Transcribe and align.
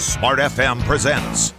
Smart 0.00 0.40
FM 0.40 0.80
presents 0.88 1.52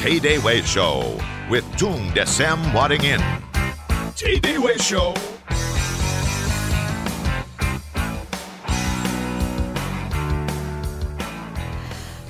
Tay 0.00 0.16
Day 0.16 0.40
Way 0.40 0.64
Show 0.64 1.12
with 1.52 1.60
Tung 1.76 2.08
Desem 2.16 2.56
Wadding 2.72 3.04
In. 3.04 3.20
Tay 4.16 4.40
Day 4.40 4.56
Way 4.56 4.80
Show. 4.80 5.12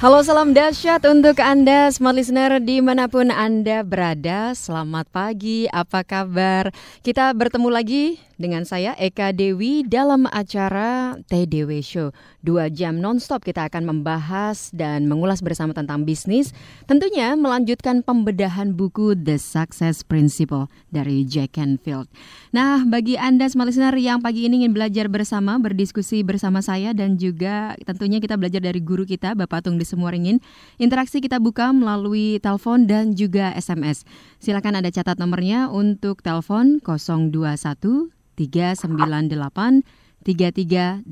Halo 0.02 0.18
salam 0.26 0.50
dahsyat 0.50 1.06
untuk 1.06 1.38
Anda 1.38 1.86
smart 1.94 2.18
listener 2.18 2.58
di 2.58 2.82
mana 2.82 3.06
pun 3.06 3.30
Anda 3.30 3.86
berada 3.86 4.50
Selamat 4.58 5.06
pagi, 5.14 5.70
apa 5.70 6.02
kabar? 6.02 6.74
Kita 7.06 7.30
bertemu 7.38 7.70
lagi 7.70 8.18
dengan 8.40 8.64
saya 8.64 8.96
Eka 8.96 9.36
Dewi 9.36 9.84
dalam 9.84 10.24
acara 10.32 11.20
TDW 11.28 11.84
Show 11.84 12.16
Dua 12.40 12.72
jam 12.72 12.96
nonstop 12.96 13.44
kita 13.44 13.68
akan 13.68 13.84
membahas 13.84 14.72
dan 14.72 15.04
mengulas 15.04 15.44
bersama 15.44 15.76
tentang 15.76 16.08
bisnis 16.08 16.56
Tentunya 16.88 17.36
melanjutkan 17.36 18.00
pembedahan 18.00 18.72
buku 18.72 19.12
The 19.12 19.36
Success 19.36 20.00
Principle 20.00 20.72
dari 20.88 21.28
Jack 21.28 21.60
Canfield 21.60 22.08
Nah 22.56 22.88
bagi 22.88 23.20
Anda 23.20 23.52
smart 23.52 23.68
listener 23.68 23.92
yang 24.00 24.24
pagi 24.24 24.48
ini 24.48 24.64
ingin 24.64 24.72
belajar 24.72 25.12
bersama, 25.12 25.60
berdiskusi 25.60 26.24
bersama 26.24 26.64
saya 26.64 26.96
Dan 26.96 27.20
juga 27.20 27.76
tentunya 27.84 28.24
kita 28.24 28.40
belajar 28.40 28.64
dari 28.64 28.80
guru 28.80 29.04
kita 29.04 29.36
Bapak 29.36 29.68
Tung 29.68 29.76
semua 29.90 30.14
ringin. 30.14 30.38
Interaksi 30.78 31.18
kita 31.18 31.42
buka 31.42 31.74
melalui 31.74 32.38
telepon 32.38 32.86
dan 32.86 33.12
juga 33.18 33.50
SMS. 33.58 34.06
Silakan 34.38 34.78
ada 34.78 34.88
catat 34.88 35.18
nomornya 35.18 35.68
untuk 35.68 36.22
telepon 36.22 36.78
021 36.80 38.20
398 38.40 39.84
33888 40.20 41.04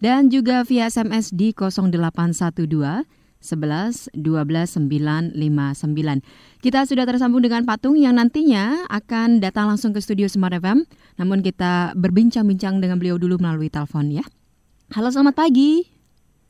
dan 0.00 0.28
juga 0.32 0.64
via 0.64 0.88
SMS 0.88 1.32
di 1.32 1.52
0812 1.52 3.04
11 3.38 4.12
12 4.16 4.80
959. 4.88 6.64
Kita 6.64 6.80
sudah 6.88 7.04
tersambung 7.06 7.44
dengan 7.44 7.62
Patung 7.68 7.94
yang 8.00 8.16
nantinya 8.16 8.88
akan 8.88 9.38
datang 9.38 9.68
langsung 9.68 9.92
ke 9.92 10.00
studio 10.00 10.26
Smart 10.26 10.56
FM. 10.56 10.88
Namun 11.20 11.44
kita 11.44 11.92
berbincang-bincang 11.94 12.80
dengan 12.80 12.98
beliau 12.98 13.20
dulu 13.20 13.38
melalui 13.38 13.70
telepon 13.70 14.10
ya. 14.10 14.26
Halo, 14.96 15.12
selamat 15.12 15.36
pagi 15.36 15.98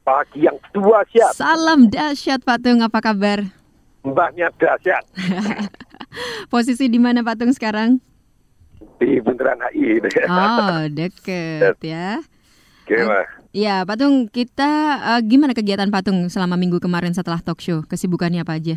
pagi 0.08 0.48
yang 0.48 0.56
dua 0.72 1.04
siap. 1.12 1.36
Salam 1.36 1.92
dahsyat 1.92 2.40
Patung, 2.40 2.80
apa 2.80 3.04
kabar? 3.04 3.44
Mbaknya 4.00 4.48
dahsyat. 4.56 5.04
Posisi 6.52 6.88
di 6.88 6.96
mana 6.96 7.20
Patung 7.20 7.52
sekarang? 7.52 8.00
Di 8.98 9.22
Bundaran 9.22 9.62
HI. 9.70 10.02
Oh, 10.26 10.82
deket 10.98 11.78
ya. 11.82 12.18
Gimana? 12.84 13.24
Ya, 13.54 13.82
Patung, 13.88 14.28
kita 14.28 14.70
uh, 15.00 15.20
gimana 15.24 15.56
kegiatan 15.56 15.88
Patung 15.88 16.28
selama 16.28 16.60
minggu 16.60 16.82
kemarin 16.82 17.16
setelah 17.16 17.40
talk 17.40 17.62
show? 17.64 17.80
Kesibukannya 17.86 18.44
apa 18.44 18.60
aja? 18.60 18.76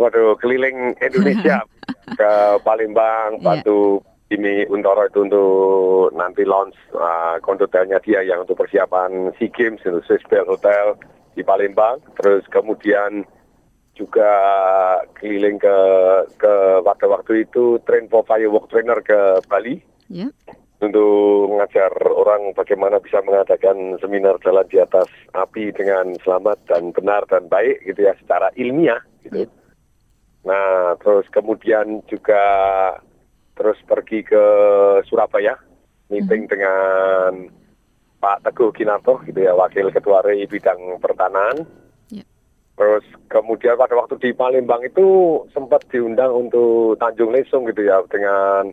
Waduh, 0.00 0.34
keliling 0.40 0.96
Indonesia 0.98 1.60
ke 2.18 2.32
Palembang, 2.64 3.36
iya. 3.36 3.44
Batu, 3.44 4.00
ini 4.30 4.64
Untoro 4.70 5.04
itu 5.04 5.26
untuk 5.26 6.14
nanti 6.14 6.46
launch 6.46 6.78
uh, 6.94 7.36
kondotelnya 7.42 7.98
dia 8.00 8.22
yang 8.22 8.46
untuk 8.46 8.56
persiapan 8.56 9.34
SEA 9.36 9.50
Games 9.50 9.82
untuk 9.82 10.06
Swiss 10.06 10.24
Bell 10.30 10.46
Hotel 10.46 10.94
di 11.34 11.42
Palembang. 11.42 11.98
Terus 12.22 12.46
kemudian 12.48 13.26
juga 13.94 14.32
keliling 15.18 15.60
ke 15.60 15.76
ke 16.40 16.52
waktu-waktu 16.86 17.44
itu 17.48 17.78
train 17.84 18.08
for 18.08 18.24
firework 18.24 18.70
trainer 18.70 18.98
ke 19.04 19.42
Bali. 19.46 19.80
Yeah. 20.08 20.32
Untuk 20.80 21.52
mengajar 21.52 21.92
orang 22.08 22.56
bagaimana 22.56 23.04
bisa 23.04 23.20
mengadakan 23.20 24.00
seminar 24.00 24.40
jalan 24.40 24.64
di 24.72 24.80
atas 24.80 25.12
api 25.36 25.76
dengan 25.76 26.16
selamat 26.24 26.56
dan 26.72 26.88
benar 26.96 27.28
dan 27.28 27.52
baik 27.52 27.84
gitu 27.84 28.08
ya 28.08 28.16
secara 28.16 28.48
ilmiah 28.56 29.04
gitu. 29.28 29.44
Yeah. 29.44 29.52
Nah, 30.40 30.96
terus 31.04 31.28
kemudian 31.28 32.00
juga 32.08 32.40
terus 33.60 33.76
pergi 33.84 34.24
ke 34.24 34.44
Surabaya 35.04 35.52
meeting 36.08 36.48
hmm. 36.48 36.52
dengan 36.52 37.32
Pak 38.20 38.48
Teguh 38.48 38.72
Kinarto 38.72 39.20
gitu 39.24 39.40
ya 39.40 39.56
wakil 39.56 39.92
ketua 39.92 40.24
REI 40.24 40.48
bidang 40.48 41.00
pertanahan. 41.00 41.64
Terus 42.78 43.04
kemudian 43.28 43.76
pada 43.76 43.92
waktu 43.92 44.16
di 44.16 44.30
Palembang 44.32 44.80
itu 44.80 45.40
sempat 45.52 45.84
diundang 45.92 46.48
untuk 46.48 46.96
Tanjung 46.96 47.34
Lesung 47.34 47.68
gitu 47.68 47.84
ya 47.84 48.00
dengan 48.08 48.72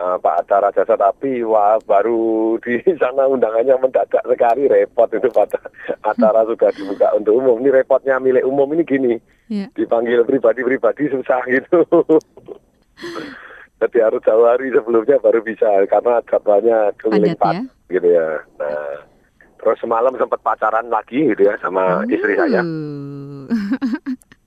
uh, 0.00 0.16
Pak 0.16 0.46
Acara 0.46 0.72
Jasa 0.72 0.96
Tapi 0.96 1.44
wah 1.44 1.76
baru 1.84 2.56
di 2.64 2.80
sana 2.96 3.28
undangannya 3.28 3.76
mendadak 3.76 4.24
sekali 4.24 4.68
repot 4.70 5.10
itu 5.12 5.28
pada 5.28 5.60
acara 6.00 6.48
sudah 6.48 6.70
dibuka 6.72 7.12
untuk 7.12 7.38
umum. 7.38 7.60
Ini 7.60 7.82
repotnya 7.82 8.16
milik 8.16 8.46
umum 8.46 8.72
ini 8.72 8.84
gini. 8.88 9.14
Yeah. 9.52 9.68
Dipanggil 9.76 10.24
pribadi-pribadi 10.24 11.12
susah 11.12 11.44
gitu. 11.44 11.84
Jadi 13.82 13.98
harus 13.98 14.22
jauh 14.22 14.46
hari 14.46 14.70
sebelumnya 14.70 15.18
baru 15.18 15.42
bisa 15.42 15.66
karena 15.90 16.22
jadwalnya 16.30 16.94
keliling 17.02 17.34
ya? 17.34 17.62
gitu 17.90 18.08
ya. 18.14 18.28
Nah, 18.62 19.11
terus 19.62 19.78
semalam 19.78 20.12
sempat 20.18 20.42
pacaran 20.42 20.90
lagi 20.90 21.30
gitu 21.32 21.46
ya 21.46 21.54
sama 21.62 22.02
uh. 22.02 22.10
istri 22.10 22.34
saya. 22.34 22.60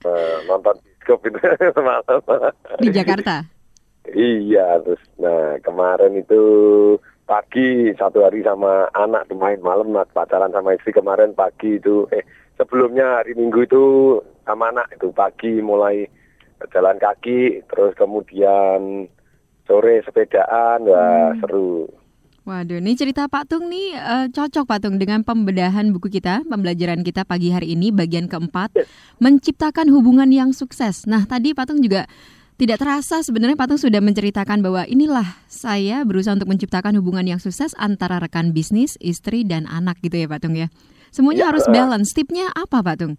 Nah, 0.06 0.38
nonton 0.46 0.76
bioskop 1.06 1.20
itu 1.26 1.38
semalam. 1.76 2.20
Di 2.82 2.88
Jakarta? 2.90 3.36
iya, 4.14 4.78
terus 4.82 5.02
nah 5.18 5.58
kemarin 5.62 6.14
itu 6.18 6.42
pagi 7.26 7.90
satu 7.98 8.22
hari 8.22 8.42
sama 8.46 8.86
anak 8.94 9.26
main 9.34 9.58
malam 9.58 9.90
nah, 9.90 10.06
pacaran 10.06 10.54
sama 10.54 10.78
istri 10.78 10.94
kemarin 10.94 11.34
pagi 11.34 11.82
itu 11.82 12.06
eh 12.14 12.22
sebelumnya 12.54 13.18
hari 13.18 13.34
Minggu 13.34 13.66
itu 13.66 13.84
sama 14.46 14.70
anak 14.70 14.94
itu 14.94 15.10
pagi 15.10 15.58
mulai 15.58 16.06
jalan 16.70 17.02
kaki 17.02 17.66
terus 17.66 17.98
kemudian 17.98 19.10
sore 19.66 20.06
sepedaan, 20.06 20.86
wah 20.86 21.34
hmm. 21.34 21.42
seru. 21.42 21.90
Waduh, 22.46 22.78
ini 22.78 22.94
cerita 22.94 23.26
Pak 23.26 23.50
Tung 23.50 23.66
nih 23.66 23.98
uh, 23.98 24.30
cocok 24.30 24.70
Pak 24.70 24.78
Tung 24.86 25.02
dengan 25.02 25.26
pembedahan 25.26 25.90
buku 25.90 26.06
kita, 26.06 26.46
pembelajaran 26.46 27.02
kita 27.02 27.26
pagi 27.26 27.50
hari 27.50 27.74
ini 27.74 27.90
bagian 27.90 28.30
keempat, 28.30 28.70
yes. 28.78 28.86
menciptakan 29.18 29.90
hubungan 29.90 30.30
yang 30.30 30.54
sukses. 30.54 31.10
Nah, 31.10 31.26
tadi 31.26 31.58
Pak 31.58 31.66
Tung 31.66 31.82
juga 31.82 32.06
tidak 32.54 32.78
terasa 32.78 33.26
sebenarnya 33.26 33.58
Pak 33.58 33.74
Tung 33.74 33.82
sudah 33.82 33.98
menceritakan 33.98 34.62
bahwa 34.62 34.86
inilah 34.86 35.26
saya 35.50 36.06
berusaha 36.06 36.38
untuk 36.38 36.46
menciptakan 36.46 36.94
hubungan 37.02 37.26
yang 37.26 37.42
sukses 37.42 37.74
antara 37.82 38.22
rekan 38.22 38.54
bisnis, 38.54 38.94
istri 39.02 39.42
dan 39.42 39.66
anak 39.66 39.98
gitu 40.06 40.14
ya 40.14 40.30
Pak 40.30 40.46
Tung 40.46 40.54
ya. 40.54 40.70
Semuanya 41.10 41.50
ya, 41.50 41.50
harus 41.50 41.66
balance. 41.66 42.14
Tipnya 42.14 42.54
apa 42.54 42.78
Pak 42.78 42.96
Tung? 43.02 43.18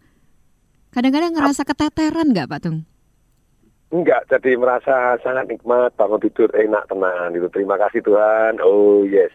Kadang-kadang 0.96 1.36
ngerasa 1.36 1.68
keteteran 1.68 2.32
nggak 2.32 2.48
Pak 2.48 2.60
Tung? 2.64 2.88
Enggak, 3.88 4.28
jadi 4.28 4.60
merasa 4.60 5.16
sangat 5.24 5.48
nikmat, 5.48 5.96
bangun 5.96 6.20
tidur 6.20 6.52
enak, 6.52 6.92
tenang 6.92 7.32
gitu. 7.32 7.48
Terima 7.56 7.80
kasih 7.80 8.04
Tuhan, 8.04 8.60
oh 8.60 9.08
yes. 9.08 9.32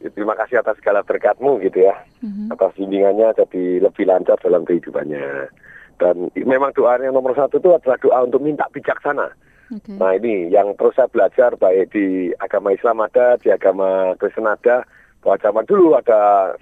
Terima 0.00 0.32
kasih 0.38 0.62
atas 0.62 0.78
segala 0.78 1.02
berkatmu 1.02 1.60
gitu 1.60 1.84
ya. 1.84 1.98
Mm-hmm. 2.22 2.54
Atas 2.54 2.72
bimbingannya 2.78 3.34
jadi 3.36 3.84
lebih 3.84 4.04
lancar 4.06 4.38
dalam 4.40 4.64
kehidupannya. 4.64 5.52
Dan 6.00 6.32
memang 6.32 6.72
doa 6.72 6.96
yang 7.02 7.12
nomor 7.12 7.36
satu 7.36 7.60
itu 7.60 7.68
adalah 7.76 8.00
doa 8.00 8.24
untuk 8.24 8.40
minta 8.40 8.64
bijaksana. 8.72 9.28
Okay. 9.68 9.98
Nah 10.00 10.16
ini 10.16 10.48
yang 10.48 10.72
terus 10.80 10.96
saya 10.96 11.12
belajar 11.12 11.52
baik 11.60 11.92
di 11.92 12.32
agama 12.40 12.72
Islam 12.72 13.04
ada, 13.04 13.36
di 13.36 13.52
agama 13.52 14.16
Kristen 14.16 14.48
ada. 14.48 14.88
Bahwa 15.20 15.36
zaman 15.36 15.68
dulu 15.68 15.92
ada 16.00 16.54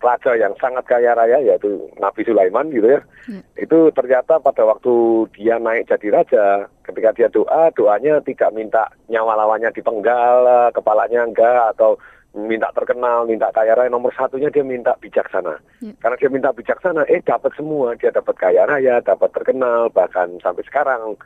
raja 0.00 0.32
yang 0.32 0.56
sangat 0.56 0.84
kaya 0.88 1.12
raya 1.12 1.38
yaitu 1.44 1.86
Nabi 2.00 2.24
Sulaiman 2.24 2.72
gitu 2.72 2.88
ya. 2.88 3.00
ya. 3.28 3.40
Itu 3.60 3.92
ternyata 3.92 4.40
pada 4.40 4.64
waktu 4.64 5.28
dia 5.36 5.60
naik 5.60 5.92
jadi 5.92 6.08
raja, 6.08 6.44
ketika 6.88 7.12
dia 7.12 7.28
doa, 7.28 7.68
doanya 7.76 8.24
tidak 8.24 8.50
minta 8.56 8.88
nyawa 9.12 9.36
lawannya 9.44 9.68
dipenggal, 9.76 10.72
kepalanya 10.72 11.28
enggak 11.28 11.76
atau 11.76 12.00
minta 12.32 12.72
terkenal, 12.72 13.28
minta 13.28 13.52
kaya 13.52 13.76
raya. 13.76 13.92
Nomor 13.92 14.14
satunya 14.16 14.48
dia 14.48 14.64
minta 14.64 14.96
bijaksana. 14.96 15.60
Ya. 15.84 15.92
Karena 16.00 16.16
dia 16.16 16.30
minta 16.32 16.50
bijaksana, 16.54 17.04
eh 17.10 17.20
dapat 17.20 17.52
semua. 17.52 17.92
Dia 18.00 18.14
dapat 18.14 18.34
kaya 18.40 18.64
raya, 18.64 19.04
dapat 19.04 19.30
terkenal, 19.36 19.92
bahkan 19.92 20.40
sampai 20.40 20.64
sekarang 20.64 21.18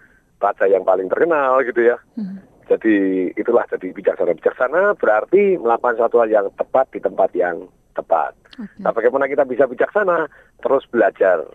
raja 0.42 0.66
yang 0.66 0.82
paling 0.82 1.06
terkenal 1.06 1.62
gitu 1.62 1.94
ya. 1.94 1.96
Hmm. 2.18 2.42
Jadi 2.64 3.28
itulah 3.36 3.68
jadi 3.68 3.92
bijaksana. 3.92 4.34
Bijaksana 4.34 4.82
berarti 4.96 5.60
melakukan 5.60 6.00
suatu 6.00 6.24
hal 6.24 6.32
yang 6.32 6.48
tepat 6.56 6.88
di 6.90 7.00
tempat 7.00 7.30
yang 7.36 7.68
tepat. 7.94 8.34
Okay. 8.54 8.82
Nah, 8.82 8.92
bagaimana 8.94 9.30
kita 9.30 9.46
bisa 9.46 9.64
bijaksana? 9.66 10.26
Terus 10.62 10.84
belajar, 10.90 11.46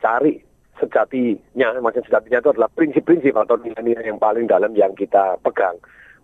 cari 0.00 0.40
sejatinya, 0.76 1.80
maksud 1.80 2.04
sejatinya 2.08 2.40
itu 2.40 2.50
adalah 2.52 2.70
prinsip-prinsip 2.72 3.32
atau 3.32 3.56
nilai-nilai 3.60 4.04
yang 4.04 4.20
paling 4.20 4.48
dalam 4.48 4.76
yang 4.76 4.92
kita 4.92 5.40
pegang. 5.40 5.76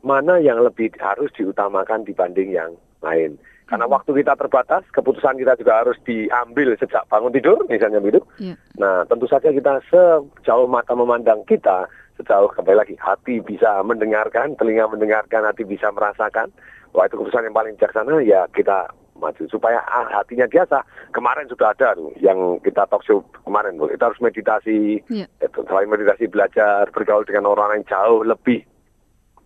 Mana 0.05 0.37
yang 0.43 0.61
lebih 0.61 0.93
harus 1.01 1.33
diutamakan 1.33 2.05
dibanding 2.05 2.53
yang 2.53 2.75
lain. 3.01 3.39
Karena 3.71 3.89
hmm. 3.89 3.95
waktu 3.95 4.11
kita 4.21 4.37
terbatas, 4.37 4.85
keputusan 4.93 5.41
kita 5.41 5.57
juga 5.57 5.81
harus 5.81 5.97
diambil 6.05 6.77
sejak 6.77 7.09
bangun 7.09 7.33
tidur, 7.33 7.59
misalnya 7.73 8.03
begitu. 8.03 8.21
Yeah. 8.37 8.59
Nah, 8.77 9.09
tentu 9.09 9.25
saja 9.31 9.49
kita 9.49 9.81
sejauh 9.89 10.69
mata 10.69 10.93
memandang 10.93 11.47
kita, 11.49 11.89
sejauh 12.21 12.53
kembali 12.53 12.77
lagi 12.77 12.97
hati 13.01 13.41
bisa 13.41 13.81
mendengarkan, 13.81 14.59
telinga 14.61 14.91
mendengarkan, 14.91 15.49
hati 15.49 15.65
bisa 15.65 15.89
merasakan. 15.89 16.53
Wah 16.93 17.09
itu 17.09 17.17
keputusan 17.17 17.49
yang 17.49 17.57
paling 17.57 17.73
bijaksana 17.81 18.21
ya 18.21 18.45
kita 18.53 18.93
maju 19.23 19.47
supaya 19.47 19.79
ah, 19.87 20.11
hatinya 20.11 20.51
biasa. 20.51 20.83
Kemarin 21.15 21.47
sudah 21.47 21.71
ada 21.71 21.95
tuh 21.95 22.11
yang 22.19 22.59
kita 22.67 22.91
talk 22.91 23.07
show 23.07 23.23
kemarin, 23.47 23.79
kita 23.79 24.11
harus 24.11 24.19
meditasi, 24.19 24.99
yeah. 25.07 25.31
itu, 25.39 25.63
selain 25.71 25.87
meditasi 25.87 26.27
belajar 26.27 26.91
bergaul 26.91 27.23
dengan 27.23 27.47
orang 27.55 27.79
yang 27.79 27.87
jauh 27.87 28.27
lebih 28.27 28.67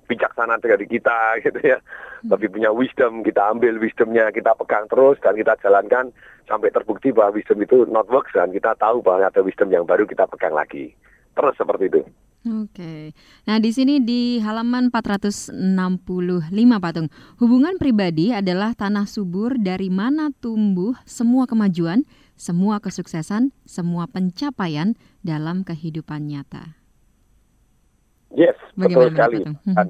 bijaksana 0.09 0.57
dari 0.63 0.89
kita 0.89 1.19
gitu 1.45 1.61
ya. 1.61 1.79
Hmm. 2.25 2.33
Lebih 2.33 2.57
punya 2.57 2.71
wisdom, 2.73 3.21
kita 3.21 3.53
ambil 3.53 3.77
wisdomnya, 3.77 4.33
kita 4.33 4.57
pegang 4.57 4.89
terus 4.89 5.21
dan 5.21 5.37
kita 5.37 5.61
jalankan 5.61 6.15
sampai 6.49 6.73
terbukti 6.73 7.13
bahwa 7.13 7.37
wisdom 7.37 7.61
itu 7.61 7.85
not 7.91 8.09
works 8.09 8.33
dan 8.33 8.55
kita 8.55 8.73
tahu 8.81 9.05
bahwa 9.05 9.29
ada 9.29 9.43
wisdom 9.45 9.69
yang 9.69 9.85
baru 9.85 10.09
kita 10.09 10.25
pegang 10.31 10.57
lagi. 10.57 10.97
Terus 11.37 11.55
seperti 11.61 11.93
itu. 11.93 12.03
Oke. 12.47 13.11
Nah, 13.51 13.59
di 13.59 13.75
sini 13.75 13.99
di 13.99 14.39
halaman 14.39 14.95
465 14.95 15.51
Patung. 16.79 17.11
Hubungan 17.43 17.75
pribadi 17.75 18.31
adalah 18.31 18.71
tanah 18.79 19.11
subur 19.11 19.59
dari 19.59 19.91
mana 19.91 20.31
tumbuh 20.39 20.95
semua 21.03 21.51
kemajuan, 21.51 22.07
semua 22.39 22.79
kesuksesan, 22.79 23.51
semua 23.67 24.07
pencapaian 24.07 24.95
dalam 25.27 25.67
kehidupan 25.67 26.31
nyata. 26.31 26.79
Yes, 28.31 28.55
Bagaimana 28.79 28.87
betul 28.87 29.07
sekali. 29.11 29.39
Hmm. 29.43 29.75
Dan 29.75 29.87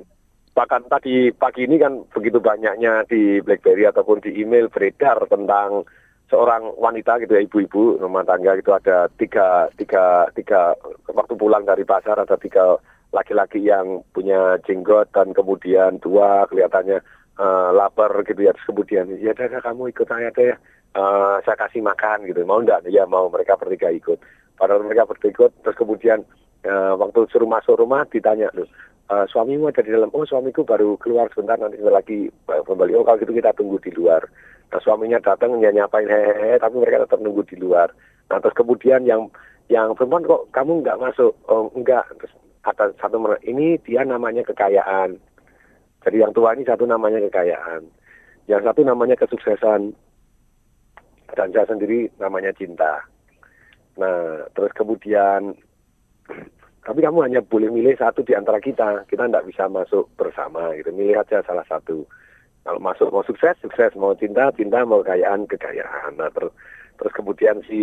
bahkan 0.56 0.82
tadi 0.88 1.28
pagi 1.36 1.68
ini 1.68 1.76
kan 1.76 2.08
begitu 2.08 2.40
banyaknya 2.40 3.04
di 3.04 3.44
BlackBerry 3.44 3.84
ataupun 3.84 4.24
di 4.24 4.40
email 4.40 4.72
beredar 4.72 5.20
tentang 5.28 5.84
seorang 6.26 6.74
wanita 6.74 7.22
gitu 7.22 7.38
ya 7.38 7.46
ibu-ibu 7.46 8.02
rumah 8.02 8.26
tangga 8.26 8.58
itu 8.58 8.74
ada 8.74 9.06
tiga 9.14 9.70
tiga 9.78 10.26
tiga 10.34 10.74
waktu 11.14 11.38
pulang 11.38 11.62
dari 11.62 11.86
pasar 11.86 12.18
ada 12.18 12.34
tiga 12.34 12.78
laki-laki 13.14 13.62
yang 13.62 14.02
punya 14.10 14.58
jenggot 14.66 15.06
dan 15.14 15.30
kemudian 15.30 16.02
dua 16.02 16.50
kelihatannya 16.50 16.98
uh, 17.38 17.70
lapar 17.70 18.10
gitu 18.26 18.42
ya 18.42 18.50
terus 18.52 18.66
kemudian 18.66 19.06
ya 19.22 19.30
ada 19.32 19.62
kamu 19.62 19.94
ikut 19.94 20.06
saya 20.10 20.34
deh 20.34 20.52
uh, 20.98 21.38
saya 21.46 21.56
kasih 21.56 21.84
makan 21.84 22.26
gitu. 22.26 22.42
Mau 22.42 22.58
enggak 22.58 22.82
ya 22.90 23.06
mau 23.06 23.30
mereka 23.30 23.54
bertiga 23.54 23.94
ikut. 23.94 24.18
Padahal 24.58 24.82
mereka 24.82 25.06
bertiga 25.06 25.46
ikut 25.46 25.52
terus 25.62 25.78
kemudian 25.78 26.26
uh, 26.66 26.98
waktu 26.98 27.30
suruh 27.30 27.46
masuk 27.46 27.78
rumah 27.78 28.02
ditanya 28.10 28.50
loh 28.56 28.66
uh, 29.10 29.24
suamimu 29.30 29.70
ada 29.70 29.82
di 29.84 29.94
dalam? 29.94 30.10
Oh 30.12 30.26
suamiku 30.26 30.66
baru 30.66 30.98
keluar 30.98 31.30
sebentar 31.30 31.58
nanti 31.58 31.78
lagi 31.82 32.26
kembali. 32.46 32.92
Oh 32.98 33.04
kalau 33.06 33.20
gitu 33.22 33.32
kita 33.34 33.54
tunggu 33.54 33.78
di 33.78 33.94
luar 33.94 34.26
Nah, 34.66 34.80
suaminya 34.82 35.22
datang 35.22 35.62
ya 35.62 35.70
nyapain 35.70 36.10
hehehe, 36.10 36.58
tapi 36.58 36.74
mereka 36.82 37.06
tetap 37.06 37.22
nunggu 37.22 37.46
di 37.46 37.56
luar. 37.58 37.90
Nah, 38.26 38.42
terus 38.42 38.58
kemudian 38.58 39.06
yang 39.06 39.30
yang 39.70 39.94
perempuan 39.94 40.26
kok 40.26 40.50
kamu 40.50 40.82
nggak 40.82 40.98
masuk? 40.98 41.34
Oh, 41.46 41.70
enggak. 41.74 42.06
Terus 42.18 42.34
ada 42.66 42.90
satu 42.98 43.22
ini 43.46 43.78
dia 43.86 44.02
namanya 44.02 44.42
kekayaan. 44.42 45.18
Jadi 46.02 46.16
yang 46.22 46.34
tua 46.34 46.54
ini 46.54 46.66
satu 46.66 46.86
namanya 46.86 47.22
kekayaan. 47.30 47.86
Yang 48.50 48.62
satu 48.70 48.80
namanya 48.82 49.14
kesuksesan. 49.18 49.94
Dan 51.34 51.48
saya 51.50 51.66
sendiri 51.66 52.10
namanya 52.22 52.54
cinta. 52.54 53.02
Nah, 53.98 54.46
terus 54.54 54.70
kemudian 54.74 55.54
tapi 56.86 56.98
kamu 57.02 57.18
hanya 57.26 57.40
boleh 57.42 57.70
milih 57.70 57.98
satu 57.98 58.22
di 58.22 58.34
antara 58.34 58.58
kita. 58.58 59.06
Kita 59.06 59.26
tidak 59.26 59.46
bisa 59.46 59.66
masuk 59.66 60.10
bersama 60.14 60.74
gitu. 60.78 60.90
Milih 60.94 61.22
aja 61.22 61.42
salah 61.42 61.66
satu. 61.66 62.06
Kalau 62.66 62.82
masuk 62.82 63.14
mau 63.14 63.22
sukses, 63.22 63.54
sukses. 63.62 63.94
Mau 63.94 64.18
cinta, 64.18 64.50
cinta. 64.58 64.82
Mau 64.82 65.06
kekayaan, 65.06 65.46
kekayaan. 65.46 66.18
Nah, 66.18 66.26
terus, 66.34 66.50
terus 66.98 67.14
kemudian 67.14 67.62
si 67.70 67.78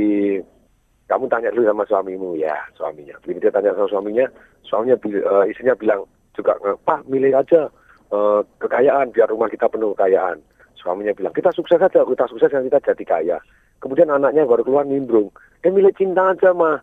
kamu 1.08 1.28
tanya 1.28 1.52
dulu 1.52 1.68
sama 1.68 1.84
suamimu 1.88 2.30
ya 2.40 2.56
suaminya. 2.76 3.16
Begitu 3.24 3.48
dia 3.48 3.54
tanya 3.56 3.76
sama 3.76 3.88
suaminya, 3.92 4.26
suaminya 4.64 4.96
uh, 5.04 5.46
istrinya 5.48 5.76
bilang 5.76 6.08
juga 6.34 6.56
Pak 6.60 7.06
milih 7.12 7.36
aja 7.36 7.68
uh, 8.10 8.42
kekayaan 8.64 9.12
biar 9.12 9.28
rumah 9.28 9.52
kita 9.52 9.68
penuh 9.68 9.92
kekayaan. 9.96 10.40
Suaminya 10.80 11.16
bilang 11.16 11.36
kita 11.36 11.52
sukses 11.52 11.80
aja, 11.80 12.04
kita 12.04 12.26
sukses 12.28 12.52
dan 12.52 12.68
kita 12.68 12.80
jadi 12.82 13.04
kaya. 13.04 13.38
Kemudian 13.84 14.12
anaknya 14.12 14.48
baru 14.48 14.64
keluar 14.64 14.88
nimbrung, 14.88 15.28
dia 15.60 15.72
milih 15.72 15.92
cinta 15.96 16.32
aja 16.32 16.56
mah. 16.56 16.80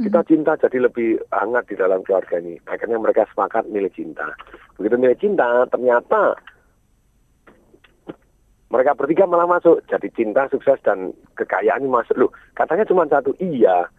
Kita 0.00 0.24
hmm. 0.24 0.28
cinta 0.32 0.52
jadi 0.56 0.88
lebih 0.88 1.20
hangat 1.28 1.68
di 1.68 1.76
dalam 1.76 2.00
keluarga 2.02 2.40
ini. 2.40 2.56
Akhirnya 2.64 2.96
mereka 2.96 3.28
sepakat 3.28 3.68
milih 3.68 3.92
cinta. 3.92 4.32
Begitu 4.80 4.96
milih 4.96 5.18
cinta, 5.20 5.68
ternyata 5.68 6.34
mereka 8.70 8.94
bertiga 8.94 9.26
malah 9.26 9.50
masuk. 9.50 9.82
Jadi 9.90 10.08
cinta 10.14 10.46
sukses 10.46 10.78
dan 10.86 11.10
kekayaan 11.34 11.82
ini 11.82 11.90
masuk. 11.90 12.16
Loh 12.16 12.30
katanya 12.54 12.86
cuma 12.86 13.04
satu. 13.10 13.34
Iya 13.42 13.90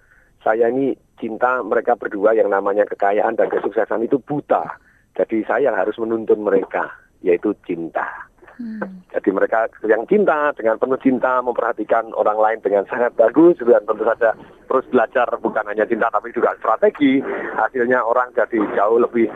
saya 0.42 0.72
ini 0.72 0.96
cinta 1.22 1.62
mereka 1.62 1.94
berdua 2.00 2.34
yang 2.34 2.50
namanya 2.50 2.88
kekayaan 2.88 3.38
dan 3.38 3.52
kesuksesan 3.52 4.08
itu 4.08 4.18
buta. 4.18 4.80
Jadi 5.14 5.44
saya 5.46 5.76
harus 5.76 6.00
menuntun 6.00 6.42
mereka 6.42 6.88
yaitu 7.22 7.54
cinta. 7.68 8.32
Hmm. 8.52 8.84
jadi 9.10 9.32
mereka 9.34 9.66
yang 9.90 10.06
cinta 10.06 10.54
dengan 10.54 10.78
penuh 10.78 11.00
cinta 11.02 11.42
memperhatikan 11.42 12.14
orang 12.14 12.38
lain 12.38 12.60
dengan 12.64 12.88
sangat 12.88 13.12
bagus. 13.20 13.60
Dan 13.60 13.84
tentu 13.84 14.08
saja 14.08 14.32
terus 14.72 14.86
belajar 14.88 15.28
bukan 15.44 15.68
hanya 15.68 15.84
cinta 15.84 16.08
tapi 16.08 16.32
juga 16.32 16.56
strategi. 16.64 17.20
Hasilnya 17.60 18.00
orang 18.08 18.32
jadi 18.32 18.60
jauh 18.80 19.04
lebih 19.04 19.28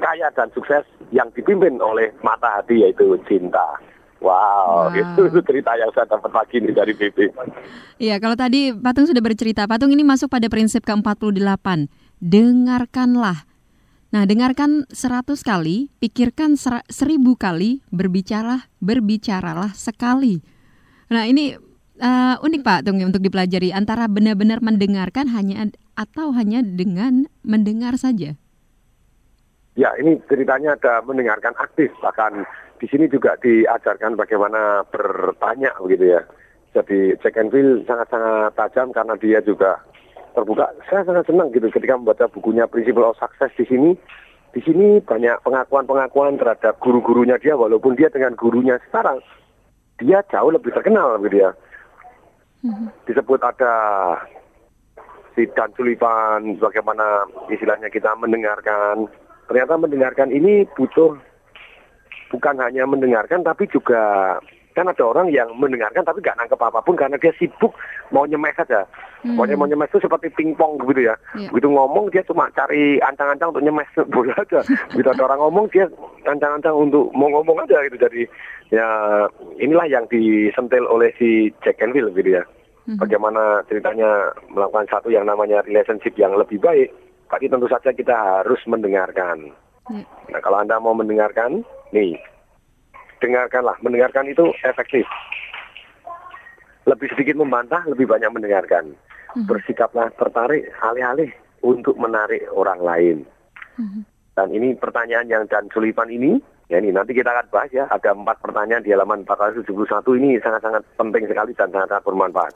kaya 0.00 0.32
dan 0.32 0.48
sukses 0.56 0.86
yang 1.12 1.28
dipimpin 1.36 1.76
oleh 1.82 2.08
mata 2.24 2.60
hati 2.60 2.86
yaitu 2.86 3.18
cinta 3.26 3.78
Wow, 4.18 4.90
wow, 4.90 4.98
itu, 4.98 5.30
itu 5.30 5.40
cerita 5.46 5.78
yang 5.78 5.94
saya 5.94 6.10
dapat 6.10 6.30
pagi 6.34 6.58
ini 6.58 6.74
dari 6.74 6.90
BP. 6.90 7.30
Iya, 8.02 8.18
kalau 8.18 8.34
tadi 8.34 8.74
Patung 8.74 9.06
sudah 9.06 9.22
bercerita, 9.22 9.62
Patung 9.70 9.94
ini 9.94 10.02
masuk 10.02 10.26
pada 10.26 10.50
prinsip 10.50 10.82
ke-48. 10.82 11.86
Dengarkanlah. 12.18 13.46
Nah, 14.08 14.24
dengarkan 14.26 14.90
seratus 14.90 15.46
kali, 15.46 15.92
pikirkan 16.02 16.58
ser 16.58 16.82
seribu 16.90 17.38
kali, 17.38 17.84
berbicara, 17.94 18.66
berbicaralah 18.82 19.76
sekali. 19.76 20.42
Nah, 21.14 21.28
ini 21.28 21.54
uh, 22.02 22.42
unik 22.42 22.62
Pak 22.64 22.80
Tung 22.88 22.98
untuk 23.04 23.22
dipelajari 23.22 23.70
antara 23.70 24.10
benar-benar 24.10 24.64
mendengarkan 24.64 25.30
hanya 25.30 25.70
atau 25.94 26.34
hanya 26.34 26.64
dengan 26.64 27.30
mendengar 27.46 27.94
saja. 28.00 28.34
Ya, 29.78 29.94
ini 29.94 30.18
ceritanya 30.26 30.74
ada 30.74 31.06
mendengarkan 31.06 31.54
aktif, 31.54 31.94
bahkan 32.02 32.42
di 32.78 32.86
sini 32.86 33.10
juga 33.10 33.34
diajarkan 33.42 34.14
bagaimana 34.14 34.86
bertanya 34.88 35.74
begitu 35.82 36.14
ya. 36.18 36.22
Jadi 36.74 37.18
Jack 37.18 37.34
Enfield 37.34 37.90
sangat-sangat 37.90 38.54
tajam 38.54 38.94
karena 38.94 39.14
dia 39.18 39.42
juga 39.42 39.82
terbuka. 40.38 40.70
Saya 40.86 41.02
sangat 41.02 41.26
senang 41.26 41.50
gitu 41.50 41.66
ketika 41.74 41.98
membaca 41.98 42.30
bukunya 42.30 42.70
Principle 42.70 43.10
of 43.10 43.18
Success 43.18 43.50
di 43.58 43.66
sini. 43.66 43.90
Di 44.54 44.64
sini 44.64 45.02
banyak 45.04 45.44
pengakuan-pengakuan 45.44 46.40
terhadap 46.40 46.80
guru-gurunya 46.80 47.36
dia 47.36 47.52
walaupun 47.52 47.98
dia 47.98 48.08
dengan 48.08 48.32
gurunya 48.32 48.80
sekarang 48.88 49.20
dia 50.00 50.24
jauh 50.30 50.48
lebih 50.54 50.72
terkenal 50.72 51.20
gitu 51.26 51.44
ya. 51.44 51.50
Mm-hmm. 52.64 52.88
Disebut 53.10 53.40
ada 53.44 53.74
si 55.36 55.46
Dan 55.52 55.70
Sullivan 55.76 56.56
bagaimana 56.58 57.26
istilahnya 57.50 57.90
kita 57.92 58.14
mendengarkan. 58.16 59.10
Ternyata 59.46 59.74
mendengarkan 59.80 60.28
ini 60.32 60.64
butuh 60.76 61.16
bukan 62.28 62.56
hanya 62.60 62.84
mendengarkan 62.84 63.44
tapi 63.44 63.64
juga 63.68 64.36
kan 64.78 64.86
ada 64.86 65.02
orang 65.02 65.34
yang 65.34 65.50
mendengarkan 65.58 66.06
tapi 66.06 66.22
nggak 66.22 66.38
nangkep 66.38 66.60
apa 66.62 66.78
pun 66.86 66.94
karena 66.94 67.18
dia 67.18 67.34
sibuk 67.34 67.74
mau 68.14 68.22
nyemes 68.30 68.54
saja. 68.54 68.86
Hmm. 69.26 69.34
Pokoknya 69.34 69.58
mau 69.58 69.66
nyemes 69.66 69.90
itu 69.90 70.06
seperti 70.06 70.30
pingpong 70.38 70.78
gitu 70.86 71.02
ya. 71.02 71.18
Yeah. 71.34 71.50
Begitu 71.50 71.68
ngomong 71.74 72.14
dia 72.14 72.22
cuma 72.22 72.46
cari 72.54 73.02
ancang-ancang 73.02 73.50
untuk 73.50 73.66
nyemes 73.66 73.90
bola 74.14 74.38
aja. 74.38 74.62
Begitu 74.94 75.08
ada 75.10 75.22
orang 75.26 75.40
ngomong 75.42 75.66
dia 75.74 75.90
ancang-ancang 76.30 76.78
untuk 76.78 77.10
mau 77.10 77.26
ngomong 77.26 77.66
aja 77.66 77.82
gitu. 77.90 77.98
Jadi 77.98 78.22
ya 78.70 78.86
inilah 79.58 79.90
yang 79.90 80.06
disentil 80.06 80.86
oleh 80.86 81.10
si 81.18 81.50
Jack 81.66 81.82
Enfield 81.82 82.14
gitu 82.14 82.38
ya. 82.38 82.46
Hmm. 82.86 83.02
Bagaimana 83.02 83.66
ceritanya 83.66 84.30
melakukan 84.46 84.86
satu 84.86 85.10
yang 85.10 85.26
namanya 85.26 85.66
relationship 85.66 86.14
yang 86.14 86.38
lebih 86.38 86.62
baik. 86.62 86.94
Tapi 87.28 87.50
tentu 87.50 87.66
saja 87.66 87.90
kita 87.90 88.14
harus 88.14 88.62
mendengarkan. 88.70 89.50
Yeah. 89.90 90.06
Nah 90.30 90.38
kalau 90.38 90.62
Anda 90.62 90.78
mau 90.78 90.94
mendengarkan, 90.94 91.66
Nih, 91.92 92.20
dengarkanlah. 93.22 93.76
Mendengarkan 93.80 94.28
itu 94.28 94.52
efektif. 94.64 95.04
Lebih 96.88 97.08
sedikit 97.12 97.36
membantah, 97.36 97.84
lebih 97.88 98.08
banyak 98.08 98.32
mendengarkan. 98.32 98.96
Hmm. 99.36 99.44
Bersikaplah 99.44 100.08
tertarik, 100.16 100.68
alih-alih 100.80 101.28
untuk 101.60 101.96
menarik 102.00 102.48
orang 102.52 102.80
lain. 102.80 103.16
Hmm. 103.76 104.04
Dan 104.32 104.54
ini 104.54 104.72
pertanyaan 104.78 105.26
yang 105.28 105.44
Dan 105.50 105.66
Sullivan 105.74 106.08
ini, 106.08 106.38
ya 106.70 106.78
ini 106.78 106.94
nanti 106.94 107.12
kita 107.12 107.28
akan 107.28 107.50
bahas 107.52 107.70
ya. 107.74 107.84
Ada 107.90 108.14
empat 108.14 108.40
pertanyaan 108.40 108.86
di 108.86 108.94
halaman 108.94 109.26
471 109.26 109.66
ini 110.22 110.38
sangat-sangat 110.40 110.86
penting 110.96 111.24
sekali 111.26 111.52
dan 111.58 111.68
sangat 111.74 112.00
bermanfaat. 112.06 112.54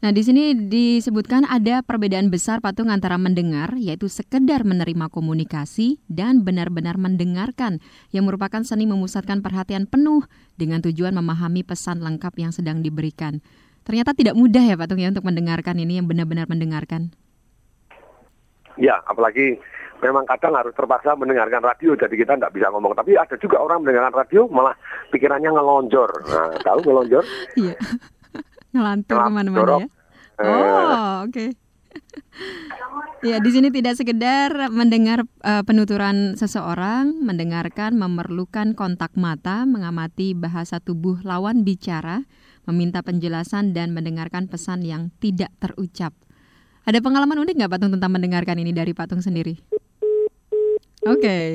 Nah, 0.00 0.16
di 0.16 0.24
sini 0.24 0.56
disebutkan 0.56 1.44
ada 1.44 1.84
perbedaan 1.84 2.32
besar 2.32 2.64
patung 2.64 2.88
antara 2.88 3.20
mendengar, 3.20 3.76
yaitu 3.76 4.08
sekedar 4.08 4.64
menerima 4.64 5.12
komunikasi, 5.12 6.00
dan 6.08 6.40
benar-benar 6.40 6.96
mendengarkan, 6.96 7.84
yang 8.08 8.24
merupakan 8.24 8.64
seni 8.64 8.88
memusatkan 8.88 9.44
perhatian 9.44 9.84
penuh 9.84 10.24
dengan 10.56 10.80
tujuan 10.80 11.12
memahami 11.12 11.60
pesan 11.68 12.00
lengkap 12.00 12.32
yang 12.40 12.48
sedang 12.48 12.80
diberikan. 12.80 13.44
Ternyata 13.84 14.16
tidak 14.16 14.40
mudah 14.40 14.64
ya 14.64 14.80
patung 14.80 15.04
ya 15.04 15.12
untuk 15.12 15.28
mendengarkan 15.28 15.76
ini 15.76 16.00
yang 16.00 16.08
benar-benar 16.08 16.48
mendengarkan. 16.48 17.12
Ya, 18.80 19.04
apalagi 19.04 19.60
memang 20.00 20.24
kadang 20.24 20.56
harus 20.56 20.72
terpaksa 20.72 21.12
mendengarkan 21.12 21.60
radio, 21.60 21.92
jadi 21.92 22.14
kita 22.16 22.40
nggak 22.40 22.56
bisa 22.56 22.72
ngomong. 22.72 22.96
Tapi 22.96 23.20
ada 23.20 23.36
juga 23.36 23.60
orang 23.60 23.84
mendengarkan 23.84 24.16
radio 24.16 24.48
malah 24.48 24.72
pikirannya 25.12 25.52
ngelonjor. 25.52 26.10
Nah, 26.24 26.56
tahu 26.64 26.88
ngelonjor? 26.88 27.24
Iya, 27.60 27.76
ngelantur 28.70 29.16
ke 29.18 29.30
mana-mana 29.30 29.72
ya. 29.84 29.88
Oh, 30.40 31.26
oke. 31.26 31.32
Okay. 31.32 31.50
Ya, 33.20 33.36
di 33.36 33.52
sini 33.52 33.68
tidak 33.68 34.00
sekedar 34.00 34.72
mendengar 34.72 35.28
uh, 35.44 35.60
penuturan 35.60 36.40
seseorang, 36.40 37.20
mendengarkan 37.20 37.92
memerlukan 38.00 38.72
kontak 38.72 39.12
mata, 39.12 39.68
mengamati 39.68 40.32
bahasa 40.32 40.80
tubuh 40.80 41.20
lawan 41.20 41.60
bicara, 41.60 42.24
meminta 42.64 43.04
penjelasan 43.04 43.76
dan 43.76 43.92
mendengarkan 43.92 44.48
pesan 44.48 44.80
yang 44.88 45.12
tidak 45.20 45.52
terucap. 45.60 46.16
Ada 46.88 47.04
pengalaman 47.04 47.44
unik 47.44 47.60
nggak 47.60 47.72
Patung 47.76 47.92
tentang 47.92 48.16
mendengarkan 48.16 48.56
ini 48.56 48.72
dari 48.72 48.96
Patung 48.96 49.20
sendiri? 49.20 49.60
Oke. 51.06 51.20
Okay. 51.20 51.48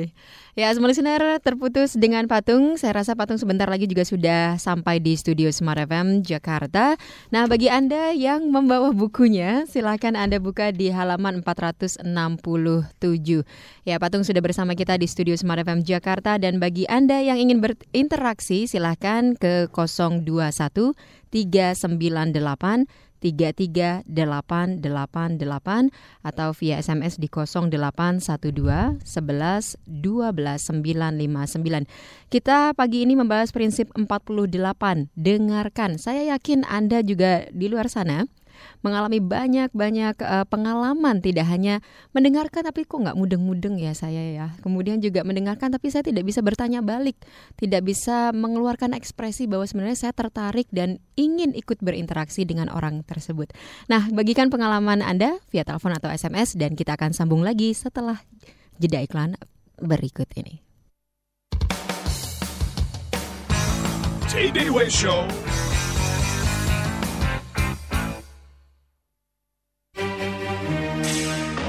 Ya, 0.56 0.72
semua 0.72 0.88
listener 0.88 1.20
terputus 1.44 2.00
dengan 2.00 2.24
Patung. 2.24 2.80
Saya 2.80 3.04
rasa 3.04 3.12
Patung 3.12 3.36
sebentar 3.36 3.68
lagi 3.68 3.84
juga 3.84 4.08
sudah 4.08 4.56
sampai 4.56 5.04
di 5.04 5.12
studio 5.12 5.52
Smart 5.52 5.84
FM 5.84 6.24
Jakarta. 6.24 6.96
Nah, 7.28 7.44
bagi 7.44 7.68
Anda 7.68 8.16
yang 8.16 8.48
membawa 8.48 8.96
bukunya, 8.96 9.68
silakan 9.68 10.16
Anda 10.16 10.40
buka 10.40 10.72
di 10.72 10.88
halaman 10.88 11.44
467. 11.44 12.08
Ya, 13.84 14.00
Patung 14.00 14.24
sudah 14.24 14.40
bersama 14.40 14.72
kita 14.72 14.96
di 14.96 15.04
studio 15.04 15.36
Smart 15.36 15.60
FM 15.60 15.84
Jakarta 15.84 16.40
dan 16.40 16.56
bagi 16.56 16.88
Anda 16.88 17.20
yang 17.20 17.36
ingin 17.36 17.60
berinteraksi, 17.60 18.64
silakan 18.64 19.36
ke 19.36 19.68
021 19.68 20.96
398 21.36 22.88
33888 23.20 24.08
atau 26.24 26.48
via 26.56 26.80
SMS 26.80 27.16
di 27.16 27.28
0812 27.28 29.02
11 29.02 29.76
12 29.86 30.72
959. 30.72 31.86
Kita 32.32 32.72
pagi 32.76 33.02
ini 33.02 33.14
membahas 33.16 33.50
prinsip 33.52 33.90
48. 33.94 35.08
Dengarkan. 35.16 35.96
Saya 35.96 36.36
yakin 36.36 36.66
Anda 36.66 37.00
juga 37.00 37.48
di 37.52 37.66
luar 37.70 37.88
sana 37.92 38.28
mengalami 38.80 39.18
banyak-banyak 39.22 40.16
uh, 40.20 40.46
pengalaman. 40.46 41.20
Tidak 41.20 41.44
hanya 41.44 41.84
mendengarkan 42.12 42.66
tapi 42.66 42.84
kok 42.84 43.02
nggak 43.02 43.16
mudeng-mudeng 43.16 43.76
ya 43.80 43.92
saya 43.92 44.22
ya. 44.32 44.46
Kemudian 44.60 44.98
juga 45.00 45.22
mendengarkan 45.22 45.72
tapi 45.72 45.92
saya 45.92 46.06
tidak 46.06 46.26
bisa 46.26 46.40
bertanya 46.40 46.80
balik. 46.80 47.16
Tidak 47.56 47.82
bisa 47.82 48.30
mengeluarkan 48.36 48.96
ekspresi 48.96 49.46
bahwa 49.46 49.64
sebenarnya 49.68 50.08
saya 50.08 50.12
tertarik 50.16 50.68
dan 50.72 51.02
ingin 51.14 51.52
ikut 51.56 51.80
berinteraksi 51.80 52.44
dengan 52.44 52.68
orang 52.72 53.02
tersebut. 53.04 53.52
Nah 53.88 54.08
bagikan 54.12 54.48
pengalaman 54.52 55.00
anda 55.00 55.38
via 55.50 55.64
telepon 55.64 55.96
atau 55.96 56.12
SMS 56.12 56.54
dan 56.54 56.76
kita 56.76 56.94
akan 56.96 57.16
sambung 57.16 57.42
lagi 57.42 57.72
setelah 57.72 58.20
jeda 58.80 59.00
iklan 59.02 59.34
berikut 59.80 60.28
ini. 60.36 60.66
Show 64.92 65.24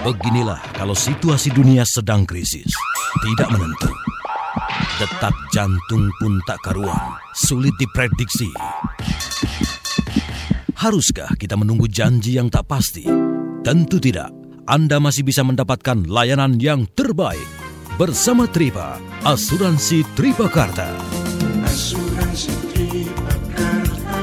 Beginilah 0.08 0.64
kalau 0.72 0.96
situasi 0.96 1.52
dunia 1.52 1.84
sedang 1.84 2.24
krisis, 2.24 2.72
tidak 3.28 3.52
menentu. 3.52 3.92
Detak 5.04 5.36
jantung 5.52 6.08
pun 6.16 6.40
tak 6.48 6.64
karuan, 6.64 7.20
sulit 7.36 7.76
diprediksi. 7.76 8.48
Haruskah 10.80 11.36
kita 11.36 11.60
menunggu 11.60 11.92
janji 11.92 12.40
yang 12.40 12.48
tak 12.48 12.72
pasti? 12.72 13.04
Tentu 13.68 14.00
tidak. 14.00 14.32
Anda 14.64 15.04
masih 15.04 15.28
bisa 15.28 15.44
mendapatkan 15.44 16.08
layanan 16.08 16.56
yang 16.56 16.88
terbaik 16.88 17.44
bersama 18.00 18.48
Tripa, 18.48 19.04
Asuransi 19.28 20.08
Tripakarta. 20.16 20.88
Asuransi 20.88 21.17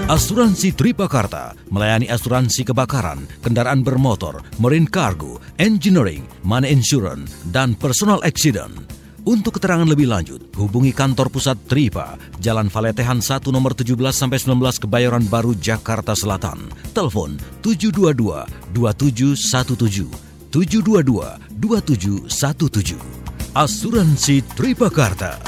Asuransi 0.04 0.76
Tripakarta 0.76 1.56
melayani 1.72 2.12
asuransi 2.12 2.60
kebakaran, 2.68 3.24
kendaraan 3.40 3.80
bermotor, 3.80 4.44
marine 4.60 4.84
cargo, 4.84 5.40
engineering, 5.56 6.28
money 6.44 6.68
insurance, 6.68 7.32
dan 7.48 7.72
personal 7.72 8.20
accident. 8.20 8.84
Untuk 9.24 9.56
keterangan 9.56 9.88
lebih 9.88 10.12
lanjut, 10.12 10.52
hubungi 10.60 10.92
kantor 10.92 11.32
pusat 11.32 11.56
Tripa, 11.64 12.20
Jalan 12.36 12.68
Valetehan 12.68 13.24
1 13.24 13.48
nomor 13.48 13.72
17 13.72 13.96
sampai 14.12 14.36
19 14.36 14.84
Kebayoran 14.84 15.24
Baru, 15.24 15.56
Jakarta 15.56 16.12
Selatan. 16.12 16.68
Telepon 16.92 17.40
722 17.64 18.76
2717 18.76 20.52
722 20.52 21.56
2717. 21.64 23.56
Asuransi 23.56 24.44
Tripakarta. 24.52 25.40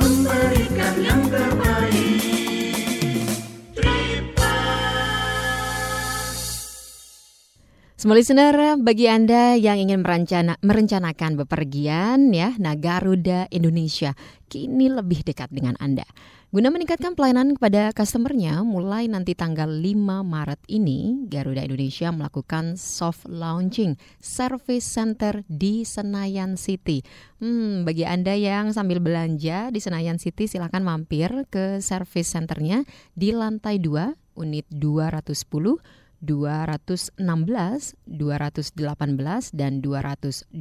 Memberikan 0.00 0.94
yang 1.04 1.31
Semua 8.02 8.18
listener, 8.18 8.82
bagi 8.82 9.06
Anda 9.06 9.54
yang 9.54 9.78
ingin 9.78 10.02
merencana, 10.02 10.58
merencanakan 10.58 11.38
bepergian 11.38 12.34
ya, 12.34 12.50
nah 12.58 12.74
Garuda 12.74 13.46
Indonesia 13.54 14.18
kini 14.50 14.90
lebih 14.90 15.22
dekat 15.22 15.54
dengan 15.54 15.78
Anda. 15.78 16.02
Guna 16.50 16.74
meningkatkan 16.74 17.14
pelayanan 17.14 17.54
kepada 17.54 17.94
customernya, 17.94 18.66
mulai 18.66 19.06
nanti 19.06 19.38
tanggal 19.38 19.70
5 19.70 20.26
Maret 20.26 20.58
ini, 20.66 21.30
Garuda 21.30 21.62
Indonesia 21.62 22.10
melakukan 22.10 22.74
soft 22.74 23.22
launching 23.30 23.94
service 24.18 24.82
center 24.82 25.46
di 25.46 25.86
Senayan 25.86 26.58
City. 26.58 27.06
Hmm, 27.38 27.86
bagi 27.86 28.02
Anda 28.02 28.34
yang 28.34 28.74
sambil 28.74 28.98
belanja 28.98 29.70
di 29.70 29.78
Senayan 29.78 30.18
City, 30.18 30.50
silahkan 30.50 30.82
mampir 30.82 31.30
ke 31.54 31.78
service 31.78 32.34
centernya 32.34 32.82
di 33.14 33.30
lantai 33.30 33.78
2, 33.78 34.34
unit 34.42 34.66
210 34.74 36.01
216, 36.22 37.18
218, 38.06 38.78
dan 39.50 39.82
220. 39.82 40.54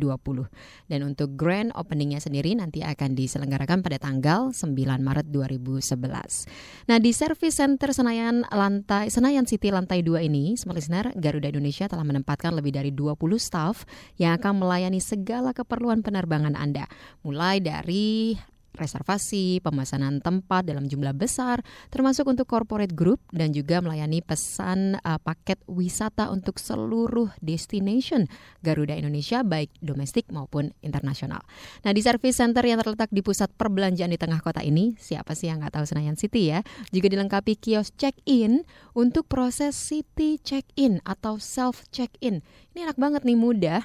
Dan 0.89 0.99
untuk 1.05 1.37
grand 1.37 1.69
openingnya 1.77 2.17
sendiri 2.17 2.57
nanti 2.57 2.81
akan 2.81 3.13
diselenggarakan 3.13 3.85
pada 3.85 4.01
tanggal 4.01 4.49
9 4.49 4.73
Maret 4.75 5.29
2011. 5.29 6.89
Nah 6.89 6.97
di 6.97 7.13
Service 7.13 7.61
Center 7.61 7.93
Senayan 7.93 8.41
lantai 8.49 9.13
Senayan 9.13 9.45
City 9.45 9.69
lantai 9.69 10.01
2 10.01 10.25
ini, 10.25 10.57
smart 10.57 10.81
listener, 10.81 11.13
Garuda 11.13 11.53
Indonesia 11.53 11.85
telah 11.85 12.03
menempatkan 12.03 12.57
lebih 12.57 12.73
dari 12.73 12.89
20 12.89 13.21
staff 13.37 13.85
yang 14.17 14.33
akan 14.41 14.65
melayani 14.65 14.97
segala 14.97 15.53
keperluan 15.53 16.01
penerbangan 16.01 16.57
Anda. 16.57 16.89
Mulai 17.21 17.61
dari 17.61 18.33
reservasi, 18.75 19.59
pemesanan 19.59 20.23
tempat 20.23 20.67
dalam 20.67 20.87
jumlah 20.87 21.15
besar, 21.15 21.59
termasuk 21.91 22.27
untuk 22.27 22.47
corporate 22.47 22.95
group 22.95 23.19
dan 23.35 23.51
juga 23.51 23.83
melayani 23.83 24.23
pesan 24.23 24.99
uh, 25.03 25.19
paket 25.19 25.59
wisata 25.67 26.31
untuk 26.31 26.57
seluruh 26.57 27.31
destination 27.43 28.25
Garuda 28.63 28.95
Indonesia 28.95 29.43
baik 29.43 29.71
domestik 29.83 30.27
maupun 30.31 30.71
internasional. 30.81 31.43
Nah 31.83 31.91
di 31.91 32.01
service 32.03 32.39
center 32.39 32.63
yang 32.63 32.79
terletak 32.79 33.11
di 33.11 33.23
pusat 33.23 33.51
perbelanjaan 33.55 34.11
di 34.11 34.19
tengah 34.19 34.39
kota 34.39 34.63
ini, 34.63 34.95
siapa 34.97 35.35
sih 35.35 35.51
yang 35.51 35.61
nggak 35.63 35.79
tahu 35.79 35.85
Senayan 35.87 36.15
City 36.15 36.51
ya? 36.51 36.63
Juga 36.89 37.11
dilengkapi 37.11 37.59
kios 37.59 37.93
check-in 37.95 38.63
untuk 38.95 39.27
proses 39.27 39.75
city 39.75 40.39
check-in 40.41 41.03
atau 41.03 41.37
self 41.37 41.87
check-in. 41.91 42.43
Ini 42.71 42.87
enak 42.87 42.97
banget 42.97 43.21
nih 43.27 43.37
mudah 43.37 43.81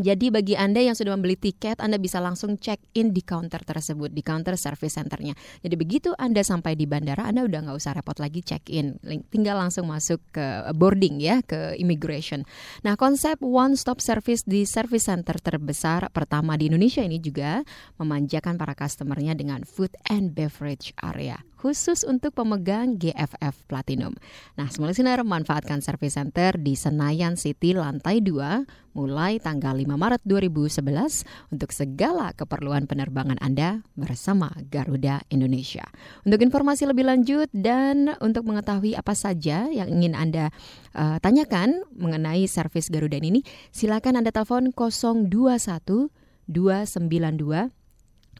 jadi 0.00 0.32
bagi 0.32 0.56
Anda 0.56 0.80
yang 0.80 0.96
sudah 0.96 1.12
membeli 1.12 1.36
tiket, 1.36 1.76
Anda 1.76 2.00
bisa 2.00 2.16
langsung 2.16 2.56
check 2.56 2.80
in 2.96 3.12
di 3.12 3.20
counter 3.20 3.60
tersebut, 3.60 4.08
di 4.08 4.24
counter 4.24 4.56
service 4.56 4.96
centernya. 4.96 5.36
Jadi 5.60 5.74
begitu 5.76 6.16
Anda 6.16 6.40
sampai 6.40 6.80
di 6.80 6.88
bandara, 6.88 7.28
Anda 7.28 7.44
udah 7.44 7.68
nggak 7.68 7.76
usah 7.76 7.92
repot 7.92 8.16
lagi 8.16 8.40
check 8.40 8.72
in, 8.72 8.96
tinggal 9.28 9.60
langsung 9.60 9.92
masuk 9.92 10.16
ke 10.32 10.72
boarding 10.72 11.20
ya, 11.20 11.44
ke 11.44 11.76
immigration. 11.76 12.48
Nah 12.80 12.96
konsep 12.96 13.36
one 13.44 13.76
stop 13.76 14.00
service 14.00 14.48
di 14.48 14.64
service 14.64 15.12
center 15.12 15.36
terbesar 15.36 16.08
pertama 16.08 16.56
di 16.56 16.72
Indonesia 16.72 17.04
ini 17.04 17.20
juga 17.20 17.60
memanjakan 18.00 18.56
para 18.56 18.72
customernya 18.72 19.36
dengan 19.36 19.60
food 19.68 19.92
and 20.08 20.32
beverage 20.32 20.96
area 21.04 21.36
khusus 21.62 22.02
untuk 22.02 22.34
pemegang 22.34 22.98
GFF 22.98 23.62
Platinum. 23.70 24.18
Nah, 24.58 24.66
semua 24.66 24.90
listener 24.90 25.22
manfaatkan 25.22 25.78
service 25.78 26.18
center 26.18 26.58
di 26.58 26.74
Senayan 26.74 27.38
City 27.38 27.70
lantai 27.70 28.18
2 28.18 28.98
mulai 28.98 29.38
tanggal 29.38 29.78
5 29.78 29.86
Maret 29.86 30.22
2011 30.26 31.54
untuk 31.54 31.70
segala 31.70 32.34
keperluan 32.34 32.90
penerbangan 32.90 33.38
Anda 33.38 33.86
bersama 33.94 34.50
Garuda 34.74 35.22
Indonesia. 35.30 35.86
Untuk 36.26 36.42
informasi 36.42 36.90
lebih 36.90 37.06
lanjut 37.06 37.46
dan 37.54 38.18
untuk 38.18 38.42
mengetahui 38.50 38.98
apa 38.98 39.14
saja 39.14 39.70
yang 39.70 39.86
ingin 39.86 40.18
Anda 40.18 40.50
uh, 40.98 41.22
tanyakan 41.22 41.86
mengenai 41.94 42.50
servis 42.50 42.90
Garuda 42.90 43.22
ini, 43.22 43.46
silakan 43.70 44.18
Anda 44.18 44.34
telepon 44.34 44.74
021 44.74 46.10
292 46.50 47.81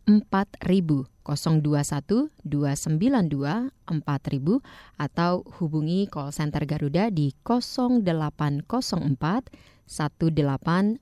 4000 0.07 1.11
021 1.23 2.35
292 2.43 3.71
4000 3.87 4.59
atau 4.99 5.47
hubungi 5.63 6.11
call 6.11 6.35
center 6.35 6.67
Garuda 6.67 7.15
di 7.15 7.31
0804 7.47 8.67
1807807 9.87 10.99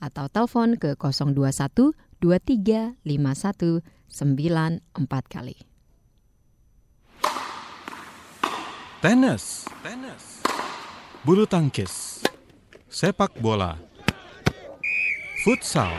atau 0.00 0.28
telepon 0.28 0.76
ke 0.76 0.96
021 0.98 1.94
2351 2.20 3.80
94 4.08 5.28
kali. 5.28 5.56
Tenis, 9.04 9.68
tenis, 9.84 10.40
bulu 11.28 11.44
tangkis, 11.44 12.24
sepak 12.88 13.36
bola, 13.36 13.76
futsal. 15.44 15.92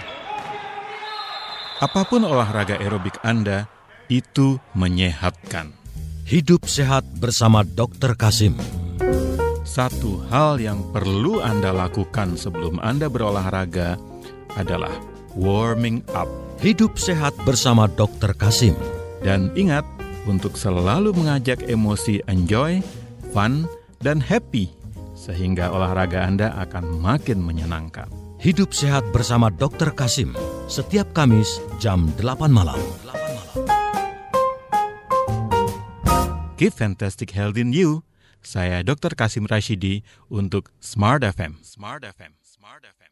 Apa 1.77 2.01
pun 2.09 2.25
olahraga 2.25 2.81
aerobik 2.81 3.21
Anda, 3.21 3.69
itu 4.09 4.57
menyehatkan. 4.73 5.69
Hidup 6.25 6.65
sehat 6.65 7.05
bersama 7.21 7.61
Dr. 7.61 8.17
Kasim. 8.17 8.57
Satu 9.61 10.25
hal 10.33 10.57
yang 10.57 10.81
perlu 10.89 11.45
Anda 11.45 11.69
lakukan 11.69 12.41
sebelum 12.41 12.81
Anda 12.81 13.05
berolahraga 13.05 14.01
adalah 14.57 14.97
warming 15.37 16.01
up. 16.17 16.25
Hidup 16.57 16.97
sehat 16.97 17.37
bersama 17.45 17.85
Dr. 17.85 18.33
Kasim. 18.33 18.73
Dan 19.21 19.53
ingat, 19.53 19.85
untuk 20.25 20.57
selalu 20.57 21.13
mengajak 21.13 21.61
emosi 21.69 22.25
enjoy, 22.25 22.81
fun, 23.29 23.69
dan 24.01 24.17
happy, 24.17 24.73
sehingga 25.13 25.69
olahraga 25.69 26.25
Anda 26.25 26.49
akan 26.65 26.97
makin 26.97 27.45
menyenangkan. 27.45 28.24
Hidup 28.35 28.75
sehat 28.75 29.07
bersama 29.15 29.47
Dr. 29.47 29.95
Kasim, 29.95 30.35
setiap 30.67 31.15
Kamis 31.15 31.47
jam 31.79 32.11
8 32.19 32.51
malam. 32.51 32.77
Keep 36.55 36.71
fantastic 36.75 37.35
health 37.35 37.59
in 37.59 37.75
you. 37.75 38.03
Saya 38.45 38.85
Dr. 38.85 39.17
Kasim 39.17 39.43
Rashidi 39.49 40.05
untuk 40.31 40.71
Smart 40.79 41.25
FM. 41.25 41.59
Smart 41.65 42.05
FM. 42.05 42.37
Smart 42.45 42.83
FM. 42.85 43.11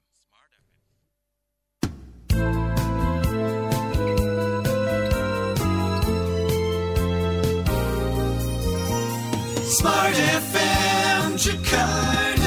Smart 9.74 10.15
FM 10.15 11.22
Jakarta. 11.36 12.42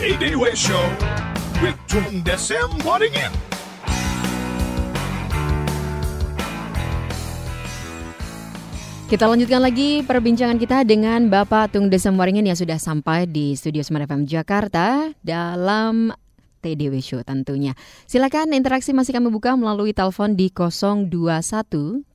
TDW 0.00 0.56
Show 0.56 0.80
with 1.60 1.76
Tung 1.84 2.24
Desem 2.24 2.72
Waddingin. 2.88 3.28
Kita 9.12 9.28
lanjutkan 9.28 9.60
lagi 9.60 10.00
perbincangan 10.00 10.56
kita 10.56 10.88
dengan 10.88 11.28
Bapak 11.28 11.76
Tung 11.76 11.92
Desem 11.92 12.16
Waringin 12.16 12.48
yang 12.48 12.56
sudah 12.56 12.80
sampai 12.80 13.28
di 13.28 13.52
Studio 13.52 13.84
Smart 13.84 14.08
FM 14.08 14.24
Jakarta 14.24 15.12
dalam 15.20 16.16
TDW 16.60 17.00
Show 17.00 17.24
tentunya. 17.24 17.72
Silakan 18.04 18.52
interaksi 18.52 18.92
masih 18.92 19.16
kami 19.16 19.32
buka 19.32 19.56
melalui 19.56 19.96
telepon 19.96 20.36
di 20.36 20.52
021 20.52 21.08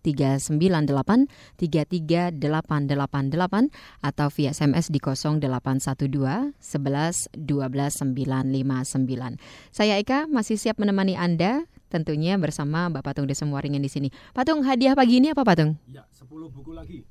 398 0.05 1.25
33888 1.57 3.73
atau 4.05 4.27
via 4.29 4.53
SMS 4.53 4.93
di 4.93 5.01
0812 5.01 6.53
11 6.61 7.33
12 7.33 8.13
959. 8.13 9.41
Saya 9.73 9.97
Eka 9.97 10.29
masih 10.29 10.61
siap 10.61 10.77
menemani 10.77 11.17
Anda 11.17 11.65
tentunya 11.89 12.35
bersama 12.35 12.91
Bapak 12.91 13.15
Tung 13.17 13.29
Desem 13.29 13.49
Waringin 13.49 13.81
di 13.81 13.89
sini. 13.89 14.09
Patung 14.35 14.61
hadiah 14.67 14.93
pagi 14.93 15.23
ini 15.23 15.31
apa 15.31 15.47
Patung? 15.47 15.79
Ya, 15.89 16.03
10 16.11 16.51
buku 16.51 16.75
lagi. 16.75 17.07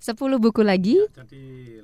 10 0.00 0.16
buku 0.40 0.64
lagi. 0.64 0.96
Ya, 0.96 1.26
jadi 1.26 1.42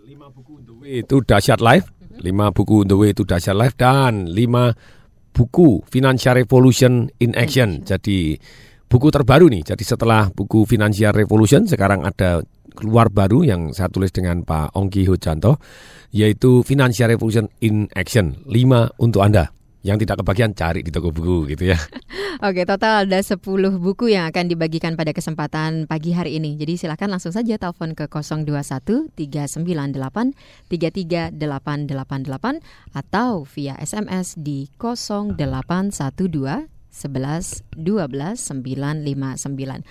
5 0.08 0.32
buku 0.32 0.64
Way 0.80 1.04
itu 1.04 1.20
dahsyat 1.20 1.60
live, 1.60 1.84
5 2.20 2.56
buku 2.56 2.84
The 2.84 2.96
Way 2.96 3.10
itu 3.16 3.22
dahsyat 3.24 3.56
live 3.56 3.76
dan 3.76 4.28
5 4.30 5.34
buku 5.36 5.84
Financial 5.88 6.34
Revolution 6.36 7.08
in 7.20 7.36
Action. 7.36 7.84
Jadi 7.84 8.36
buku 8.88 9.08
terbaru 9.12 9.48
nih. 9.52 9.72
Jadi 9.72 9.84
setelah 9.84 10.28
buku 10.32 10.64
Financial 10.64 11.12
Revolution 11.12 11.68
sekarang 11.68 12.04
ada 12.04 12.40
keluar 12.76 13.08
baru 13.08 13.40
yang 13.40 13.72
saya 13.72 13.88
tulis 13.88 14.12
dengan 14.12 14.44
Pak 14.44 14.76
Ongki 14.76 15.08
Hojanto 15.08 15.56
yaitu 16.12 16.60
Financial 16.60 17.08
Revolution 17.08 17.48
in 17.64 17.88
Action 17.96 18.44
5 18.44 19.00
untuk 19.00 19.24
Anda 19.24 19.55
yang 19.86 20.02
tidak 20.02 20.18
kebagian 20.18 20.50
cari 20.50 20.82
di 20.82 20.90
toko 20.90 21.14
buku 21.14 21.54
gitu 21.54 21.70
ya. 21.70 21.78
Oke, 22.46 22.66
total 22.66 23.06
ada 23.06 23.22
10 23.22 23.38
buku 23.78 24.10
yang 24.10 24.26
akan 24.28 24.50
dibagikan 24.50 24.98
pada 24.98 25.14
kesempatan 25.14 25.86
pagi 25.86 26.10
hari 26.10 26.42
ini. 26.42 26.58
Jadi 26.58 26.74
silakan 26.74 27.14
langsung 27.14 27.30
saja 27.30 27.54
telepon 27.54 27.94
ke 27.94 28.10
021 28.10 29.14
398 29.14 30.34
33888 30.66 31.38
atau 32.98 33.46
via 33.46 33.78
SMS 33.78 34.34
di 34.34 34.66
0812 34.74 36.66
11 36.90 37.78
12 37.78 37.78
959. 37.78 39.86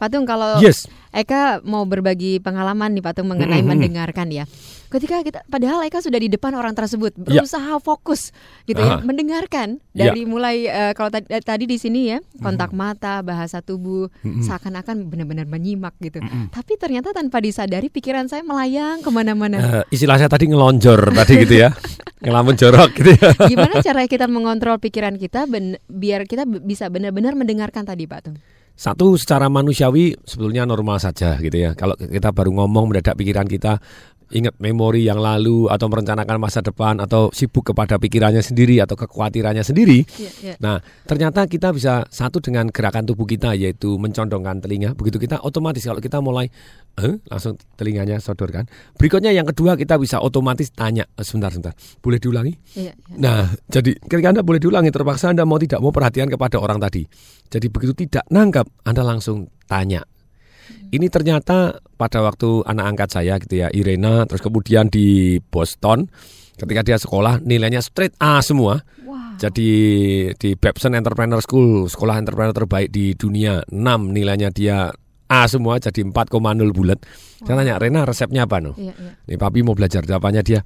Patung 0.00 0.24
kalau 0.24 0.56
Yes. 0.58 0.88
Eka 1.12 1.60
mau 1.60 1.84
berbagi 1.84 2.40
pengalaman 2.40 2.96
nih 2.96 3.04
Patung 3.04 3.28
mengenai 3.28 3.60
mendengarkan 3.60 4.32
ya. 4.32 4.48
Ketika 4.88 5.20
kita 5.20 5.44
padahal 5.46 5.84
Eka 5.84 6.00
sudah 6.00 6.16
di 6.16 6.26
depan 6.26 6.50
orang 6.50 6.72
tersebut 6.72 7.12
Ya. 7.20 7.42
berusaha 7.44 7.76
fokus 7.78 8.32
gitu 8.64 8.78
ya 8.78 8.98
Aha. 8.98 9.04
mendengarkan 9.04 9.78
Ya. 9.92 10.08
dari 10.08 10.24
mulai 10.24 10.64
eh, 10.64 10.92
kalau 10.94 11.12
tadi, 11.12 11.28
tadi 11.42 11.64
di 11.66 11.76
sini 11.76 12.10
ya 12.10 12.18
kontak 12.38 12.72
mata, 12.72 13.20
bahasa 13.20 13.60
tubuh 13.60 14.08
seakan-akan 14.24 15.06
benar-benar 15.06 15.44
menyimak 15.44 15.94
gitu. 16.00 16.18
Tapi 16.48 16.72
ternyata 16.74 17.12
tanpa 17.12 17.38
disadari 17.38 17.86
pikiran 17.86 18.26
saya 18.26 18.40
melayang 18.40 19.04
ke 19.04 19.10
mana-mana. 19.12 19.84
Eh, 19.84 19.94
istilah 19.94 20.16
saya 20.16 20.30
tadi 20.30 20.48
ngelonjor 20.48 21.12
tadi 21.12 21.44
gitu 21.44 21.60
ya. 21.60 21.68
Ngelamun 22.24 22.54
jorok 22.54 22.90
gitu 22.94 23.10
ya. 23.14 23.30
Gimana 23.46 23.80
cara 23.80 24.04
kita 24.04 24.24
mengontrol 24.26 24.76
pikiran 24.76 25.16
kita 25.16 25.44
biar 25.86 26.24
kita 26.24 26.46
bisa 26.46 26.86
benar-benar 26.86 27.34
mendengarkan 27.34 27.84
tadi 27.84 28.04
Pak 28.04 28.20
Tung? 28.22 28.38
Satu 28.76 29.14
secara 29.20 29.52
manusiawi 29.52 30.16
sebetulnya 30.24 30.64
normal 30.64 30.96
saja 30.98 31.36
gitu 31.36 31.52
ya. 31.52 31.76
Kalau 31.76 31.94
kita 31.98 32.32
baru 32.32 32.54
ngomong 32.56 32.90
mendadak 32.90 33.16
pikiran 33.18 33.44
kita 33.44 33.76
ingat 34.30 34.58
memori 34.58 35.06
yang 35.06 35.22
lalu 35.22 35.70
atau 35.70 35.86
merencanakan 35.86 36.36
masa 36.40 36.64
depan 36.64 36.98
atau 36.98 37.30
sibuk 37.30 37.70
kepada 37.70 37.98
pikirannya 38.00 38.42
sendiri 38.42 38.82
atau 38.82 38.98
kekhawatirannya 38.98 39.62
sendiri. 39.62 40.02
Iya, 40.16 40.30
iya. 40.42 40.54
Nah, 40.58 40.82
ternyata 41.06 41.46
kita 41.46 41.70
bisa 41.70 42.06
satu 42.08 42.42
dengan 42.42 42.70
gerakan 42.70 43.06
tubuh 43.06 43.26
kita 43.26 43.54
yaitu 43.54 43.98
mencondongkan 44.00 44.62
telinga. 44.62 44.96
Begitu 44.98 45.22
kita 45.22 45.42
otomatis 45.42 45.82
kalau 45.82 46.02
kita 46.02 46.18
mulai 46.18 46.48
eh, 46.98 47.18
langsung 47.30 47.54
telinganya 47.78 48.18
sodorkan. 48.18 48.66
Berikutnya 48.98 49.30
yang 49.30 49.46
kedua 49.46 49.78
kita 49.78 49.94
bisa 50.00 50.18
otomatis 50.18 50.70
tanya, 50.74 51.06
Eh, 51.18 51.26
sebentar 51.26 51.50
sebentar. 51.50 51.74
Boleh 52.00 52.22
diulangi? 52.22 52.54
Iya, 52.78 52.94
iya. 52.94 53.16
Nah, 53.18 53.50
jadi 53.68 53.92
ketika 53.98 54.30
Anda 54.32 54.42
boleh 54.46 54.62
diulangi, 54.62 54.88
terpaksa 54.94 55.34
Anda 55.34 55.44
mau 55.44 55.58
tidak 55.58 55.82
mau 55.82 55.92
perhatian 55.92 56.30
kepada 56.30 56.56
orang 56.56 56.78
tadi. 56.78 57.04
Jadi 57.50 57.66
begitu 57.66 57.92
tidak 58.06 58.24
nangkap, 58.30 58.64
Anda 58.86 59.02
langsung 59.02 59.50
tanya. 59.66 60.06
Ini 60.90 61.06
ternyata 61.06 61.78
pada 61.94 62.18
waktu 62.26 62.66
anak 62.66 62.84
angkat 62.96 63.08
saya 63.14 63.38
gitu 63.38 63.62
ya, 63.62 63.68
Irena, 63.70 64.26
terus 64.26 64.42
kemudian 64.42 64.90
di 64.90 65.38
Boston, 65.38 66.10
ketika 66.58 66.82
dia 66.82 66.98
sekolah 66.98 67.38
nilainya 67.40 67.78
straight 67.78 68.12
A 68.18 68.42
semua. 68.42 68.82
Wow. 69.06 69.38
Jadi 69.38 69.70
di 70.34 70.50
Babson 70.58 70.98
Entrepreneur 70.98 71.38
School, 71.40 71.86
sekolah 71.86 72.18
entrepreneur 72.18 72.52
terbaik 72.52 72.90
di 72.90 73.14
dunia, 73.14 73.62
6 73.70 74.10
nilainya 74.10 74.50
dia 74.50 74.90
A 75.30 75.46
semua 75.46 75.78
jadi 75.78 76.02
4,0 76.02 76.74
bulat. 76.74 76.98
Saya 77.46 77.54
tanya, 77.62 77.78
Rena 77.78 78.02
resepnya 78.02 78.50
apa 78.50 78.58
no? 78.58 78.74
Iya, 78.74 78.92
iya. 78.98 79.12
Nih 79.30 79.38
papi 79.38 79.62
mau 79.62 79.78
belajar 79.78 80.02
jawabannya 80.02 80.42
dia. 80.42 80.60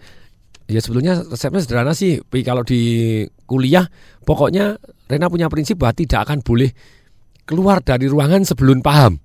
Ya 0.64 0.80
sebetulnya 0.80 1.20
resepnya 1.20 1.60
sederhana 1.60 1.92
sih. 1.92 2.24
Pi, 2.24 2.40
Kalau 2.40 2.64
di 2.64 3.20
kuliah 3.44 3.84
pokoknya 4.24 4.80
Rena 5.04 5.28
punya 5.28 5.52
prinsip 5.52 5.76
bahwa 5.76 5.92
tidak 5.92 6.24
akan 6.24 6.40
boleh 6.40 6.72
keluar 7.44 7.84
dari 7.84 8.08
ruangan 8.08 8.48
sebelum 8.48 8.80
paham. 8.80 9.20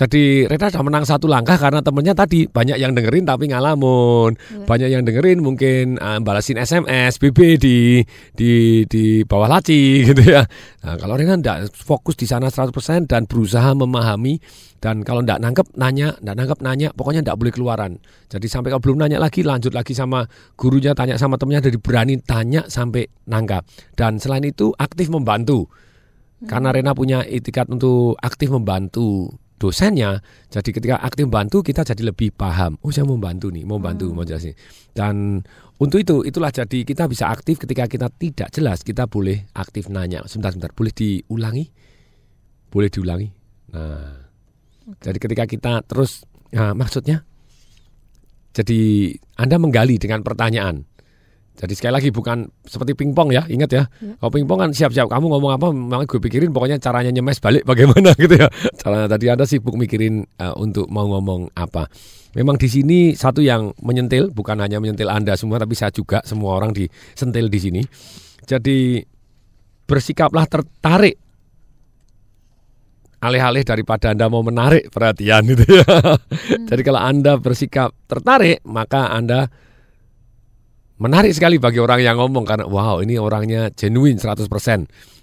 Jadi 0.00 0.48
Rena 0.48 0.72
sudah 0.72 0.80
menang 0.80 1.04
satu 1.04 1.28
langkah 1.28 1.60
karena 1.60 1.84
temennya 1.84 2.16
tadi 2.16 2.48
banyak 2.48 2.80
yang 2.80 2.96
dengerin 2.96 3.28
tapi 3.28 3.52
ngalamun, 3.52 4.32
Iya. 4.32 4.64
banyak 4.64 4.88
yang 4.96 5.02
dengerin 5.04 5.44
mungkin 5.44 6.00
eh, 6.00 6.18
balasin 6.24 6.56
SMS, 6.56 7.20
BB 7.20 7.60
di 7.60 8.00
di 8.32 8.52
di 8.88 9.20
bawah 9.28 9.44
laci 9.44 10.00
gitu 10.08 10.24
ya. 10.24 10.40
Nah, 10.88 10.96
kalau 10.96 11.20
Rena 11.20 11.36
tidak 11.36 11.68
fokus 11.76 12.16
di 12.16 12.24
sana 12.24 12.48
100% 12.48 13.04
dan 13.04 13.28
berusaha 13.28 13.76
memahami 13.76 14.40
dan 14.80 15.04
kalau 15.04 15.20
tidak 15.20 15.44
nangkep 15.44 15.76
nanya, 15.76 16.16
tidak 16.16 16.36
nangkep 16.40 16.58
nanya, 16.64 16.88
pokoknya 16.96 17.20
tidak 17.20 17.36
boleh 17.36 17.52
keluaran. 17.52 17.92
Jadi 18.32 18.48
sampai 18.48 18.72
kalau 18.72 18.80
belum 18.80 19.04
nanya 19.04 19.20
lagi 19.20 19.44
lanjut 19.44 19.76
lagi 19.76 19.92
sama 19.92 20.24
gurunya 20.56 20.96
tanya 20.96 21.20
sama 21.20 21.36
temennya 21.36 21.68
dari 21.68 21.76
berani 21.76 22.16
tanya 22.24 22.64
sampai 22.64 23.04
nangkap. 23.28 23.68
Dan 23.92 24.16
selain 24.16 24.48
itu 24.48 24.72
aktif 24.80 25.12
membantu. 25.12 25.68
Karena 26.40 26.72
Rena 26.72 26.96
punya 26.96 27.20
itikat 27.20 27.68
untuk 27.68 28.16
aktif 28.16 28.48
membantu 28.48 29.28
dosennya, 29.60 30.24
jadi 30.48 30.70
ketika 30.72 30.96
aktif 31.04 31.28
membantu 31.28 31.60
kita 31.60 31.84
jadi 31.84 32.08
lebih 32.08 32.32
paham. 32.32 32.80
Oh 32.80 32.88
saya 32.88 33.04
mau 33.04 33.20
bantu 33.20 33.52
nih, 33.52 33.68
mau 33.68 33.76
bantu, 33.76 34.08
mau 34.16 34.24
jelasin. 34.24 34.56
Dan 34.96 35.44
untuk 35.76 36.00
itu, 36.00 36.24
itulah 36.24 36.48
jadi 36.48 36.80
kita 36.80 37.04
bisa 37.04 37.28
aktif 37.28 37.60
ketika 37.60 37.84
kita 37.84 38.08
tidak 38.08 38.48
jelas, 38.56 38.80
kita 38.80 39.04
boleh 39.04 39.52
aktif 39.52 39.92
nanya. 39.92 40.24
Sebentar, 40.24 40.56
sebentar, 40.56 40.72
boleh 40.72 40.92
diulangi? 40.96 41.64
Boleh 42.72 42.88
diulangi? 42.88 43.28
Nah, 43.76 44.16
jadi 45.04 45.18
ketika 45.20 45.44
kita 45.44 45.72
terus, 45.84 46.24
nah, 46.56 46.72
maksudnya, 46.72 47.22
jadi 48.56 48.80
Anda 49.38 49.60
menggali 49.60 50.00
dengan 50.00 50.24
pertanyaan. 50.26 50.88
Jadi 51.60 51.76
sekali 51.76 51.92
lagi 51.92 52.08
bukan 52.08 52.48
seperti 52.64 52.96
pingpong 52.96 53.36
ya, 53.36 53.44
ingat 53.44 53.68
ya. 53.68 53.84
Kalau 54.16 54.32
pingpong 54.32 54.58
kan 54.64 54.70
siap-siap 54.72 55.12
kamu 55.12 55.28
ngomong 55.28 55.52
apa, 55.60 55.68
memang 55.68 56.08
gue 56.08 56.16
pikirin 56.16 56.56
pokoknya 56.56 56.80
caranya 56.80 57.12
nyemes 57.12 57.36
balik 57.36 57.68
bagaimana 57.68 58.16
gitu 58.22 58.32
ya. 58.32 58.48
Caranya 58.80 59.12
tadi 59.12 59.28
Anda 59.28 59.44
sibuk 59.44 59.76
mikirin 59.76 60.24
uh, 60.40 60.56
untuk 60.56 60.88
mau 60.88 61.04
ngomong 61.04 61.52
apa. 61.52 61.84
Memang 62.32 62.56
di 62.56 62.64
sini 62.72 63.12
satu 63.12 63.44
yang 63.44 63.76
menyentil, 63.84 64.32
bukan 64.32 64.56
hanya 64.64 64.80
menyentil 64.80 65.12
Anda 65.12 65.36
semua, 65.36 65.60
tapi 65.60 65.76
saya 65.76 65.92
juga 65.92 66.24
semua 66.24 66.56
orang 66.56 66.72
disentil 66.72 67.52
di 67.52 67.58
sini. 67.60 67.82
Jadi 68.48 69.04
bersikaplah 69.84 70.48
tertarik 70.48 71.20
alih-alih 73.20 73.68
daripada 73.68 74.16
Anda 74.16 74.32
mau 74.32 74.40
menarik 74.40 74.88
perhatian 74.88 75.44
gitu 75.44 75.64
ya. 75.68 75.84
Jadi 76.72 76.80
kalau 76.80 77.04
Anda 77.04 77.36
bersikap 77.36 77.92
tertarik, 78.08 78.64
maka 78.64 79.12
Anda 79.12 79.52
menarik 81.00 81.32
sekali 81.32 81.56
bagi 81.56 81.80
orang 81.80 81.98
yang 81.98 82.14
ngomong 82.14 82.44
karena 82.44 82.64
wow, 82.64 83.00
ini 83.00 83.16
orangnya 83.16 83.72
genuine 83.72 84.16
100%. 84.16 84.44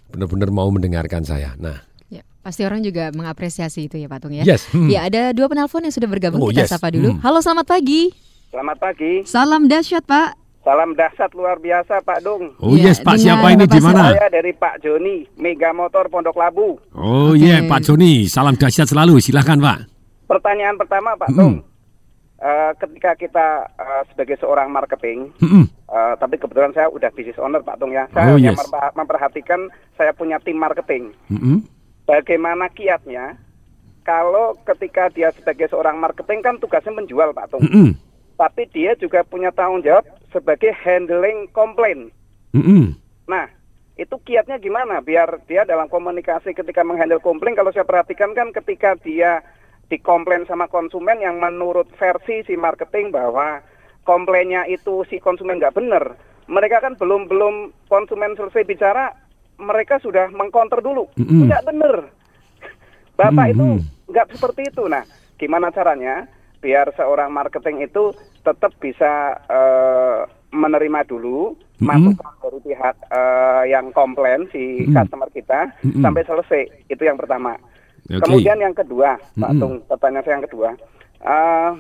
Benar-benar 0.08 0.50
mau 0.50 0.68
mendengarkan 0.68 1.22
saya. 1.22 1.54
Nah, 1.56 1.86
Ya, 2.08 2.24
pasti 2.42 2.64
orang 2.64 2.80
juga 2.80 3.12
mengapresiasi 3.12 3.86
itu 3.86 3.96
ya 3.96 4.08
Pak 4.08 4.20
Tung 4.20 4.32
ya. 4.32 4.42
yes. 4.42 4.72
hmm. 4.72 4.88
Ya, 4.88 5.04
ada 5.04 5.30
dua 5.32 5.46
penelpon 5.46 5.84
yang 5.84 5.92
sudah 5.92 6.08
bergabung. 6.08 6.40
Oh, 6.40 6.48
Kita 6.48 6.64
yes. 6.64 6.72
sapa 6.72 6.88
dulu. 6.90 7.14
Hmm. 7.14 7.20
Halo, 7.20 7.40
selamat 7.40 7.68
pagi. 7.68 8.10
Selamat 8.48 8.78
pagi. 8.80 9.14
Salam 9.24 9.68
dahsyat, 9.68 10.02
Pak. 10.02 10.30
Salam 10.64 10.96
dahsyat 10.96 11.32
luar 11.32 11.60
biasa 11.60 12.00
Pak 12.02 12.20
Dung. 12.24 12.56
Oh 12.58 12.74
Ya, 12.74 12.90
yes, 12.90 13.00
Pak 13.00 13.16
dengan 13.16 13.24
siapa 13.40 13.48
ini 13.52 13.66
di 13.66 13.80
mana? 13.80 14.04
Saya 14.10 14.28
dari 14.28 14.52
Pak 14.52 14.80
Joni, 14.80 15.24
Mega 15.36 15.72
Motor 15.72 16.08
Pondok 16.08 16.36
Labu. 16.36 16.76
Oh 16.92 17.32
iya, 17.32 17.60
Pak 17.62 17.84
Joni, 17.84 18.26
salam 18.26 18.56
dahsyat 18.56 18.84
selalu. 18.84 19.20
Silahkan 19.20 19.56
Pak. 19.56 19.78
Pertanyaan 20.26 20.76
pertama 20.76 21.12
Pak 21.14 21.32
Hmm. 21.32 21.60
Eh, 22.38 22.72
ketika 22.78 23.18
kita 23.18 23.48
eh, 23.82 24.04
sebagai 24.14 24.38
seorang 24.38 24.70
marketing, 24.70 25.34
Mm-mm. 25.42 25.66
eh, 25.90 26.14
tapi 26.22 26.38
kebetulan 26.38 26.70
saya 26.70 26.86
udah 26.86 27.10
business 27.18 27.42
owner 27.42 27.66
Pak 27.66 27.82
Dung 27.82 27.98
ya. 27.98 28.06
Saya 28.14 28.30
Oh, 28.30 28.38
yes. 28.38 28.54
memper- 28.54 28.94
memperhatikan 28.94 29.74
saya 29.98 30.14
punya 30.14 30.38
tim 30.46 30.54
marketing. 30.54 31.18
Mm-mm. 31.34 31.66
Bagaimana 32.06 32.70
kiatnya 32.70 33.42
kalau 34.06 34.54
ketika 34.70 35.10
dia 35.10 35.34
sebagai 35.34 35.66
seorang 35.68 35.98
marketing 35.98 36.46
kan 36.46 36.56
tugasnya 36.62 36.94
menjual 36.94 37.34
Pak 37.34 37.58
Tung. 37.58 37.66
Mm-mm. 37.66 37.98
Tapi 38.38 38.70
dia 38.70 38.94
juga 38.94 39.26
punya 39.26 39.50
tanggung 39.50 39.82
jawab 39.82 40.06
sebagai 40.30 40.70
handling 40.78 41.50
komplain. 41.50 42.14
Mm-mm. 42.54 42.94
Nah, 43.26 43.50
itu 43.98 44.14
kiatnya 44.22 44.62
gimana 44.62 45.02
biar 45.02 45.42
dia 45.50 45.66
dalam 45.66 45.90
komunikasi 45.90 46.54
ketika 46.54 46.86
menghandle 46.86 47.18
komplain 47.18 47.58
kalau 47.58 47.74
saya 47.74 47.82
perhatikan 47.82 48.38
kan 48.38 48.54
ketika 48.54 48.94
dia 49.02 49.42
dikomplain 49.88 50.44
sama 50.48 50.68
konsumen 50.68 51.24
yang 51.24 51.40
menurut 51.40 51.88
versi 51.96 52.44
si 52.44 52.60
marketing 52.60 53.12
bahwa 53.16 53.64
komplainnya 54.04 54.68
itu 54.68 55.04
si 55.08 55.20
konsumen 55.20 55.60
nggak 55.60 55.76
benar, 55.76 56.16
mereka 56.48 56.84
kan 56.84 56.96
belum 56.96 57.28
belum 57.28 57.76
konsumen 57.92 58.36
selesai 58.36 58.64
bicara, 58.68 59.16
mereka 59.60 60.00
sudah 60.00 60.32
mengcounter 60.32 60.80
dulu, 60.80 61.08
nggak 61.20 61.66
benar. 61.68 62.12
Bapak 63.18 63.52
itu 63.52 63.82
nggak 64.08 64.28
seperti 64.38 64.70
itu. 64.70 64.86
Nah, 64.88 65.04
gimana 65.36 65.74
caranya 65.74 66.30
biar 66.62 66.94
seorang 66.96 67.34
marketing 67.34 67.84
itu 67.84 68.14
tetap 68.46 68.72
bisa 68.80 69.36
eh, 69.50 70.22
menerima 70.54 71.04
dulu 71.04 71.54
Mm-mm. 71.54 71.84
masukan 71.84 72.34
dari 72.40 72.60
pihak 72.64 72.96
eh, 73.12 73.64
yang 73.74 73.92
komplain 73.92 74.48
si 74.54 74.88
customer 74.94 75.28
kita 75.34 75.74
sampai 76.00 76.24
selesai. 76.24 76.64
Itu 76.88 77.04
yang 77.04 77.20
pertama. 77.20 77.60
Oke. 78.08 78.24
Kemudian 78.24 78.58
yang 78.64 78.76
kedua, 78.76 79.20
Pak. 79.36 79.52
Tung, 79.60 79.84
pertanyaan 79.84 80.24
saya 80.24 80.36
yang 80.40 80.48
kedua. 80.48 80.70
eh, 81.18 81.72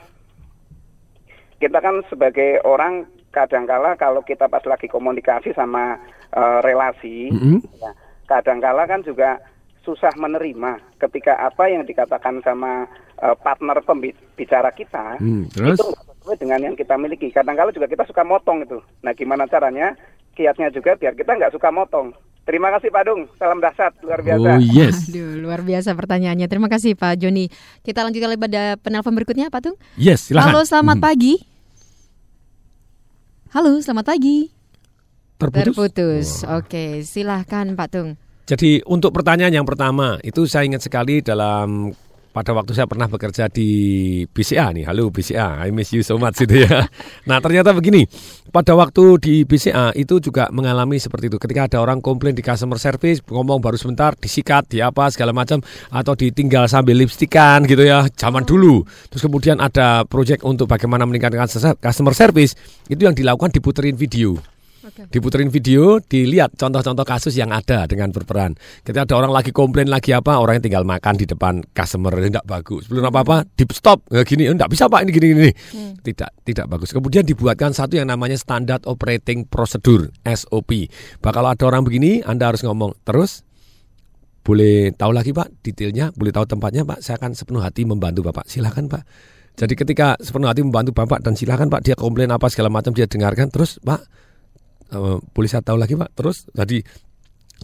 kita 1.57 1.77
kan 1.81 2.03
sebagai 2.11 2.61
orang 2.67 3.07
kadangkala 3.31 3.97
kalau 3.97 4.21
kita 4.21 4.49
pas 4.49 4.61
lagi 4.67 4.89
komunikasi 4.91 5.53
sama 5.55 5.97
eh, 6.35 6.59
relasi, 6.65 7.31
Mm-mm. 7.31 7.63
ya, 7.79 7.91
kadangkala 8.27 8.85
kan 8.85 9.01
juga 9.07 9.39
susah 9.87 10.11
menerima 10.19 10.83
ketika 10.99 11.39
apa 11.39 11.71
yang 11.71 11.87
dikatakan 11.87 12.43
sama 12.43 12.85
eh, 13.23 13.35
partner 13.39 13.79
pembicara 13.87 14.73
kita 14.75 15.15
terus? 15.55 15.79
itu 15.79 15.85
sesuai 16.27 16.43
dengan 16.43 16.59
yang 16.59 16.75
kita 16.75 16.99
miliki. 16.99 17.31
Kadangkala 17.31 17.71
juga 17.71 17.87
kita 17.87 18.03
suka 18.03 18.27
motong 18.27 18.67
itu. 18.67 18.83
Nah, 18.99 19.15
gimana 19.15 19.47
caranya? 19.47 19.95
Kiatnya 20.35 20.69
juga 20.75 20.99
biar 20.99 21.15
kita 21.15 21.39
nggak 21.39 21.55
suka 21.55 21.71
motong. 21.71 22.11
Terima 22.47 22.71
kasih 22.71 22.87
Pak 22.87 23.03
Dung. 23.03 23.27
Salam 23.35 23.59
dahsyat 23.59 23.91
luar 23.99 24.23
biasa. 24.23 24.47
Oh 24.47 24.59
yes, 24.63 25.11
Aduh, 25.11 25.35
luar 25.37 25.59
biasa 25.61 25.91
pertanyaannya. 25.91 26.47
Terima 26.47 26.71
kasih 26.71 26.95
Pak 26.95 27.19
Joni. 27.19 27.51
Kita 27.83 28.07
lanjutkan 28.07 28.31
lagi 28.31 28.39
pada 28.39 28.61
penelpon 28.79 29.11
berikutnya, 29.13 29.51
Pak 29.51 29.61
Tung. 29.61 29.75
yes 29.99 30.31
silakan. 30.31 30.55
Halo, 30.55 30.61
selamat 30.63 30.95
Mm. 30.95 31.03
pagi. 31.03 31.33
Halo, 33.51 33.71
selamat 33.79 34.05
pagi. 34.07 34.37
Terputus. 35.35 35.75
Terputus. 35.75 36.27
Oke, 36.49 37.03
silahkan 37.03 37.67
Pak 37.75 37.87
Tung. 37.91 38.09
Jadi 38.47 38.79
untuk 38.87 39.11
pertanyaan 39.11 39.51
yang 39.51 39.67
pertama 39.67 40.15
itu 40.23 40.47
saya 40.47 40.63
ingat 40.63 40.79
sekali 40.79 41.19
dalam 41.19 41.91
pada 42.37 42.53
waktu 42.53 42.77
saya 42.77 42.85
pernah 42.85 43.09
bekerja 43.09 43.49
di 43.49 43.69
BCA 44.29 44.69
nih. 44.69 44.85
Halo 44.85 45.09
BCA, 45.09 45.57
I 45.65 45.73
miss 45.73 45.89
you 45.89 46.05
so 46.05 46.21
much 46.21 46.37
gitu 46.37 46.69
ya. 46.69 46.85
Nah 47.25 47.41
ternyata 47.41 47.73
begini, 47.73 48.05
pada 48.53 48.77
waktu 48.77 49.17
di 49.17 49.35
BCA 49.41 49.89
itu 49.97 50.21
juga 50.21 50.45
mengalami 50.53 51.01
seperti 51.01 51.33
itu. 51.33 51.41
Ketika 51.41 51.65
ada 51.65 51.81
orang 51.81 51.97
komplain 51.97 52.37
di 52.37 52.45
customer 52.45 52.77
service, 52.77 53.25
ngomong 53.25 53.57
baru 53.57 53.73
sebentar, 53.73 54.13
disikat, 54.13 54.69
di 54.69 54.85
apa 54.85 55.09
segala 55.09 55.33
macam, 55.33 55.65
atau 55.89 56.13
ditinggal 56.13 56.69
sambil 56.69 57.01
lipstikan 57.01 57.65
gitu 57.65 57.81
ya, 57.81 58.05
zaman 58.13 58.45
dulu. 58.45 58.85
Terus 59.09 59.25
kemudian 59.25 59.57
ada 59.57 60.05
project 60.05 60.45
untuk 60.45 60.69
bagaimana 60.69 61.09
meningkatkan 61.09 61.49
customer 61.81 62.13
service, 62.13 62.53
itu 62.85 63.01
yang 63.01 63.17
dilakukan 63.17 63.49
diputerin 63.49 63.97
video 63.97 64.37
diputerin 65.11 65.49
video, 65.51 65.99
dilihat 65.99 66.55
contoh-contoh 66.55 67.05
kasus 67.05 67.33
yang 67.35 67.51
ada 67.53 67.85
dengan 67.85 68.11
berperan. 68.11 68.55
Ketika 68.83 69.07
ada 69.07 69.15
orang 69.19 69.31
lagi 69.33 69.51
komplain 69.51 69.87
lagi 69.87 70.11
apa, 70.11 70.39
orangnya 70.39 70.67
tinggal 70.67 70.83
makan 70.87 71.15
di 71.19 71.25
depan 71.27 71.63
customer, 71.71 72.13
tidak 72.17 72.45
bagus. 72.47 72.87
Sebelum 72.87 73.07
apa-apa, 73.07 73.45
di 73.55 73.63
stop, 73.71 74.07
nggak 74.09 74.25
gini, 74.25 74.43
tidak 74.51 74.69
bisa 74.71 74.83
pak 74.87 74.99
ini 75.05 75.11
gini-gini. 75.11 75.51
Tidak, 76.01 76.31
tidak 76.47 76.65
bagus. 76.71 76.89
Kemudian 76.95 77.23
dibuatkan 77.27 77.75
satu 77.75 77.99
yang 77.99 78.07
namanya 78.07 78.39
Standard 78.39 78.87
Operating 78.87 79.47
Procedure 79.47 80.09
(SOP). 80.23 80.87
Bah 81.19 81.35
kalau 81.35 81.51
ada 81.51 81.63
orang 81.67 81.83
begini, 81.83 82.23
anda 82.23 82.49
harus 82.49 82.63
ngomong 82.63 82.95
terus. 83.03 83.43
Boleh 84.47 84.95
tahu 84.95 85.11
lagi 85.11 85.35
pak 85.35 85.51
detailnya, 85.59 86.15
boleh 86.15 86.31
tahu 86.31 86.47
tempatnya 86.47 86.87
pak. 86.87 87.03
Saya 87.03 87.19
akan 87.19 87.35
sepenuh 87.35 87.59
hati 87.59 87.83
membantu 87.83 88.23
bapak. 88.23 88.47
Silakan 88.47 88.87
pak. 88.87 89.03
Jadi 89.57 89.73
ketika 89.73 90.15
sepenuh 90.21 90.47
hati 90.47 90.61
membantu 90.61 90.93
bapak 90.93 91.19
dan 91.25 91.33
silakan 91.33 91.67
pak 91.67 91.81
dia 91.83 91.97
komplain 91.97 92.29
apa 92.29 92.45
segala 92.47 92.69
macam 92.69 92.93
dia 92.93 93.09
dengarkan 93.09 93.49
terus 93.49 93.81
pak 93.81 94.05
Eh, 94.87 95.17
boleh 95.19 95.49
saya 95.49 95.63
tahu 95.63 95.77
lagi 95.79 95.99
Pak? 95.99 96.09
Terus 96.15 96.47
tadi 96.55 96.79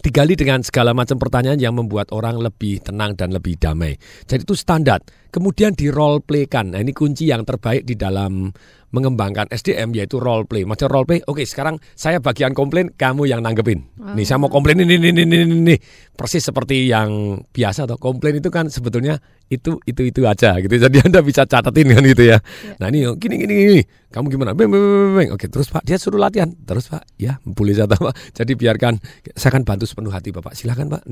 digali 0.04 0.34
dengan 0.34 0.60
segala 0.60 0.92
macam 0.92 1.16
pertanyaan 1.16 1.56
yang 1.56 1.74
membuat 1.78 2.10
orang 2.12 2.36
lebih 2.42 2.82
tenang 2.82 3.14
dan 3.16 3.32
lebih 3.32 3.56
damai. 3.56 3.96
Jadi 4.26 4.42
itu 4.44 4.56
standar. 4.58 5.00
Kemudian 5.34 5.74
di 5.74 5.90
role 5.90 6.22
play 6.22 6.46
kan. 6.46 6.70
Nah, 6.70 6.78
ini 6.78 6.94
kunci 6.94 7.26
yang 7.26 7.42
terbaik 7.42 7.82
di 7.82 7.98
dalam 7.98 8.54
mengembangkan 8.94 9.50
SDM 9.50 9.90
yaitu 9.98 10.22
role 10.22 10.46
play. 10.46 10.62
Macam 10.62 10.86
role 10.86 11.02
play, 11.02 11.18
oke 11.26 11.42
sekarang 11.42 11.82
saya 11.98 12.22
bagian 12.22 12.54
komplain, 12.54 12.94
kamu 12.94 13.26
yang 13.26 13.42
nanggepin. 13.42 13.82
Nih 14.14 14.22
saya 14.22 14.38
mau 14.38 14.46
komplain 14.46 14.78
ini, 14.86 14.94
ini, 14.94 15.10
ini, 15.10 15.22
ini, 15.26 15.36
ini. 15.42 15.76
Persis 16.14 16.46
seperti 16.46 16.86
yang 16.86 17.42
biasa 17.50 17.90
atau 17.90 17.98
komplain 17.98 18.38
itu 18.38 18.54
kan 18.54 18.70
sebetulnya 18.70 19.18
itu 19.50 19.82
itu 19.82 20.06
itu 20.06 20.22
aja 20.22 20.54
gitu. 20.62 20.78
Jadi 20.78 21.02
Anda 21.02 21.26
bisa 21.26 21.42
catatin 21.42 21.90
kan 21.90 22.06
gitu 22.06 22.22
ya. 22.22 22.38
Nah 22.78 22.86
ini 22.94 23.02
gini 23.18 23.34
gini 23.34 23.52
gini. 23.66 23.82
Kamu 24.14 24.30
gimana? 24.30 24.54
Beng, 24.54 24.70
beng, 24.70 24.78
beng, 24.78 25.14
beng. 25.18 25.28
Oke 25.34 25.50
terus 25.50 25.66
Pak 25.74 25.82
dia 25.82 25.98
suruh 25.98 26.22
latihan. 26.22 26.54
Terus 26.54 26.86
Pak 26.86 27.02
ya 27.18 27.42
boleh 27.42 27.74
saya 27.74 27.90
tahu 27.90 28.14
Pak. 28.14 28.14
Jadi 28.30 28.52
biarkan 28.54 29.02
saya 29.34 29.50
akan 29.58 29.66
bantu 29.66 29.90
sepenuh 29.90 30.14
hati 30.14 30.30
Bapak. 30.30 30.54
Silakan 30.54 30.86
Pak. 30.86 31.02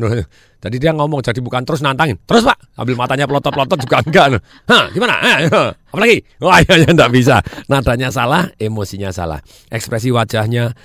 Tadi 0.62 0.76
dia 0.78 0.94
ngomong 0.94 1.18
jadi 1.18 1.42
bukan 1.42 1.66
terus 1.66 1.82
nantangin. 1.82 2.14
Terus 2.22 2.46
Pak 2.46 2.78
ambil 2.78 2.94
matanya 2.94 3.26
pelotot-pelotot 3.26 3.82
juga 3.82 4.06
enggak. 4.12 4.44
Hah 4.68 4.92
gimana? 4.92 5.16
Eh, 5.24 5.48
eh, 5.48 5.70
apalagi? 5.88 6.16
Wah 6.44 6.60
ya, 6.68 6.84
ya 6.84 6.88
enggak 6.92 7.10
bisa. 7.10 7.40
Nadanya 7.72 8.12
salah, 8.12 8.52
emosinya 8.60 9.08
salah. 9.08 9.40
Ekspresi 9.72 10.12
wajahnya 10.12 10.76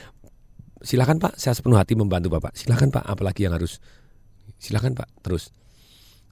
silakan 0.79 1.19
Pak. 1.19 1.35
Saya 1.35 1.51
sepenuh 1.51 1.75
hati 1.75 1.99
membantu 1.99 2.31
Bapak. 2.31 2.55
Silakan 2.55 2.89
Pak. 2.89 3.03
Apalagi 3.03 3.43
yang 3.43 3.59
harus? 3.59 3.83
Silakan 4.55 4.95
Pak. 4.95 5.11
Terus. 5.21 5.51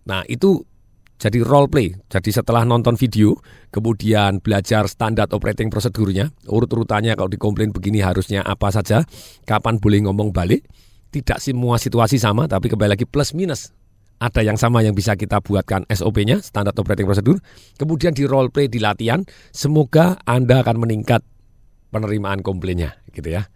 Nah 0.08 0.23
itu 0.31 0.63
jadi 1.15 1.39
role 1.43 1.71
play. 1.71 1.88
Jadi 2.12 2.29
setelah 2.31 2.67
nonton 2.67 2.99
video, 2.99 3.39
kemudian 3.71 4.43
belajar 4.43 4.88
standar 4.91 5.31
operating 5.31 5.71
prosedurnya, 5.71 6.31
urut-urutannya 6.51 7.15
kalau 7.15 7.31
dikomplain 7.31 7.71
begini 7.71 8.03
harusnya 8.03 8.43
apa 8.43 8.67
saja, 8.71 9.08
kapan 9.47 9.79
boleh 9.79 10.08
ngomong 10.08 10.36
balik. 10.36 10.67
Tidak 11.15 11.39
semua 11.39 11.79
situasi 11.79 12.19
sama, 12.19 12.43
tapi 12.43 12.67
kembali 12.67 12.99
lagi 12.99 13.08
plus 13.08 13.31
minus. 13.31 13.71
Ada 14.15 14.41
yang 14.47 14.56
sama 14.56 14.80
yang 14.80 14.95
bisa 14.95 15.19
kita 15.19 15.43
buatkan 15.43 15.84
SOP-nya, 15.91 16.39
standar 16.39 16.71
operating 16.75 17.04
prosedur. 17.04 17.38
Kemudian 17.75 18.15
di 18.15 18.23
role 18.23 18.47
play, 18.47 18.71
di 18.71 18.80
latihan, 18.80 19.21
semoga 19.51 20.15
Anda 20.23 20.63
akan 20.63 20.88
meningkat 20.88 21.19
penerimaan 21.91 22.39
komplainnya 22.39 22.95
gitu 23.12 23.32
ya. 23.36 23.47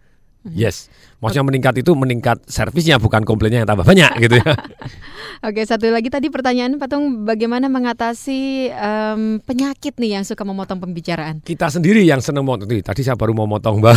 Yes. 0.48 0.88
Maksudnya 1.20 1.44
meningkat 1.44 1.74
itu 1.84 1.92
meningkat 1.92 2.40
servisnya 2.48 2.96
bukan 2.96 3.28
komplainnya 3.28 3.60
yang 3.60 3.68
tambah 3.68 3.84
banyak 3.84 4.08
gitu 4.24 4.40
ya. 4.40 4.56
Oke, 5.46 5.64
satu 5.64 5.88
lagi 5.88 6.08
tadi 6.08 6.28
pertanyaan 6.28 6.80
Patung 6.80 7.28
bagaimana 7.28 7.68
mengatasi 7.68 8.72
em, 8.72 9.40
penyakit 9.44 9.96
nih 10.00 10.20
yang 10.20 10.24
suka 10.24 10.44
memotong 10.44 10.80
pembicaraan? 10.80 11.44
Kita 11.44 11.68
sendiri 11.68 12.04
yang 12.04 12.24
seneng 12.24 12.44
Nih, 12.44 12.80
tadi 12.80 13.04
saya 13.04 13.20
baru 13.20 13.36
mau 13.36 13.48
motong, 13.48 13.80
Mbak. 13.80 13.96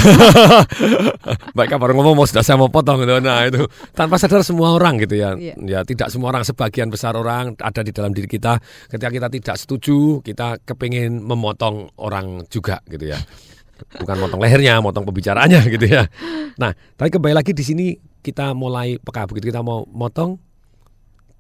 Mbak 1.55 1.75
baru 1.79 1.93
ngomong 1.99 2.15
mau 2.15 2.27
sudah 2.27 2.43
saya 2.43 2.59
mau 2.59 2.71
potong 2.71 3.03
gitu. 3.03 3.19
Nah, 3.23 3.47
itu 3.47 3.67
tanpa 3.95 4.19
sadar 4.19 4.43
semua 4.43 4.75
orang 4.75 4.99
gitu 5.03 5.19
ya. 5.19 5.35
Iya. 5.35 5.55
Ya 5.63 5.79
tidak 5.83 6.11
semua 6.11 6.31
orang 6.31 6.43
sebagian 6.47 6.87
besar 6.91 7.15
orang 7.15 7.55
ada 7.59 7.81
di 7.83 7.91
dalam 7.95 8.11
diri 8.11 8.27
kita. 8.27 8.59
Ketika 8.91 9.09
kita 9.11 9.27
tidak 9.31 9.55
setuju, 9.59 10.19
kita 10.23 10.59
kepingin 10.63 11.23
memotong 11.23 11.91
orang 11.99 12.43
juga 12.51 12.83
gitu 12.87 13.15
ya. 13.15 13.19
Bukan 13.99 14.15
motong 14.19 14.41
lehernya, 14.41 14.79
motong 14.79 15.03
pembicaraannya 15.07 15.61
gitu 15.75 15.85
ya. 15.85 16.07
Nah, 16.57 16.73
tapi 16.95 17.09
kembali 17.13 17.35
lagi 17.35 17.51
di 17.51 17.63
sini 17.65 17.85
kita 18.23 18.55
mulai 18.55 18.97
peka. 18.99 19.27
Begitu 19.27 19.51
kita 19.51 19.61
mau 19.61 19.85
motong 19.89 20.39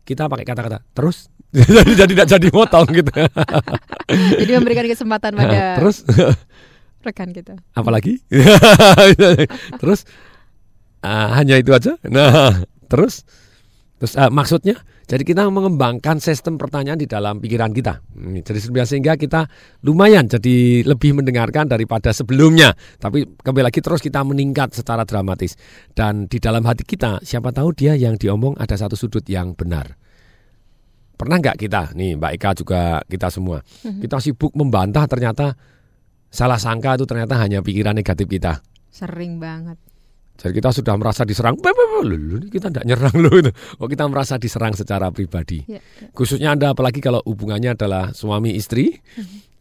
kita 0.03 0.27
pakai 0.27 0.45
kata-kata 0.45 0.83
terus? 0.91 1.31
Jadi 1.53 1.93
jadi 2.01 2.11
tidak 2.11 2.27
jadi 2.33 2.47
motong 2.49 2.87
gitu. 2.91 3.13
Jadi 4.41 4.51
memberikan 4.57 4.85
kesempatan 4.89 5.37
pada 5.37 5.77
terus? 5.79 6.03
rekan 7.03 7.29
kita. 7.35 7.59
apalagi? 7.75 8.23
Terus? 9.77 10.07
Ah, 11.03 11.35
hanya 11.37 11.59
itu 11.59 11.69
aja? 11.75 11.99
Nah 12.07 12.63
terus 12.87 13.25
terus 14.03 14.19
ah, 14.19 14.27
maksudnya 14.27 14.75
jadi 15.07 15.23
kita 15.23 15.47
mengembangkan 15.47 16.19
sistem 16.19 16.59
pertanyaan 16.59 16.99
di 16.99 17.07
dalam 17.07 17.39
pikiran 17.39 17.71
kita. 17.71 18.03
Hmm, 18.19 18.43
jadi 18.43 18.59
sehingga 18.83 19.15
kita 19.15 19.47
lumayan 19.87 20.27
jadi 20.27 20.83
lebih 20.83 21.15
mendengarkan 21.15 21.71
daripada 21.71 22.11
sebelumnya. 22.11 22.75
Tapi 22.99 23.23
kembali 23.39 23.63
lagi 23.63 23.79
terus 23.79 24.03
kita 24.03 24.19
meningkat 24.27 24.75
secara 24.75 25.07
dramatis. 25.07 25.55
Dan 25.95 26.27
di 26.27 26.35
dalam 26.43 26.67
hati 26.67 26.83
kita 26.83 27.23
siapa 27.23 27.55
tahu 27.55 27.71
dia 27.71 27.95
yang 27.95 28.19
diomong 28.19 28.59
ada 28.59 28.75
satu 28.75 28.99
sudut 28.99 29.23
yang 29.31 29.55
benar. 29.55 29.95
Pernah 31.15 31.39
nggak 31.39 31.63
kita? 31.63 31.95
Nih 31.95 32.19
Mbak 32.19 32.31
Eka 32.35 32.49
juga 32.59 32.81
kita 33.07 33.31
semua. 33.31 33.63
Kita 33.79 34.19
sibuk 34.19 34.51
membantah 34.51 35.07
ternyata 35.07 35.55
salah 36.27 36.59
sangka 36.59 36.99
itu 36.99 37.07
ternyata 37.07 37.39
hanya 37.39 37.63
pikiran 37.63 37.95
negatif 37.95 38.27
kita. 38.27 38.59
Sering 38.91 39.39
banget. 39.39 39.79
Jadi 40.43 40.59
kita 40.59 40.75
sudah 40.75 40.93
merasa 40.99 41.23
diserang, 41.23 41.55
"Beb, 41.55 41.71
beb, 41.71 41.87
beb, 41.87 42.03
loh, 42.03 42.19
loh, 42.19 42.37
ini 42.43 42.51
kita 42.51 42.67
tidak 42.67 42.83
nyerang 42.83 43.15
loh 43.15 43.31
itu. 43.39 43.51
Oh 43.79 43.87
kita 43.87 44.03
merasa 44.11 44.35
diserang 44.35 44.75
secara 44.75 45.07
pribadi. 45.07 45.63
Ya, 45.63 45.79
ya. 45.79 46.11
Khususnya 46.11 46.51
anda 46.51 46.75
apalagi 46.75 46.99
kalau 46.99 47.23
hubungannya 47.23 47.79
adalah 47.79 48.11
suami 48.11 48.51
istri, 48.59 48.99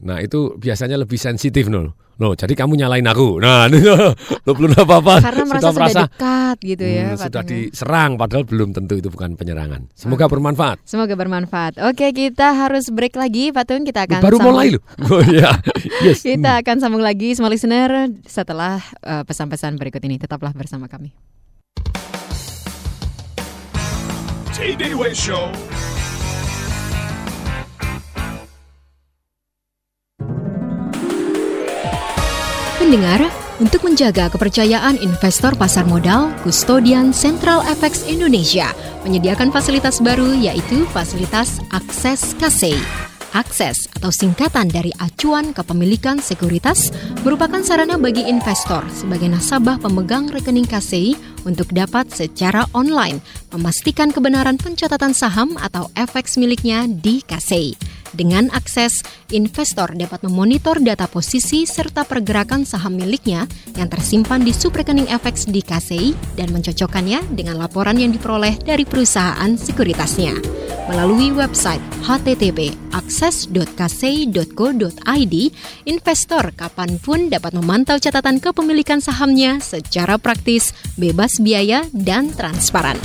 nah 0.02 0.18
itu 0.18 0.58
biasanya 0.58 0.98
lebih 0.98 1.16
sensitif 1.16 1.70
loh. 1.70 1.94
Loh, 2.20 2.36
jadi 2.36 2.52
kamu 2.52 2.76
nyalain 2.76 3.02
aku. 3.08 3.40
Nah, 3.40 3.66
lo 4.46 4.52
belum 4.52 4.76
apa-apa. 4.76 5.24
Karena 5.24 5.42
merasa 5.48 5.72
sudah, 5.72 6.06
dekat 6.06 6.56
gitu 6.60 6.84
ya. 6.84 7.06
Hmm, 7.08 7.18
sudah 7.18 7.42
ya. 7.42 7.48
diserang 7.48 8.10
padahal 8.20 8.44
belum 8.44 8.76
tentu 8.76 9.00
itu 9.00 9.08
bukan 9.08 9.34
penyerangan. 9.34 9.88
Semoga 9.96 10.28
bermanfaat. 10.28 10.84
Semoga 10.84 11.16
bermanfaat. 11.16 11.80
Oke, 11.82 12.12
kita 12.12 12.52
harus 12.52 12.92
break 12.92 13.16
lagi, 13.16 13.50
Pak 13.50 13.64
Tun. 13.64 13.82
Kita 13.82 14.04
akan 14.06 14.20
Baru 14.22 14.38
sambung- 14.38 14.54
mulai 14.54 14.70
loh. 14.76 14.82
Oh 15.08 15.24
iya. 15.24 15.56
Yes. 16.04 16.20
Kita 16.28 16.60
akan 16.60 16.76
sambung 16.78 17.02
lagi, 17.02 17.32
small 17.32 17.50
listener, 17.50 18.12
setelah 18.28 18.78
eh, 19.02 19.24
pesan-pesan 19.24 19.80
berikut 19.80 20.04
ini. 20.04 20.20
Tetaplah 20.20 20.52
bersama 20.52 20.86
kami. 20.86 21.16
TDW 24.52 25.10
Show. 25.10 25.50
Pendengar, 32.82 33.22
untuk 33.62 33.86
menjaga 33.86 34.26
kepercayaan 34.26 34.98
investor 34.98 35.54
pasar 35.54 35.86
modal, 35.86 36.34
Kustodian 36.42 37.14
Central 37.14 37.62
FX 37.78 38.10
Indonesia 38.10 38.74
menyediakan 39.06 39.54
fasilitas 39.54 40.02
baru 40.02 40.34
yaitu 40.34 40.82
fasilitas 40.90 41.62
Akses 41.70 42.34
Kasei. 42.42 42.74
Akses 43.38 43.86
atau 43.94 44.10
singkatan 44.10 44.66
dari 44.66 44.90
acuan 44.98 45.54
kepemilikan 45.54 46.18
sekuritas 46.18 46.90
merupakan 47.22 47.62
sarana 47.62 47.94
bagi 48.02 48.26
investor 48.26 48.82
sebagai 48.90 49.30
nasabah 49.30 49.78
pemegang 49.78 50.26
rekening 50.34 50.66
KSEI 50.66 51.14
untuk 51.46 51.70
dapat 51.70 52.10
secara 52.10 52.66
online 52.74 53.22
memastikan 53.54 54.10
kebenaran 54.10 54.58
pencatatan 54.58 55.14
saham 55.14 55.54
atau 55.62 55.86
FX 55.94 56.34
miliknya 56.34 56.90
di 56.90 57.22
KSEI. 57.22 58.01
Dengan 58.12 58.52
akses, 58.52 59.00
investor 59.32 59.96
dapat 59.96 60.20
memonitor 60.28 60.76
data 60.84 61.08
posisi 61.08 61.64
serta 61.64 62.04
pergerakan 62.04 62.68
saham 62.68 63.00
miliknya 63.00 63.48
yang 63.72 63.88
tersimpan 63.88 64.44
di 64.44 64.52
subrekening 64.52 65.08
FX 65.08 65.48
di 65.48 65.64
KSEI 65.64 66.36
dan 66.36 66.52
mencocokkannya 66.52 67.32
dengan 67.32 67.56
laporan 67.56 67.96
yang 67.96 68.12
diperoleh 68.12 68.60
dari 68.60 68.84
perusahaan 68.84 69.56
sekuritasnya. 69.56 70.36
Melalui 70.92 71.32
website 71.32 71.80
http 72.04 72.76
akses.kasei.co.id, 72.92 75.34
investor 75.88 76.44
kapan 76.52 77.00
pun 77.00 77.32
dapat 77.32 77.56
memantau 77.56 77.96
catatan 77.96 78.44
kepemilikan 78.44 79.00
sahamnya 79.00 79.56
secara 79.64 80.20
praktis, 80.20 80.76
bebas 81.00 81.40
biaya, 81.40 81.88
dan 81.96 82.28
transparan. 82.36 83.00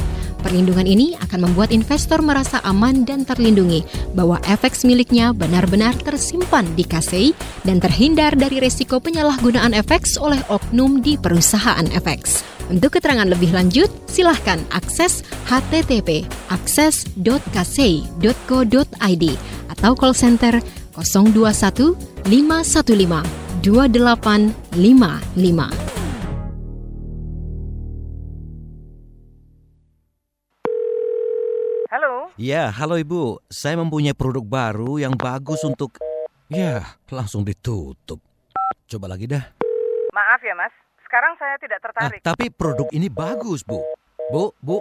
Perlindungan 0.48 0.88
ini 0.88 1.12
akan 1.20 1.44
membuat 1.44 1.76
investor 1.76 2.24
merasa 2.24 2.64
aman 2.64 3.04
dan 3.04 3.28
terlindungi 3.28 3.84
bahwa 4.16 4.40
FX 4.48 4.88
miliknya 4.88 5.36
benar-benar 5.36 5.92
tersimpan 6.00 6.64
di 6.72 6.88
KSEI 6.88 7.36
dan 7.68 7.84
terhindar 7.84 8.32
dari 8.32 8.64
resiko 8.64 9.04
penyalahgunaan 9.04 9.76
FX 9.76 10.16
oleh 10.16 10.40
oknum 10.48 11.04
di 11.04 11.20
perusahaan 11.20 11.84
FX. 11.92 12.48
Untuk 12.72 12.96
keterangan 12.96 13.28
lebih 13.28 13.52
lanjut, 13.52 13.92
silahkan 14.08 14.64
akses 14.72 15.20
http 15.52 16.24
akses.kasei.co.id 16.48 19.26
atau 19.68 19.92
call 20.00 20.16
center 20.16 20.64
021 20.96 21.92
515 22.24 23.68
2855. 23.68 25.97
Ya, 32.38 32.70
halo 32.70 33.02
Ibu. 33.02 33.42
Saya 33.50 33.82
mempunyai 33.82 34.14
produk 34.14 34.46
baru 34.46 35.02
yang 35.02 35.18
bagus 35.18 35.66
untuk... 35.66 35.98
Ya, 36.48 36.96
langsung 37.10 37.44
ditutup. 37.44 38.22
Coba 38.88 39.12
lagi 39.12 39.28
dah. 39.28 39.44
maaf 40.14 40.42
ya 40.42 40.54
mas. 40.54 40.72
Sekarang 41.04 41.36
saya 41.36 41.56
tidak 41.60 41.78
Ah, 41.78 41.86
tertarik. 41.86 42.20
tapi 42.22 42.46
produk 42.50 42.88
ini 42.92 43.08
bagus, 43.08 43.62
Bu. 43.62 43.80
Bu, 44.30 44.52
Bu. 44.60 44.80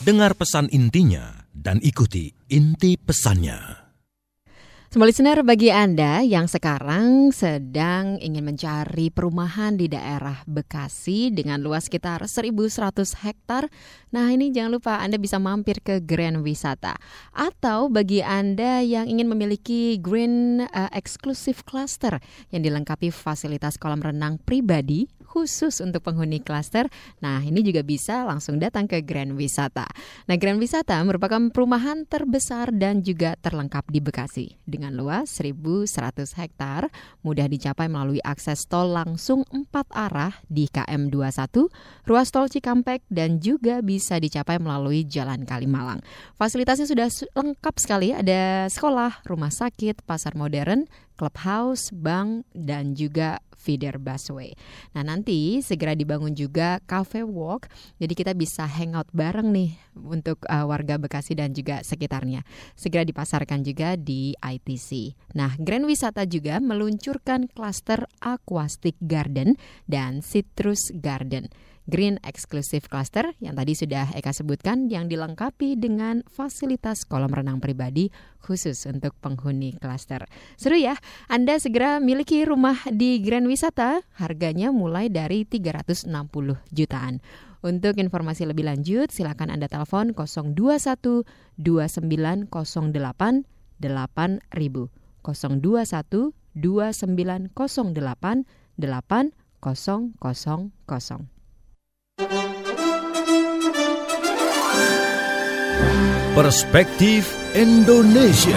Dengar 0.00 0.32
pesan 0.32 0.72
intinya 0.72 1.44
dan 1.52 1.76
ikuti 1.84 2.32
inti 2.48 2.96
pesannya. 2.96 3.79
Semua 4.90 5.06
listener 5.06 5.46
bagi 5.46 5.70
Anda 5.70 6.18
yang 6.26 6.50
sekarang 6.50 7.30
sedang 7.30 8.18
ingin 8.18 8.42
mencari 8.42 9.06
perumahan 9.14 9.78
di 9.78 9.86
daerah 9.86 10.42
Bekasi 10.50 11.30
dengan 11.30 11.62
luas 11.62 11.86
sekitar 11.86 12.26
1.100 12.26 12.50
hektar, 13.22 13.70
nah 14.10 14.26
ini 14.34 14.50
jangan 14.50 14.74
lupa 14.74 14.98
Anda 14.98 15.22
bisa 15.22 15.38
mampir 15.38 15.78
ke 15.78 16.02
Grand 16.02 16.42
Wisata. 16.42 16.98
Atau 17.30 17.86
bagi 17.86 18.18
Anda 18.18 18.82
yang 18.82 19.06
ingin 19.06 19.30
memiliki 19.30 19.94
Green 20.02 20.66
eh, 20.66 20.90
Exclusive 20.90 21.62
Cluster 21.62 22.18
yang 22.50 22.66
dilengkapi 22.66 23.14
fasilitas 23.14 23.78
kolam 23.78 24.02
renang 24.02 24.42
pribadi 24.42 25.06
khusus 25.30 25.78
untuk 25.78 26.02
penghuni 26.02 26.42
klaster. 26.42 26.90
Nah, 27.22 27.38
ini 27.46 27.62
juga 27.62 27.86
bisa 27.86 28.26
langsung 28.26 28.58
datang 28.58 28.90
ke 28.90 28.98
Grand 29.06 29.30
Wisata. 29.30 29.86
Nah, 30.26 30.34
Grand 30.34 30.58
Wisata 30.58 30.98
merupakan 31.06 31.38
perumahan 31.54 32.02
terbesar 32.10 32.74
dan 32.74 33.06
juga 33.06 33.38
terlengkap 33.38 33.86
di 33.86 34.02
Bekasi 34.02 34.46
dengan 34.66 34.98
luas 34.98 35.30
1.100 35.38 35.86
hektar, 36.34 36.90
mudah 37.22 37.46
dicapai 37.46 37.86
melalui 37.86 38.18
akses 38.26 38.66
tol 38.66 38.90
langsung 38.90 39.46
4 39.54 39.70
arah 39.94 40.34
di 40.50 40.66
KM 40.66 41.14
21, 41.14 41.70
ruas 42.10 42.28
tol 42.34 42.50
Cikampek, 42.50 43.06
dan 43.06 43.38
juga 43.38 43.78
bisa 43.86 44.18
dicapai 44.18 44.58
melalui 44.58 45.06
Jalan 45.06 45.46
Kalimalang. 45.46 46.02
Fasilitasnya 46.34 46.90
sudah 46.90 47.08
su- 47.12 47.30
lengkap 47.38 47.74
sekali, 47.78 48.10
ada 48.10 48.66
sekolah, 48.66 49.22
rumah 49.30 49.54
sakit, 49.54 50.02
pasar 50.02 50.34
modern, 50.34 50.90
clubhouse, 51.20 51.92
bank, 51.92 52.48
dan 52.56 52.96
juga 52.96 53.44
feeder 53.60 54.00
busway. 54.00 54.56
Nah 54.96 55.04
nanti 55.04 55.60
segera 55.60 55.92
dibangun 55.92 56.32
juga 56.32 56.80
cafe 56.88 57.20
walk, 57.20 57.68
jadi 58.00 58.16
kita 58.16 58.32
bisa 58.32 58.64
hangout 58.64 59.12
bareng 59.12 59.52
nih 59.52 59.76
untuk 60.00 60.40
uh, 60.48 60.64
warga 60.64 60.96
Bekasi 60.96 61.36
dan 61.36 61.52
juga 61.52 61.84
sekitarnya. 61.84 62.40
Segera 62.72 63.04
dipasarkan 63.04 63.60
juga 63.60 64.00
di 64.00 64.32
ITC. 64.32 65.12
Nah 65.36 65.52
Grand 65.60 65.84
Wisata 65.84 66.24
juga 66.24 66.56
meluncurkan 66.64 67.52
klaster 67.52 68.08
Aquastic 68.24 68.96
Garden 69.04 69.60
dan 69.84 70.24
Citrus 70.24 70.88
Garden. 70.96 71.52
Green 71.90 72.22
Exclusive 72.22 72.86
Cluster 72.86 73.34
yang 73.42 73.58
tadi 73.58 73.74
sudah 73.74 74.14
Eka 74.14 74.30
sebutkan 74.30 74.86
yang 74.86 75.10
dilengkapi 75.10 75.74
dengan 75.74 76.22
fasilitas 76.30 77.02
kolam 77.02 77.34
renang 77.34 77.58
pribadi 77.58 78.14
khusus 78.38 78.86
untuk 78.86 79.18
penghuni 79.18 79.74
klaster. 79.74 80.30
Seru 80.54 80.78
ya, 80.78 80.94
Anda 81.26 81.58
segera 81.58 81.98
miliki 81.98 82.46
rumah 82.46 82.78
di 82.94 83.18
Grand 83.18 83.50
Wisata, 83.50 84.06
harganya 84.22 84.70
mulai 84.70 85.10
dari 85.10 85.42
360 85.42 86.06
jutaan. 86.70 87.18
Untuk 87.60 88.00
informasi 88.00 88.48
lebih 88.48 88.64
lanjut, 88.70 89.12
silakan 89.12 89.52
Anda 89.52 89.68
telepon 89.68 90.14
021 90.14 91.26
2908 91.58 92.48
8000 92.48 93.44
021 95.20 96.32
2908 96.54 98.46
8000. 98.80 101.39
Perspektif 106.40 107.36
Indonesia. 107.52 108.56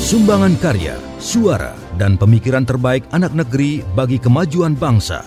Sumbangan 0.00 0.56
karya, 0.56 0.96
suara, 1.20 1.76
dan 2.00 2.16
pemikiran 2.16 2.64
terbaik 2.64 3.04
anak 3.12 3.36
negeri 3.36 3.84
bagi 3.92 4.16
kemajuan 4.16 4.72
bangsa 4.72 5.20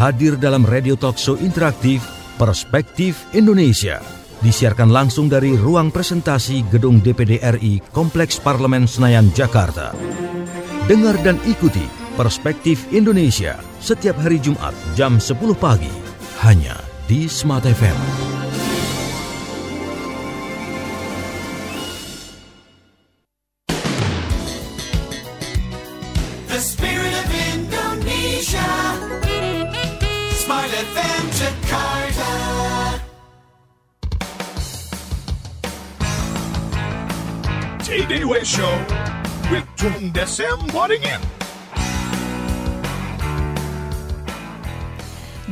hadir 0.00 0.40
dalam 0.40 0.64
radio 0.64 0.96
talk 0.96 1.20
show 1.20 1.36
interaktif 1.36 2.00
Perspektif 2.40 3.28
Indonesia. 3.36 4.00
Disiarkan 4.40 4.88
langsung 4.88 5.28
dari 5.28 5.52
ruang 5.52 5.92
presentasi 5.92 6.64
Gedung 6.72 7.04
DPD 7.04 7.44
RI 7.60 7.84
Kompleks 7.92 8.40
Parlemen 8.40 8.88
Senayan, 8.88 9.28
Jakarta. 9.36 9.92
Dengar 10.88 11.20
dan 11.20 11.36
ikuti 11.44 11.84
Perspektif 12.16 12.88
Indonesia 12.96 13.60
setiap 13.76 14.16
hari 14.24 14.40
Jumat 14.40 14.72
jam 14.96 15.20
10 15.20 15.36
pagi 15.52 15.92
hanya 16.40 16.83
di 17.06 17.28
Smart 17.28 17.64
FM. 17.64 17.98
The 26.48 26.60
spirit 26.60 27.12
of 27.12 27.28
Indonesia. 27.52 28.72
Smile 30.32 30.72
FM 30.72 31.24
Jakarta. 31.36 32.32
TDW 37.84 38.44
Show 38.44 38.74
with 39.52 39.66
Tung 39.76 40.12
Desem. 40.12 40.58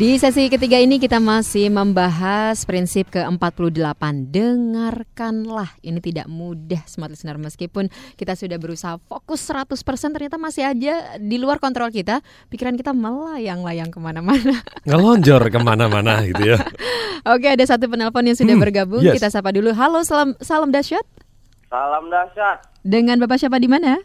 Di 0.03 0.19
sesi 0.19 0.51
ketiga 0.51 0.83
ini 0.83 0.99
kita 0.99 1.23
masih 1.23 1.71
membahas 1.71 2.67
prinsip 2.67 3.07
ke-48. 3.15 4.03
Dengarkanlah. 4.35 5.79
Ini 5.79 6.03
tidak 6.03 6.27
mudah 6.27 6.83
Smart 6.91 7.15
Listener. 7.15 7.39
Meskipun 7.39 7.87
kita 8.19 8.35
sudah 8.35 8.59
berusaha 8.59 8.99
fokus 9.07 9.47
100% 9.47 9.71
Ternyata 10.11 10.43
masih 10.43 10.67
aja 10.67 11.15
di 11.23 11.39
luar 11.39 11.63
kontrol 11.63 11.95
kita. 11.95 12.19
Pikiran 12.51 12.75
kita 12.75 12.91
melayang-layang 12.91 13.95
ke 13.95 14.03
mana-mana. 14.03 14.59
Ngelonjor 14.91 15.47
ke 15.55 15.63
mana-mana 15.63 16.27
gitu 16.27 16.51
ya. 16.51 16.59
Oke 17.23 17.55
ada 17.55 17.63
satu 17.63 17.87
penelpon 17.87 18.27
yang 18.27 18.35
sudah 18.35 18.59
Hmm, 18.59 18.65
bergabung. 18.67 19.07
yes. 19.07 19.23
Kita 19.23 19.31
sapa 19.31 19.55
dulu. 19.55 19.71
Halo 19.71 20.03
salam, 20.03 20.35
salam 20.43 20.75
dahsyat. 20.75 21.07
Salam 21.71 22.11
dahsyat, 22.11 22.59
Dengan 22.83 23.23
Bapak 23.23 23.39
siapa 23.39 23.63
di 23.63 23.71
mana? 23.71 24.03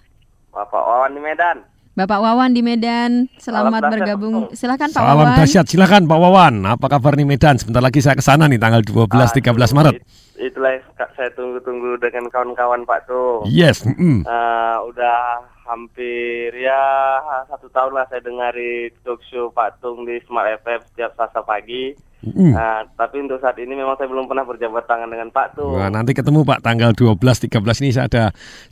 Bapak 0.53 0.77
Wawan 0.77 1.17
di 1.17 1.21
Medan. 1.25 1.57
Bapak 1.97 2.21
Wawan 2.21 2.53
di 2.53 2.62
Medan 2.62 3.25
Selamat 3.41 3.81
Salam 3.81 3.93
bergabung 3.97 4.36
Silakan 4.53 4.93
Pak 4.93 5.01
Salam 5.01 5.17
Wawan 5.17 5.27
dahsyat, 5.33 5.65
silakan 5.65 6.05
Pak 6.05 6.19
Wawan. 6.21 6.53
Apa 6.69 6.86
kabar 6.93 7.17
nih 7.17 7.25
Medan? 7.25 7.57
Sebentar 7.57 7.81
lagi 7.81 8.05
saya 8.05 8.13
ke 8.13 8.21
sana 8.21 8.45
nih 8.45 8.62
tanggal 8.62 8.86
12-13 8.86 9.41
Aduh, 9.41 9.73
Maret. 9.73 9.93
it- 9.97 10.05
Itulah 10.38 10.77
saya 11.17 11.33
tunggu-tunggu 11.33 11.97
dengan 11.97 12.29
kawan-kawan 12.29 12.86
Pak 12.86 13.10
Tung. 13.10 13.49
Yes, 13.49 13.81
mm. 13.81 14.21
Eh, 14.21 14.77
udah 14.86 15.41
hampir 15.67 16.56
ya 16.56 16.82
satu 17.51 17.67
tahun 17.69 17.91
lah 17.93 18.08
saya 18.08 18.23
dengari 18.23 18.89
talk 19.03 19.19
show 19.27 19.51
Pak 19.51 19.84
Tung 19.84 20.08
di 20.08 20.17
Smart 20.23 20.63
FM 20.63 20.80
setiap 20.91 21.12
Selasa 21.19 21.43
pagi. 21.43 21.93
Mm. 22.25 22.49
Nah, 22.49 22.82
tapi 22.97 23.21
untuk 23.21 23.38
saat 23.38 23.62
ini 23.62 23.77
memang 23.77 23.93
saya 23.93 24.10
belum 24.10 24.25
pernah 24.25 24.41
berjabat 24.41 24.89
tangan 24.89 25.06
dengan 25.12 25.30
Pak 25.30 25.53
Tung. 25.53 25.77
Wah, 25.77 25.91
nanti 25.93 26.17
ketemu 26.17 26.41
Pak 26.41 26.65
tanggal 26.65 26.91
12-13 26.97 27.84
ini 27.86 27.91
saya 27.93 28.10
ada 28.10 28.23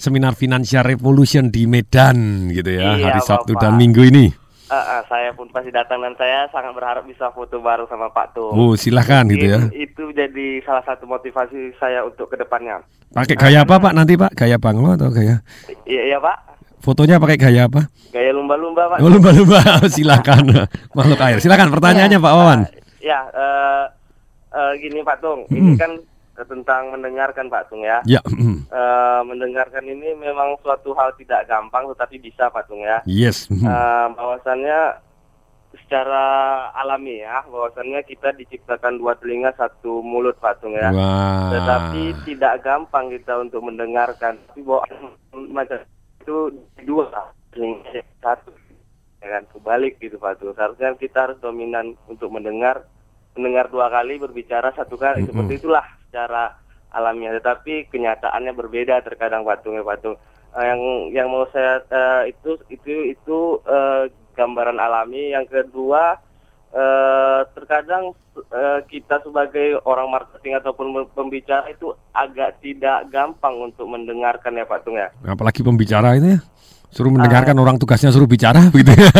seminar 0.02 0.34
Financial 0.34 0.82
Revolution 0.82 1.54
di 1.54 1.70
Medan 1.70 2.50
gitu 2.50 2.74
ya, 2.74 2.98
Iya, 2.98 3.06
hari 3.14 3.22
Sabtu 3.22 3.54
Bapak. 3.54 3.62
dan 3.62 3.74
Minggu 3.78 4.02
ini. 4.02 4.26
Eh, 4.66 4.74
eh, 4.74 5.02
saya 5.06 5.30
pun 5.38 5.46
pasti 5.54 5.70
datang 5.70 6.02
dan 6.02 6.18
saya 6.18 6.50
sangat 6.50 6.74
berharap 6.74 7.06
bisa 7.06 7.30
foto 7.38 7.62
bareng 7.62 7.86
sama 7.86 8.10
Pak 8.10 8.34
Tung. 8.34 8.50
Oh, 8.50 8.74
silakan 8.74 9.30
gitu 9.30 9.46
ya. 9.46 9.62
Itu 9.70 10.10
jadi 10.10 10.66
salah 10.66 10.82
satu 10.82 11.06
motivasi 11.06 11.78
saya 11.78 12.02
untuk 12.02 12.34
ke 12.34 12.42
depannya. 12.42 12.82
Pakai 13.14 13.38
gaya 13.38 13.62
apa 13.62 13.78
Pak 13.78 13.94
nanti 13.94 14.18
Pak? 14.18 14.34
Gaya 14.34 14.58
banglo 14.58 14.98
atau 14.98 15.14
gaya? 15.14 15.46
Iya, 15.86 16.02
iya 16.10 16.18
Pak. 16.18 16.55
Fotonya 16.86 17.18
pakai 17.18 17.42
gaya 17.42 17.66
apa? 17.66 17.90
Gaya 18.14 18.30
lumba-lumba 18.30 18.94
Pak. 18.94 19.02
Oh, 19.02 19.10
lumba-lumba. 19.10 19.58
silakan. 19.96 20.70
Makhluk 20.94 21.18
air. 21.26 21.42
Silakan 21.42 21.74
pertanyaannya 21.74 22.22
Pak 22.22 22.34
Wawan. 22.38 22.60
Ya, 23.02 23.26
eh, 23.34 23.84
eh, 24.54 24.72
gini 24.78 25.02
Pak 25.02 25.18
Tung, 25.18 25.50
Mm. 25.50 25.58
ini 25.58 25.72
kan 25.82 25.92
tentang 26.46 26.94
mendengarkan 26.94 27.50
Pak 27.50 27.74
Tung 27.74 27.82
ya. 27.82 28.06
Ya, 28.06 28.22
mm. 28.22 28.70
Eh, 28.70 29.22
mendengarkan 29.26 29.82
ini 29.82 30.14
memang 30.14 30.54
suatu 30.62 30.94
hal 30.94 31.10
tidak 31.18 31.50
gampang, 31.50 31.90
tetapi 31.90 32.22
bisa 32.22 32.54
Pak 32.54 32.70
Tung 32.70 32.86
ya. 32.86 33.02
yes. 33.10 33.50
mm. 33.50 33.66
Eh, 33.66 34.08
bahwasannya 34.14 35.02
secara 35.76 36.26
alami 36.72 37.20
ya, 37.20 37.44
bahwasannya 37.50 38.00
kita 38.08 38.32
diciptakan 38.38 38.96
dua 38.96 39.18
telinga 39.20 39.52
satu 39.58 40.00
mulut 40.06 40.38
Pak 40.38 40.62
Tung 40.62 40.78
ya. 40.78 40.94
Wah. 40.94 41.50
Tetapi 41.52 42.04
tidak 42.30 42.62
gampang 42.62 43.10
kita 43.12 43.42
untuk 43.42 43.66
mendengarkan. 43.66 44.38
Tapi 44.50 44.62
bahwa 44.64 44.86
macam 45.52 45.78
itu 46.26 46.38
dua 46.82 47.06
telinga 47.54 48.02
satu 48.18 48.50
ya 49.22 49.38
kan 49.38 49.44
kebalik 49.54 50.02
gitu 50.02 50.18
Pak 50.18 50.42
Tung. 50.42 50.58
Seharusnya 50.58 50.98
kita 50.98 51.30
harus 51.30 51.38
dominan 51.38 51.94
untuk 52.10 52.34
mendengar 52.34 52.90
mendengar 53.38 53.70
dua 53.70 53.94
kali 53.94 54.18
berbicara 54.18 54.74
satu 54.74 54.98
kali 54.98 55.22
Mm-mm. 55.22 55.30
seperti 55.30 55.54
itulah 55.62 55.86
secara 56.10 56.58
alamiah 56.90 57.38
tetapi 57.38 57.92
kenyataannya 57.94 58.58
berbeda 58.58 59.06
terkadang 59.06 59.46
Pak 59.46 59.62
Tung 59.62 59.78
ya 59.78 59.86
Pak. 59.86 60.02
Eh, 60.02 60.18
yang 60.66 60.82
yang 61.14 61.28
mau 61.30 61.46
saya 61.54 61.86
eh, 61.86 62.34
itu 62.34 62.58
itu 62.74 63.14
itu 63.14 63.40
eh, 63.70 64.10
gambaran 64.34 64.82
alami 64.82 65.32
yang 65.38 65.46
kedua 65.46 66.18
eh, 66.76 67.40
terkadang 67.56 68.12
eh, 68.52 68.80
kita 68.92 69.24
sebagai 69.24 69.80
orang 69.88 70.12
marketing 70.12 70.60
ataupun 70.60 71.08
pembicara 71.16 71.72
itu 71.72 71.96
agak 72.12 72.60
tidak 72.60 73.08
gampang 73.10 73.56
untuk 73.64 73.88
mendengarkan 73.88 74.60
ya 74.60 74.68
Pak 74.68 74.84
Tung 74.84 75.00
ya. 75.00 75.08
Apalagi 75.24 75.64
pembicara 75.64 76.20
itu 76.20 76.36
ya. 76.36 76.40
Suruh 76.96 77.12
mendengarkan 77.12 77.60
orang 77.60 77.76
tugasnya 77.76 78.08
suruh 78.08 78.30
bicara 78.30 78.68
begitu 78.72 78.96
ya. 78.96 79.12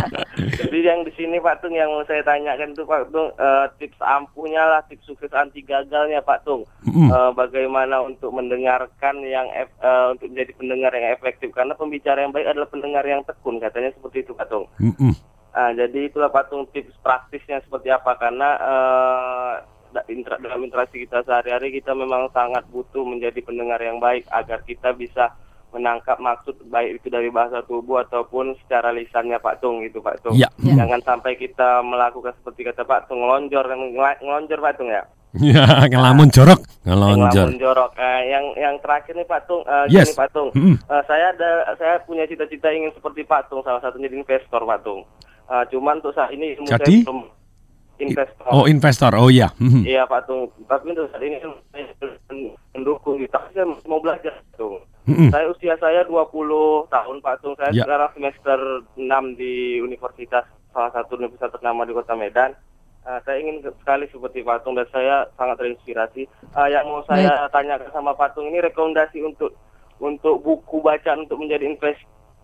Jadi 0.60 0.78
yang 0.84 1.08
di 1.08 1.12
sini 1.16 1.40
Pak 1.40 1.64
Tung 1.64 1.72
yang 1.72 1.88
mau 1.88 2.04
saya 2.04 2.20
tanyakan 2.20 2.76
itu 2.76 2.84
Pak 2.84 3.08
Tung 3.08 3.32
eh, 3.32 3.66
tips 3.80 3.96
ampuhnya 4.04 4.60
lah 4.60 4.80
tips 4.88 5.08
sukses 5.08 5.32
anti 5.32 5.64
gagalnya 5.64 6.20
Pak 6.20 6.44
Tung. 6.44 6.68
Mm. 6.84 7.08
Eh, 7.08 7.30
bagaimana 7.32 8.04
untuk 8.04 8.28
mendengarkan 8.28 9.24
yang 9.24 9.48
ef- 9.56 9.78
eh, 9.80 10.06
untuk 10.12 10.28
menjadi 10.32 10.52
pendengar 10.56 10.92
yang 10.92 11.06
efektif 11.16 11.48
karena 11.56 11.72
pembicara 11.72 12.20
yang 12.20 12.32
baik 12.34 12.48
adalah 12.50 12.68
pendengar 12.68 13.04
yang 13.08 13.24
tekun 13.24 13.56
katanya 13.56 13.88
seperti 13.96 14.20
itu 14.20 14.32
Pak 14.36 14.48
Tung. 14.52 14.68
Mm-mm. 14.76 15.33
Ah, 15.54 15.70
jadi 15.70 16.10
itulah 16.10 16.28
patung 16.28 16.66
tips 16.68 16.98
praktisnya 16.98 17.62
seperti 17.62 17.86
apa 17.88 18.14
karena 18.16 18.48
eh, 18.58 19.52
da- 19.92 20.06
intra- 20.08 20.36
dalam 20.36 20.60
interaksi 20.60 20.98
kita 21.00 21.22
sehari-hari 21.22 21.70
kita 21.70 21.94
memang 21.94 22.26
sangat 22.28 22.66
butuh 22.68 23.02
menjadi 23.02 23.38
pendengar 23.38 23.78
yang 23.78 23.96
baik 23.96 24.26
agar 24.28 24.60
kita 24.60 24.90
bisa 24.92 25.30
menangkap 25.70 26.18
maksud 26.18 26.54
baik 26.64 26.98
itu 26.98 27.06
dari 27.08 27.30
bahasa 27.30 27.58
tubuh 27.60 27.98
ataupun 28.00 28.54
secara 28.56 28.90
lisannya 28.90 29.38
Pak 29.38 29.58
Tung 29.58 29.78
gitu 29.80 29.98
Pak 29.98 30.22
Tung. 30.22 30.34
Ya. 30.34 30.46
Jangan 30.56 30.98
sampai 31.00 31.34
kita 31.34 31.82
melakukan 31.82 32.34
seperti 32.36 32.62
kata 32.64 32.82
Pak 32.82 33.06
Tung 33.06 33.18
ngelonjor 33.20 33.62
kan 33.64 33.78
ngelonjor 34.20 34.58
Pak 34.58 34.74
Tung 34.74 34.86
ya. 34.88 35.02
Ya, 35.34 35.66
ngelamun 35.90 36.30
jorok, 36.30 36.62
Yang 36.80 36.94
ngelonjor. 36.94 37.42
lamun 37.44 37.58
jorok. 37.58 37.90
Eh, 37.96 38.20
yang 38.28 38.44
yang 38.54 38.74
terakhir 38.78 39.14
nih 39.14 39.26
Pak 39.26 39.42
Tung, 39.44 39.62
Eh, 39.62 39.86
Yes. 39.88 40.06
gini 40.06 40.14
Pak 40.16 40.30
Tung. 40.30 40.48
Mm-mm. 40.50 40.78
Eh, 40.80 41.02
saya 41.06 41.30
ada 41.30 41.50
saya 41.74 41.94
punya 42.00 42.22
cita-cita 42.24 42.70
ingin 42.70 42.90
seperti 42.90 43.22
Pak 43.22 43.46
Tung, 43.46 43.58
salah 43.60 43.78
satunya 43.78 44.06
jadi 44.06 44.14
investor 44.16 44.62
Pak 44.62 44.78
Tung. 44.80 45.02
Eh, 45.44 45.64
cuman 45.68 46.00
untuk 46.00 46.12
saat 46.12 46.32
ini 46.32 46.56
Jadi? 46.58 47.04
belum 47.04 47.28
investor. 47.94 48.46
Oh, 48.48 48.64
investor. 48.64 49.12
Oh 49.14 49.28
iya. 49.28 49.52
Mhm. 49.56 49.84
Iya 49.84 50.02
Pak 50.04 50.26
Tung, 50.26 50.48
tapi 50.64 50.90
untuk 50.90 51.06
saat 51.08 51.22
ini 51.22 51.36
mendukung 52.74 53.20
gitu. 53.20 53.30
Tapi 53.30 53.48
saya 53.52 53.66
mau 53.86 54.00
belajar 54.00 54.32
Pak 54.34 54.56
Tung. 54.56 54.80
Mm-mm. 55.04 55.28
Saya 55.28 55.46
usia 55.52 55.76
saya 55.76 56.00
20 56.02 56.24
tahun 56.88 57.16
Pak 57.20 57.36
Tung. 57.38 57.54
Saya 57.54 57.70
Ya. 57.70 57.84
sekarang 57.84 58.10
semester 58.16 58.58
6 58.96 59.36
di 59.36 59.78
universitas 59.78 60.42
salah 60.72 60.90
satu 60.90 61.14
universitas 61.14 61.52
ternama 61.52 61.84
di 61.84 61.92
Kota 61.92 62.16
Medan. 62.16 62.56
Eh, 63.04 63.18
saya 63.22 63.36
ingin 63.36 63.60
sekali 63.60 64.08
seperti 64.08 64.40
Patung 64.40 64.74
dan 64.74 64.88
saya 64.88 65.28
sangat 65.36 65.60
terinspirasi. 65.60 66.24
Eh, 66.26 66.68
yang 66.72 66.88
mau 66.88 67.04
saya 67.04 67.46
tanyakan 67.52 67.92
sama 67.92 68.16
Patung 68.16 68.48
ini 68.48 68.64
rekomendasi 68.64 69.20
untuk 69.20 69.52
untuk 70.00 70.40
buku 70.40 70.80
bacaan 70.80 71.22
untuk 71.22 71.38
menjadi 71.38 71.68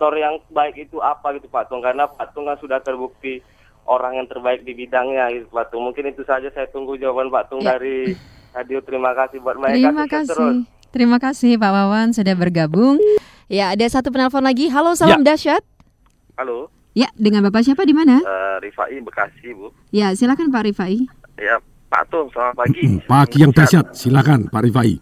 investor 0.00 0.16
yang 0.16 0.40
baik 0.48 0.80
itu 0.80 0.96
apa 0.98 1.36
gitu 1.36 1.44
Patung? 1.46 1.84
Karena 1.84 2.08
Patung 2.08 2.48
kan 2.48 2.56
sudah 2.56 2.80
terbukti 2.80 3.44
orang 3.84 4.16
yang 4.16 4.26
terbaik 4.26 4.64
di 4.64 4.72
bidangnya 4.72 5.28
gitu 5.30 5.52
Patung. 5.52 5.84
Mungkin 5.84 6.08
itu 6.08 6.24
saja 6.24 6.48
saya 6.48 6.64
tunggu 6.72 6.96
jawaban 6.96 7.28
Patung 7.28 7.60
Ya. 7.60 7.76
dari 7.76 8.16
radio. 8.56 8.80
Terima 8.80 9.12
kasih 9.12 9.44
buat 9.44 9.60
mereka. 9.60 9.76
Terima 9.76 10.02
Sukses 10.02 10.26
terus. 10.26 10.40
kasih. 10.56 10.88
Terima 10.90 11.18
kasih 11.20 11.52
Pak 11.54 11.70
Wawan 11.70 12.08
sudah 12.10 12.32
bergabung. 12.34 12.96
Ya, 13.46 13.70
ada 13.70 13.84
satu 13.86 14.08
penelpon 14.08 14.40
lagi. 14.40 14.72
Halo, 14.72 14.96
salam 14.96 15.20
dahsyat. 15.20 15.60
Halo, 16.34 16.72
Ya, 16.90 17.06
dengan 17.14 17.46
Bapak 17.46 17.62
siapa 17.62 17.86
di 17.86 17.94
mana? 17.94 18.18
eh, 18.18 18.56
Rifai 18.60 18.98
Bekasi, 18.98 19.54
Bu. 19.54 19.70
Ya, 19.90 20.10
silakan 20.10 20.50
Pak 20.50 20.66
Rifai. 20.66 20.98
Ya, 21.38 21.60
Pak 21.86 22.10
Tung, 22.10 22.26
selamat 22.32 22.56
pagi. 22.56 22.82
Pagi 23.04 23.36
yang 23.38 23.52
dahsyat. 23.52 23.92
Silakan 23.92 24.48
Pak 24.48 24.64
Rifai. 24.64 24.98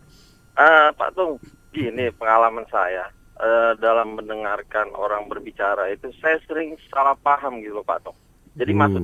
Eh, 0.53 0.89
Pak 0.93 1.11
Tung, 1.15 1.41
gini 1.71 2.13
pengalaman 2.13 2.67
saya 2.69 3.09
eh, 3.39 3.73
dalam 3.79 4.19
mendengarkan 4.19 4.91
orang 4.95 5.31
berbicara 5.31 5.89
itu 5.89 6.11
saya 6.19 6.39
sering 6.45 6.75
salah 6.91 7.15
paham 7.15 7.63
gitu 7.63 7.79
loh, 7.79 7.87
Pak 7.87 7.99
Tung. 8.05 8.19
Jadi 8.59 8.73
Hmm. 8.75 8.81
maksud 8.83 9.03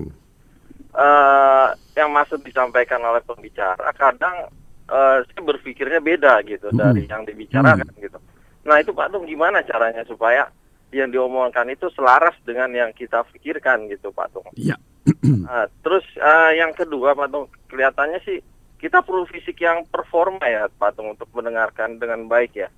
eh 0.94 1.68
yang 1.98 2.10
maksud 2.14 2.42
disampaikan 2.46 3.02
oleh 3.02 3.22
pembicara 3.22 3.90
kadang 3.94 4.46
eh, 4.84 5.18
saya 5.24 5.42
berpikirnya 5.42 5.98
beda 5.98 6.44
gitu 6.44 6.68
Hmm. 6.70 6.78
dari 6.78 7.08
yang 7.08 7.24
dibicarakan 7.24 7.88
gitu. 7.98 8.18
Nah 8.66 8.76
itu 8.78 8.92
Pak 8.92 9.10
Tung 9.10 9.24
gimana 9.24 9.64
caranya 9.64 10.04
supaya 10.04 10.46
yang 10.94 11.10
diomongkan 11.10 11.66
itu 11.72 11.90
selaras 11.90 12.38
dengan 12.46 12.70
yang 12.70 12.90
kita 12.94 13.26
pikirkan 13.34 13.90
gitu 13.90 14.14
Pak 14.14 14.30
Tung. 14.30 14.46
Iya. 14.54 14.76
Nah, 15.44 15.68
terus 15.84 16.04
eh, 16.16 16.60
yang 16.60 16.72
kedua 16.72 17.12
Pak 17.12 17.28
Tung 17.32 17.46
kelihatannya 17.68 18.20
sih 18.24 18.38
kita 18.78 19.00
perlu 19.00 19.24
fisik 19.24 19.56
yang 19.60 19.84
performa 19.88 20.44
ya 20.44 20.68
Pak 20.68 20.94
Tung 20.94 21.12
untuk 21.16 21.28
mendengarkan 21.32 21.96
dengan 21.96 22.28
baik 22.28 22.52
ya. 22.54 22.68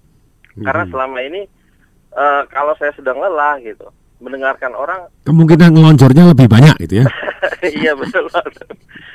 Karena 0.61 0.85
Mhm. 0.87 0.91
selama 0.93 1.19
ini 1.21 1.43
eh, 2.17 2.43
kalau 2.49 2.73
saya 2.81 2.93
sedang 2.97 3.21
lelah 3.21 3.61
gitu 3.61 3.93
mendengarkan 4.17 4.73
orang 4.73 5.13
Kemungkinan 5.29 5.77
ngelonjornya 5.77 6.33
lebih 6.33 6.49
banyak 6.49 6.77
gitu 6.89 7.05
ya. 7.05 7.07
iya 7.85 7.93
betul. 7.93 8.25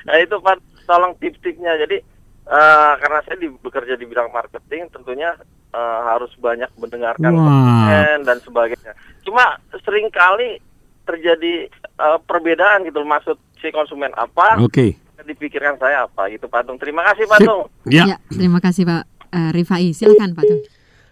Nah 0.05 0.15
itu 0.21 0.35
Pak 0.37 0.61
tolong 0.85 1.17
tips-tipsnya. 1.17 1.73
Jadi 1.81 1.97
eh, 2.45 2.93
karena 3.01 3.19
saya 3.25 3.37
di, 3.41 3.47
bekerja 3.49 3.97
di 3.97 4.05
bidang 4.05 4.29
marketing, 4.29 4.91
tentunya 4.93 5.33
eh, 5.73 5.99
harus 6.05 6.29
banyak 6.37 6.69
mendengarkan 6.77 7.33
konsumen 7.33 8.19
dan 8.27 8.37
sebagainya. 8.45 8.93
Cuma 9.25 9.57
sering 9.81 10.11
kali 10.13 10.61
terjadi 11.05 11.67
eh, 11.73 12.19
perbedaan 12.29 12.85
gitu 12.85 13.01
maksud 13.01 13.37
si 13.57 13.69
konsumen 13.69 14.13
apa, 14.17 14.57
Oke. 14.61 14.97
dipikirkan 15.21 15.77
saya 15.77 16.05
apa 16.09 16.29
gitu 16.33 16.49
Pak 16.49 16.65
Tung. 16.65 16.77
Terima 16.81 17.05
kasih 17.13 17.25
Pak 17.29 17.39
Sip. 17.41 17.47
Tung. 17.47 17.61
Ya. 17.89 18.17
terima 18.29 18.57
kasih 18.57 18.83
Pak 18.85 19.03
eh, 19.33 19.49
Rifai. 19.53 19.93
Silakan 19.93 20.33
Pak 20.33 20.45
Tung. 20.45 20.61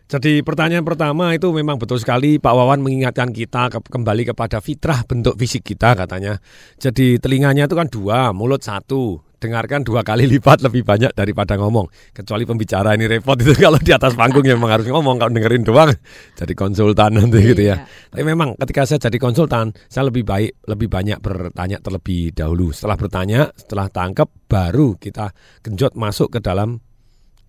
Jadi 0.09 0.41
pertanyaan 0.41 0.81
pertama 0.81 1.37
itu 1.37 1.53
memang 1.53 1.77
betul 1.77 2.01
sekali 2.01 2.41
Pak 2.41 2.49
Wawan 2.49 2.81
mengingatkan 2.81 3.29
kita 3.29 3.69
ke- 3.69 3.93
kembali 3.93 4.33
kepada 4.33 4.57
fitrah 4.57 5.05
bentuk 5.05 5.37
fisik 5.37 5.61
kita 5.61 5.93
katanya. 5.93 6.41
Jadi 6.81 7.21
telinganya 7.21 7.69
itu 7.69 7.77
kan 7.77 7.85
dua, 7.93 8.33
mulut 8.33 8.65
satu. 8.65 9.21
Dengarkan 9.37 9.85
dua 9.85 10.01
kali 10.01 10.25
lipat 10.25 10.65
lebih 10.65 10.81
banyak 10.81 11.13
daripada 11.13 11.61
ngomong. 11.61 11.85
Kecuali 12.09 12.41
pembicara 12.41 12.97
ini 12.97 13.05
repot 13.05 13.37
itu 13.37 13.53
kalau 13.61 13.77
di 13.77 13.93
atas 13.93 14.17
panggung 14.17 14.41
ya 14.49 14.57
memang 14.57 14.81
harus 14.81 14.89
ngomong. 14.89 15.21
Kalau 15.21 15.29
dengerin 15.29 15.61
doang 15.61 15.93
jadi 16.33 16.53
konsultan 16.57 17.13
nanti 17.13 17.45
gitu 17.45 17.69
ya. 17.69 17.85
Tapi 18.09 18.25
memang 18.25 18.57
ketika 18.57 18.89
saya 18.89 18.97
jadi 18.97 19.21
konsultan, 19.21 19.77
saya 19.93 20.09
lebih 20.09 20.25
baik, 20.25 20.65
lebih 20.65 20.89
banyak 20.89 21.21
bertanya 21.21 21.77
terlebih 21.85 22.33
dahulu. 22.33 22.73
Setelah 22.73 22.97
bertanya, 22.97 23.41
setelah 23.53 23.85
tangkap, 23.93 24.25
baru 24.49 24.97
kita 24.97 25.37
genjot 25.61 25.93
masuk 25.93 26.33
ke 26.33 26.41
dalam 26.41 26.81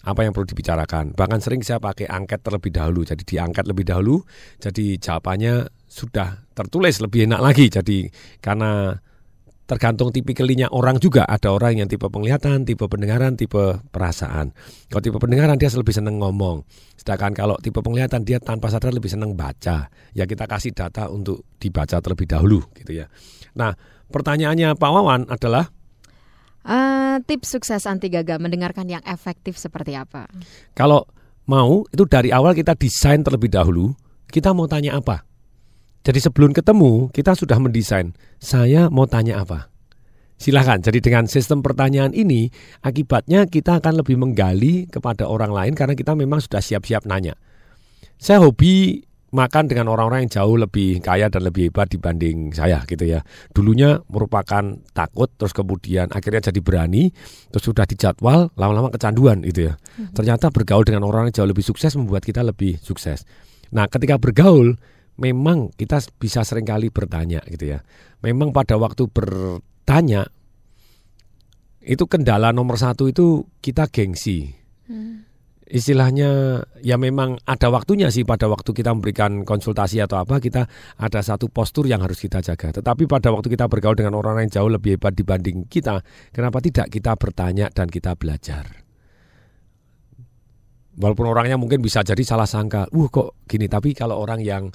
apa 0.01 0.25
yang 0.25 0.33
perlu 0.33 0.49
dibicarakan. 0.49 1.13
Bahkan 1.13 1.39
sering 1.45 1.61
saya 1.61 1.77
pakai 1.83 2.09
angket 2.09 2.41
terlebih 2.41 2.73
dahulu. 2.73 3.05
Jadi 3.05 3.23
diangkat 3.25 3.65
lebih 3.69 3.85
dahulu, 3.85 4.25
jadi 4.57 4.97
jawabannya 4.97 5.69
sudah 5.85 6.49
tertulis 6.57 7.03
lebih 7.05 7.29
enak 7.29 7.41
lagi. 7.43 7.67
Jadi 7.69 8.09
karena 8.41 8.97
tergantung 9.71 10.11
tipikalnya 10.11 10.67
orang 10.75 10.99
juga. 10.99 11.23
Ada 11.31 11.55
orang 11.55 11.79
yang 11.79 11.87
tipe 11.87 12.03
penglihatan, 12.11 12.67
tipe 12.67 12.83
pendengaran, 12.91 13.39
tipe 13.39 13.79
perasaan. 13.95 14.51
Kalau 14.91 15.03
tipe 15.05 15.19
pendengaran 15.23 15.55
dia 15.55 15.71
lebih 15.71 15.95
seneng 15.95 16.19
ngomong. 16.19 16.67
Sedangkan 16.99 17.31
kalau 17.39 17.55
tipe 17.63 17.79
penglihatan 17.79 18.27
dia 18.27 18.43
tanpa 18.43 18.67
sadar 18.67 18.91
lebih 18.91 19.13
seneng 19.13 19.39
baca. 19.39 19.87
Ya 20.11 20.27
kita 20.27 20.51
kasih 20.51 20.75
data 20.75 21.07
untuk 21.07 21.47
dibaca 21.63 22.03
terlebih 22.03 22.27
dahulu 22.27 22.67
gitu 22.75 22.99
ya. 22.99 23.07
Nah 23.55 23.79
pertanyaannya 24.11 24.75
Pak 24.75 24.91
Wawan 24.91 25.31
adalah 25.31 25.71
Eh, 26.61 27.17
tips 27.25 27.57
sukses 27.57 27.89
anti 27.89 28.13
gagal 28.13 28.37
mendengarkan 28.37 28.85
yang 28.85 29.01
efektif 29.09 29.57
seperti 29.57 29.97
apa? 29.97 30.29
Kalau 30.77 31.09
mau 31.49 31.89
itu 31.89 32.05
dari 32.05 32.29
awal 32.29 32.53
kita 32.53 32.77
desain 32.77 33.25
terlebih 33.25 33.49
dahulu, 33.49 33.97
kita 34.29 34.53
mau 34.53 34.69
tanya 34.69 35.01
apa. 35.01 35.25
Jadi 36.05 36.21
sebelum 36.21 36.53
ketemu 36.53 37.09
kita 37.13 37.33
sudah 37.33 37.57
mendesain, 37.57 38.13
saya 38.37 38.93
mau 38.93 39.09
tanya 39.09 39.41
apa. 39.41 39.73
Silahkan, 40.41 40.81
jadi 40.81 41.05
dengan 41.05 41.29
sistem 41.29 41.61
pertanyaan 41.61 42.17
ini 42.17 42.49
akibatnya 42.81 43.45
kita 43.45 43.77
akan 43.77 44.01
lebih 44.01 44.17
menggali 44.17 44.89
kepada 44.89 45.29
orang 45.29 45.53
lain 45.53 45.73
karena 45.77 45.93
kita 45.93 46.17
memang 46.17 46.41
sudah 46.41 46.65
siap-siap 46.65 47.05
nanya. 47.05 47.37
Saya 48.17 48.41
hobi 48.41 49.05
makan 49.31 49.71
dengan 49.71 49.87
orang-orang 49.91 50.27
yang 50.27 50.43
jauh 50.43 50.59
lebih 50.59 50.99
kaya 50.99 51.31
dan 51.31 51.47
lebih 51.47 51.71
hebat 51.71 51.87
dibanding 51.87 52.51
saya 52.51 52.83
gitu 52.87 53.07
ya. 53.07 53.23
Dulunya 53.55 54.03
merupakan 54.11 54.75
takut 54.91 55.31
terus 55.39 55.55
kemudian 55.55 56.11
akhirnya 56.11 56.51
jadi 56.51 56.59
berani 56.59 57.15
terus 57.51 57.65
sudah 57.65 57.87
dijadwal 57.87 58.51
lama-lama 58.59 58.91
kecanduan 58.91 59.43
gitu 59.47 59.71
ya. 59.71 59.75
Ternyata 60.11 60.51
bergaul 60.51 60.83
dengan 60.83 61.07
orang 61.07 61.31
yang 61.31 61.43
jauh 61.43 61.51
lebih 61.51 61.63
sukses 61.63 61.95
membuat 61.95 62.27
kita 62.27 62.43
lebih 62.43 62.79
sukses. 62.83 63.23
Nah, 63.71 63.87
ketika 63.87 64.19
bergaul 64.19 64.75
memang 65.23 65.71
kita 65.79 66.03
bisa 66.19 66.43
sering 66.43 66.67
kali 66.67 66.91
bertanya 66.91 67.39
gitu 67.47 67.79
ya. 67.79 67.79
Memang 68.27 68.51
pada 68.51 68.75
waktu 68.77 69.07
bertanya 69.07 70.27
itu 71.81 72.05
kendala 72.05 72.53
nomor 72.53 72.77
satu 72.77 73.09
itu 73.09 73.47
kita 73.65 73.89
gengsi 73.89 74.53
istilahnya 75.71 76.61
ya 76.83 76.99
memang 76.99 77.39
ada 77.47 77.71
waktunya 77.71 78.11
sih 78.11 78.27
pada 78.27 78.51
waktu 78.51 78.75
kita 78.75 78.91
memberikan 78.91 79.47
konsultasi 79.47 80.03
atau 80.03 80.19
apa 80.19 80.43
kita 80.43 80.67
ada 80.99 81.21
satu 81.23 81.47
postur 81.47 81.87
yang 81.87 82.03
harus 82.03 82.19
kita 82.19 82.43
jaga. 82.43 82.75
Tetapi 82.83 83.07
pada 83.07 83.31
waktu 83.31 83.47
kita 83.55 83.71
bergaul 83.71 83.95
dengan 83.95 84.19
orang 84.19 84.43
yang 84.45 84.51
jauh 84.51 84.71
lebih 84.71 84.99
hebat 84.99 85.15
dibanding 85.15 85.71
kita, 85.71 86.03
kenapa 86.35 86.59
tidak 86.59 86.91
kita 86.91 87.15
bertanya 87.15 87.71
dan 87.71 87.87
kita 87.87 88.19
belajar? 88.19 88.67
Walaupun 91.01 91.27
orangnya 91.31 91.57
mungkin 91.57 91.81
bisa 91.81 92.03
jadi 92.03 92.21
salah 92.27 92.51
sangka, 92.51 92.91
uh 92.91 93.09
kok 93.09 93.47
gini. 93.47 93.71
Tapi 93.71 93.95
kalau 93.95 94.21
orang 94.21 94.43
yang 94.43 94.69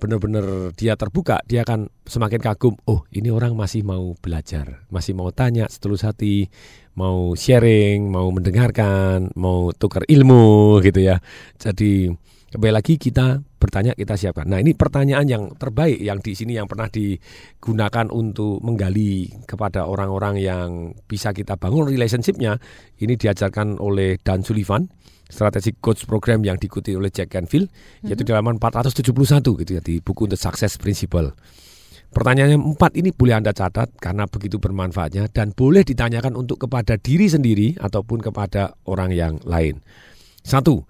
benar-benar 0.00 0.72
dia 0.72 0.96
terbuka, 0.96 1.44
dia 1.44 1.62
akan 1.62 1.92
semakin 2.08 2.40
kagum. 2.40 2.74
Oh, 2.88 3.04
ini 3.12 3.28
orang 3.28 3.52
masih 3.52 3.84
mau 3.84 4.16
belajar, 4.16 4.88
masih 4.88 5.12
mau 5.12 5.28
tanya 5.30 5.68
setulus 5.68 6.02
hati, 6.02 6.48
mau 6.96 7.36
sharing, 7.38 8.10
mau 8.10 8.30
mendengarkan, 8.34 9.30
mau 9.38 9.70
tukar 9.76 10.02
ilmu 10.08 10.80
gitu 10.82 11.00
ya. 11.04 11.22
Jadi 11.60 12.10
kembali 12.50 12.72
lagi 12.74 12.98
kita 12.98 13.38
bertanya 13.60 13.92
kita 13.92 14.16
siapkan. 14.16 14.48
Nah 14.48 14.58
ini 14.58 14.72
pertanyaan 14.72 15.28
yang 15.28 15.44
terbaik 15.54 16.00
yang 16.00 16.18
di 16.24 16.32
sini 16.32 16.56
yang 16.56 16.66
pernah 16.66 16.88
digunakan 16.88 18.08
untuk 18.08 18.58
menggali 18.64 19.28
kepada 19.44 19.84
orang-orang 19.84 20.40
yang 20.40 20.68
bisa 21.04 21.30
kita 21.36 21.60
bangun 21.60 21.86
relationshipnya. 21.86 22.56
Ini 22.98 23.14
diajarkan 23.20 23.78
oleh 23.78 24.16
Dan 24.18 24.42
Sullivan 24.42 24.88
Strategic 25.30 25.78
Coach 25.78 26.10
Program 26.10 26.42
yang 26.42 26.58
diikuti 26.58 26.96
oleh 26.96 27.08
Jack 27.14 27.30
Canfield 27.30 27.70
yaitu 28.02 28.26
di 28.26 28.34
halaman 28.34 28.58
471 28.58 29.62
gitu 29.62 29.70
ya 29.78 29.82
di 29.84 30.02
buku 30.02 30.26
The 30.26 30.40
Success 30.40 30.74
Principle. 30.74 31.30
Pertanyaan 32.10 32.58
yang 32.58 32.64
empat 32.74 32.98
ini 32.98 33.14
boleh 33.14 33.38
Anda 33.38 33.54
catat 33.54 33.94
karena 34.02 34.26
begitu 34.26 34.58
bermanfaatnya 34.58 35.30
dan 35.30 35.54
boleh 35.54 35.86
ditanyakan 35.86 36.34
untuk 36.34 36.66
kepada 36.66 36.98
diri 36.98 37.30
sendiri 37.30 37.78
ataupun 37.78 38.18
kepada 38.18 38.74
orang 38.90 39.14
yang 39.14 39.38
lain. 39.46 39.78
Satu, 40.42 40.82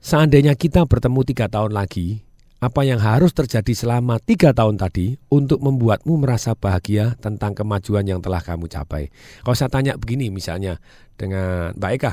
seandainya 0.00 0.56
kita 0.56 0.88
bertemu 0.88 1.20
tiga 1.28 1.52
tahun 1.52 1.76
lagi, 1.76 2.24
apa 2.62 2.88
yang 2.88 3.02
harus 3.02 3.36
terjadi 3.36 3.74
selama 3.74 4.16
tiga 4.22 4.56
tahun 4.56 4.80
tadi 4.80 5.20
untuk 5.28 5.60
membuatmu 5.60 6.24
merasa 6.24 6.56
bahagia 6.56 7.20
tentang 7.20 7.52
kemajuan 7.52 8.08
yang 8.08 8.24
telah 8.24 8.40
kamu 8.40 8.70
capai. 8.70 9.12
Kalau 9.44 9.56
saya 9.58 9.68
tanya 9.68 9.98
begini 10.00 10.32
misalnya 10.32 10.80
dengan 11.20 11.76
Mbak 11.76 11.92
Eka, 12.00 12.12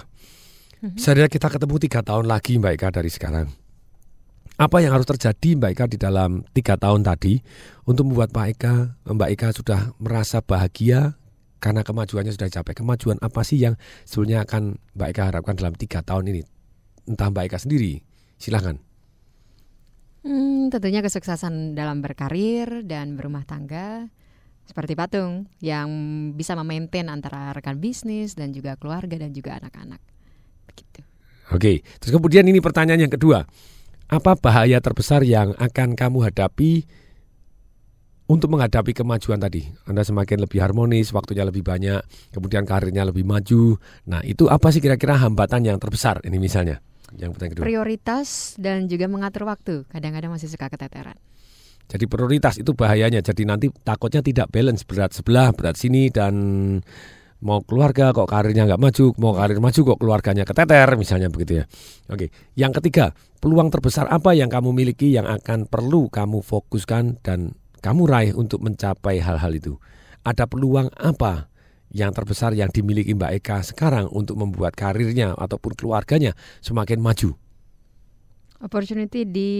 saya 1.00 1.32
kita 1.32 1.48
ketemu 1.48 1.76
tiga 1.80 2.04
tahun 2.04 2.28
lagi 2.28 2.60
Mbak 2.60 2.74
Eka 2.76 2.90
dari 2.92 3.08
sekarang. 3.08 3.69
Apa 4.60 4.84
yang 4.84 4.92
harus 4.92 5.08
terjadi 5.08 5.56
Mbak 5.56 5.72
Eka 5.72 5.86
di 5.88 5.96
dalam 5.96 6.44
tiga 6.52 6.76
tahun 6.76 7.00
tadi 7.08 7.40
untuk 7.88 8.12
membuat 8.12 8.36
Mbak 8.36 8.48
Eka, 8.60 8.74
Mbak 9.08 9.30
Eka 9.32 9.48
sudah 9.56 9.96
merasa 10.04 10.44
bahagia 10.44 11.16
karena 11.64 11.80
kemajuannya 11.80 12.36
sudah 12.36 12.52
capai. 12.52 12.76
Kemajuan 12.76 13.24
apa 13.24 13.40
sih 13.48 13.56
yang 13.64 13.80
sebetulnya 14.04 14.44
akan 14.44 14.76
Mbak 15.00 15.10
Eka 15.16 15.24
harapkan 15.32 15.56
dalam 15.56 15.80
tiga 15.80 16.04
tahun 16.04 16.36
ini? 16.36 16.42
Entah 17.08 17.32
Mbak 17.32 17.44
Eka 17.48 17.58
sendiri, 17.64 18.04
silahkan. 18.36 18.76
Hmm, 20.28 20.68
tentunya 20.68 21.00
kesuksesan 21.00 21.80
dalam 21.80 22.04
berkarir 22.04 22.84
dan 22.84 23.16
berumah 23.16 23.48
tangga 23.48 24.12
seperti 24.68 24.92
patung 24.92 25.48
yang 25.64 25.88
bisa 26.36 26.60
memaintain 26.60 27.08
antara 27.08 27.56
rekan 27.56 27.80
bisnis 27.80 28.36
dan 28.36 28.52
juga 28.52 28.76
keluarga 28.76 29.16
dan 29.16 29.32
juga 29.32 29.56
anak-anak. 29.56 30.04
Begitu. 30.68 31.00
Oke, 31.56 31.80
terus 32.04 32.12
kemudian 32.12 32.44
ini 32.44 32.60
pertanyaan 32.60 33.08
yang 33.08 33.14
kedua. 33.16 33.48
Apa 34.10 34.34
bahaya 34.34 34.82
terbesar 34.82 35.22
yang 35.22 35.54
akan 35.54 35.94
kamu 35.94 36.34
hadapi 36.34 36.82
untuk 38.26 38.50
menghadapi 38.50 38.98
kemajuan 38.98 39.38
tadi? 39.38 39.70
Anda 39.86 40.02
semakin 40.02 40.50
lebih 40.50 40.66
harmonis, 40.66 41.14
waktunya 41.14 41.46
lebih 41.46 41.62
banyak, 41.62 42.02
kemudian 42.34 42.66
karirnya 42.66 43.06
lebih 43.06 43.22
maju. 43.22 43.78
Nah, 44.10 44.26
itu 44.26 44.50
apa 44.50 44.74
sih 44.74 44.82
kira-kira 44.82 45.14
hambatan 45.22 45.62
yang 45.62 45.78
terbesar 45.78 46.26
ini 46.26 46.42
misalnya? 46.42 46.82
Yang 47.22 47.38
pertanyaan 47.38 47.54
kedua. 47.54 47.66
Prioritas 47.70 48.58
dan 48.58 48.90
juga 48.90 49.06
mengatur 49.06 49.46
waktu. 49.46 49.86
Kadang-kadang 49.86 50.34
masih 50.34 50.50
suka 50.50 50.74
keteteran. 50.74 51.18
Jadi 51.90 52.06
prioritas 52.10 52.58
itu 52.58 52.74
bahayanya. 52.74 53.22
Jadi 53.22 53.46
nanti 53.46 53.70
takutnya 53.86 54.26
tidak 54.26 54.50
balance 54.50 54.86
berat 54.90 55.14
sebelah, 55.14 55.54
berat 55.54 55.78
sini 55.78 56.10
dan 56.10 56.34
mau 57.40 57.64
keluarga 57.64 58.12
kok 58.12 58.28
karirnya 58.28 58.68
nggak 58.68 58.82
maju, 58.82 59.06
mau 59.16 59.32
karir 59.36 59.60
maju 59.64 59.80
kok 59.80 60.00
keluarganya 60.00 60.44
keteter 60.44 60.90
misalnya 61.00 61.32
begitu 61.32 61.64
ya. 61.64 61.66
Oke, 62.12 62.32
yang 62.60 62.76
ketiga 62.76 63.16
peluang 63.40 63.72
terbesar 63.72 64.12
apa 64.12 64.36
yang 64.36 64.52
kamu 64.52 64.76
miliki 64.76 65.16
yang 65.16 65.24
akan 65.24 65.64
perlu 65.68 66.12
kamu 66.12 66.44
fokuskan 66.44 67.24
dan 67.24 67.56
kamu 67.80 68.02
raih 68.12 68.32
untuk 68.36 68.60
mencapai 68.60 69.24
hal-hal 69.24 69.56
itu. 69.56 69.80
Ada 70.28 70.52
peluang 70.52 70.92
apa 71.00 71.48
yang 71.96 72.12
terbesar 72.12 72.52
yang 72.54 72.70
dimiliki 72.70 73.16
Mbak 73.16 73.32
Eka 73.40 73.58
sekarang 73.64 74.12
untuk 74.12 74.36
membuat 74.36 74.76
karirnya 74.76 75.34
ataupun 75.40 75.74
keluarganya 75.80 76.36
semakin 76.60 77.00
maju? 77.00 77.40
Opportunity 78.60 79.24
di 79.24 79.52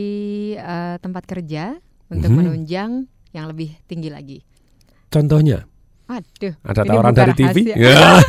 uh, 0.60 1.00
tempat 1.00 1.24
kerja 1.24 1.80
untuk 2.12 2.36
Mhm. 2.36 2.38
menunjang 2.44 2.92
yang 3.32 3.48
lebih 3.48 3.80
tinggi 3.88 4.12
lagi. 4.12 4.44
Contohnya, 5.08 5.64
Aduh, 6.10 6.54
ada 6.66 6.82
tawaran 6.82 7.14
dari 7.14 7.34
TV? 7.38 7.78
Ya. 7.78 8.18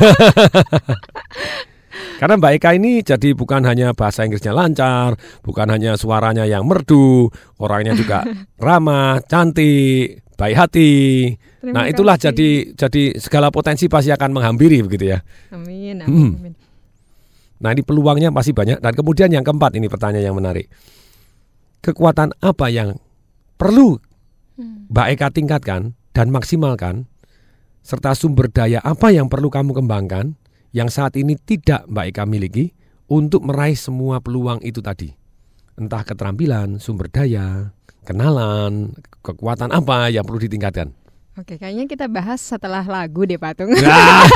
Karena 2.21 2.37
Mbak 2.37 2.53
Eka 2.61 2.77
ini 2.77 3.01
jadi 3.01 3.33
bukan 3.33 3.65
hanya 3.65 3.97
bahasa 3.97 4.21
Inggrisnya 4.21 4.53
lancar, 4.53 5.17
bukan 5.41 5.65
hanya 5.73 5.97
suaranya 5.97 6.45
yang 6.45 6.69
merdu, 6.69 7.33
orangnya 7.57 7.97
juga 7.97 8.21
ramah, 8.61 9.25
cantik, 9.25 10.21
baik 10.37 10.55
hati. 10.55 10.93
Terima 11.33 11.73
nah, 11.73 11.85
itulah 11.89 12.21
kasih. 12.21 12.29
jadi 12.29 12.49
jadi 12.77 13.03
segala 13.17 13.49
potensi 13.49 13.89
pasti 13.89 14.13
akan 14.13 14.37
menghampiri 14.37 14.85
begitu 14.85 15.17
ya. 15.17 15.25
Amin, 15.49 16.05
amin, 16.05 16.07
Hmm. 16.09 16.31
amin. 16.37 16.53
Nah, 17.61 17.69
ini 17.73 17.81
peluangnya 17.85 18.33
pasti 18.33 18.53
banyak 18.53 18.81
dan 18.81 18.93
kemudian 18.93 19.29
yang 19.29 19.45
keempat 19.45 19.77
ini 19.77 19.85
pertanyaan 19.85 20.33
yang 20.33 20.37
menarik. 20.37 20.69
Kekuatan 21.81 22.37
apa 22.41 22.69
yang 22.69 22.97
perlu 23.57 23.97
Mbak 24.89 25.07
Eka 25.17 25.27
tingkatkan 25.33 25.97
dan 26.13 26.29
maksimalkan 26.29 27.09
serta 27.81 28.13
sumber 28.13 28.47
daya 28.47 28.79
apa 28.81 29.09
yang 29.09 29.27
perlu 29.27 29.49
kamu 29.49 29.73
kembangkan 29.73 30.37
yang 30.71 30.87
saat 30.87 31.17
ini 31.19 31.35
tidak 31.35 31.83
Mbak 31.89 32.05
Eka 32.15 32.23
miliki 32.29 32.71
untuk 33.11 33.43
meraih 33.43 33.75
semua 33.75 34.23
peluang 34.23 34.63
itu 34.63 34.79
tadi. 34.79 35.11
Entah 35.75 36.05
keterampilan, 36.07 36.79
sumber 36.79 37.11
daya, 37.11 37.75
kenalan, 38.07 38.95
kekuatan 39.19 39.75
apa 39.75 40.07
yang 40.07 40.23
perlu 40.23 40.39
ditingkatkan. 40.39 40.95
Oke, 41.41 41.57
kayaknya 41.57 41.89
kita 41.89 42.05
bahas 42.05 42.37
setelah 42.37 42.85
lagu 42.85 43.25
deh, 43.25 43.41
Patung. 43.41 43.73
Nah. 43.73 44.29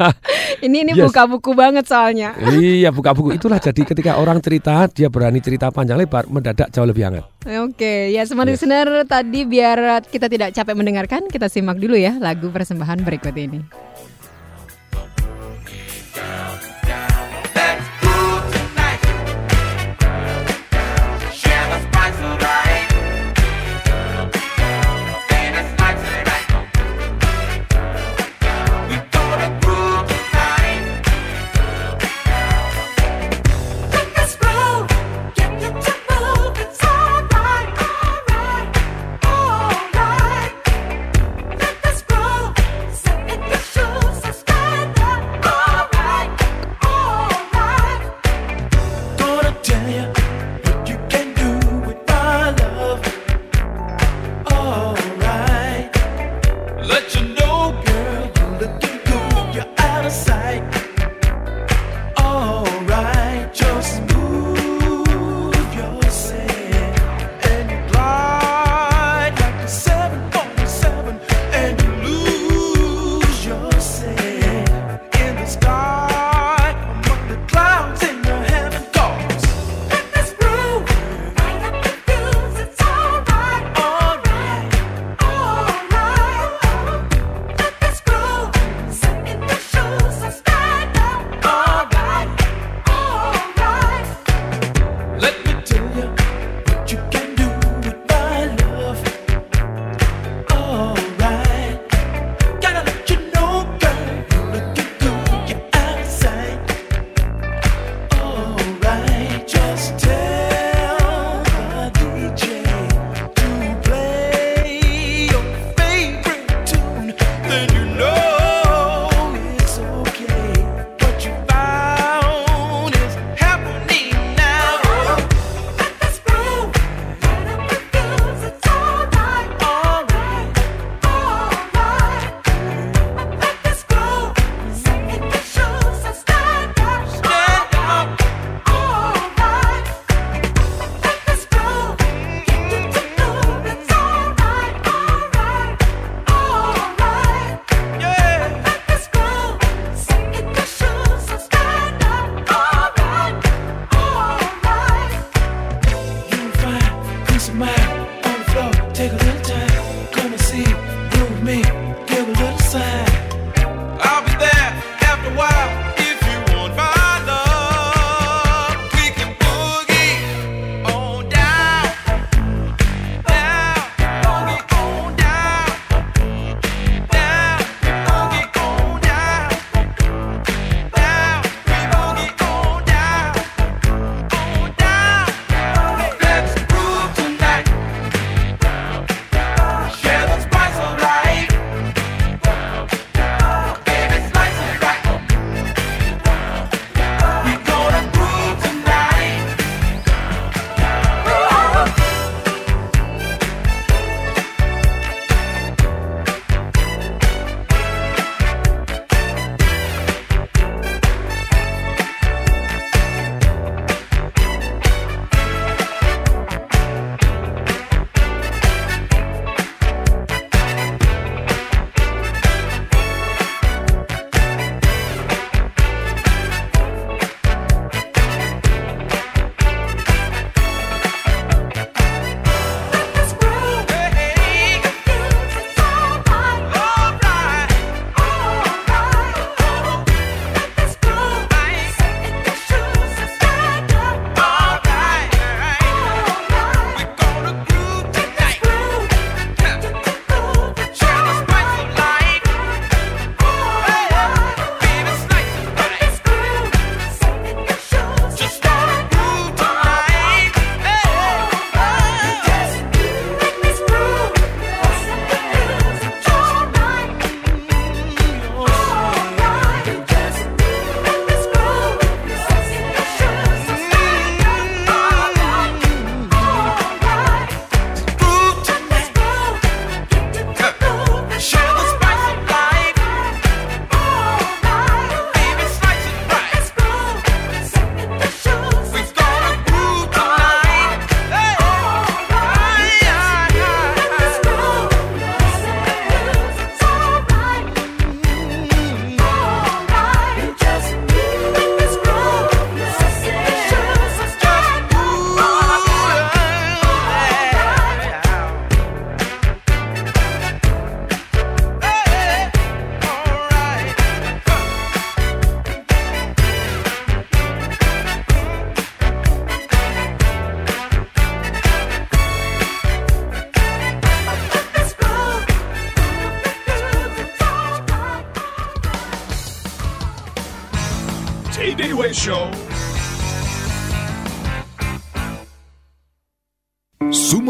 ini 0.64 0.88
ini 0.88 0.96
Yes. 0.96 1.04
buka 1.04 1.28
buku 1.28 1.52
banget 1.52 1.84
soalnya. 1.84 2.32
iya, 2.56 2.88
buka 2.88 3.12
buku 3.12 3.36
itulah 3.36 3.60
jadi 3.60 3.76
ketika 3.84 4.16
orang 4.16 4.40
cerita 4.40 4.88
dia 4.88 5.12
berani 5.12 5.44
cerita 5.44 5.68
panjang 5.68 6.00
lebar 6.00 6.24
mendadak 6.32 6.72
jauh 6.72 6.88
lebih 6.88 7.04
hangat. 7.04 7.28
Oke, 7.60 8.08
ya 8.08 8.24
smart 8.24 8.48
listener 8.48 9.04
tadi 9.04 9.44
biar 9.44 10.00
kita 10.08 10.32
tidak 10.32 10.56
capek 10.56 10.72
mendengarkan, 10.72 11.28
kita 11.28 11.52
simak 11.52 11.76
dulu 11.76 11.92
ya 11.92 12.16
lagu 12.16 12.48
persembahan 12.48 13.04
berikut 13.04 13.36
ini. 13.36 13.60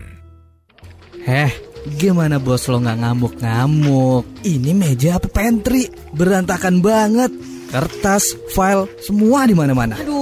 Heh, 1.21 1.53
gimana 2.01 2.41
bos 2.41 2.65
lo 2.65 2.81
nggak 2.81 2.97
ngamuk-ngamuk? 2.97 4.25
Ini 4.41 4.73
meja 4.73 5.21
apa 5.21 5.29
pantry? 5.29 5.85
Berantakan 6.17 6.81
banget. 6.81 7.29
Kertas, 7.69 8.33
file, 8.57 8.89
semua 9.05 9.45
di 9.45 9.53
mana-mana. 9.53 10.01
Aduh, 10.01 10.20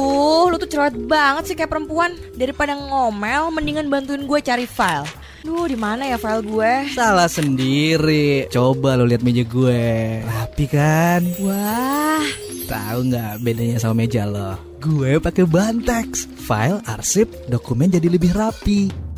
cerewet 0.70 0.96
banget 1.10 1.44
sih 1.50 1.56
kayak 1.58 1.74
perempuan. 1.74 2.14
Daripada 2.38 2.78
ngomel, 2.78 3.50
mendingan 3.50 3.90
bantuin 3.90 4.24
gue 4.30 4.40
cari 4.40 4.70
file. 4.70 5.10
Duh, 5.42 5.66
di 5.66 5.76
mana 5.76 6.06
ya 6.06 6.22
file 6.22 6.46
gue? 6.46 6.74
Salah 6.94 7.28
sendiri. 7.28 8.48
Coba 8.54 8.94
lo 8.96 9.10
lihat 9.10 9.26
meja 9.26 9.44
gue. 9.44 10.22
Rapi 10.24 10.66
kan? 10.70 11.26
Wah, 11.42 12.24
Tahu 12.70 13.10
nggak 13.10 13.42
bedanya 13.42 13.82
sama 13.82 14.06
meja 14.06 14.30
lo? 14.30 14.54
Gue 14.78 15.18
pakai 15.18 15.42
Bantex. 15.50 16.30
File, 16.38 16.78
arsip, 16.86 17.26
dokumen 17.50 17.90
jadi 17.90 18.06
lebih 18.14 18.30
rapi. 18.38 19.09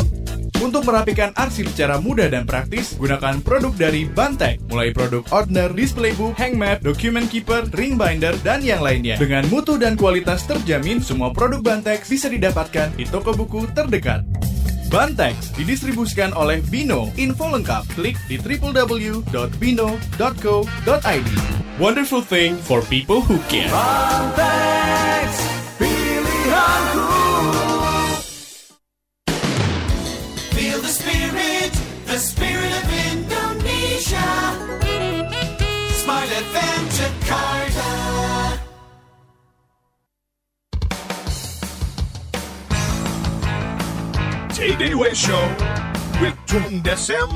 Untuk 0.61 0.85
merapikan 0.85 1.33
arsip 1.33 1.65
secara 1.73 1.97
mudah 1.97 2.29
dan 2.29 2.45
praktis, 2.45 2.93
gunakan 3.01 3.41
produk 3.41 3.73
dari 3.73 4.05
Bantek, 4.05 4.61
mulai 4.69 4.93
produk 4.93 5.25
Ordner, 5.33 5.73
Display 5.73 6.13
Book, 6.13 6.37
Hang 6.37 6.53
Map, 6.53 6.85
Document 6.85 7.25
Keeper, 7.25 7.65
Ring 7.73 7.97
Binder, 7.97 8.37
dan 8.45 8.61
yang 8.61 8.85
lainnya. 8.85 9.17
Dengan 9.17 9.41
mutu 9.49 9.81
dan 9.81 9.97
kualitas 9.97 10.45
terjamin, 10.45 11.01
semua 11.01 11.33
produk 11.33 11.65
Bantek 11.65 12.05
bisa 12.05 12.29
didapatkan 12.29 12.93
di 12.93 13.09
toko 13.09 13.33
buku 13.33 13.73
terdekat. 13.73 14.21
Bantex 14.93 15.49
didistribusikan 15.57 16.29
oleh 16.37 16.61
Bino. 16.69 17.09
Info 17.17 17.49
lengkap 17.49 17.97
klik 17.97 18.21
di 18.29 18.37
www.bino.co.id. 18.37 19.25
Wonderful 21.81 22.21
thing 22.21 22.53
for 22.61 22.85
people 22.85 23.25
who 23.25 23.41
care. 23.49 23.71
Bantex, 23.73 25.41
pilihanku. 25.81 27.10
Smile 36.11 36.43
FM 36.43 36.81
Jakarta. 36.91 37.91
JD 44.51 44.91
Show 45.15 45.45
with 46.19 46.35
Tung 46.43 46.83
Desem. 46.83 47.31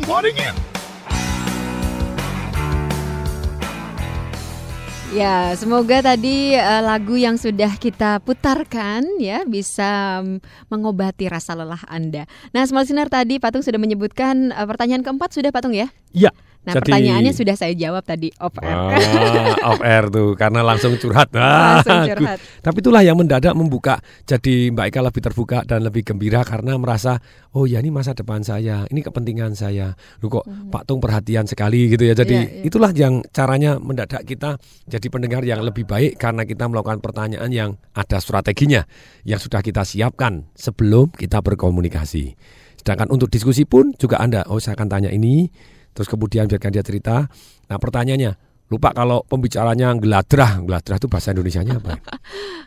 Ya, 5.15 5.55
semoga 5.55 6.03
tadi 6.03 6.59
eh, 6.59 6.81
lagu 6.83 7.15
yang 7.15 7.39
sudah 7.39 7.79
kita 7.79 8.19
putarkan 8.27 9.07
ya 9.23 9.47
bisa 9.47 10.19
mm, 10.19 10.67
mengobati 10.67 11.31
rasa 11.31 11.55
lelah 11.55 11.79
Anda. 11.87 12.27
Nah, 12.51 12.67
Small 12.67 12.83
Listener 12.83 13.07
tadi 13.07 13.39
Patung 13.39 13.63
sudah 13.63 13.79
menyebutkan 13.79 14.51
eh, 14.51 14.67
pertanyaan 14.67 14.99
keempat 14.99 15.31
sudah 15.31 15.55
Patung 15.55 15.71
ya? 15.71 15.87
Iya. 16.11 16.35
Nah, 16.65 16.73
Jadi- 16.73 16.89
pertanyaannya 16.89 17.29
sudah 17.31 17.53
saya 17.53 17.71
jawab 17.71 18.01
tadi 18.01 18.33
off 18.41 18.57
air. 18.57 18.73
Ah, 18.73 19.53
off 19.69 19.81
air 19.85 20.09
tuh 20.09 20.33
karena 20.33 20.65
langsung 20.65 20.97
curhat. 20.97 21.29
Ah, 21.31 21.79
Langsung 21.79 22.09
curhat. 22.09 22.37
Tapi 22.41 22.77
itulah 22.81 23.05
yang 23.05 23.13
mendadak 23.13 23.53
membuka 23.53 24.01
jadi 24.25 24.73
Mbak 24.73 24.85
Eka 24.89 24.99
lebih 24.99 25.21
terbuka 25.21 25.57
dan 25.61 25.85
lebih 25.85 26.01
gembira 26.01 26.41
karena 26.41 26.73
merasa 26.75 27.21
oh 27.53 27.63
ya 27.63 27.79
ini 27.79 27.93
masa 27.93 28.11
depan 28.11 28.41
saya, 28.41 28.89
ini 28.89 28.99
kepentingan 28.99 29.53
saya. 29.53 29.93
Lu 30.19 30.27
kok 30.27 30.41
Pak 30.43 30.89
Tung 30.89 30.97
perhatian 30.97 31.45
sekali 31.45 31.85
gitu 31.87 32.01
ya. 32.01 32.17
Jadi 32.17 32.33
Hmm. 32.35 32.41
Iya, 32.41 32.57
iya. 32.57 32.65
itulah 32.65 32.91
yang 32.91 33.21
caranya 33.29 33.77
mendadak 33.77 34.25
kita 34.25 34.57
jadi 34.83 35.07
pendengar 35.07 35.45
yang 35.45 35.61
lebih 35.61 35.85
baik 35.85 36.17
karena 36.17 36.43
kita 36.43 36.65
melakukan 36.65 36.97
pertanyaan 36.97 37.53
yang 37.53 37.69
ada 37.93 38.17
strateginya 38.17 38.83
yang 39.21 39.37
sudah 39.37 39.61
kita 39.61 39.85
siapkan 39.85 40.49
sebelum 40.57 41.13
kita 41.13 41.39
berkomunikasi. 41.39 42.33
Sedangkan 42.75 43.09
untuk 43.09 43.29
diskusi 43.29 43.65
pun 43.65 43.93
juga 43.95 44.17
Anda, 44.17 44.45
oh 44.45 44.57
saya 44.57 44.73
akan 44.73 44.89
tanya 44.89 45.09
ini, 45.09 45.49
terus 45.95 46.11
kemudian 46.11 46.45
biarkan 46.45 46.75
dia 46.75 46.83
cerita. 46.83 47.25
Nah 47.65 47.77
pertanyaannya, 47.79 48.35
lupa 48.67 48.91
kalau 48.91 49.23
pembicaranya 49.23 49.95
geladrah, 49.95 50.59
geladrah 50.61 50.97
itu 50.99 51.07
bahasa 51.07 51.31
Indonesianya 51.31 51.79
apa? 51.79 51.95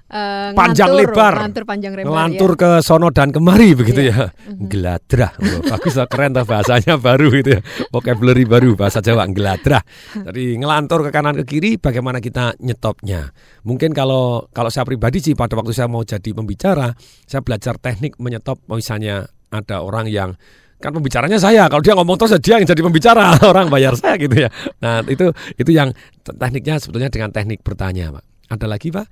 Eh, 0.08 0.56
panjang 0.56 0.88
ngelantur, 0.88 1.12
lebar, 1.12 1.32
ngelantur 1.36 1.64
panjang 1.68 1.92
lebar. 1.92 2.08
ngelantur 2.08 2.50
ya. 2.56 2.60
ke 2.64 2.70
sono 2.80 3.12
dan 3.12 3.28
kemari 3.28 3.76
begitu 3.76 4.08
Iya. 4.08 4.32
ya, 4.32 4.56
geladrah, 4.56 5.36
Wah, 5.36 5.76
bagus 5.76 6.00
lah, 6.00 6.08
keren 6.08 6.32
tuh 6.32 6.48
bahasanya 6.48 6.96
baru 6.96 7.28
gitu 7.28 7.50
ya, 7.52 7.60
vocabulary 7.92 8.48
baru 8.48 8.72
bahasa 8.72 9.04
Jawa 9.04 9.28
geladrah. 9.28 9.84
Jadi 10.16 10.56
ngelantur 10.56 11.04
ke 11.04 11.12
kanan 11.12 11.36
ke 11.36 11.44
kiri, 11.44 11.76
bagaimana 11.76 12.24
kita 12.24 12.56
nyetopnya? 12.56 13.36
Mungkin 13.68 13.92
kalau 13.92 14.48
kalau 14.48 14.72
saya 14.72 14.88
pribadi 14.88 15.20
sih 15.20 15.36
pada 15.36 15.52
waktu 15.60 15.76
saya 15.76 15.92
mau 15.92 16.00
jadi 16.00 16.32
pembicara, 16.32 16.96
saya 17.28 17.44
belajar 17.44 17.76
teknik 17.76 18.16
menyetop, 18.16 18.64
misalnya 18.64 19.28
ada 19.52 19.84
orang 19.84 20.08
yang 20.08 20.40
kan 20.78 20.94
pembicaranya 20.94 21.36
saya 21.36 21.66
kalau 21.66 21.82
dia 21.82 21.94
ngomong 21.94 22.14
terus 22.14 22.38
dia 22.38 22.56
yang 22.56 22.66
jadi 22.66 22.82
pembicara 22.82 23.34
orang 23.50 23.66
bayar 23.66 23.98
saya 23.98 24.14
gitu 24.14 24.46
ya. 24.46 24.50
Nah 24.78 25.02
itu 25.04 25.30
itu 25.54 25.70
yang 25.70 25.90
tekniknya 26.22 26.78
sebetulnya 26.78 27.10
dengan 27.10 27.30
teknik 27.30 27.62
bertanya 27.62 28.14
pak. 28.14 28.24
Ada 28.48 28.66
lagi 28.66 28.88
pak? 28.88 29.06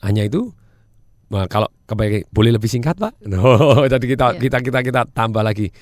Hanya 0.00 0.24
itu? 0.24 0.52
Nah, 1.26 1.50
kalau 1.50 1.66
kebaik 1.84 2.30
boleh 2.30 2.54
lebih 2.54 2.70
singkat 2.70 2.94
pak? 2.94 3.18
No, 3.26 3.42
jadi 3.92 4.04
kita 4.06 4.26
Iya. 4.34 4.40
kita 4.46 4.58
kita 4.62 4.78
kita 4.80 5.00
tambah 5.10 5.42
lagi. 5.42 5.74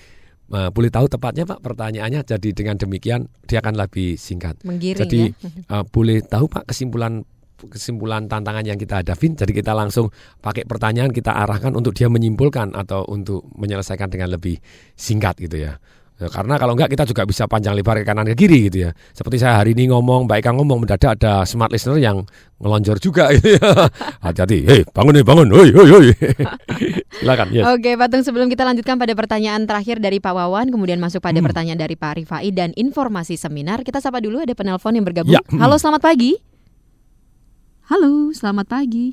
Nah, 0.45 0.73
boleh 0.73 0.89
tahu 0.89 1.05
tepatnya 1.05 1.45
pak 1.45 1.61
pertanyaannya? 1.61 2.25
Jadi 2.25 2.57
dengan 2.57 2.77
demikian 2.77 3.29
dia 3.45 3.61
akan 3.61 3.77
lebih 3.77 4.17
singkat. 4.17 4.57
Menggiring 4.65 5.01
jadi 5.05 5.21
ya. 5.37 5.49
eh, 5.69 5.85
boleh 5.85 6.25
tahu 6.25 6.49
pak 6.49 6.65
kesimpulan 6.65 7.29
kesimpulan 7.69 8.27
tantangan 8.27 8.65
yang 8.65 8.79
kita 8.81 9.01
hadapin 9.01 9.35
jadi 9.35 9.53
kita 9.53 9.73
langsung 9.73 10.11
pakai 10.41 10.65
pertanyaan 10.65 11.11
kita 11.11 11.33
arahkan 11.33 11.75
untuk 11.75 11.93
dia 11.97 12.11
menyimpulkan 12.11 12.73
atau 12.75 13.05
untuk 13.09 13.47
menyelesaikan 13.57 14.09
dengan 14.11 14.33
lebih 14.35 14.59
singkat 14.95 15.39
gitu 15.41 15.69
ya 15.71 15.77
Ya, 16.15 16.31
karena 16.31 16.55
kalau 16.63 16.79
enggak 16.79 16.95
kita 16.95 17.11
juga 17.11 17.27
bisa 17.27 17.51
panjang 17.51 17.75
lebar 17.75 17.99
ke 17.99 18.07
kanan 18.07 18.23
ke 18.23 18.39
kiri 18.39 18.71
gitu 18.71 18.87
ya. 18.87 18.95
Seperti 19.11 19.43
saya 19.43 19.59
hari 19.59 19.75
ini 19.75 19.91
ngomong, 19.91 20.31
Mbak 20.31 20.47
Eka 20.47 20.51
ngomong 20.55 20.87
mendadak 20.87 21.19
ada 21.19 21.43
smart 21.43 21.75
listener 21.75 21.99
yang 21.99 22.23
ngelonjor 22.63 23.03
juga 23.03 23.35
gitu 23.35 23.59
ya. 23.59 23.91
Hati-hati, 24.25 24.63
hei 24.63 24.87
bangun 24.95 25.11
nih 25.11 25.27
bangun, 25.27 25.51
hoi 25.51 25.75
hoi 25.75 25.89
hoi. 25.91 26.09
Silakan, 27.19 27.51
yes. 27.51 27.67
Oke, 27.67 27.99
Patung 27.99 28.23
sebelum 28.23 28.47
kita 28.47 28.63
lanjutkan 28.63 28.95
pada 28.95 29.11
pertanyaan 29.19 29.67
terakhir 29.67 29.99
dari 29.99 30.23
Pak 30.23 30.39
Wawan, 30.39 30.71
kemudian 30.71 31.03
masuk 31.03 31.19
pada 31.19 31.43
Hmm. 31.43 31.51
pertanyaan 31.51 31.83
dari 31.83 31.99
Pak 31.99 32.23
Rifai 32.23 32.55
dan 32.55 32.71
informasi 32.79 33.35
seminar, 33.35 33.83
kita 33.83 33.99
sapa 33.99 34.23
dulu 34.23 34.39
ada 34.39 34.55
penelpon 34.55 34.95
yang 34.95 35.03
bergabung. 35.03 35.35
Ya, 35.35 35.43
hmm. 35.43 35.59
Halo, 35.59 35.83
selamat 35.83 35.99
pagi. 35.99 36.54
Halo, 37.85 38.33
selamat 38.33 38.65
pagi. 38.65 39.13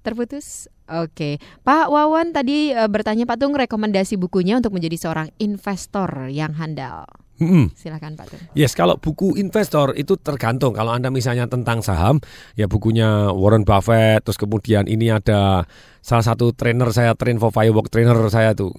Terputus? 0.00 0.72
Oke, 0.88 1.36
Pak 1.60 1.92
Wawan 1.92 2.32
tadi 2.32 2.72
eh, 2.72 2.88
bertanya 2.88 3.28
Patung 3.28 3.52
rekomendasi 3.52 4.16
bukunya 4.16 4.56
untuk 4.56 4.72
menjadi 4.72 4.96
seorang 4.96 5.28
investor 5.36 6.32
yang 6.32 6.56
handal. 6.56 7.04
Mm-mm. 7.44 7.68
Silakan 7.76 8.16
Pak 8.16 8.26
Tung. 8.32 8.40
Yes, 8.56 8.72
kalau 8.72 8.96
buku 8.96 9.36
investor 9.36 9.92
itu 10.00 10.16
tergantung. 10.16 10.72
Kalau 10.72 10.96
Anda 10.96 11.12
misalnya 11.12 11.44
tentang 11.44 11.84
saham, 11.84 12.24
ya 12.56 12.72
bukunya 12.72 13.36
Warren 13.36 13.68
Buffett, 13.68 14.24
terus 14.24 14.40
kemudian 14.40 14.88
ini 14.88 15.12
ada 15.12 15.68
salah 16.00 16.24
satu 16.24 16.56
trainer 16.56 16.88
saya, 16.96 17.12
train 17.12 17.36
for 17.36 17.52
firework 17.52 17.92
trainer 17.92 18.16
saya 18.32 18.56
tuh 18.56 18.72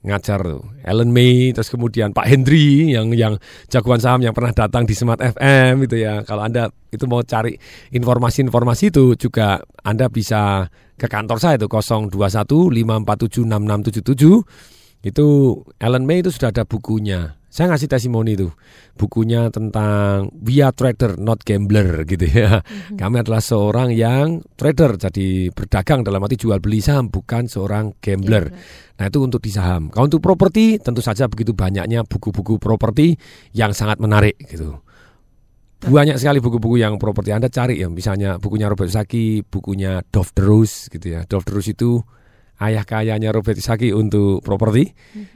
ngajar 0.00 0.40
tuh. 0.40 0.64
Ellen 0.80 1.12
May 1.12 1.52
terus 1.52 1.68
kemudian 1.68 2.16
Pak 2.16 2.24
Hendry 2.24 2.96
yang 2.96 3.12
yang 3.12 3.36
jagoan 3.68 4.00
saham 4.00 4.24
yang 4.24 4.32
pernah 4.32 4.52
datang 4.52 4.88
di 4.88 4.96
Smart 4.96 5.20
FM 5.20 5.84
itu 5.84 6.00
ya. 6.00 6.24
Kalau 6.24 6.44
anda 6.44 6.72
itu 6.88 7.04
mau 7.04 7.20
cari 7.20 7.56
informasi-informasi 7.92 8.92
itu 8.92 9.16
juga 9.16 9.60
anda 9.84 10.08
bisa 10.08 10.72
ke 10.96 11.08
kantor 11.08 11.40
saya 11.40 11.56
itu 11.56 11.68
021 11.68 12.12
547 12.12 13.48
6677 13.48 15.08
itu 15.08 15.26
Ellen 15.80 16.04
May 16.04 16.20
itu 16.20 16.28
sudah 16.28 16.52
ada 16.52 16.68
bukunya. 16.68 17.39
Saya 17.50 17.74
ngasih 17.74 17.90
testimoni 17.90 18.38
itu. 18.38 18.46
Bukunya 18.94 19.50
tentang 19.50 20.30
We 20.38 20.62
are 20.62 20.70
trader 20.70 21.18
not 21.18 21.42
gambler 21.42 22.06
gitu 22.06 22.30
ya. 22.30 22.62
Kami 22.94 23.26
adalah 23.26 23.42
seorang 23.42 23.90
yang 23.90 24.38
trader 24.54 24.94
jadi 24.94 25.50
berdagang 25.50 26.06
dalam 26.06 26.22
arti 26.22 26.38
jual 26.38 26.62
beli 26.62 26.78
saham 26.78 27.10
bukan 27.10 27.50
seorang 27.50 27.98
gambler. 27.98 28.54
Nah, 29.02 29.10
itu 29.10 29.18
untuk 29.18 29.42
di 29.42 29.50
saham. 29.50 29.90
Kalau 29.90 30.06
untuk 30.06 30.22
properti 30.22 30.78
tentu 30.78 31.02
saja 31.02 31.26
begitu 31.26 31.50
banyaknya 31.50 32.06
buku-buku 32.06 32.62
properti 32.62 33.18
yang 33.50 33.74
sangat 33.74 33.98
menarik 33.98 34.38
gitu. 34.46 34.78
Banyak 35.80 36.20
sekali 36.20 36.38
buku-buku 36.44 36.76
yang 36.78 37.00
properti 37.00 37.32
Anda 37.32 37.48
cari 37.48 37.80
ya, 37.80 37.88
misalnya 37.88 38.36
bukunya 38.36 38.68
Robert 38.68 38.92
Saki, 38.92 39.42
bukunya 39.42 40.04
Dov 40.12 40.30
Drus 40.36 40.92
gitu 40.92 41.18
ya. 41.18 41.24
Dov 41.24 41.48
Drus 41.48 41.72
itu 41.72 42.04
ayah 42.60 42.84
kayanya 42.84 43.32
Robert 43.32 43.56
Saki 43.56 43.90
untuk 43.90 44.44
properti. 44.44 44.92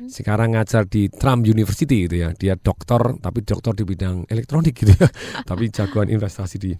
Sekarang 0.07 0.55
ngajar 0.55 0.85
di 0.85 1.09
Trump 1.09 1.49
University 1.49 2.05
gitu 2.09 2.17
ya. 2.21 2.31
Dia 2.37 2.55
dokter 2.57 3.01
tapi 3.21 3.41
dokter 3.43 3.73
di 3.73 3.85
bidang 3.89 4.29
elektronik 4.29 4.75
gitu 4.77 4.93
ya. 4.93 5.09
tapi 5.49 5.73
jagoan 5.73 6.13
investasi 6.13 6.57
di 6.61 6.73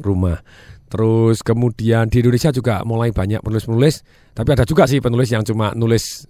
rumah. 0.00 0.38
Terus 0.90 1.46
kemudian 1.46 2.10
di 2.10 2.18
Indonesia 2.18 2.50
juga 2.50 2.82
mulai 2.82 3.14
banyak 3.14 3.46
penulis-penulis, 3.46 4.02
tapi 4.34 4.58
ada 4.58 4.66
juga 4.66 4.90
sih 4.90 4.98
penulis 4.98 5.30
yang 5.30 5.46
cuma 5.46 5.70
nulis 5.78 6.26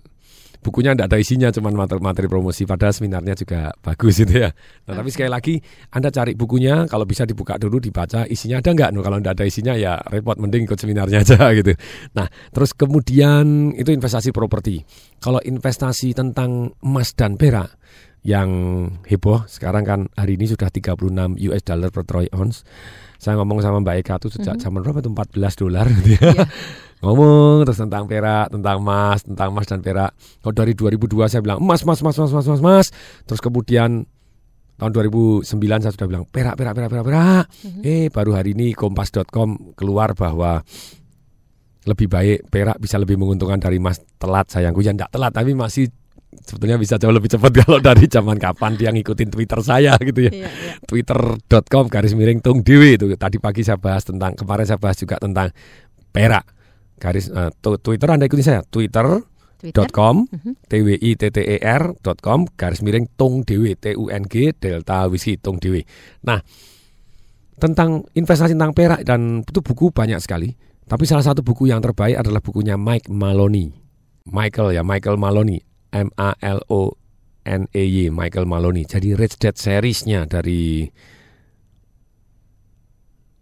bukunya 0.61 0.93
tidak 0.93 1.09
ada 1.13 1.19
isinya 1.19 1.49
cuma 1.49 1.73
materi, 1.73 2.01
materi 2.01 2.27
promosi 2.29 2.69
padahal 2.69 2.93
seminarnya 2.93 3.35
juga 3.37 3.73
bagus 3.81 4.21
gitu 4.21 4.45
ya. 4.45 4.53
Nah, 4.87 4.95
tapi 5.01 5.09
sekali 5.09 5.31
lagi 5.33 5.55
Anda 5.93 6.13
cari 6.13 6.37
bukunya 6.37 6.85
kalau 6.87 7.09
bisa 7.09 7.25
dibuka 7.25 7.57
dulu 7.57 7.81
dibaca 7.81 8.29
isinya 8.29 8.61
ada 8.61 8.71
nggak? 8.77 8.91
Nah, 8.93 9.03
kalau 9.03 9.17
tidak 9.19 9.35
ada 9.41 9.45
isinya 9.49 9.75
ya 9.75 9.97
repot 10.09 10.37
mending 10.37 10.69
ikut 10.69 10.79
seminarnya 10.79 11.25
aja 11.25 11.49
gitu. 11.59 11.73
Nah, 12.13 12.29
terus 12.53 12.77
kemudian 12.77 13.73
itu 13.75 13.91
investasi 13.91 14.31
properti. 14.31 14.85
Kalau 15.21 15.41
investasi 15.41 16.13
tentang 16.13 16.77
emas 16.85 17.17
dan 17.17 17.41
perak 17.41 17.81
yang 18.21 18.51
heboh 19.09 19.49
sekarang 19.49 19.85
kan 19.89 20.01
hari 20.13 20.37
ini 20.37 20.45
sudah 20.45 20.69
36 20.69 21.41
US 21.41 21.63
dollar 21.65 21.89
per 21.89 22.05
troy 22.05 22.29
ounce. 22.37 22.69
Saya 23.21 23.37
ngomong 23.37 23.61
sama 23.61 23.85
Mbak 23.85 23.97
Eka 24.01 24.15
tuh 24.17 24.33
sejak 24.33 24.57
zaman 24.57 24.81
berapa 24.81 25.05
tuh 25.05 25.13
14 25.13 25.61
dolar 25.61 25.85
gitu 25.93 26.17
ya. 26.17 26.33
Ngomong 27.01 27.65
terus 27.65 27.81
tentang 27.81 28.05
perak, 28.05 28.53
tentang 28.53 28.77
emas, 28.77 29.25
tentang 29.25 29.49
emas 29.57 29.65
dan 29.65 29.81
perak. 29.81 30.13
Kalau 30.45 30.53
dari 30.53 30.77
2002 30.77 31.33
saya 31.33 31.41
bilang 31.41 31.59
emas, 31.65 31.81
emas, 31.81 32.05
emas, 32.05 32.17
emas, 32.21 32.31
emas, 32.33 32.47
emas, 32.47 32.61
emas. 32.61 32.87
Terus 33.25 33.41
kemudian 33.41 34.05
tahun 34.77 34.91
2009 34.93 35.49
saya 35.81 35.93
sudah 35.97 36.09
bilang 36.09 36.25
perak, 36.29 36.61
perak, 36.61 36.77
perak, 36.77 36.91
perak, 36.93 37.05
perak. 37.09 37.45
Eh 37.81 38.13
baru 38.13 38.37
hari 38.37 38.53
ini 38.53 38.77
kompas.com 38.77 39.73
keluar 39.73 40.13
bahwa 40.13 40.61
lebih 41.89 42.13
baik 42.13 42.53
perak 42.53 42.77
bisa 42.77 43.01
lebih 43.01 43.17
menguntungkan 43.17 43.57
dari 43.57 43.81
emas 43.81 44.05
telat 44.21 44.53
sayangku 44.53 44.85
ya 44.85 44.93
enggak 44.93 45.09
telat 45.09 45.33
tapi 45.33 45.57
masih 45.57 45.89
sebetulnya 46.45 46.77
bisa 46.77 47.01
jauh 47.01 47.11
lebih 47.11 47.33
cepat 47.33 47.51
kalau 47.65 47.81
dari 47.81 48.05
zaman 48.05 48.37
kapan 48.37 48.77
dia 48.77 48.93
ngikutin 48.93 49.33
Twitter 49.33 49.61
saya 49.65 49.97
gitu 49.97 50.29
ya. 50.29 50.53
Twitter.com 50.85 51.89
garis 51.89 52.13
miring 52.13 52.45
tung 52.45 52.61
dewi 52.61 53.01
itu 53.01 53.09
tadi 53.17 53.41
pagi 53.41 53.65
saya 53.65 53.81
bahas 53.81 54.05
tentang 54.05 54.37
kemarin 54.37 54.69
saya 54.69 54.77
bahas 54.77 55.01
juga 55.01 55.17
tentang 55.17 55.49
perak 56.13 56.60
garis 57.01 57.33
tu- 57.65 57.81
Twitter 57.81 58.09
Anda 58.13 58.29
ikuti 58.29 58.45
saya 58.45 58.61
twitter.com 58.61 60.29
twi 60.69 61.13
t 61.17 61.23
t 61.33 61.39
e 61.41 61.57
r 61.59 61.97
com 62.21 62.45
garis 62.55 62.85
miring 62.85 63.09
tung 63.17 63.41
dewi 63.41 63.73
t 63.75 63.97
u 63.97 64.13
n 64.13 64.29
g 64.29 64.53
delta 64.53 65.09
whisky 65.09 65.41
tung 65.41 65.57
dewi. 65.57 65.81
Nah 66.29 66.45
tentang 67.61 68.05
investasi 68.13 68.53
tentang 68.57 68.77
perak 68.77 69.05
dan 69.05 69.41
itu 69.45 69.61
buku 69.65 69.93
banyak 69.93 70.21
sekali. 70.21 70.53
Tapi 70.85 71.07
salah 71.07 71.23
satu 71.23 71.45
buku 71.45 71.71
yang 71.71 71.79
terbaik 71.79 72.19
adalah 72.19 72.43
bukunya 72.43 72.75
Mike 72.75 73.07
Maloney. 73.13 73.71
Michael 74.27 74.75
ya, 74.75 74.83
Michael 74.83 75.17
Maloney. 75.17 75.63
M 75.91 76.11
A 76.15 76.35
L 76.39 76.63
O 76.71 76.95
N 77.47 77.67
E 77.75 77.83
Y, 77.83 78.11
Michael 78.15 78.47
Maloney. 78.47 78.87
Jadi 78.87 79.15
Rich 79.15 79.39
Dad 79.43 79.59
seriesnya 79.59 80.27
dari 80.27 80.87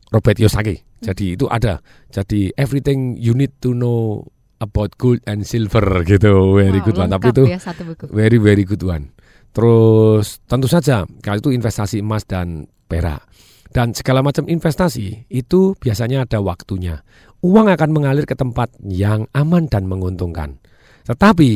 Robert 0.09 0.37
Kiyosaki. 0.37 0.88
Jadi 0.99 1.39
itu 1.39 1.47
ada. 1.47 1.79
Jadi 2.11 2.51
everything 2.59 3.15
you 3.19 3.35
need 3.35 3.55
to 3.63 3.75
know 3.75 4.27
about 4.59 4.95
gold 4.99 5.23
and 5.31 5.47
silver 5.47 5.83
gitu. 6.03 6.59
Very 6.59 6.83
Wow, 6.83 6.87
good 6.91 6.99
one. 6.99 7.11
Tapi 7.15 7.27
itu 7.31 7.45
ya 7.47 7.61
satu 7.63 7.83
buku. 7.87 8.05
very 8.11 8.39
very 8.39 8.65
good 8.67 8.83
one. 8.83 9.15
Terus 9.55 10.43
tentu 10.45 10.67
saja 10.71 11.07
kalau 11.23 11.39
itu 11.41 11.51
investasi 11.55 12.03
emas 12.03 12.27
dan 12.27 12.69
perak 12.91 13.25
dan 13.73 13.93
segala 13.93 14.25
macam 14.25 14.49
investasi 14.49 15.29
itu 15.29 15.77
biasanya 15.77 16.25
ada 16.25 16.41
waktunya. 16.41 17.05
Uang 17.45 17.71
akan 17.71 17.91
mengalir 17.95 18.27
ke 18.27 18.35
tempat 18.35 18.75
yang 18.83 19.31
aman 19.31 19.71
dan 19.71 19.87
menguntungkan. 19.87 20.59
Tetapi 21.07 21.51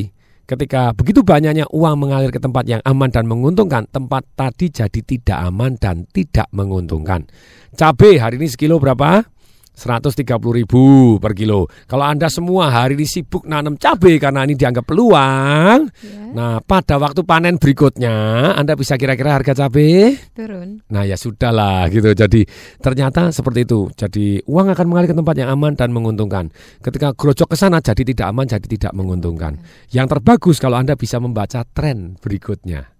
ketika 0.46 0.92
begitu 0.92 1.24
banyaknya 1.24 1.64
uang 1.72 1.96
mengalir 2.06 2.30
ke 2.30 2.38
tempat 2.38 2.68
yang 2.68 2.82
aman 2.84 3.10
dan 3.10 3.24
menguntungkan, 3.26 3.88
tempat 3.90 4.22
tadi 4.36 4.68
jadi 4.70 5.00
tidak 5.02 5.38
aman 5.48 5.74
dan 5.80 6.06
tidak 6.12 6.46
menguntungkan. 6.52 7.26
Cabai 7.74 8.20
hari 8.20 8.36
ini 8.38 8.46
sekilo 8.52 8.76
berapa? 8.76 9.24
130 9.72 10.24
ribu 10.52 11.16
per 11.16 11.32
kilo. 11.32 11.66
Kalau 11.88 12.04
Anda 12.04 12.28
semua 12.28 12.68
hari 12.68 12.94
ini 12.94 13.08
sibuk 13.08 13.48
nanam 13.48 13.80
cabai 13.80 14.20
karena 14.20 14.44
ini 14.44 14.54
dianggap 14.54 14.84
peluang, 14.84 15.88
nah 16.36 16.60
pada 16.60 17.00
waktu 17.00 17.24
panen 17.24 17.56
berikutnya 17.56 18.14
Anda 18.52 18.76
bisa 18.76 19.00
kira-kira 19.00 19.34
harga 19.34 19.56
cabai 19.56 20.14
Turun. 20.36 20.84
Nah 20.92 21.02
ya 21.08 21.16
sudahlah 21.16 21.88
gitu. 21.88 22.12
Jadi 22.12 22.44
ternyata 22.78 23.32
seperti 23.32 23.64
itu. 23.64 23.88
Jadi 23.96 24.44
uang 24.44 24.72
akan 24.76 24.86
mengalir 24.86 25.10
ke 25.10 25.16
tempat 25.16 25.34
yang 25.40 25.50
aman 25.56 25.72
dan 25.72 25.90
menguntungkan. 25.90 26.52
Ketika 26.84 27.16
gerojok 27.16 27.52
ke 27.52 27.56
sana 27.56 27.80
jadi 27.80 28.02
tidak 28.04 28.26
aman, 28.28 28.46
jadi 28.48 28.66
tidak 28.68 28.92
menguntungkan. 28.92 29.56
Yang 29.90 30.18
terbagus 30.18 30.56
kalau 30.60 30.76
Anda 30.78 30.94
bisa 30.94 31.16
membaca 31.18 31.64
tren 31.64 32.20
berikutnya. 32.20 32.92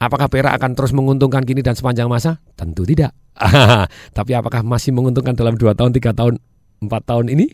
Apakah 0.00 0.32
perak 0.32 0.56
akan 0.56 0.72
terus 0.72 0.96
menguntungkan 0.96 1.44
kini 1.44 1.60
dan 1.60 1.76
sepanjang 1.76 2.08
masa? 2.08 2.40
Tentu 2.56 2.88
tidak. 2.88 3.12
Tapi 4.16 4.32
apakah 4.32 4.64
masih 4.64 4.96
menguntungkan 4.96 5.36
dalam 5.36 5.60
dua 5.60 5.76
tahun, 5.76 5.92
tiga 5.92 6.16
tahun, 6.16 6.40
empat 6.80 7.02
tahun 7.04 7.28
ini? 7.28 7.46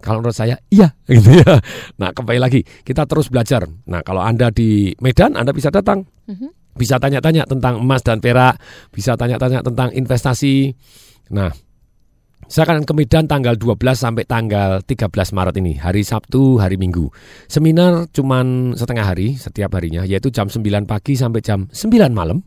Kalau 0.00 0.20
menurut 0.20 0.36
saya 0.36 0.56
iya 0.72 0.96
gitu 1.12 1.44
ya. 1.44 1.60
Nah 2.00 2.10
kembali 2.16 2.40
lagi 2.40 2.64
kita 2.64 3.04
terus 3.04 3.28
belajar. 3.28 3.68
Nah 3.88 4.00
kalau 4.00 4.24
anda 4.24 4.48
di 4.48 4.96
Medan 5.00 5.36
anda 5.36 5.52
bisa 5.52 5.68
datang 5.68 6.08
bisa 6.74 6.98
tanya-tanya 6.98 7.46
tentang 7.46 7.78
emas 7.80 8.02
dan 8.02 8.18
perak, 8.18 8.58
bisa 8.90 9.14
tanya-tanya 9.14 9.62
tentang 9.62 9.94
investasi. 9.94 10.74
Nah, 11.30 11.50
saya 12.48 12.62
akan 12.70 12.84
ke 12.84 12.92
Medan 12.92 13.24
tanggal 13.24 13.56
12 13.56 13.76
sampai 13.96 14.24
tanggal 14.28 14.84
13 14.84 15.10
Maret 15.10 15.54
ini, 15.58 15.80
hari 15.80 16.02
Sabtu, 16.04 16.60
hari 16.60 16.76
Minggu. 16.76 17.08
Seminar 17.48 18.08
cuman 18.12 18.76
setengah 18.76 19.04
hari 19.04 19.36
setiap 19.40 19.74
harinya, 19.76 20.04
yaitu 20.04 20.28
jam 20.28 20.46
9 20.46 20.60
pagi 20.84 21.16
sampai 21.16 21.40
jam 21.40 21.66
9 21.72 22.12
malam. 22.12 22.40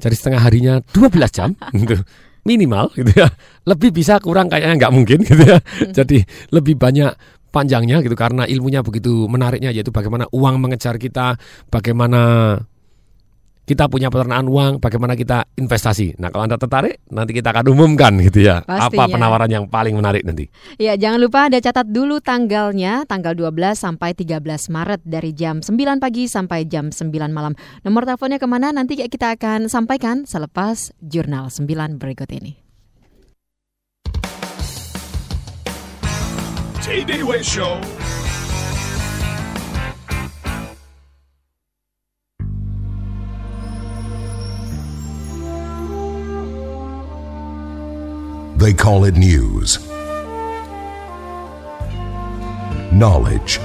Jadi 0.00 0.14
setengah 0.16 0.40
harinya 0.42 0.74
12 0.92 1.10
jam 1.30 1.52
gitu. 1.80 2.00
Minimal 2.44 2.92
gitu 2.92 3.12
ya. 3.24 3.28
Lebih 3.64 3.90
bisa 3.92 4.20
kurang 4.20 4.52
kayaknya 4.52 4.76
nggak 4.76 4.92
mungkin 4.92 5.18
gitu 5.24 5.44
ya. 5.48 5.58
Jadi 5.96 6.20
lebih 6.52 6.76
banyak 6.76 7.12
panjangnya 7.54 8.02
gitu 8.02 8.18
karena 8.18 8.50
ilmunya 8.50 8.82
begitu 8.82 9.30
menariknya 9.30 9.70
yaitu 9.70 9.94
bagaimana 9.94 10.26
uang 10.34 10.58
mengejar 10.58 10.98
kita, 10.98 11.38
bagaimana 11.70 12.58
kita 13.64 13.88
punya 13.88 14.12
peternakan 14.12 14.46
uang, 14.48 14.72
bagaimana 14.76 15.16
kita 15.16 15.48
investasi. 15.56 16.20
Nah, 16.20 16.28
kalau 16.28 16.44
Anda 16.44 16.60
tertarik, 16.60 17.00
nanti 17.08 17.32
kita 17.32 17.48
akan 17.48 17.72
umumkan 17.72 18.12
gitu 18.20 18.44
ya. 18.44 18.60
Apa 18.68 18.92
Pastinya. 18.92 19.16
penawaran 19.16 19.50
yang 19.50 19.64
paling 19.72 19.96
menarik 19.96 20.20
nanti. 20.22 20.52
Ya, 20.76 21.00
jangan 21.00 21.16
lupa 21.16 21.48
Anda 21.48 21.64
catat 21.64 21.88
dulu 21.88 22.20
tanggalnya, 22.20 23.08
tanggal 23.08 23.32
12 23.32 23.80
sampai 23.80 24.12
13 24.12 24.68
Maret 24.68 25.00
dari 25.08 25.32
jam 25.32 25.64
9 25.64 25.96
pagi 25.96 26.28
sampai 26.28 26.68
jam 26.68 26.92
9 26.92 27.08
malam. 27.32 27.56
Nomor 27.80 28.04
teleponnya 28.04 28.36
ke 28.36 28.44
mana 28.44 28.68
nanti 28.68 29.00
kita 29.00 29.32
akan 29.40 29.72
sampaikan 29.72 30.28
selepas 30.28 30.92
Jurnal 31.00 31.48
9 31.48 31.96
berikut 31.96 32.28
ini. 32.36 32.60
TDW 36.84 37.40
Show. 37.40 37.80
They 48.64 48.72
call 48.72 49.04
it 49.04 49.14
news. 49.14 49.78
Knowledge. 52.94 53.58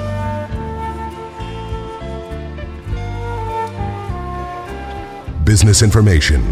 Business 5.46 5.84
information. 5.84 6.44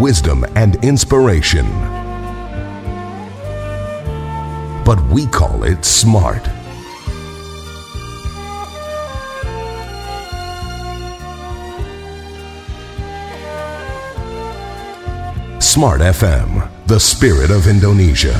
Wisdom 0.00 0.44
and 0.54 0.76
inspiration. 0.84 1.66
But 4.84 5.04
we 5.10 5.26
call 5.26 5.64
it 5.64 5.84
smart. 5.84 6.48
Smart 15.60 16.00
FM, 16.00 16.64
the 16.88 16.96
spirit 16.96 17.52
of 17.52 17.68
Indonesia. 17.68 18.32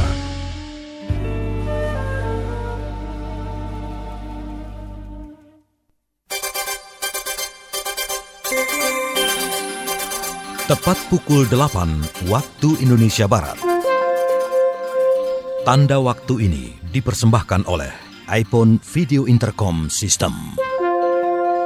Tepat 10.64 10.96
pukul 11.12 11.44
8 11.44 12.32
waktu 12.32 12.80
Indonesia 12.80 13.28
Barat. 13.28 13.60
Tanda 15.68 16.00
waktu 16.00 16.48
ini 16.48 16.72
dipersembahkan 16.88 17.68
oleh 17.68 17.92
iPhone 18.32 18.80
Video 18.96 19.28
Intercom 19.28 19.92
System. 19.92 20.56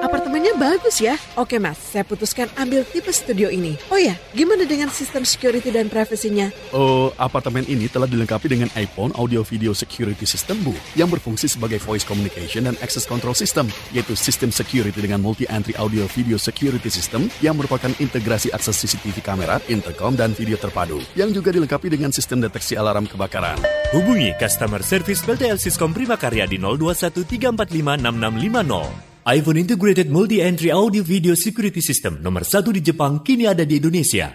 Apartemennya 0.04 0.52
bagus 0.60 1.00
ya. 1.00 1.16
Oke 1.40 1.56
mas, 1.56 1.80
saya 1.80 2.04
putuskan 2.04 2.44
ambil 2.60 2.84
tipe 2.84 3.08
studio 3.08 3.48
ini. 3.48 3.80
Oh 3.88 3.96
ya, 3.96 4.12
gimana 4.36 4.68
dengan 4.68 4.92
sistem 4.92 5.24
security 5.24 5.72
dan 5.72 5.88
privasinya? 5.88 6.52
Oh, 6.76 7.08
apartemen 7.16 7.64
ini 7.64 7.88
telah 7.88 8.04
dilengkapi 8.04 8.52
dengan 8.52 8.68
iPhone 8.76 9.16
Audio 9.16 9.40
Video 9.40 9.72
Security 9.72 10.28
System, 10.28 10.60
Bu, 10.60 10.76
yang 10.92 11.08
berfungsi 11.08 11.48
sebagai 11.48 11.80
voice 11.80 12.04
communication 12.04 12.68
dan 12.68 12.76
access 12.84 13.08
control 13.08 13.32
system, 13.32 13.64
yaitu 13.96 14.12
sistem 14.12 14.52
security 14.52 15.00
dengan 15.00 15.24
multi-entry 15.24 15.72
audio 15.80 16.04
video 16.12 16.36
security 16.36 16.92
system 16.92 17.32
yang 17.40 17.56
merupakan 17.56 17.88
integrasi 17.96 18.52
akses 18.52 18.76
CCTV 18.84 19.24
kamera, 19.24 19.56
intercom, 19.72 20.12
dan 20.12 20.36
video 20.36 20.60
terpadu, 20.60 21.00
yang 21.16 21.32
juga 21.32 21.48
dilengkapi 21.48 21.88
dengan 21.88 22.12
sistem 22.12 22.44
deteksi 22.44 22.76
alarm 22.76 23.08
kebakaran. 23.08 23.56
Hubungi 23.96 24.36
customer 24.36 24.84
service 24.84 25.24
BTL 25.24 25.56
Siskom 25.56 25.96
Prima 25.96 26.20
Karya 26.20 26.44
di 26.44 26.60
0213456650. 26.60 29.13
iPhone 29.24 29.56
Integrated 29.56 30.12
Multi-Entry 30.12 30.68
Audio 30.68 31.00
Video 31.00 31.32
Security 31.32 31.80
System 31.80 32.20
nomor 32.20 32.44
satu 32.44 32.68
di 32.68 32.84
Jepang 32.84 33.24
kini 33.24 33.48
ada 33.48 33.64
di 33.64 33.80
Indonesia. 33.80 34.28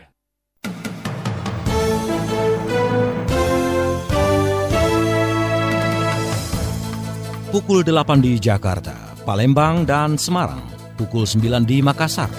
Pukul 7.54 7.86
8 7.86 8.18
di 8.18 8.42
Jakarta, 8.42 9.14
Palembang, 9.30 9.86
dan 9.86 10.18
Semarang. 10.18 10.66
Pukul 10.98 11.30
9 11.30 11.70
di 11.70 11.86
Makassar. 11.86 12.34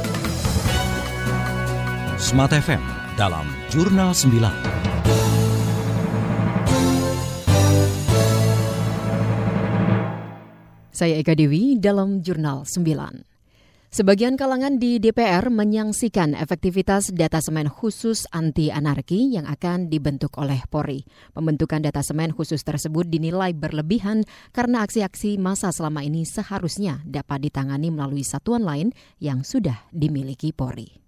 Smart 2.19 2.51
FM 2.51 2.83
dalam 3.15 3.47
Jurnal 3.71 4.11
9. 4.11 4.89
Saya 11.01 11.17
Eka 11.17 11.33
Dewi 11.33 11.81
dalam 11.81 12.21
Jurnal 12.21 12.69
9. 12.69 13.25
Sebagian 13.89 14.37
kalangan 14.37 14.77
di 14.77 15.01
DPR 15.01 15.49
menyaksikan 15.49 16.37
efektivitas 16.37 17.09
data 17.17 17.41
semen 17.41 17.73
khusus 17.73 18.29
anti 18.37 18.69
anarki 18.69 19.33
yang 19.33 19.49
akan 19.49 19.89
dibentuk 19.89 20.37
oleh 20.37 20.61
Polri. 20.69 21.09
Pembentukan 21.33 21.81
data 21.81 22.05
semen 22.05 22.37
khusus 22.37 22.61
tersebut 22.61 23.09
dinilai 23.09 23.57
berlebihan 23.57 24.29
karena 24.53 24.85
aksi-aksi 24.85 25.41
masa 25.41 25.73
selama 25.73 26.05
ini 26.05 26.29
seharusnya 26.29 27.01
dapat 27.09 27.49
ditangani 27.49 27.89
melalui 27.89 28.21
satuan 28.21 28.61
lain 28.69 28.93
yang 29.25 29.41
sudah 29.41 29.89
dimiliki 29.97 30.53
Polri. 30.53 31.01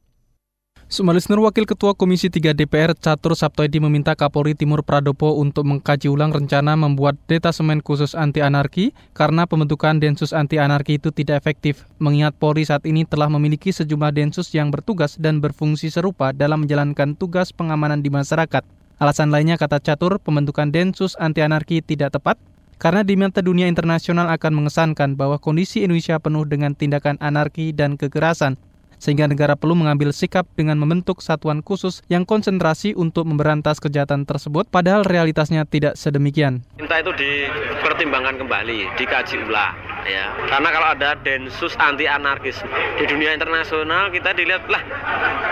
Sumalisner 0.92 1.40
Wakil 1.40 1.64
Ketua 1.64 1.96
Komisi 1.96 2.28
3 2.28 2.52
DPR 2.52 2.92
Catur 2.92 3.32
Saptoedi 3.32 3.80
meminta 3.80 4.12
Kapolri 4.12 4.52
Timur 4.52 4.84
Pradopo 4.84 5.40
untuk 5.40 5.64
mengkaji 5.64 6.12
ulang 6.12 6.36
rencana 6.36 6.76
membuat 6.76 7.16
detasemen 7.32 7.80
khusus 7.80 8.12
anti 8.12 8.44
anarki 8.44 8.92
karena 9.16 9.48
pembentukan 9.48 9.96
Densus 9.96 10.36
anti 10.36 10.60
anarki 10.60 11.00
itu 11.00 11.08
tidak 11.08 11.40
efektif. 11.40 11.88
Mengingat 11.96 12.36
Polri 12.36 12.68
saat 12.68 12.84
ini 12.84 13.08
telah 13.08 13.32
memiliki 13.32 13.72
sejumlah 13.72 14.12
densus 14.12 14.52
yang 14.52 14.68
bertugas 14.68 15.16
dan 15.16 15.40
berfungsi 15.40 15.88
serupa 15.88 16.36
dalam 16.36 16.68
menjalankan 16.68 17.16
tugas 17.16 17.56
pengamanan 17.56 18.04
di 18.04 18.12
masyarakat. 18.12 18.60
Alasan 19.00 19.32
lainnya 19.32 19.56
kata 19.56 19.80
Catur, 19.80 20.20
pembentukan 20.20 20.68
Densus 20.68 21.16
anti 21.16 21.40
anarki 21.40 21.80
tidak 21.80 22.20
tepat 22.20 22.36
karena 22.76 23.00
di 23.00 23.16
mata 23.16 23.40
dunia 23.40 23.64
internasional 23.64 24.28
akan 24.28 24.60
mengesankan 24.60 25.16
bahwa 25.16 25.40
kondisi 25.40 25.88
Indonesia 25.88 26.20
penuh 26.20 26.44
dengan 26.44 26.76
tindakan 26.76 27.16
anarki 27.16 27.72
dan 27.72 27.96
kekerasan 27.96 28.60
sehingga 29.02 29.26
negara 29.26 29.58
perlu 29.58 29.74
mengambil 29.74 30.14
sikap 30.14 30.46
dengan 30.54 30.78
membentuk 30.78 31.18
satuan 31.18 31.58
khusus 31.58 32.06
yang 32.06 32.22
konsentrasi 32.22 32.94
untuk 32.94 33.26
memberantas 33.26 33.82
kejahatan 33.82 34.22
tersebut, 34.22 34.70
padahal 34.70 35.02
realitasnya 35.02 35.66
tidak 35.66 35.98
sedemikian. 35.98 36.62
Minta 36.78 37.02
itu 37.02 37.10
dipertimbangkan 37.10 38.38
kembali, 38.38 38.94
dikaji 38.94 39.42
ulang. 39.42 39.74
Ya, 40.02 40.34
karena 40.50 40.68
kalau 40.74 40.88
ada 40.98 41.14
densus 41.22 41.78
anti 41.78 42.10
anarkis 42.10 42.58
di 42.98 43.06
dunia 43.06 43.38
internasional 43.38 44.10
kita 44.10 44.34
dilihat 44.34 44.66
lah 44.66 44.82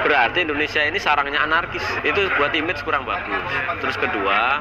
berarti 0.03 0.42
Indonesia 0.42 0.82
ini 0.82 0.98
sarangnya 0.98 1.38
anarkis 1.46 1.86
itu 2.03 2.26
buat 2.34 2.51
image 2.51 2.82
kurang 2.82 3.07
bagus. 3.07 3.46
Terus 3.78 3.94
kedua 3.94 4.59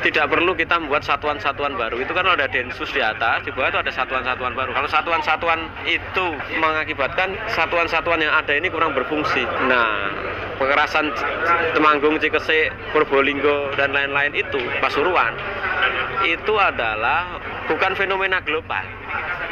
tidak 0.00 0.24
perlu 0.32 0.56
kita 0.56 0.80
membuat 0.80 1.04
satuan-satuan 1.04 1.76
baru 1.76 2.00
itu 2.00 2.16
kan 2.16 2.24
ada 2.24 2.48
densus 2.48 2.88
di 2.96 3.04
atas 3.04 3.44
di 3.44 3.52
bawah 3.52 3.68
itu 3.68 3.80
ada 3.84 3.92
satuan-satuan 3.92 4.56
baru. 4.56 4.72
Kalau 4.72 4.88
satuan-satuan 4.88 5.60
itu 5.84 6.26
mengakibatkan 6.56 7.36
satuan-satuan 7.52 8.24
yang 8.24 8.32
ada 8.32 8.56
ini 8.56 8.72
kurang 8.72 8.96
berfungsi. 8.96 9.44
Nah, 9.68 10.08
kekerasan 10.56 11.12
Temanggung, 11.76 12.16
Cikesik, 12.16 12.72
Purbolinggo 12.96 13.76
dan 13.76 13.92
lain-lain 13.92 14.32
itu 14.32 14.60
Pasuruan 14.80 15.36
itu 16.22 16.54
adalah 16.54 17.40
bukan 17.68 17.92
fenomena 17.94 18.38
global 18.42 18.84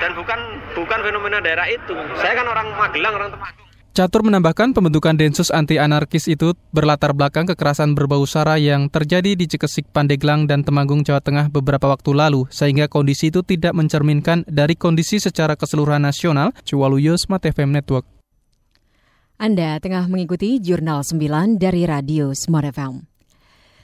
dan 0.01 0.11
bukan 0.17 0.39
bukan 0.75 0.99
fenomena 1.05 1.39
daerah 1.45 1.67
itu. 1.69 1.95
Saya 2.19 2.33
kan 2.39 2.47
orang 2.49 2.73
Magelang, 2.75 3.15
orang 3.15 3.31
Temanggung. 3.35 3.71
Catur 3.91 4.23
menambahkan 4.23 4.71
pembentukan 4.71 5.19
Densus 5.19 5.51
anti 5.51 5.75
anarkis 5.75 6.31
itu 6.31 6.55
berlatar 6.71 7.11
belakang 7.11 7.43
kekerasan 7.51 7.99
berbau 7.99 8.23
sara 8.23 8.55
yang 8.55 8.87
terjadi 8.87 9.35
di 9.35 9.51
Cikesik, 9.51 9.91
Pandeglang, 9.91 10.47
dan 10.47 10.63
Temanggung, 10.63 11.03
Jawa 11.03 11.19
Tengah 11.19 11.51
beberapa 11.51 11.91
waktu 11.91 12.15
lalu, 12.15 12.47
sehingga 12.55 12.87
kondisi 12.87 13.35
itu 13.35 13.43
tidak 13.43 13.75
mencerminkan 13.75 14.47
dari 14.47 14.79
kondisi 14.79 15.19
secara 15.19 15.59
keseluruhan 15.59 16.07
nasional, 16.07 16.55
Ciwaluyo 16.63 17.19
Smart 17.19 17.43
FM 17.43 17.75
Network. 17.75 18.07
Anda 19.43 19.83
tengah 19.83 20.07
mengikuti 20.07 20.63
Jurnal 20.63 21.03
9 21.03 21.59
dari 21.59 21.83
Radio 21.83 22.31
Smart 22.31 22.71
FM. 22.71 23.10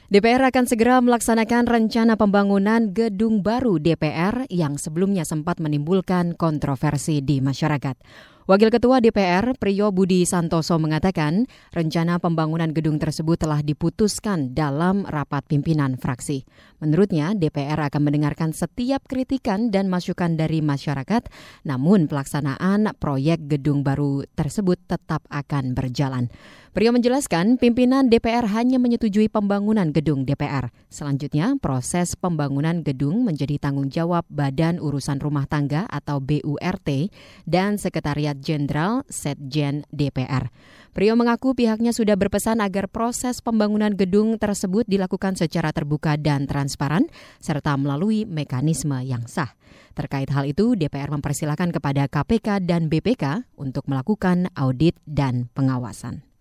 DPR 0.06 0.38
akan 0.38 0.70
segera 0.70 1.02
melaksanakan 1.02 1.66
rencana 1.66 2.14
pembangunan 2.14 2.94
gedung 2.94 3.42
baru 3.42 3.82
DPR 3.82 4.46
yang 4.54 4.78
sebelumnya 4.78 5.26
sempat 5.26 5.58
menimbulkan 5.58 6.38
kontroversi 6.38 7.18
di 7.26 7.42
masyarakat. 7.42 7.98
Wakil 8.46 8.70
Ketua 8.70 9.02
DPR 9.02 9.58
Priyo 9.58 9.90
Budi 9.90 10.22
Santoso 10.22 10.78
mengatakan 10.78 11.50
rencana 11.74 12.22
pembangunan 12.22 12.70
gedung 12.70 13.02
tersebut 13.02 13.42
telah 13.42 13.58
diputuskan 13.58 14.54
dalam 14.54 15.02
rapat 15.02 15.42
pimpinan 15.50 15.98
fraksi. 15.98 16.46
Menurutnya 16.78 17.34
DPR 17.34 17.90
akan 17.90 18.06
mendengarkan 18.06 18.54
setiap 18.54 19.02
kritikan 19.10 19.74
dan 19.74 19.90
masukan 19.90 20.38
dari 20.38 20.62
masyarakat, 20.62 21.26
namun 21.66 22.06
pelaksanaan 22.06 22.94
proyek 23.02 23.50
gedung 23.50 23.82
baru 23.82 24.22
tersebut 24.38 24.78
tetap 24.86 25.26
akan 25.26 25.74
berjalan. 25.74 26.30
Priyo 26.76 26.92
menjelaskan 26.92 27.56
pimpinan 27.56 28.12
DPR 28.12 28.44
hanya 28.52 28.76
menyetujui 28.76 29.32
pembangunan 29.32 29.88
gedung 29.96 30.28
DPR. 30.28 30.68
Selanjutnya, 30.92 31.56
proses 31.56 32.20
pembangunan 32.20 32.84
gedung 32.84 33.24
menjadi 33.24 33.56
tanggung 33.56 33.88
jawab 33.88 34.28
Badan 34.28 34.76
Urusan 34.76 35.16
Rumah 35.16 35.48
Tangga 35.48 35.88
atau 35.88 36.20
BURT 36.20 37.08
dan 37.48 37.80
Sekretariat 37.80 38.36
Jenderal 38.36 39.08
Setjen 39.08 39.88
DPR. 39.88 40.52
Priyo 40.92 41.16
mengaku 41.16 41.56
pihaknya 41.56 41.96
sudah 41.96 42.12
berpesan 42.12 42.60
agar 42.60 42.92
proses 42.92 43.40
pembangunan 43.40 43.96
gedung 43.96 44.36
tersebut 44.36 44.84
dilakukan 44.84 45.32
secara 45.32 45.72
terbuka 45.72 46.20
dan 46.20 46.44
transparan 46.44 47.08
serta 47.40 47.72
melalui 47.80 48.28
mekanisme 48.28 49.00
yang 49.00 49.24
sah. 49.24 49.56
Terkait 49.96 50.28
hal 50.28 50.44
itu, 50.44 50.76
DPR 50.76 51.08
mempersilahkan 51.08 51.72
kepada 51.72 52.04
KPK 52.04 52.68
dan 52.68 52.92
BPK 52.92 53.48
untuk 53.56 53.88
melakukan 53.88 54.52
audit 54.52 55.00
dan 55.08 55.48
pengawasan. 55.56 56.35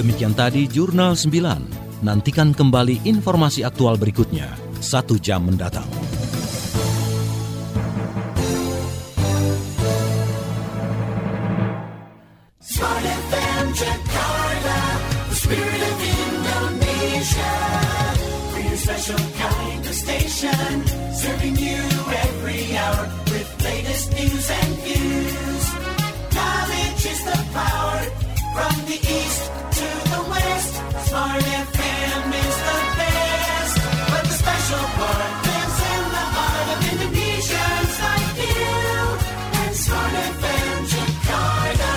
Demikian 0.00 0.32
tadi 0.32 0.64
Jurnal 0.64 1.12
9. 1.12 2.00
Nantikan 2.00 2.56
kembali 2.56 3.04
informasi 3.04 3.68
aktual 3.68 4.00
berikutnya 4.00 4.48
satu 4.80 5.20
jam 5.20 5.44
mendatang. 5.44 5.84
Special 18.80 19.22
kind 19.36 19.84
of 19.86 19.94
station, 19.94 20.89
news 24.20 24.50
and 24.50 24.72
views. 24.84 25.66
Knowledge 26.36 27.04
is 27.12 27.20
the 27.30 27.38
power 27.56 28.00
from 28.54 28.74
the 28.90 28.98
east 29.18 29.42
to 29.78 29.88
the 30.12 30.20
west. 30.32 30.72
Smart 31.08 31.42
FM 31.42 32.22
is 32.44 32.56
the 32.68 32.78
best. 33.00 33.74
But 34.10 34.22
the 34.28 34.36
special 34.42 34.84
part 34.98 35.32
lives 35.46 35.78
in 35.94 36.02
the 36.16 36.26
heart 36.36 36.68
of 36.74 36.78
Indonesians 36.92 37.92
like 38.06 38.32
you 38.44 38.70
and 39.60 39.72
Smart 39.84 40.14
FM 40.36 40.78
Jakarta. 40.92 41.94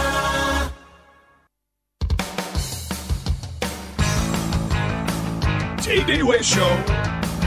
TD 5.83 6.11
Way 6.29 6.41
Show 6.41 6.73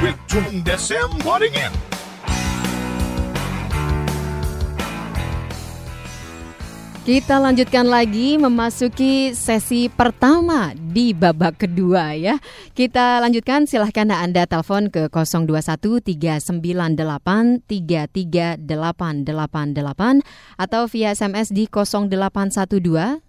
with 0.03 0.19
Tune 0.29 0.63
Desem 0.65 1.11
Wadding 1.25 1.55
In. 1.55 1.96
Kita 7.07 7.39
lanjutkan 7.39 7.87
lagi 7.87 8.35
memasuki 8.35 9.31
sesi 9.31 9.87
pertama 9.87 10.75
di 10.75 11.15
babak 11.15 11.63
kedua 11.63 12.19
ya. 12.19 12.35
Kita 12.75 13.23
lanjutkan 13.23 13.71
silahkan 13.71 14.11
Anda 14.11 14.43
telepon 14.43 14.91
ke 14.91 15.07
021 15.07 16.03
398 16.03 17.63
33888 17.63 18.59
atau 20.59 20.83
via 20.91 21.15
SMS 21.15 21.55
di 21.55 21.71
0812 21.71 22.75
11 22.75 23.23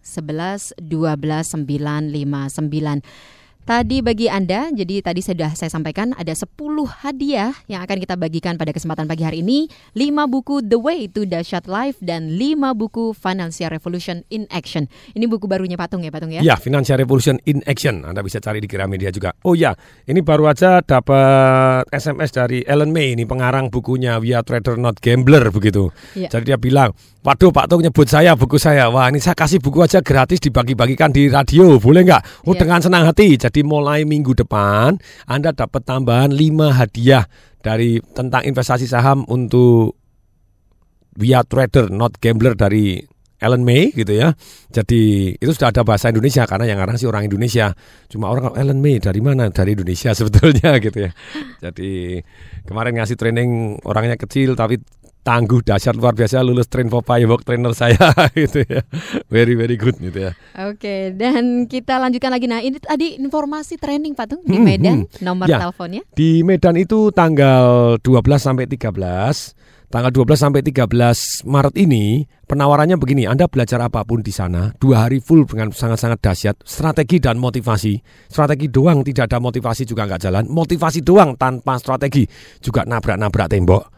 12 0.81 0.81
959. 0.81 3.36
Tadi 3.67 3.99
bagi 3.99 4.31
Anda, 4.31 4.71
jadi 4.71 5.03
tadi 5.03 5.19
sudah 5.19 5.51
saya 5.51 5.67
sampaikan 5.67 6.15
ada 6.15 6.31
10 6.31 6.55
hadiah 6.87 7.51
yang 7.67 7.83
akan 7.83 7.99
kita 7.99 8.15
bagikan 8.15 8.55
pada 8.55 8.71
kesempatan 8.71 9.11
pagi 9.11 9.27
hari 9.27 9.43
ini. 9.43 9.67
5 9.91 10.07
buku 10.31 10.63
The 10.63 10.79
Way 10.79 11.11
to 11.11 11.27
Dahsyat 11.27 11.67
Life 11.67 11.99
dan 11.99 12.39
5 12.39 12.63
buku 12.79 13.11
Financial 13.11 13.67
Revolution 13.67 14.23
in 14.31 14.47
Action. 14.55 14.87
Ini 15.11 15.27
buku 15.27 15.51
barunya 15.51 15.75
Patung 15.75 15.99
ya 15.99 16.15
Patung 16.15 16.31
ya? 16.31 16.39
Ya, 16.39 16.55
Financial 16.55 16.95
Revolution 16.95 17.43
in 17.43 17.59
Action. 17.67 18.07
Anda 18.07 18.23
bisa 18.23 18.39
cari 18.39 18.63
di 18.63 18.71
Gramedia 18.71 19.11
juga. 19.11 19.35
Oh 19.43 19.51
ya, 19.51 19.75
ini 20.07 20.23
baru 20.23 20.47
aja 20.47 20.79
dapat 20.79 21.91
SMS 21.91 22.31
dari 22.31 22.63
Ellen 22.63 22.95
May, 22.95 23.19
ini 23.19 23.27
pengarang 23.27 23.67
bukunya 23.67 24.15
We 24.23 24.31
Are 24.31 24.47
Trader 24.47 24.79
Not 24.79 25.03
Gambler 25.03 25.51
begitu. 25.51 25.91
Ya. 26.15 26.31
Jadi 26.31 26.55
dia 26.55 26.57
bilang, 26.57 26.95
waduh 27.19 27.51
Pak 27.51 27.67
Tung 27.67 27.83
nyebut 27.83 28.07
saya 28.07 28.31
buku 28.39 28.55
saya. 28.55 28.87
Wah 28.87 29.11
ini 29.11 29.19
saya 29.19 29.35
kasih 29.35 29.59
buku 29.59 29.83
aja 29.83 29.99
gratis 29.99 30.39
dibagi-bagikan 30.39 31.11
di 31.11 31.27
radio, 31.27 31.75
boleh 31.75 32.07
nggak? 32.07 32.47
Oh 32.47 32.55
Ya. 32.55 32.63
dengan 32.63 32.79
senang 32.79 33.03
hati. 33.03 33.35
Jadi 33.35 33.56
mulai 33.61 34.03
minggu 34.03 34.33
depan 34.33 34.97
Anda 35.29 35.53
dapat 35.53 35.85
tambahan 35.85 36.33
5 36.33 36.77
hadiah 36.77 37.25
dari 37.61 38.01
tentang 38.13 38.45
investasi 38.45 38.85
saham 38.89 39.25
untuk 39.27 39.97
Are 41.17 41.45
Trader 41.45 41.89
Not 41.89 42.21
Gambler 42.21 42.53
dari 42.53 43.01
Ellen 43.37 43.61
May 43.61 43.93
gitu 43.93 44.17
ya. 44.17 44.33
Jadi 44.73 45.33
itu 45.37 45.51
sudah 45.53 45.69
ada 45.69 45.85
bahasa 45.85 46.09
Indonesia 46.09 46.41
karena 46.49 46.73
yang 46.73 46.81
ngarang 46.81 46.97
sih 46.97 47.05
orang 47.05 47.29
Indonesia. 47.29 47.69
Cuma 48.09 48.33
orang 48.33 48.57
Ellen 48.57 48.81
May 48.81 48.97
dari 48.97 49.21
mana? 49.21 49.49
Dari 49.53 49.77
Indonesia 49.77 50.13
sebetulnya 50.17 50.81
gitu 50.81 51.05
ya. 51.05 51.11
Jadi 51.61 52.21
kemarin 52.65 52.97
ngasih 52.97 53.17
training 53.17 53.77
orangnya 53.85 54.17
kecil 54.17 54.57
tapi 54.57 54.81
tangguh 55.27 55.59
dahsyat 55.59 55.99
luar 55.99 56.15
biasa 56.15 56.39
lulus 56.39 56.71
train 56.71 56.87
for 56.87 57.03
firework 57.03 57.43
trainer 57.43 57.75
saya 57.75 57.99
gitu 58.39 58.63
ya. 58.63 58.79
Very 59.27 59.59
very 59.59 59.75
good 59.75 59.99
gitu 59.99 60.31
ya. 60.31 60.31
Oke, 60.71 61.11
dan 61.19 61.67
kita 61.67 61.99
lanjutkan 61.99 62.31
lagi. 62.31 62.47
Nah, 62.47 62.63
ini 62.63 62.79
tadi 62.79 63.19
informasi 63.19 63.75
training 63.75 64.15
Patung 64.15 64.39
di 64.47 64.55
Hmm, 64.55 64.63
Medan, 64.63 64.97
hmm. 65.03 65.19
nomor 65.19 65.51
Ya, 65.51 65.59
teleponnya. 65.67 66.07
Di 66.15 66.47
Medan 66.47 66.79
itu 66.79 67.11
tanggal 67.11 67.99
12 67.99 68.39
sampai 68.39 68.71
13. 68.71 69.51
Tanggal 69.87 70.11
12 70.11 70.35
sampai 70.35 70.59
13 70.67 71.47
Maret 71.47 71.79
ini 71.79 72.27
penawarannya 72.43 72.99
begini, 72.99 73.23
Anda 73.23 73.47
belajar 73.47 73.79
apa 73.79 74.03
pun 74.03 74.19
di 74.19 74.35
sana, 74.35 74.75
dua 74.83 75.07
hari 75.07 75.23
full 75.23 75.47
dengan 75.47 75.71
sangat-sangat 75.71 76.19
dahsyat, 76.19 76.55
strategi 76.67 77.23
dan 77.23 77.39
motivasi. 77.39 77.95
Strategi 78.27 78.67
doang 78.67 78.99
tidak 79.07 79.31
ada 79.31 79.39
motivasi 79.39 79.87
juga 79.87 80.03
nggak 80.03 80.27
jalan, 80.27 80.43
motivasi 80.51 80.99
doang 81.07 81.39
tanpa 81.39 81.79
strategi 81.79 82.27
juga 82.59 82.83
nabrak-nabrak 82.83 83.47
tembok. 83.47 83.96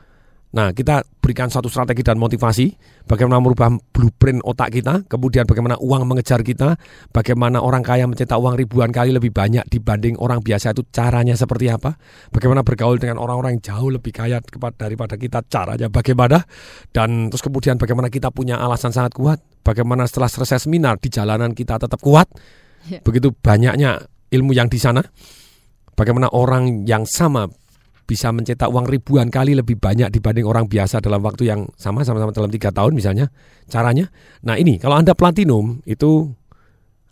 Nah, 0.49 0.73
kita 0.73 1.05
berikan 1.21 1.45
satu 1.45 1.69
strategi 1.69 2.01
dan 2.01 2.17
motivasi, 2.17 2.73
bagaimana 3.05 3.37
merubah 3.37 3.69
blueprint 3.69 4.41
otak 4.41 4.73
kita, 4.73 5.05
kemudian 5.05 5.45
bagaimana 5.45 5.77
uang 5.77 6.09
mengejar 6.09 6.41
kita, 6.41 6.73
bagaimana 7.13 7.61
orang 7.61 7.85
kaya 7.85 8.09
mencetak 8.09 8.33
uang 8.33 8.57
ribuan 8.57 8.89
kali 8.89 9.13
lebih 9.13 9.29
banyak 9.29 9.61
dibanding 9.69 10.17
orang 10.17 10.41
biasa 10.41 10.73
itu 10.73 10.81
caranya 10.89 11.37
seperti 11.37 11.69
apa, 11.69 12.01
bagaimana 12.33 12.65
bergaul 12.65 12.97
dengan 12.97 13.21
orang-orang 13.21 13.61
yang 13.61 13.77
jauh 13.77 13.93
lebih 13.93 14.09
kaya 14.09 14.41
daripada 14.73 15.21
kita 15.21 15.45
caranya 15.45 15.85
bagaimana, 15.85 16.41
dan 16.89 17.29
terus 17.29 17.45
kemudian 17.45 17.77
bagaimana 17.77 18.09
kita 18.09 18.33
punya 18.33 18.57
alasan 18.57 18.89
sangat 18.89 19.13
kuat, 19.13 19.37
bagaimana 19.61 20.09
setelah 20.09 20.33
selesai 20.33 20.65
seminar 20.65 20.97
di 20.97 21.13
jalanan 21.13 21.53
kita 21.53 21.77
tetap 21.77 22.01
kuat, 22.01 22.25
Ya. 22.89 23.03
begitu 23.05 23.35
banyaknya 23.35 24.01
ilmu 24.33 24.55
yang 24.55 24.65
di 24.71 24.81
sana, 24.81 25.03
bagaimana 25.93 26.31
orang 26.33 26.87
yang 26.87 27.03
sama 27.05 27.45
bisa 28.09 28.33
mencetak 28.33 28.65
uang 28.65 28.89
ribuan 28.89 29.29
kali 29.29 29.53
lebih 29.53 29.77
banyak 29.77 30.09
dibanding 30.09 30.49
orang 30.49 30.65
biasa 30.65 30.97
dalam 30.97 31.21
waktu 31.21 31.45
yang 31.45 31.69
sama 31.77 32.01
sama-sama 32.01 32.33
dalam 32.33 32.49
tiga 32.49 32.73
tahun 32.73 32.97
misalnya 32.97 33.29
caranya. 33.69 34.09
Nah 34.41 34.57
ini 34.57 34.81
kalau 34.81 34.97
anda 34.97 35.13
platinum 35.13 35.85
itu 35.85 36.33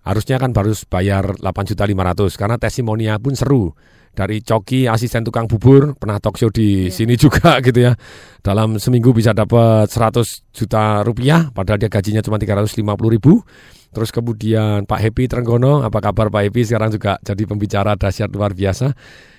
harusnya 0.02 0.42
kan 0.42 0.58
baru 0.58 0.74
bayar 0.90 1.38
8 1.38 1.70
juta 1.70 1.86
500 1.86 2.34
karena 2.34 2.58
testimoninya 2.58 3.22
pun 3.22 3.38
seru. 3.38 3.78
Dari 4.18 4.42
Coki 4.42 4.90
asisten 4.90 5.22
tukang 5.22 5.46
bubur 5.46 5.94
pernah 5.94 6.18
talk 6.18 6.42
show 6.42 6.50
di 6.50 6.90
sini 6.90 7.14
juga 7.14 7.58
gitu 7.68 7.86
ya. 7.86 7.94
Dalam 8.42 8.82
seminggu 8.82 9.14
bisa 9.14 9.38
dapat 9.38 9.94
100 9.94 10.50
juta 10.50 11.06
rupiah 11.06 11.54
padahal 11.54 11.78
dia 11.78 11.94
gajinya 11.94 12.26
cuma 12.26 12.42
350 12.42 12.82
ribu. 13.14 13.46
Terus 13.94 14.10
kemudian 14.10 14.90
Pak 14.90 14.98
Happy 14.98 15.30
Trenggono 15.30 15.86
apa 15.86 16.02
kabar 16.02 16.34
Pak 16.34 16.50
Happy? 16.50 16.66
Sekarang 16.66 16.90
juga 16.90 17.22
jadi 17.22 17.46
pembicara 17.46 17.94
dahsyat 17.94 18.34
luar 18.34 18.58
biasa 18.58 18.98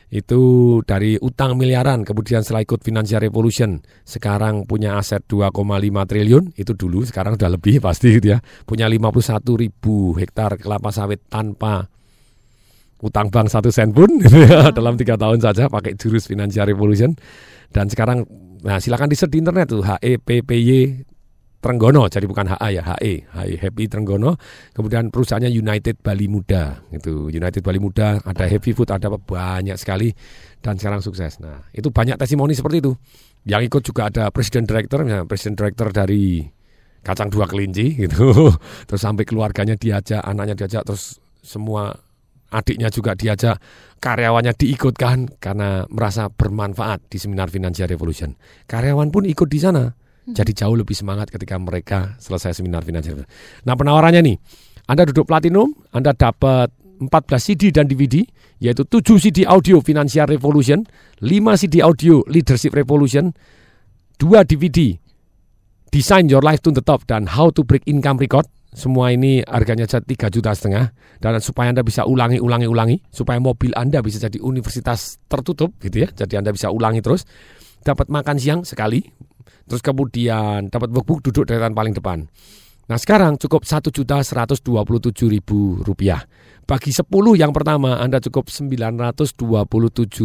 itu 0.08 0.40
dari 0.88 1.20
utang 1.20 1.60
miliaran 1.60 2.00
kemudian 2.00 2.40
setelah 2.40 2.64
ikut 2.64 2.80
Financial 2.80 3.20
Revolution 3.20 3.84
sekarang 4.08 4.64
punya 4.64 4.96
aset 4.96 5.20
2,5 5.28 5.52
triliun. 6.08 6.44
Itu 6.56 6.72
dulu 6.72 7.04
sekarang 7.04 7.36
udah 7.36 7.50
lebih 7.52 7.80
pasti 7.86 8.16
gitu 8.16 8.32
ya. 8.32 8.38
Punya 8.64 8.88
51 8.88 9.44
ribu 9.60 10.16
hektar 10.16 10.56
kelapa 10.56 10.88
sawit 10.88 11.20
tanpa 11.28 11.92
utang 12.98 13.30
bank 13.30 13.52
satu 13.52 13.68
sen 13.70 13.94
pun 13.94 14.08
gitu 14.24 14.42
ya, 14.42 14.74
dalam 14.74 14.96
tiga 14.96 15.14
tahun 15.14 15.44
saja 15.44 15.68
pakai 15.68 15.94
jurus 16.00 16.24
Financial 16.24 16.64
Revolution. 16.64 17.12
Dan 17.68 17.92
sekarang 17.92 18.24
nah 18.64 18.80
silakan 18.80 19.12
di 19.12 19.14
search 19.14 19.36
di 19.36 19.44
internet 19.44 19.70
tuh 19.70 19.84
E 20.00 20.16
HEPPY 20.18 20.58
Trenggono 21.58 22.06
jadi 22.06 22.22
bukan 22.30 22.54
HA 22.54 22.68
ya 22.70 22.82
HE 22.94 23.26
HE 23.34 23.54
Happy 23.58 23.90
Trenggono. 23.90 24.38
Kemudian 24.70 25.10
perusahaannya 25.10 25.50
United 25.50 25.98
Bali 25.98 26.30
Muda 26.30 26.86
gitu. 26.94 27.34
United 27.34 27.66
Bali 27.66 27.82
Muda 27.82 28.22
ada 28.22 28.44
Happy 28.46 28.70
Food 28.70 28.94
ada 28.94 29.10
banyak 29.10 29.74
sekali 29.74 30.14
dan 30.62 30.78
sekarang 30.78 31.02
sukses. 31.02 31.42
Nah 31.42 31.66
itu 31.74 31.90
banyak 31.90 32.14
testimoni 32.14 32.54
seperti 32.54 32.78
itu. 32.78 32.94
Yang 33.42 33.74
ikut 33.74 33.82
juga 33.90 34.06
ada 34.06 34.30
presiden 34.30 34.70
director 34.70 35.02
ya 35.02 35.26
presiden 35.26 35.58
director 35.58 35.90
dari 35.90 36.46
kacang 37.02 37.26
dua 37.26 37.50
kelinci 37.50 37.94
gitu. 38.06 38.54
Terus 38.86 39.02
sampai 39.02 39.26
keluarganya 39.26 39.74
diajak 39.74 40.22
anaknya 40.22 40.54
diajak 40.54 40.86
terus 40.86 41.18
semua 41.42 41.90
adiknya 42.54 42.88
juga 42.88 43.12
diajak 43.12 43.60
karyawannya 43.98 44.54
diikutkan 44.54 45.42
karena 45.42 45.84
merasa 45.90 46.30
bermanfaat 46.30 47.10
di 47.10 47.18
seminar 47.18 47.50
Financial 47.50 47.90
Revolution. 47.90 48.38
Karyawan 48.70 49.10
pun 49.10 49.26
ikut 49.26 49.50
di 49.50 49.58
sana 49.58 49.90
jadi 50.28 50.52
jauh 50.64 50.76
lebih 50.76 50.92
semangat 50.92 51.32
ketika 51.32 51.56
mereka 51.56 52.14
selesai 52.20 52.60
seminar 52.60 52.84
Revolution. 52.84 53.24
Nah 53.64 53.74
penawarannya 53.74 54.20
nih, 54.20 54.36
Anda 54.88 55.08
duduk 55.08 55.28
platinum, 55.28 55.72
Anda 55.92 56.12
dapat 56.12 56.72
14 57.00 57.38
CD 57.38 57.70
dan 57.70 57.86
DVD, 57.86 58.26
yaitu 58.58 58.82
7 58.84 59.16
CD 59.22 59.46
audio 59.46 59.78
Financial 59.78 60.26
Revolution, 60.26 60.84
5 61.22 61.60
CD 61.60 61.80
audio 61.80 62.20
Leadership 62.26 62.74
Revolution, 62.74 63.30
2 64.18 64.50
DVD 64.50 64.98
Design 65.88 66.28
Your 66.28 66.44
Life 66.44 66.60
to 66.66 66.74
the 66.74 66.84
Top 66.84 67.06
dan 67.08 67.24
How 67.32 67.48
to 67.54 67.64
Break 67.64 67.86
Income 67.88 68.20
Record. 68.20 68.44
Semua 68.68 69.08
ini 69.08 69.40
harganya 69.48 69.88
3 69.88 70.04
juta 70.28 70.52
setengah 70.52 70.92
dan 71.24 71.40
supaya 71.40 71.72
Anda 71.72 71.80
bisa 71.80 72.04
ulangi 72.04 72.36
ulangi 72.36 72.68
ulangi 72.68 72.96
supaya 73.08 73.40
mobil 73.40 73.72
Anda 73.72 74.04
bisa 74.04 74.20
jadi 74.20 74.36
universitas 74.44 75.16
tertutup 75.24 75.72
gitu 75.80 76.04
ya. 76.04 76.08
Jadi 76.12 76.36
Anda 76.36 76.52
bisa 76.52 76.68
ulangi 76.68 77.00
terus. 77.00 77.24
Dapat 77.80 78.12
makan 78.12 78.36
siang 78.36 78.60
sekali. 78.68 79.00
Terus 79.68 79.82
kemudian 79.84 80.72
dapat 80.72 80.88
workbook 80.92 81.20
duduk 81.24 81.44
deretan 81.48 81.76
paling 81.76 81.92
depan. 81.92 82.24
Nah 82.88 82.96
sekarang 82.96 83.36
cukup 83.36 83.68
1 83.68 83.92
juta 83.92 84.24
127 84.24 84.64
ribu 85.28 85.76
rupiah. 85.84 86.24
Bagi 86.64 86.88
10 86.88 87.04
yang 87.36 87.52
pertama 87.52 88.00
Anda 88.00 88.16
cukup 88.16 88.48
927 88.48 89.36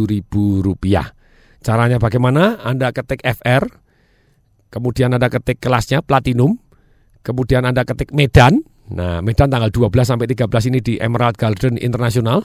ribu 0.08 0.64
rupiah. 0.64 1.12
Caranya 1.64 1.96
bagaimana? 2.00 2.60
Anda 2.60 2.92
ketik 2.92 3.24
FR, 3.24 3.64
kemudian 4.68 5.12
Anda 5.16 5.32
ketik 5.32 5.60
kelasnya 5.60 6.04
Platinum, 6.04 6.60
kemudian 7.24 7.64
Anda 7.64 7.84
ketik 7.84 8.12
Medan. 8.12 8.60
Nah 8.92 9.24
Medan 9.24 9.48
tanggal 9.48 9.72
12 9.72 9.88
sampai 10.04 10.28
13 10.28 10.68
ini 10.68 10.80
di 10.84 10.94
Emerald 11.00 11.40
Garden 11.40 11.80
International. 11.80 12.44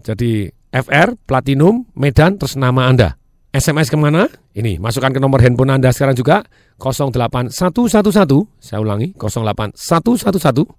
Jadi 0.00 0.48
FR, 0.72 1.12
Platinum, 1.28 1.92
Medan, 1.92 2.40
terus 2.40 2.56
nama 2.56 2.88
Anda. 2.88 3.19
SMS 3.50 3.90
ke 3.90 3.98
mana? 3.98 4.30
Ini, 4.54 4.78
masukkan 4.78 5.10
ke 5.10 5.18
nomor 5.18 5.42
handphone 5.42 5.74
Anda 5.74 5.90
sekarang 5.90 6.14
juga 6.14 6.46
08111, 6.78 7.50
saya 8.62 8.78
ulangi 8.78 9.10
08111, 9.18 10.70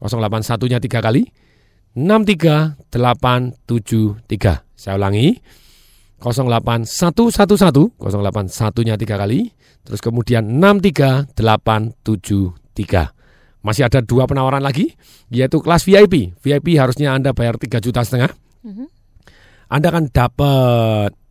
081-nya 0.00 0.80
tiga 0.80 1.04
kali, 1.04 1.28
63873. 1.92 3.60
Saya 4.72 4.96
ulangi 4.96 5.36
08111, 6.24 7.92
081-nya 8.00 8.96
tiga 8.96 9.20
kali, 9.20 9.52
terus 9.84 10.00
kemudian 10.00 10.48
63873. 10.48 13.12
Masih 13.64 13.80
ada 13.84 14.00
dua 14.00 14.24
penawaran 14.24 14.64
lagi, 14.64 14.96
yaitu 15.28 15.60
kelas 15.60 15.84
VIP. 15.84 16.32
VIP 16.40 16.80
harusnya 16.80 17.12
Anda 17.12 17.36
bayar 17.36 17.60
3 17.60 17.84
juta 17.84 18.00
setengah 18.00 18.32
Anda 19.68 19.88
akan 19.88 20.12
dapat 20.12 21.23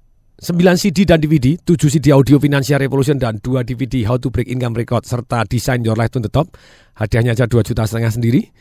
9 0.44 0.60
CD 0.76 1.08
dan 1.08 1.24
DVD, 1.24 1.56
7 1.56 1.88
CD 1.88 2.12
audio 2.12 2.36
Financial 2.36 2.76
Revolution 2.76 3.16
dan 3.16 3.40
2 3.40 3.64
DVD 3.64 4.04
How 4.04 4.20
to 4.20 4.28
Break 4.28 4.52
Income 4.52 4.76
Record 4.76 5.08
serta 5.08 5.48
Design 5.48 5.88
Your 5.88 5.96
Life 5.96 6.12
to 6.12 6.20
the 6.20 6.28
Top. 6.28 6.60
Hadiahnya 7.00 7.32
aja 7.32 7.48
2 7.48 7.64
juta 7.64 7.88
setengah 7.88 8.12
sendiri. 8.12 8.52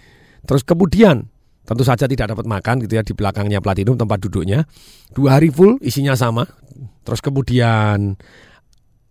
Terus 0.46 0.62
kemudian 0.62 1.26
tentu 1.66 1.82
saja 1.82 2.06
tidak 2.06 2.38
dapat 2.38 2.46
makan 2.46 2.86
gitu 2.86 2.94
ya 2.94 3.02
di 3.02 3.18
belakangnya 3.18 3.58
Platinum 3.58 3.98
tempat 3.98 4.22
duduknya. 4.22 4.62
Dua 5.10 5.42
hari 5.42 5.50
full 5.50 5.82
isinya 5.82 6.14
sama. 6.14 6.46
Terus 7.02 7.18
kemudian 7.18 8.14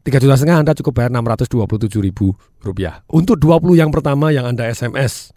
3 0.08 0.24
juta 0.24 0.40
setengah 0.40 0.64
Anda 0.64 0.72
cukup 0.72 0.96
bayar 0.96 1.12
627 1.12 1.92
ribu 2.00 2.32
rupiah. 2.64 3.04
Untuk 3.12 3.36
20 3.36 3.84
yang 3.84 3.92
pertama 3.92 4.32
yang 4.32 4.48
Anda 4.48 4.72
SMS 4.72 5.36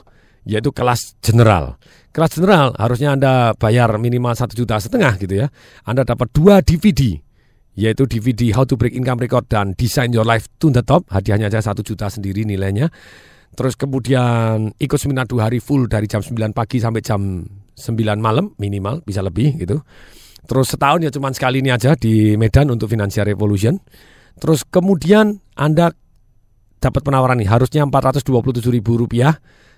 yaitu 0.46 0.70
kelas 0.70 1.18
general. 1.24 1.80
Kelas 2.14 2.38
general 2.38 2.78
harusnya 2.78 3.18
Anda 3.18 3.58
bayar 3.58 3.98
minimal 3.98 4.38
satu 4.38 4.54
juta 4.54 4.78
setengah 4.78 5.18
gitu 5.18 5.42
ya. 5.42 5.50
Anda 5.88 6.06
dapat 6.06 6.30
dua 6.36 6.62
DVD 6.62 7.26
yaitu 7.76 8.08
DVD 8.08 8.56
How 8.56 8.64
to 8.64 8.80
Break 8.80 8.96
Income 8.96 9.28
Record 9.28 9.52
dan 9.52 9.76
Design 9.76 10.16
Your 10.16 10.24
Life 10.24 10.48
to 10.64 10.72
the 10.72 10.84
Top. 10.84 11.04
Hadiahnya 11.12 11.52
aja 11.52 11.60
satu 11.60 11.84
juta 11.84 12.08
sendiri 12.08 12.48
nilainya. 12.48 12.88
Terus 13.56 13.80
kemudian 13.80 14.76
ikut 14.80 15.00
seminar 15.00 15.28
dua 15.28 15.48
hari 15.48 15.64
full 15.64 15.88
dari 15.88 16.08
jam 16.12 16.20
9 16.20 16.52
pagi 16.52 16.80
sampai 16.80 17.00
jam 17.00 17.44
9 17.76 18.20
malam 18.20 18.52
minimal 18.60 19.04
bisa 19.04 19.24
lebih 19.24 19.56
gitu. 19.60 19.80
Terus 20.46 20.68
setahun 20.72 21.04
ya 21.04 21.12
cuman 21.12 21.34
sekali 21.36 21.64
ini 21.64 21.72
aja 21.72 21.96
di 21.96 22.36
Medan 22.40 22.72
untuk 22.72 22.92
Financial 22.92 23.28
Revolution. 23.28 23.76
Terus 24.36 24.68
kemudian 24.68 25.40
Anda 25.56 25.92
dapat 26.80 27.02
penawaran 27.02 27.40
nih 27.42 27.50
harusnya 27.50 27.88
427 27.88 28.70
ribu 28.70 29.00
rupiah. 29.00 29.34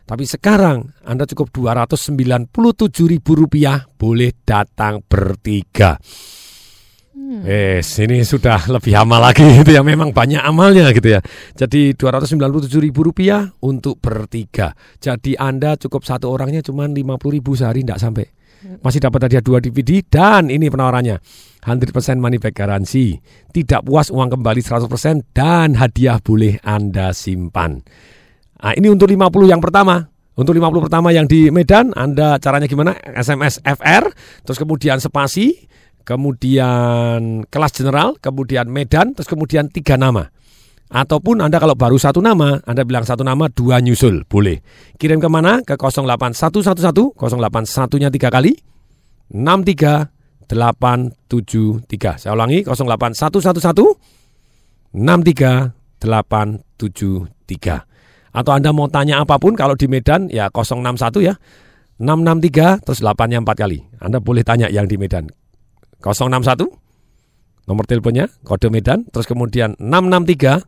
Tapi 0.08 0.24
sekarang 0.24 1.04
Anda 1.04 1.28
cukup 1.28 1.52
297 1.52 2.48
ribu 3.12 3.32
rupiah 3.36 3.84
boleh 4.00 4.32
datang 4.48 5.04
bertiga. 5.04 6.00
Eh, 7.28 7.84
ini 7.84 8.24
sudah 8.24 8.72
lebih 8.72 8.96
amal 8.96 9.20
lagi 9.20 9.44
gitu 9.44 9.76
ya. 9.76 9.84
Memang 9.84 10.16
banyak 10.16 10.40
amalnya 10.40 10.96
gitu 10.96 11.12
ya. 11.12 11.20
Jadi 11.60 11.92
297 11.92 12.80
ribu 12.80 13.04
rupiah 13.04 13.52
untuk 13.68 14.00
bertiga. 14.00 14.72
Jadi 14.96 15.36
Anda 15.36 15.76
cukup 15.76 16.08
satu 16.08 16.32
orangnya 16.32 16.64
cuma 16.64 16.88
50 16.88 17.36
ribu 17.36 17.52
sehari 17.52 17.84
tidak 17.84 18.00
sampai. 18.00 18.26
Masih 18.80 19.04
dapat 19.04 19.28
hadiah 19.30 19.44
dua 19.44 19.62
DVD 19.62 20.02
dan 20.08 20.50
ini 20.50 20.72
penawarannya 20.72 21.22
100% 21.64 21.92
money 22.22 22.38
back 22.38 22.56
garansi. 22.58 23.18
Tidak 23.54 23.86
puas 23.86 24.14
uang 24.14 24.38
kembali 24.38 24.62
100% 24.62 25.34
dan 25.34 25.78
hadiah 25.78 26.22
boleh 26.22 26.62
Anda 26.62 27.12
simpan. 27.12 27.82
Nah, 28.58 28.74
ini 28.74 28.90
untuk 28.90 29.10
50 29.10 29.50
yang 29.50 29.62
pertama. 29.62 30.02
Untuk 30.38 30.54
50 30.54 30.86
pertama 30.86 31.10
yang 31.10 31.26
di 31.26 31.50
Medan, 31.50 31.98
Anda 31.98 32.38
caranya 32.38 32.70
gimana? 32.70 32.94
SMS 32.94 33.58
FR, 33.66 34.06
terus 34.46 34.62
kemudian 34.62 35.02
spasi, 35.02 35.66
kemudian 36.06 37.42
kelas 37.50 37.74
general, 37.74 38.14
kemudian 38.22 38.70
Medan, 38.70 39.18
terus 39.18 39.26
kemudian 39.26 39.74
tiga 39.74 39.98
nama. 39.98 40.30
Ataupun 40.94 41.42
Anda 41.42 41.58
kalau 41.58 41.74
baru 41.74 41.98
satu 41.98 42.22
nama, 42.22 42.62
Anda 42.64 42.86
bilang 42.86 43.04
satu 43.04 43.26
nama, 43.26 43.50
dua 43.50 43.82
nyusul, 43.82 44.30
boleh. 44.30 44.62
Kirim 45.02 45.18
ke 45.18 45.28
mana? 45.28 45.66
Ke 45.66 45.74
08111, 45.74 47.18
081-nya 47.18 48.14
tiga 48.14 48.30
kali, 48.30 48.56
63873. 50.50 52.24
Saya 52.24 52.34
ulangi, 52.36 52.64
08111, 52.64 54.00
63873. 54.96 57.84
Atau 58.32 58.52
Anda 58.54 58.72
mau 58.72 58.88
tanya 58.88 59.20
apa 59.24 59.40
pun, 59.42 59.56
kalau 59.58 59.76
di 59.76 59.88
Medan 59.90 60.30
ya 60.30 60.50
061 60.52 61.22
ya, 61.26 61.34
663 61.98 62.86
terus 62.86 63.02
8-nya 63.02 63.42
4 63.42 63.56
kali. 63.58 63.82
Anda 63.98 64.22
boleh 64.22 64.46
tanya 64.46 64.70
yang 64.70 64.86
di 64.86 65.02
Medan. 65.02 65.34
061 66.02 66.70
nomor 67.68 67.84
teleponnya 67.90 68.30
kode 68.46 68.70
Medan 68.72 69.04
terus 69.12 69.28
kemudian 69.28 69.76
663 69.82 70.62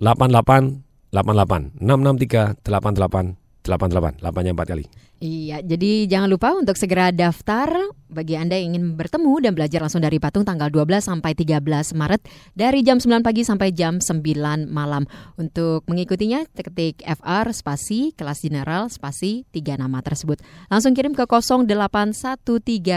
88 0.00 0.80
88 1.12 1.76
663 1.78 2.56
88 2.64 3.36
88 3.68 4.24
8-nya 4.24 4.56
4 4.56 4.72
kali. 4.72 4.88
Iya, 5.18 5.66
jadi 5.66 6.06
jangan 6.06 6.30
lupa 6.30 6.54
untuk 6.54 6.78
segera 6.78 7.10
daftar 7.10 7.74
bagi 8.06 8.38
Anda 8.38 8.54
yang 8.54 8.78
ingin 8.78 8.94
bertemu 8.94 9.42
dan 9.42 9.58
belajar 9.58 9.82
langsung 9.82 9.98
dari 9.98 10.22
Patung 10.22 10.46
tanggal 10.46 10.70
12 10.70 11.02
sampai 11.02 11.34
13 11.34 11.58
Maret 11.98 12.22
dari 12.54 12.86
jam 12.86 13.02
9 13.02 13.26
pagi 13.26 13.42
sampai 13.42 13.74
jam 13.74 13.98
9 13.98 14.22
malam. 14.70 15.10
Untuk 15.34 15.82
mengikutinya 15.90 16.46
ketik 16.54 17.02
FR 17.02 17.50
spasi 17.50 18.14
kelas 18.14 18.46
general 18.46 18.94
spasi 18.94 19.42
tiga 19.50 19.74
nama 19.74 19.98
tersebut. 20.06 20.38
Langsung 20.70 20.94
kirim 20.94 21.18
ke 21.18 21.26
0813 21.26 22.38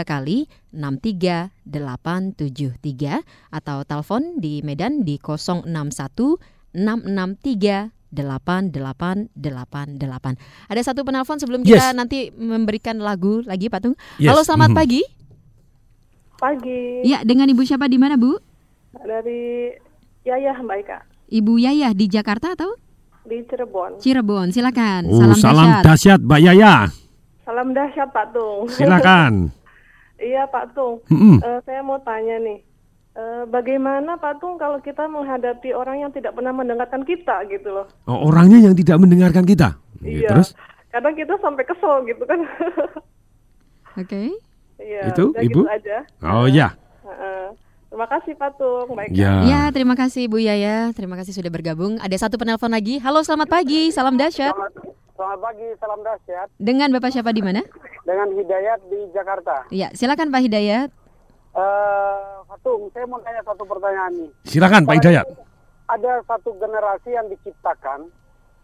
kali 0.06 0.46
63873 0.70 3.18
atau 3.50 3.82
telepon 3.82 4.38
di 4.38 4.62
Medan 4.62 5.02
di 5.02 5.18
061 5.18 6.38
663 6.72 7.92
8888. 8.12 10.36
Ada 10.68 10.80
satu 10.84 11.00
penelpon 11.02 11.36
sebelum 11.36 11.60
kita 11.62 11.90
Yes. 11.90 11.96
nanti 11.96 12.30
memberikan 12.30 12.96
lagu 12.96 13.42
lagi 13.42 13.66
Patung. 13.66 13.96
Yes. 14.16 14.30
Halo, 14.30 14.40
selamat 14.44 14.70
Mhm. 14.70 14.76
pagi. 14.76 15.02
Pagi. 16.36 17.02
Ya, 17.02 17.22
dengan 17.22 17.46
Ibu 17.46 17.62
siapa 17.62 17.86
di 17.86 17.96
mana, 17.96 18.16
Bu? 18.16 18.34
Dari 18.92 19.72
Yayah 20.22 20.56
Mbak 20.58 20.78
Ika 20.80 20.98
Ibu 21.32 21.52
Yayah 21.56 21.92
di 21.92 22.06
Jakarta 22.06 22.52
atau 22.52 22.76
di 23.22 23.38
Cirebon. 23.42 23.96
Cirebon? 23.96 24.50
Silakan. 24.50 25.06
Oh, 25.06 25.32
salam 25.32 25.80
dahsyat 25.80 26.20
Mbak 26.20 26.40
Yaya. 26.42 26.74
Salam 27.42 27.72
dahsyat 27.72 28.08
Pak 28.10 28.26
Tung. 28.30 28.68
Silakan. 28.68 29.32
iya 30.20 30.44
Pak 30.44 30.74
Tung. 30.74 31.00
Mm-mm. 31.08 31.38
Eh, 31.38 31.58
saya 31.62 31.80
mau 31.80 31.96
tanya 32.02 32.36
nih. 32.36 32.58
Eh, 33.16 33.44
bagaimana 33.48 34.16
Pak 34.16 34.40
Tung 34.40 34.56
kalau 34.56 34.78
kita 34.80 35.08
menghadapi 35.08 35.72
orang 35.72 36.06
yang 36.06 36.10
tidak 36.12 36.36
pernah 36.36 36.52
mendengarkan 36.52 37.02
kita 37.04 37.44
gitu 37.48 37.68
loh? 37.72 37.86
Oh, 38.08 38.28
orangnya 38.28 38.60
yang 38.60 38.74
tidak 38.76 39.00
mendengarkan 39.00 39.44
kita. 39.44 39.76
Gitu, 40.02 40.26
Iya. 40.26 40.30
Terus 40.34 40.52
Kadang 40.92 41.16
kita 41.16 41.34
sampai 41.40 41.64
kesel 41.64 42.04
gitu 42.04 42.20
kan. 42.28 42.36
Oke. 44.00 44.36
Iya. 44.76 45.08
Itu, 45.08 45.32
udah 45.32 45.40
Ibu? 45.40 45.60
Gitu 45.64 45.72
aja. 45.72 45.98
Oh 46.20 46.44
ya. 46.44 46.76
Heeh. 47.08 47.44
Terima 47.88 48.06
kasih 48.08 48.32
Pak 48.36 48.50
Tung. 48.60 48.92
Baik. 48.92 49.08
Ya. 49.16 49.40
Ya, 49.48 49.62
terima 49.72 49.96
kasih 49.96 50.28
Bu 50.28 50.36
Yaya. 50.36 50.92
Terima 50.92 51.16
kasih 51.16 51.32
sudah 51.32 51.48
bergabung. 51.48 51.96
Ada 51.96 52.28
satu 52.28 52.36
penelpon 52.36 52.72
lagi. 52.72 53.00
Halo, 53.00 53.24
selamat 53.24 53.48
pagi. 53.48 53.88
Salam 53.88 54.20
dahsyat. 54.20 54.52
Selamat 55.12 55.40
pagi, 55.44 55.68
salam 55.76 56.00
dahsyat. 56.00 56.48
Dengan 56.56 56.88
Bapak 56.92 57.12
siapa 57.12 57.36
di 57.36 57.44
mana? 57.44 57.60
Dengan 58.04 58.32
Hidayat 58.32 58.80
di 58.88 59.00
Jakarta. 59.12 59.68
Ya, 59.68 59.92
silakan 59.92 60.32
Pak 60.32 60.40
Hidayat. 60.44 60.88
Eh, 61.52 62.16
Fatung, 62.48 62.88
saya 62.90 63.04
mau 63.04 63.20
tanya 63.20 63.44
satu 63.44 63.62
pertanyaan 63.62 64.12
nih. 64.16 64.30
Silakan 64.42 64.88
Pak 64.88 64.94
Hidayat. 64.96 65.26
Ada 65.84 66.24
satu 66.24 66.56
generasi 66.56 67.12
yang 67.12 67.28
diciptakan, 67.28 68.08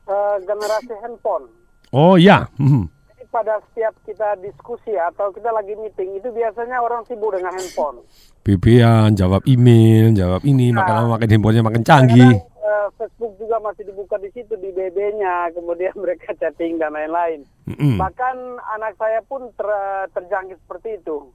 eh, 0.09 0.37
generasi 0.43 0.95
handphone. 1.05 1.53
Oh 1.93 2.17
ya. 2.17 2.49
Mhm. 2.57 2.89
Jadi 2.89 3.25
pada 3.29 3.61
setiap 3.69 3.93
kita 4.09 4.41
diskusi 4.41 4.97
atau 4.97 5.29
kita 5.29 5.53
lagi 5.53 5.77
meeting, 5.77 6.17
itu 6.17 6.33
biasanya 6.33 6.81
orang 6.81 7.05
sibuk 7.05 7.37
dengan 7.37 7.53
handphone. 7.53 8.01
BB-an, 8.41 9.13
jawab 9.13 9.45
email, 9.45 10.17
jawab 10.17 10.41
ini, 10.43 10.73
makin 10.73 10.95
lama 10.95 11.21
makin 11.21 11.29
handphonenya 11.29 11.61
makin 11.61 11.85
canggih. 11.85 12.33
Eh, 12.41 12.89
Facebook 12.97 13.37
juga 13.37 13.61
masih 13.61 13.85
dibuka 13.85 14.17
di 14.17 14.33
situ 14.33 14.57
di 14.57 14.73
BB-nya, 14.73 15.49
kemudian 15.57 15.93
mereka 15.93 16.33
chatting 16.41 16.81
dan 16.81 16.97
lain-lain. 16.97 17.45
Mm-mm. 17.69 18.01
Bahkan 18.01 18.37
anak 18.81 18.97
saya 18.97 19.21
pun 19.29 19.53
ter- 19.61 20.09
terjangkit 20.17 20.57
seperti 20.65 20.97
itu. 20.97 21.29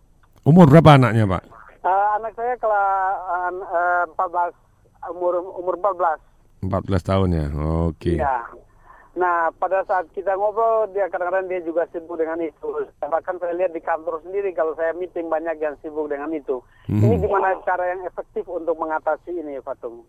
Umur 0.44 0.68
berapa 0.68 0.99
anaknya 0.99 1.24
Pak? 1.24 1.44
Eh, 1.84 2.07
anak 2.20 2.32
saya 2.36 2.56
kelas 2.60 3.56
eh, 3.64 4.03
14 4.11 5.15
umur 5.15 5.34
umur 5.56 5.76
14. 5.80 6.20
14 6.64 7.03
tahun 7.03 7.30
ya. 7.32 7.45
Oke. 7.88 8.20
Iya. 8.20 8.40
Nah, 9.14 9.53
pada 9.61 9.86
saat 9.86 10.10
kita 10.11 10.34
ngobrol 10.34 10.90
dia 10.90 11.06
kadang-kadang 11.06 11.45
dia 11.45 11.61
juga 11.61 11.86
sibuk 11.94 12.18
dengan 12.18 12.41
itu. 12.41 12.65
Bahkan 12.98 13.36
saya 13.38 13.53
lihat 13.53 13.72
di 13.72 13.80
kantor 13.80 14.18
sendiri 14.26 14.49
kalau 14.52 14.74
saya 14.74 14.90
meeting 14.98 15.30
banyak 15.30 15.53
yang 15.61 15.78
sibuk 15.80 16.10
dengan 16.10 16.34
itu. 16.34 16.60
Ini 16.90 17.14
Mhm. 17.14 17.22
gimana 17.22 17.53
cara 17.61 17.94
yang 17.94 18.02
efektif 18.03 18.49
untuk 18.49 18.74
mengatasi 18.74 19.32
ini, 19.32 19.61
Fatung? 19.61 20.02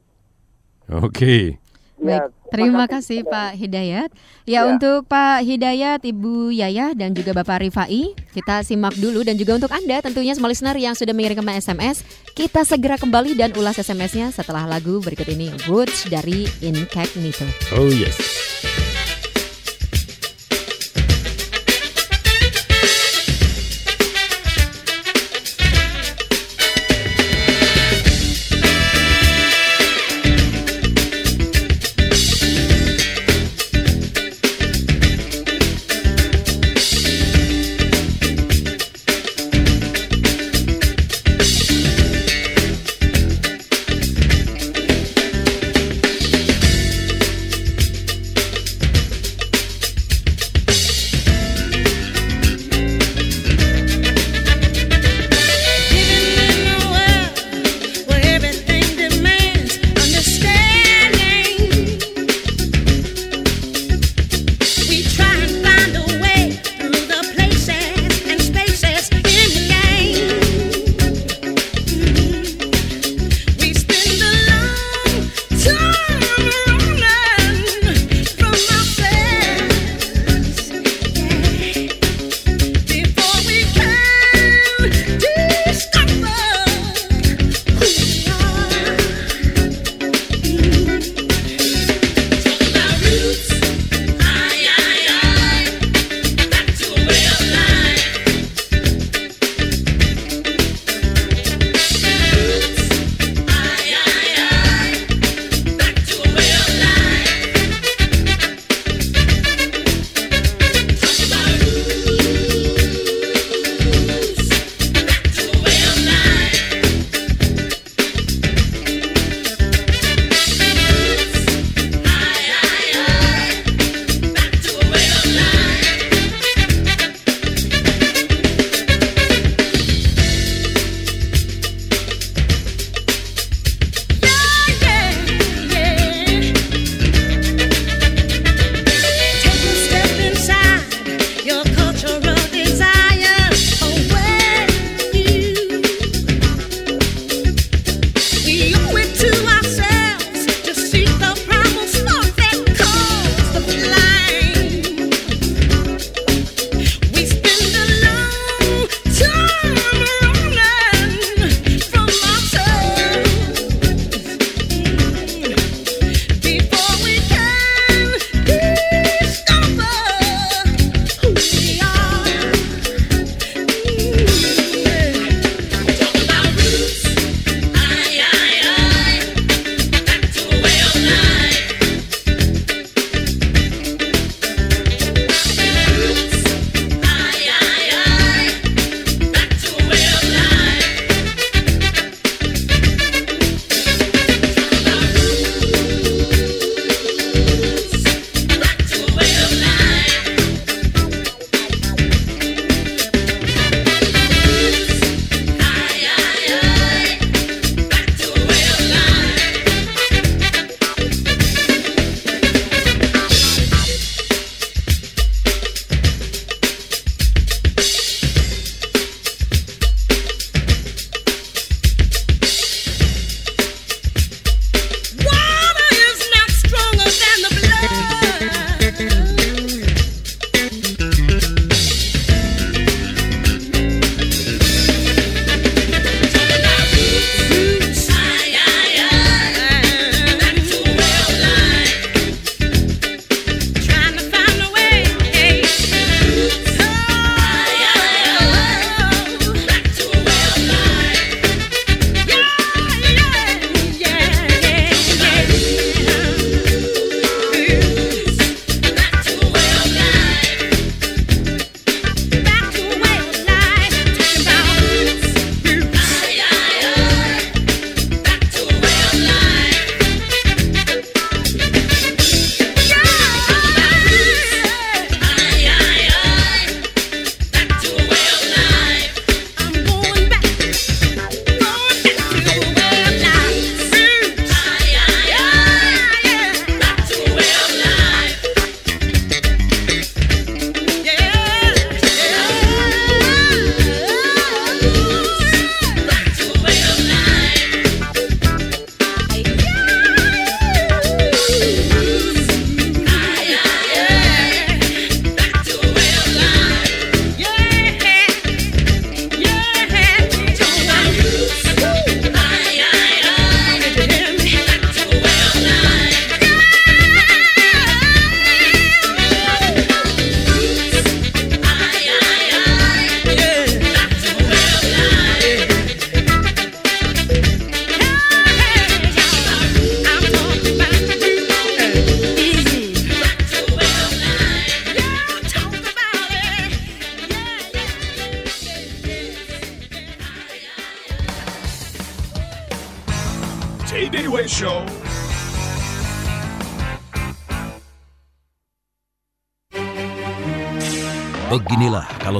Oke. 0.88 1.60
Baik, 1.94 2.34
terima 2.50 2.84
kasih 2.90 3.22
Pak 3.22 3.54
Hidayat. 3.54 4.10
Ya, 4.44 4.66
Ya. 4.66 4.74
untuk 4.74 5.06
Pak 5.06 5.46
Hidayat, 5.46 6.02
Ibu 6.02 6.50
Yaya 6.50 6.92
dan 6.92 7.14
juga 7.14 7.32
Bapak 7.32 7.62
Rifai, 7.64 8.12
kita 8.34 8.66
simak 8.66 8.98
dulu 8.98 9.22
dan 9.22 9.38
juga 9.38 9.56
untuk 9.56 9.70
Anda 9.70 10.02
tentunya 10.02 10.34
semua 10.34 10.50
listener 10.50 10.76
yang 10.76 10.98
sudah 10.98 11.14
mengirimkan 11.14 11.54
SMS, 11.54 12.02
kita 12.34 12.66
segera 12.66 12.98
kembali 12.98 13.38
dan 13.38 13.54
ulas 13.56 13.78
SMS-nya 13.78 14.34
setelah 14.34 14.66
lagu 14.66 14.98
berikut 15.00 15.30
ini, 15.30 15.54
Roots 15.70 16.10
dari 16.10 16.44
Incognito. 16.60 17.46
Oh 17.78 17.88
yes. 17.88 18.83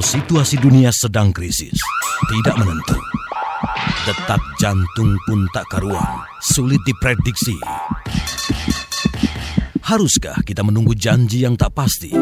Situasi 0.05 0.61
dunia 0.61 0.93
sedang 0.93 1.33
krisis, 1.33 1.73
tidak 2.29 2.55
menentu. 2.61 2.93
Detak 4.05 4.37
jantung 4.61 5.17
pun 5.25 5.49
tak 5.49 5.65
karuan, 5.73 6.21
sulit 6.53 6.77
diprediksi. 6.85 7.57
Haruskah 9.81 10.45
kita 10.45 10.61
menunggu 10.61 10.93
janji 10.93 11.41
yang 11.41 11.57
tak 11.57 11.73
pasti? 11.73 12.13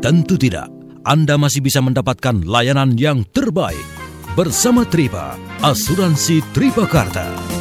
Tentu 0.00 0.40
tidak. 0.40 0.72
Anda 1.04 1.36
masih 1.36 1.60
bisa 1.60 1.84
mendapatkan 1.84 2.40
layanan 2.40 2.96
yang 2.96 3.22
terbaik 3.28 3.84
bersama 4.32 4.88
Tripa, 4.88 5.36
Asuransi 5.60 6.40
Tripakarta. 6.56 7.28
Asuransi 7.28 7.55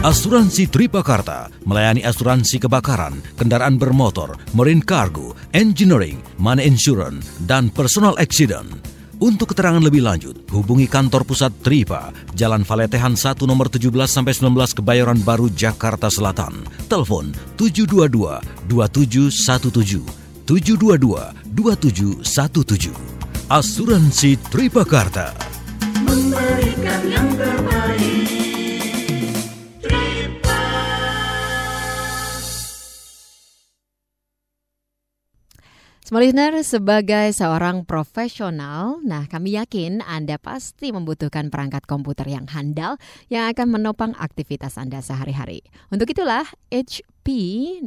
Asuransi 0.00 0.64
Tripakarta 0.72 1.52
melayani 1.68 2.00
asuransi 2.00 2.56
kebakaran, 2.56 3.20
kendaraan 3.36 3.76
bermotor, 3.76 4.32
marine 4.56 4.80
cargo, 4.80 5.36
engineering, 5.52 6.16
money 6.40 6.64
insurance, 6.64 7.28
dan 7.44 7.68
personal 7.68 8.16
accident. 8.16 8.64
Untuk 9.20 9.52
keterangan 9.52 9.84
lebih 9.84 10.00
lanjut, 10.00 10.48
hubungi 10.56 10.88
kantor 10.88 11.28
pusat 11.28 11.52
Tripa, 11.60 12.16
Jalan 12.32 12.64
Valetehan 12.64 13.12
1 13.12 13.44
nomor 13.44 13.68
17 13.68 13.92
sampai 14.08 14.32
19 14.32 14.80
Kebayoran 14.80 15.20
Baru, 15.20 15.52
Jakarta 15.52 16.08
Selatan. 16.08 16.64
Telepon 16.88 17.36
722 17.60 18.40
2717 18.72 20.00
722 20.48 21.52
2717. 21.52 23.52
Asuransi 23.52 24.40
Tripakarta. 24.48 25.59
Small 36.10 36.26
listener, 36.26 36.58
sebagai 36.66 37.30
seorang 37.30 37.86
profesional, 37.86 38.98
nah 39.06 39.30
kami 39.30 39.54
yakin 39.54 40.02
Anda 40.02 40.42
pasti 40.42 40.90
membutuhkan 40.90 41.54
perangkat 41.54 41.86
komputer 41.86 42.26
yang 42.26 42.50
handal 42.50 42.98
yang 43.30 43.46
akan 43.46 43.78
menopang 43.78 44.18
aktivitas 44.18 44.74
Anda 44.74 45.06
sehari-hari. 45.06 45.62
Untuk 45.86 46.10
itulah 46.10 46.42
HP, 46.74 47.19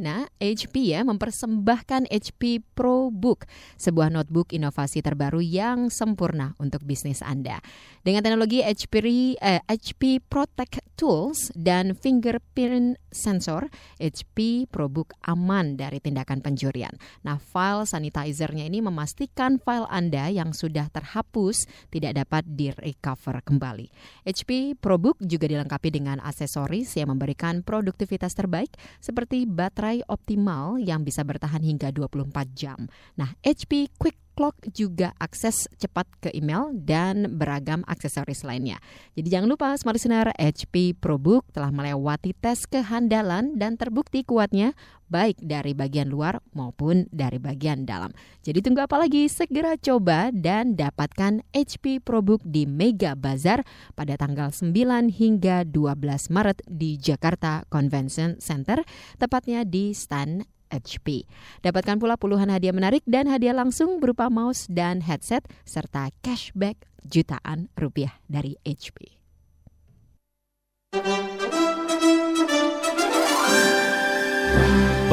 nah 0.00 0.24
HP 0.40 0.96
ya 0.96 1.04
mempersembahkan 1.04 2.08
HP 2.08 2.64
ProBook, 2.72 3.44
sebuah 3.76 4.08
notebook 4.08 4.56
inovasi 4.56 5.04
terbaru 5.04 5.44
yang 5.44 5.92
sempurna 5.92 6.56
untuk 6.56 6.82
bisnis 6.86 7.20
Anda. 7.20 7.60
Dengan 8.00 8.24
teknologi 8.24 8.64
HP, 8.64 8.94
eh, 9.40 9.60
HP 9.68 10.24
Protect 10.24 10.80
Tools 10.94 11.50
dan 11.58 11.92
fingerprint 11.92 12.96
sensor, 13.10 13.68
HP 13.98 14.68
ProBook 14.70 15.12
aman 15.26 15.76
dari 15.76 15.98
tindakan 15.98 16.40
pencurian. 16.40 16.94
Nah, 17.26 17.36
file 17.36 17.86
sanitizer-nya 17.86 18.68
ini 18.68 18.80
memastikan 18.80 19.58
file 19.58 19.88
Anda 19.90 20.30
yang 20.30 20.54
sudah 20.54 20.88
terhapus 20.90 21.66
tidak 21.90 22.18
dapat 22.22 22.46
di-recover 22.46 23.42
kembali. 23.42 23.90
HP 24.24 24.78
ProBook 24.78 25.18
juga 25.22 25.50
dilengkapi 25.50 25.88
dengan 25.90 26.22
aksesoris 26.22 26.94
yang 26.94 27.10
memberikan 27.14 27.66
produktivitas 27.66 28.32
terbaik 28.38 28.74
seperti 29.02 29.33
baterai 29.42 30.06
optimal 30.06 30.78
yang 30.78 31.02
bisa 31.02 31.26
bertahan 31.26 31.66
hingga 31.66 31.90
24 31.90 32.30
jam. 32.54 32.86
Nah, 33.18 33.34
HP 33.42 33.90
Quick 33.98 34.22
Clock 34.34 34.66
juga 34.74 35.14
akses 35.22 35.70
cepat 35.78 36.10
ke 36.18 36.30
email 36.34 36.74
dan 36.74 37.38
beragam 37.38 37.86
aksesoris 37.86 38.42
lainnya. 38.42 38.82
Jadi 39.14 39.30
jangan 39.30 39.46
lupa 39.46 39.70
Smart 39.78 39.94
Listener 39.94 40.34
HP 40.34 40.98
ProBook 40.98 41.46
telah 41.54 41.70
melewati 41.70 42.34
tes 42.34 42.66
kehandalan 42.66 43.54
dan 43.54 43.78
terbukti 43.78 44.26
kuatnya 44.26 44.74
baik 45.08 45.40
dari 45.40 45.72
bagian 45.76 46.08
luar 46.08 46.40
maupun 46.52 47.06
dari 47.10 47.36
bagian 47.40 47.84
dalam. 47.84 48.12
Jadi 48.44 48.60
tunggu 48.64 48.84
apa 48.84 49.00
lagi? 49.00 49.26
Segera 49.28 49.76
coba 49.78 50.28
dan 50.32 50.76
dapatkan 50.76 51.44
HP 51.52 52.04
ProBook 52.04 52.44
di 52.44 52.64
Mega 52.68 53.16
Bazar 53.16 53.64
pada 53.96 54.16
tanggal 54.20 54.52
9 54.52 54.70
hingga 55.12 55.64
12 55.68 56.34
Maret 56.34 56.58
di 56.68 56.96
Jakarta 57.00 57.64
Convention 57.72 58.36
Center, 58.40 58.82
tepatnya 59.16 59.64
di 59.64 59.96
stand 59.96 60.44
HP. 60.70 61.26
Dapatkan 61.62 62.02
pula 62.02 62.18
puluhan 62.18 62.50
hadiah 62.50 62.74
menarik 62.74 63.06
dan 63.06 63.30
hadiah 63.30 63.54
langsung 63.54 64.02
berupa 64.02 64.26
mouse 64.26 64.66
dan 64.66 65.04
headset 65.04 65.46
serta 65.62 66.10
cashback 66.24 66.88
jutaan 67.06 67.70
rupiah 67.78 68.18
dari 68.26 68.58
HP. 68.66 69.23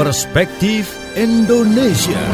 Perspektif 0.02 0.98
Indonesia. 1.14 2.26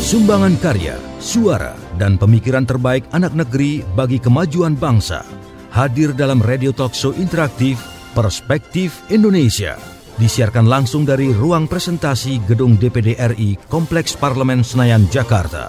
Sumbangan 0.00 0.56
karya, 0.64 0.96
suara, 1.20 1.76
dan 2.00 2.16
pemikiran 2.16 2.64
terbaik 2.64 3.04
anak 3.12 3.36
negeri 3.36 3.84
bagi 3.92 4.16
kemajuan 4.16 4.80
bangsa 4.80 5.28
hadir 5.76 6.16
dalam 6.16 6.40
radio 6.40 6.72
talk 6.72 6.96
show 6.96 7.12
interaktif 7.12 7.76
Perspektif 8.16 9.04
Indonesia. 9.12 9.76
Disiarkan 10.16 10.64
langsung 10.64 11.04
dari 11.04 11.28
ruang 11.28 11.68
presentasi 11.68 12.40
Gedung 12.48 12.80
DPD 12.80 13.20
RI 13.36 13.60
Kompleks 13.68 14.16
Parlemen 14.16 14.64
Senayan, 14.64 15.04
Jakarta. 15.12 15.68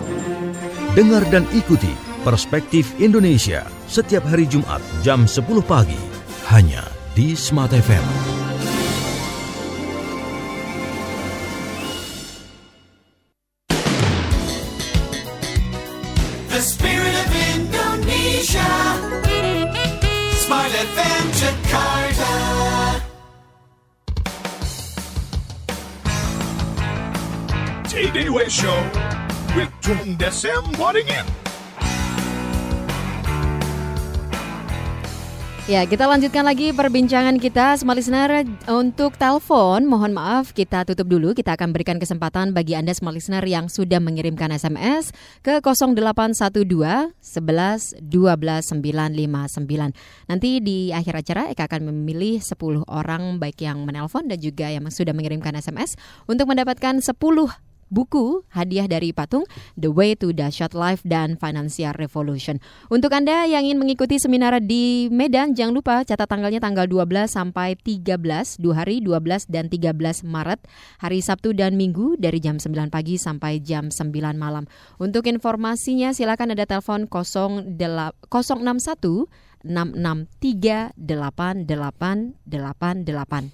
Dengar 0.96 1.28
dan 1.28 1.44
ikuti 1.52 1.92
Perspektif 2.24 2.96
Indonesia 3.04 3.68
setiap 3.92 4.24
hari 4.32 4.48
Jumat 4.48 4.80
jam 5.04 5.28
10 5.28 5.44
pagi 5.68 6.00
hanya 6.56 7.01
di 7.14 7.36
Smart 7.36 7.72
FM. 7.74 8.06
The 16.48 16.62
spirit 16.62 17.16
of 17.20 17.32
Indonesia. 17.56 18.72
Smart 20.40 20.72
FM 20.72 21.24
Jakarta. 21.36 22.34
J-Day 27.92 28.32
Show 28.48 28.80
with 29.56 29.72
Tung 29.84 30.16
Desem 30.16 30.64
Waddington. 30.80 31.51
Ya, 35.72 35.88
kita 35.88 36.04
lanjutkan 36.04 36.44
lagi 36.44 36.76
perbincangan 36.76 37.40
kita 37.40 37.80
Smart 37.80 37.96
Listener 37.96 38.44
untuk 38.68 39.16
telepon. 39.16 39.88
Mohon 39.88 40.20
maaf, 40.20 40.52
kita 40.52 40.84
tutup 40.84 41.08
dulu. 41.08 41.32
Kita 41.32 41.56
akan 41.56 41.72
berikan 41.72 41.96
kesempatan 41.96 42.52
bagi 42.52 42.76
Anda 42.76 42.92
Smart 42.92 43.16
Listener 43.16 43.40
yang 43.48 43.72
sudah 43.72 44.04
mengirimkan 44.04 44.52
SMS 44.52 45.16
ke 45.40 45.64
0812 45.64 46.68
11 46.68 48.04
12 48.04 48.04
959. 48.04 49.96
Nanti 50.28 50.60
di 50.60 50.92
akhir 50.92 51.24
acara 51.24 51.48
Eka 51.48 51.72
akan 51.72 51.88
memilih 51.88 52.44
10 52.44 52.84
orang 52.92 53.40
baik 53.40 53.64
yang 53.64 53.88
menelpon 53.88 54.28
dan 54.28 54.44
juga 54.44 54.68
yang 54.68 54.84
sudah 54.92 55.16
mengirimkan 55.16 55.56
SMS 55.56 55.96
untuk 56.28 56.52
mendapatkan 56.52 57.00
10 57.00 57.16
buku 57.92 58.48
hadiah 58.50 58.88
dari 58.88 59.12
Patung 59.12 59.44
The 59.76 59.92
Way 59.92 60.24
to 60.24 60.32
Dahsyat 60.32 60.72
Life 60.72 61.04
dan 61.04 61.36
Financial 61.36 61.92
Revolution. 61.94 62.64
Untuk 62.88 63.12
Anda 63.12 63.44
yang 63.46 63.68
ingin 63.68 63.84
mengikuti 63.84 64.16
seminar 64.18 64.56
di 64.64 65.12
Medan, 65.12 65.52
jangan 65.52 65.76
lupa 65.76 65.96
catat 66.08 66.26
tanggalnya 66.26 66.64
tanggal 66.64 66.88
12 66.88 67.28
sampai 67.28 67.76
13, 67.76 68.64
dua 68.64 68.88
hari 68.88 69.04
12 69.04 69.52
dan 69.52 69.68
13 69.68 70.24
Maret, 70.24 70.64
hari 71.04 71.20
Sabtu 71.20 71.52
dan 71.52 71.76
Minggu 71.76 72.16
dari 72.16 72.40
jam 72.40 72.58
9 72.58 72.88
pagi 72.88 73.20
sampai 73.20 73.60
jam 73.60 73.92
9 73.92 74.08
malam. 74.40 74.64
Untuk 74.96 75.28
informasinya 75.28 76.16
silakan 76.16 76.56
ada 76.56 76.64
telepon 76.64 77.12
061 77.12 77.76
663 79.62 80.98
8888 80.98 81.70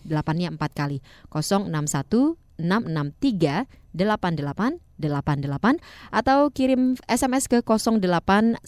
delapannya 0.07 0.49
4 0.55 0.71
kali 0.71 1.03
061 1.33 2.39
663 2.57 3.69
8888 4.05 5.81
atau 6.13 6.53
kirim 6.53 6.93
SMS 7.09 7.49
ke 7.49 7.65
0813 7.65 8.61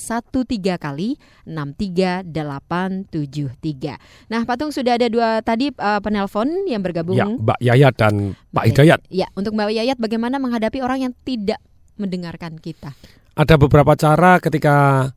kali 0.79 1.19
63873. 1.45 3.99
Nah, 4.31 4.41
Patung 4.47 4.71
sudah 4.73 4.97
ada 4.97 5.05
dua 5.11 5.41
tadi 5.45 5.69
uh, 5.77 6.01
penelpon 6.01 6.65
yang 6.65 6.81
bergabung. 6.81 7.17
Ya, 7.17 7.25
Mbak 7.29 7.59
Yayat 7.61 7.93
dan 7.99 8.33
Pak 8.49 8.65
Hidayat. 8.73 8.99
Ya, 9.13 9.27
untuk 9.37 9.53
Mbak 9.53 9.69
Yayat 9.75 9.97
bagaimana 10.01 10.41
menghadapi 10.41 10.81
orang 10.81 11.05
yang 11.05 11.13
tidak 11.27 11.61
mendengarkan 11.99 12.57
kita? 12.57 12.95
Ada 13.35 13.59
beberapa 13.59 13.95
cara 13.95 14.39
ketika 14.41 15.07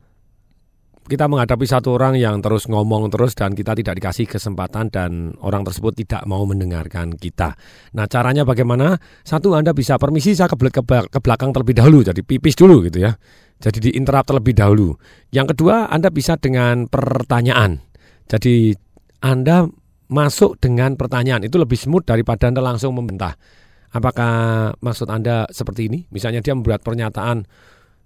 kita 1.03 1.27
menghadapi 1.27 1.67
satu 1.67 1.99
orang 1.99 2.15
yang 2.15 2.39
terus 2.39 2.71
ngomong 2.71 3.11
terus 3.11 3.35
dan 3.35 3.51
kita 3.51 3.75
tidak 3.75 3.99
dikasih 3.99 4.25
kesempatan 4.27 4.87
dan 4.87 5.35
orang 5.43 5.67
tersebut 5.67 5.99
tidak 5.99 6.23
mau 6.23 6.47
mendengarkan 6.47 7.11
kita. 7.13 7.59
Nah 7.95 8.07
caranya 8.07 8.47
bagaimana? 8.47 8.95
Satu 9.27 9.51
Anda 9.53 9.75
bisa 9.75 9.99
permisi 9.99 10.31
saya 10.31 10.47
ke, 10.47 10.55
ke, 10.55 10.81
ke 10.83 11.19
belakang 11.19 11.51
terlebih 11.51 11.75
dahulu 11.75 11.99
jadi 12.07 12.21
pipis 12.23 12.55
dulu 12.55 12.87
gitu 12.87 13.03
ya. 13.03 13.11
Jadi 13.63 13.79
di 13.79 13.89
interrupt 13.95 14.27
terlebih 14.27 14.55
dahulu. 14.55 14.91
Yang 15.31 15.55
kedua, 15.55 15.87
Anda 15.87 16.11
bisa 16.11 16.35
dengan 16.35 16.91
pertanyaan. 16.91 17.79
Jadi 18.27 18.75
Anda 19.23 19.63
masuk 20.11 20.59
dengan 20.59 20.99
pertanyaan 20.99 21.47
itu 21.47 21.55
lebih 21.55 21.79
smooth 21.79 22.03
daripada 22.03 22.51
Anda 22.51 22.59
langsung 22.59 22.91
membentah. 22.91 23.39
Apakah 23.93 24.33
maksud 24.81 25.07
Anda 25.07 25.45
seperti 25.53 25.87
ini? 25.87 25.99
Misalnya 26.09 26.41
dia 26.41 26.57
membuat 26.57 26.81
pernyataan, 26.81 27.45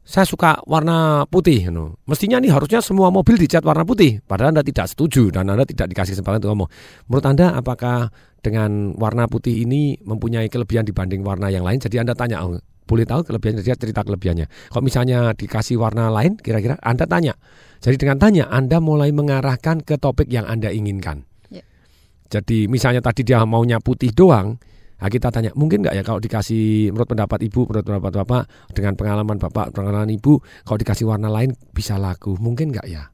saya 0.08 0.24
suka 0.24 0.64
warna 0.64 1.28
putih. 1.28 1.68
No. 1.68 2.00
Mestinya 2.08 2.40
nih 2.40 2.56
harusnya 2.56 2.80
semua 2.80 3.12
mobil 3.12 3.36
dicat 3.36 3.60
warna 3.68 3.84
putih. 3.84 4.24
Padahal 4.24 4.56
Anda 4.56 4.64
tidak 4.64 4.88
setuju 4.88 5.36
dan 5.36 5.52
Anda 5.52 5.68
tidak 5.68 5.92
dikasih 5.92 6.16
kesempatan 6.16 6.40
untuk 6.40 6.52
ngomong. 6.56 6.70
Menurut 7.12 7.26
Anda 7.28 7.52
apakah 7.60 8.08
dengan 8.40 8.96
warna 8.96 9.28
putih 9.28 9.68
ini 9.68 10.00
mempunyai 10.00 10.48
kelebihan 10.48 10.88
dibanding 10.88 11.28
warna 11.28 11.52
yang 11.52 11.68
lain? 11.68 11.84
Jadi 11.84 12.00
Anda 12.00 12.16
tanya, 12.16 12.40
oh, 12.48 12.56
boleh 12.88 13.04
tahu 13.04 13.28
kelebihannya 13.28 13.68
dia 13.68 13.76
cerita 13.76 14.08
kelebihannya. 14.08 14.48
Kalau 14.72 14.84
misalnya 14.88 15.36
dikasih 15.36 15.76
warna 15.76 16.08
lain, 16.08 16.40
kira-kira 16.40 16.80
Anda 16.80 17.04
tanya. 17.04 17.36
Jadi 17.84 18.00
dengan 18.00 18.16
tanya 18.16 18.48
Anda 18.48 18.80
mulai 18.80 19.12
mengarahkan 19.12 19.84
ke 19.84 20.00
topik 20.00 20.32
yang 20.32 20.48
Anda 20.48 20.72
inginkan. 20.72 21.28
Ya. 21.52 21.68
Jadi 22.32 22.72
misalnya 22.72 23.04
tadi 23.04 23.28
dia 23.28 23.44
maunya 23.44 23.84
putih 23.84 24.16
doang, 24.16 24.56
nah 24.98 25.08
kita 25.08 25.30
tanya 25.30 25.54
mungkin 25.54 25.86
nggak 25.86 25.94
ya 25.94 26.04
kalau 26.06 26.18
dikasih 26.18 26.90
menurut 26.90 27.10
pendapat 27.10 27.40
ibu, 27.46 27.70
menurut 27.70 27.86
pendapat 27.86 28.12
bapak, 28.26 28.44
dengan 28.74 28.94
pengalaman 28.98 29.38
bapak, 29.38 29.74
pengalaman 29.74 30.10
ibu, 30.10 30.42
kalau 30.66 30.78
dikasih 30.82 31.06
warna 31.06 31.30
lain 31.30 31.54
bisa 31.74 32.02
laku, 32.02 32.34
mungkin 32.42 32.74
nggak 32.74 32.88
ya? 32.90 33.14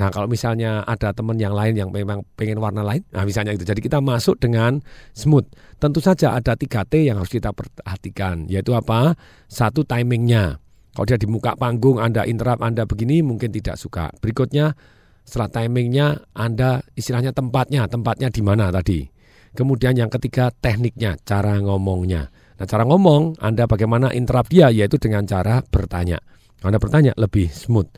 Nah 0.00 0.08
kalau 0.08 0.30
misalnya 0.30 0.86
ada 0.86 1.10
teman 1.10 1.36
yang 1.36 1.52
lain 1.52 1.74
yang 1.74 1.90
memang 1.90 2.22
pengen 2.38 2.56
warna 2.62 2.80
lain, 2.80 3.04
nah 3.10 3.26
misalnya 3.26 3.52
itu. 3.52 3.68
Jadi 3.68 3.82
kita 3.82 3.98
masuk 3.98 4.38
dengan 4.38 4.78
smooth. 5.12 5.44
Tentu 5.76 5.98
saja 6.00 6.32
ada 6.32 6.56
3T 6.56 7.10
yang 7.10 7.18
harus 7.20 7.28
kita 7.28 7.50
perhatikan, 7.50 8.46
yaitu 8.46 8.72
apa? 8.72 9.18
Satu 9.50 9.82
timingnya. 9.82 10.62
Kalau 10.96 11.06
dia 11.06 11.18
di 11.18 11.28
muka 11.28 11.54
panggung, 11.54 12.02
Anda 12.02 12.26
interrupt, 12.26 12.64
Anda 12.64 12.88
begini 12.88 13.22
mungkin 13.22 13.52
tidak 13.52 13.78
suka. 13.78 14.10
Berikutnya 14.18 14.74
setelah 15.26 15.52
timingnya, 15.52 16.26
Anda 16.34 16.82
istilahnya 16.96 17.30
tempatnya, 17.36 17.86
tempatnya 17.86 18.32
di 18.32 18.42
mana 18.42 18.72
tadi. 18.72 19.19
Kemudian 19.50 19.98
yang 19.98 20.10
ketiga 20.10 20.54
tekniknya, 20.54 21.18
cara 21.26 21.58
ngomongnya. 21.58 22.30
Nah 22.30 22.66
cara 22.68 22.84
ngomong, 22.86 23.40
Anda 23.40 23.66
bagaimana 23.66 24.14
interrupt 24.14 24.52
dia, 24.52 24.70
yaitu 24.70 25.00
dengan 25.00 25.26
cara 25.26 25.64
bertanya. 25.64 26.20
Anda 26.60 26.76
bertanya 26.76 27.16
lebih 27.16 27.48
smooth. 27.48 27.88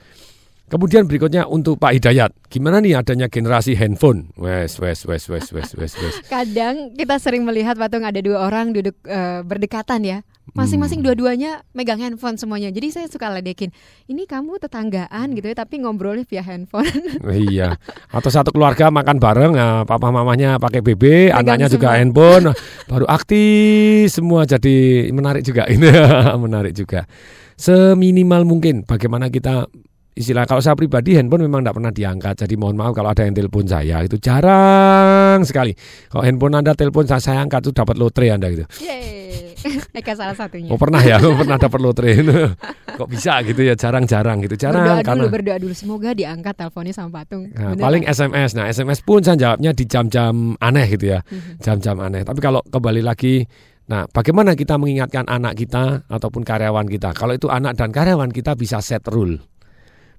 Kemudian 0.73 1.05
berikutnya 1.05 1.45
untuk 1.45 1.77
Pak 1.77 2.01
Hidayat, 2.01 2.33
gimana 2.49 2.81
nih 2.81 2.97
adanya 2.97 3.29
generasi 3.29 3.77
handphone? 3.77 4.33
Wes, 4.41 4.81
wes, 4.81 5.05
wes, 5.05 5.29
wes, 5.29 5.53
wes, 5.53 5.69
wes, 5.77 5.93
wes. 6.01 6.15
Kadang 6.33 6.97
kita 6.97 7.21
sering 7.21 7.45
melihat 7.45 7.77
patung 7.77 8.09
ada 8.09 8.17
dua 8.25 8.49
orang 8.49 8.73
duduk 8.73 8.97
eh, 9.05 9.45
berdekatan 9.45 10.01
ya. 10.01 10.19
Masing-masing 10.53 11.01
dua-duanya 11.01 11.65
megang 11.73 12.03
handphone 12.03 12.37
semuanya. 12.37 12.69
Jadi 12.75 12.93
saya 12.93 13.07
suka 13.09 13.31
ledekin, 13.33 13.73
ini 14.05 14.29
kamu 14.29 14.61
tetanggaan 14.61 15.33
gitu 15.33 15.49
ya, 15.49 15.57
tapi 15.57 15.81
ngobrolnya 15.81 16.29
via 16.29 16.45
handphone. 16.45 16.93
iya. 17.49 17.79
Atau 18.13 18.29
satu 18.29 18.53
keluarga 18.53 18.93
makan 18.93 19.17
bareng, 19.17 19.53
nah, 19.57 19.89
papa 19.89 20.13
mamanya 20.13 20.61
pakai 20.61 20.85
BB, 20.85 21.31
Pegang 21.33 21.41
anaknya 21.41 21.73
juga 21.73 21.95
semua. 21.95 21.99
handphone, 22.03 22.45
baru 22.91 23.07
aktif 23.09 24.13
semua 24.13 24.45
jadi 24.45 25.09
menarik 25.15 25.41
juga 25.47 25.65
ini, 25.71 25.89
menarik 26.45 26.77
juga. 26.77 27.09
Seminimal 27.57 28.45
mungkin 28.45 28.85
bagaimana 28.85 29.33
kita 29.33 29.71
istilah 30.13 30.45
kalau 30.45 30.61
saya 30.61 30.77
pribadi 30.77 31.17
handphone 31.17 31.49
memang 31.49 31.65
tidak 31.65 31.77
pernah 31.81 31.93
diangkat 31.93 32.35
jadi 32.45 32.55
mohon 32.61 32.77
maaf 32.77 32.93
kalau 32.93 33.09
ada 33.13 33.25
yang 33.25 33.33
telepon 33.37 33.65
saya 33.65 34.05
itu 34.05 34.17
jarang 34.21 35.41
sekali 35.43 35.73
kalau 36.13 36.23
handphone 36.25 36.55
anda 36.59 36.77
telepon 36.77 37.09
saya, 37.09 37.21
saya 37.21 37.39
angkat 37.41 37.65
itu 37.69 37.73
dapat 37.73 37.97
lotre 37.97 38.27
anda 38.29 38.49
gitu. 38.53 38.69
Eka 39.99 40.13
salah 40.19 40.35
satunya. 40.35 40.75
oh 40.75 40.79
pernah 40.81 40.99
ya 41.05 41.23
Oh, 41.27 41.39
pernah 41.39 41.57
dapat 41.57 41.81
lotre 41.81 42.19
kok 42.93 43.09
bisa 43.09 43.41
gitu 43.47 43.63
ya 43.65 43.75
jarang-jarang 43.79 44.45
gitu 44.45 44.59
jarang 44.59 44.85
berdoa 44.85 45.07
karena 45.07 45.23
dulu, 45.25 45.33
berdoa 45.33 45.57
dulu. 45.63 45.75
Semoga 45.75 46.11
diangkat 46.13 46.55
teleponnya 46.59 46.93
sama 46.93 47.23
patung. 47.23 47.49
Nah, 47.57 47.73
paling 47.79 48.05
SMS. 48.05 48.53
Nah, 48.53 48.69
SMS 48.69 49.01
pun 49.01 49.25
saya 49.25 49.39
jawabnya 49.39 49.73
di 49.73 49.85
jam-jam 49.89 50.59
aneh 50.61 50.87
gitu 50.93 51.17
ya. 51.17 51.25
Mhm. 51.25 51.63
Jam-jam 51.63 51.97
aneh. 52.05 52.21
Tapi 52.27 52.41
kalau 52.43 52.61
kembali 52.69 53.01
lagi 53.01 53.47
Nah, 53.83 54.07
bagaimana 54.07 54.55
kita 54.55 54.79
mengingatkan 54.79 55.27
anak 55.27 55.59
kita 55.59 56.07
ataupun 56.07 56.47
karyawan 56.47 56.87
kita? 56.87 57.11
Kalau 57.19 57.35
itu 57.35 57.51
anak 57.51 57.75
dan 57.75 57.91
karyawan 57.91 58.31
kita 58.31 58.55
bisa 58.55 58.79
set 58.79 59.03
rule. 59.11 59.43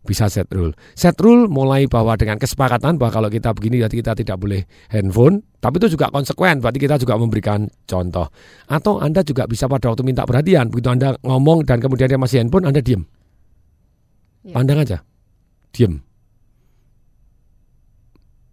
Bisa 0.04 0.28
set 0.28 0.52
rule. 0.52 0.76
Set 1.00 1.16
rule 1.24 1.48
mulai 1.48 1.88
bahwa 1.88 2.20
dengan 2.20 2.36
kesepakatan 2.36 3.00
bahwa 3.00 3.12
kalau 3.16 3.30
kita 3.32 3.56
begini 3.56 3.80
berarti 3.80 4.04
kita 4.04 4.12
tidak 4.20 4.36
boleh 4.36 4.68
handphone, 4.92 5.40
tapi 5.64 5.80
itu 5.80 5.96
juga 5.96 6.12
konsekuen, 6.12 6.60
berarti 6.60 6.76
kita 6.76 7.00
juga 7.00 7.16
memberikan 7.16 7.72
contoh. 7.88 8.28
Atau 8.68 9.00
Anda 9.00 9.24
juga 9.24 9.48
bisa 9.48 9.72
pada 9.72 9.88
waktu 9.88 10.04
minta 10.04 10.28
perhatian, 10.28 10.68
begitu 10.68 10.92
Anda 10.92 11.16
ngomong 11.24 11.64
dan 11.64 11.80
kemudian 11.80 12.12
dia 12.12 12.20
masih 12.20 12.44
handphone, 12.44 12.68
Anda 12.68 12.84
diem. 12.84 13.08
Ya. 14.44 14.60
Pandang 14.60 14.84
aja. 14.84 14.98
Diem. 15.72 16.04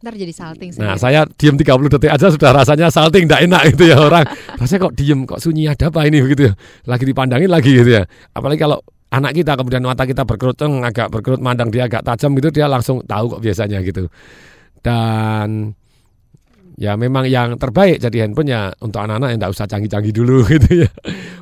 Ntar 0.00 0.16
jadi 0.16 0.32
salting 0.32 0.72
Nah, 0.80 0.96
sendiri. 0.96 1.02
saya 1.02 1.20
diem 1.36 1.56
30 1.60 1.92
detik 1.92 2.08
aja 2.14 2.26
sudah 2.32 2.50
rasanya 2.56 2.88
salting, 2.88 3.28
tidak 3.28 3.44
enak 3.44 3.62
gitu 3.76 3.84
ya 3.92 4.00
orang. 4.00 4.24
Rasanya 4.62 4.80
kok 4.88 4.94
diem, 4.96 5.20
kok 5.28 5.40
sunyi 5.44 5.68
ada 5.68 5.92
apa 5.92 6.08
ini 6.08 6.24
begitu 6.24 6.48
ya. 6.48 6.52
Lagi 6.88 7.04
dipandangin 7.04 7.50
lagi 7.52 7.68
gitu 7.74 8.00
ya. 8.00 8.08
Apalagi 8.32 8.64
kalau 8.64 8.80
anak 9.10 9.32
kita 9.34 9.58
kemudian 9.58 9.82
mata 9.82 10.06
kita 10.06 10.22
berkerut, 10.22 10.56
agak 10.86 11.10
berkerut, 11.10 11.42
mandang 11.42 11.68
dia 11.68 11.90
agak 11.90 12.06
tajam 12.06 12.34
gitu, 12.38 12.54
dia 12.54 12.70
langsung 12.70 13.02
tahu 13.02 13.38
kok 13.38 13.42
biasanya 13.42 13.82
gitu. 13.82 14.06
Dan 14.80 15.74
ya 16.80 16.96
memang 16.96 17.28
yang 17.28 17.60
terbaik 17.60 18.00
jadi 18.00 18.24
handphone 18.24 18.48
ya 18.48 18.72
untuk 18.80 19.04
anak-anak 19.04 19.36
yang 19.36 19.38
tidak 19.44 19.52
usah 19.52 19.66
canggih-canggih 19.68 20.14
dulu 20.16 20.46
gitu 20.56 20.86
ya. 20.86 20.90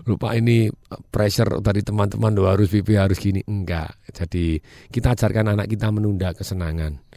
Lupa 0.09 0.35
ini 0.35 0.67
pressure 1.13 1.63
dari 1.63 1.85
teman-teman 1.85 2.35
lo 2.35 2.49
harus 2.51 2.73
pipi 2.73 2.99
harus 2.99 3.21
gini 3.21 3.45
enggak. 3.47 4.03
Jadi 4.11 4.59
kita 4.91 5.15
ajarkan 5.15 5.55
anak 5.55 5.71
kita 5.71 5.93
menunda 5.93 6.35
kesenangan. 6.35 7.08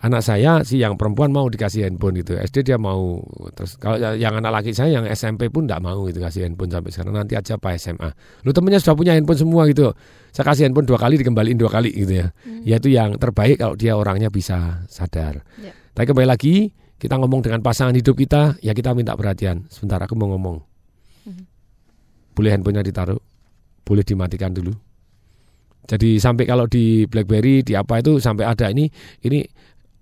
Anak 0.00 0.24
saya 0.24 0.60
sih 0.64 0.80
yang 0.80 0.96
perempuan 0.96 1.32
mau 1.32 1.48
dikasih 1.48 1.88
handphone 1.88 2.20
gitu. 2.20 2.36
SD 2.36 2.72
dia 2.72 2.76
mau. 2.80 3.20
Terus 3.52 3.76
kalau 3.76 3.96
yang 4.16 4.36
anak 4.36 4.60
laki 4.60 4.72
saya 4.72 5.00
yang 5.00 5.04
SMP 5.08 5.48
pun 5.48 5.68
enggak 5.68 5.80
mau 5.84 6.04
gitu 6.08 6.20
kasih 6.20 6.48
handphone 6.48 6.72
sampai 6.72 6.90
sekarang. 6.92 7.12
Nanti 7.16 7.36
aja 7.36 7.56
Pak 7.60 7.72
SMA. 7.76 8.10
Lu 8.44 8.52
temennya 8.52 8.80
sudah 8.80 8.96
punya 8.96 9.12
handphone 9.16 9.40
semua 9.40 9.68
gitu. 9.68 9.92
Saya 10.32 10.44
kasih 10.48 10.68
handphone 10.68 10.88
dua 10.88 11.00
kali 11.00 11.20
dikembaliin 11.20 11.56
dua 11.60 11.68
kali 11.72 11.92
gitu 11.92 12.12
ya. 12.24 12.26
Ya 12.64 12.76
itu 12.80 12.88
yang 12.92 13.16
terbaik 13.20 13.60
kalau 13.60 13.76
dia 13.76 13.96
orangnya 13.96 14.28
bisa 14.32 14.84
sadar. 14.88 15.44
Ya. 15.60 15.72
Tapi 15.96 16.04
kembali 16.12 16.28
lagi 16.28 16.72
kita 16.96 17.20
ngomong 17.20 17.44
dengan 17.44 17.60
pasangan 17.60 17.92
hidup 17.92 18.16
kita, 18.16 18.56
ya 18.64 18.72
kita 18.72 18.96
minta 18.96 19.12
perhatian. 19.12 19.68
Sebentar 19.68 20.00
aku 20.00 20.16
mau 20.16 20.32
ngomong. 20.32 20.60
Boleh 22.36 22.52
handphonenya 22.52 22.84
ditaruh, 22.84 23.20
boleh 23.84 24.04
dimatikan 24.04 24.52
dulu. 24.52 24.76
Jadi 25.86 26.18
sampai 26.18 26.44
kalau 26.44 26.66
di 26.66 27.06
BlackBerry 27.06 27.62
di 27.62 27.78
apa 27.78 28.02
itu 28.02 28.18
sampai 28.18 28.42
ada 28.42 28.66
ini 28.68 28.90
ini 29.22 29.46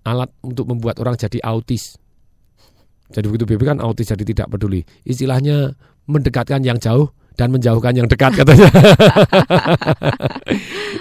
alat 0.05 0.29
untuk 0.45 0.69
membuat 0.69 1.01
orang 1.01 1.17
jadi 1.17 1.41
autis. 1.41 1.97
Jadi 3.09 3.25
begitu 3.29 3.45
BB 3.45 3.61
kan 3.65 3.77
autis 3.81 4.09
jadi 4.09 4.23
tidak 4.25 4.47
peduli. 4.53 4.81
Istilahnya 5.05 5.73
mendekatkan 6.05 6.61
yang 6.61 6.77
jauh 6.77 7.09
dan 7.35 7.51
menjauhkan 7.51 7.93
yang 7.93 8.07
dekat 8.07 8.31
katanya. 8.33 8.69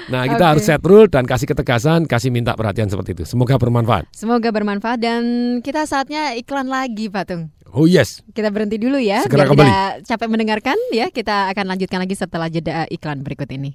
nah, 0.13 0.27
kita 0.27 0.45
Oke. 0.45 0.51
harus 0.51 0.65
set 0.67 0.83
rule 0.83 1.07
dan 1.07 1.25
kasih 1.25 1.47
ketegasan, 1.47 2.11
kasih 2.11 2.35
minta 2.35 2.59
perhatian 2.59 2.91
seperti 2.91 3.15
itu. 3.15 3.25
Semoga 3.25 3.57
bermanfaat. 3.57 4.11
Semoga 4.11 4.51
bermanfaat 4.51 4.99
dan 4.99 5.23
kita 5.63 5.87
saatnya 5.87 6.35
iklan 6.35 6.67
lagi 6.67 7.07
patung. 7.09 7.55
Oh 7.75 7.87
yes. 7.91 8.23
Kita 8.31 8.55
berhenti 8.55 8.79
dulu 8.79 9.03
ya 9.03 9.27
Segera 9.27 9.51
biar 9.51 9.51
kembali. 9.51 9.67
tidak 9.67 9.91
capek 10.07 10.29
mendengarkan 10.31 10.79
ya. 10.95 11.11
Kita 11.11 11.51
akan 11.51 11.75
lanjutkan 11.75 11.99
lagi 12.03 12.15
setelah 12.15 12.47
jeda 12.47 12.87
iklan 12.91 13.23
berikut 13.27 13.51
ini. 13.51 13.75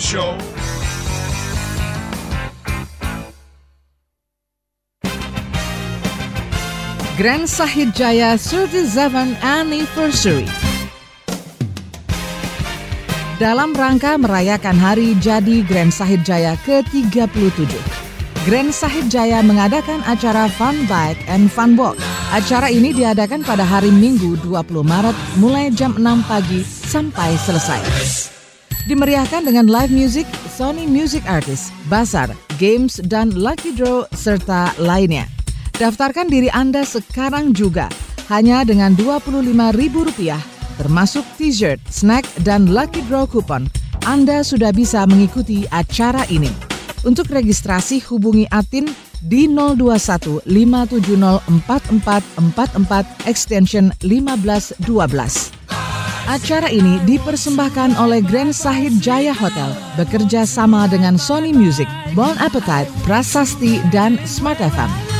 Show. 0.00 0.34
Grand 7.16 7.48
Sahid 7.48 7.96
Jaya 7.96 8.36
37th 8.36 9.40
Anniversary. 9.40 10.44
Dalam 13.40 13.72
rangka 13.72 14.20
merayakan 14.20 14.76
hari 14.76 15.16
jadi 15.16 15.64
Grand 15.64 15.88
Sahid 15.88 16.28
Jaya 16.28 16.60
ke-37, 16.68 17.72
Grand 18.44 18.68
Sahid 18.68 19.08
Jaya 19.08 19.40
mengadakan 19.40 20.04
acara 20.04 20.44
Fun 20.60 20.84
Bike 20.84 21.24
and 21.24 21.48
Fun 21.48 21.72
Walk. 21.80 21.96
Acara 22.36 22.68
ini 22.68 22.92
diadakan 22.92 23.48
pada 23.48 23.64
hari 23.64 23.88
Minggu 23.88 24.36
20 24.44 24.84
Maret 24.84 25.16
mulai 25.40 25.72
jam 25.72 25.96
6 25.96 26.04
pagi 26.28 26.60
sampai 26.68 27.32
selesai. 27.48 27.80
Dimeriahkan 28.92 29.48
dengan 29.48 29.72
live 29.72 29.88
music, 29.88 30.28
Sony 30.52 30.84
Music 30.84 31.24
Artist, 31.24 31.72
Bazar, 31.88 32.28
games, 32.60 33.00
dan 33.08 33.32
lucky 33.32 33.72
draw 33.72 34.04
serta 34.12 34.76
lainnya. 34.76 35.35
Daftarkan 35.76 36.32
diri 36.32 36.48
Anda 36.56 36.88
sekarang 36.88 37.52
juga 37.52 37.92
hanya 38.32 38.64
dengan 38.64 38.96
Rp25.000 38.96 40.56
termasuk 40.80 41.20
t-shirt, 41.36 41.76
snack, 41.92 42.24
dan 42.40 42.72
lucky 42.72 43.04
draw 43.04 43.28
kupon. 43.28 43.68
Anda 44.08 44.40
sudah 44.40 44.72
bisa 44.72 45.04
mengikuti 45.04 45.68
acara 45.68 46.24
ini. 46.32 46.48
Untuk 47.04 47.28
registrasi 47.28 48.00
hubungi 48.08 48.48
Atin 48.48 48.88
di 49.20 49.44
021 49.52 50.48
570 50.48 51.44
4444 51.68 53.28
extension 53.28 53.92
1512. 54.00 54.80
Acara 56.26 56.72
ini 56.72 56.98
dipersembahkan 57.04 58.00
oleh 58.00 58.24
Grand 58.24 58.50
Sahid 58.50 58.96
Jaya 58.98 59.36
Hotel 59.36 59.76
bekerja 59.94 60.48
sama 60.48 60.88
dengan 60.88 61.20
Sony 61.20 61.52
Music, 61.52 61.86
Bon 62.16 62.34
Appetite, 62.40 62.88
Prasasti, 63.06 63.78
dan 63.94 64.18
Smart 64.26 64.58
FM. 64.58 65.15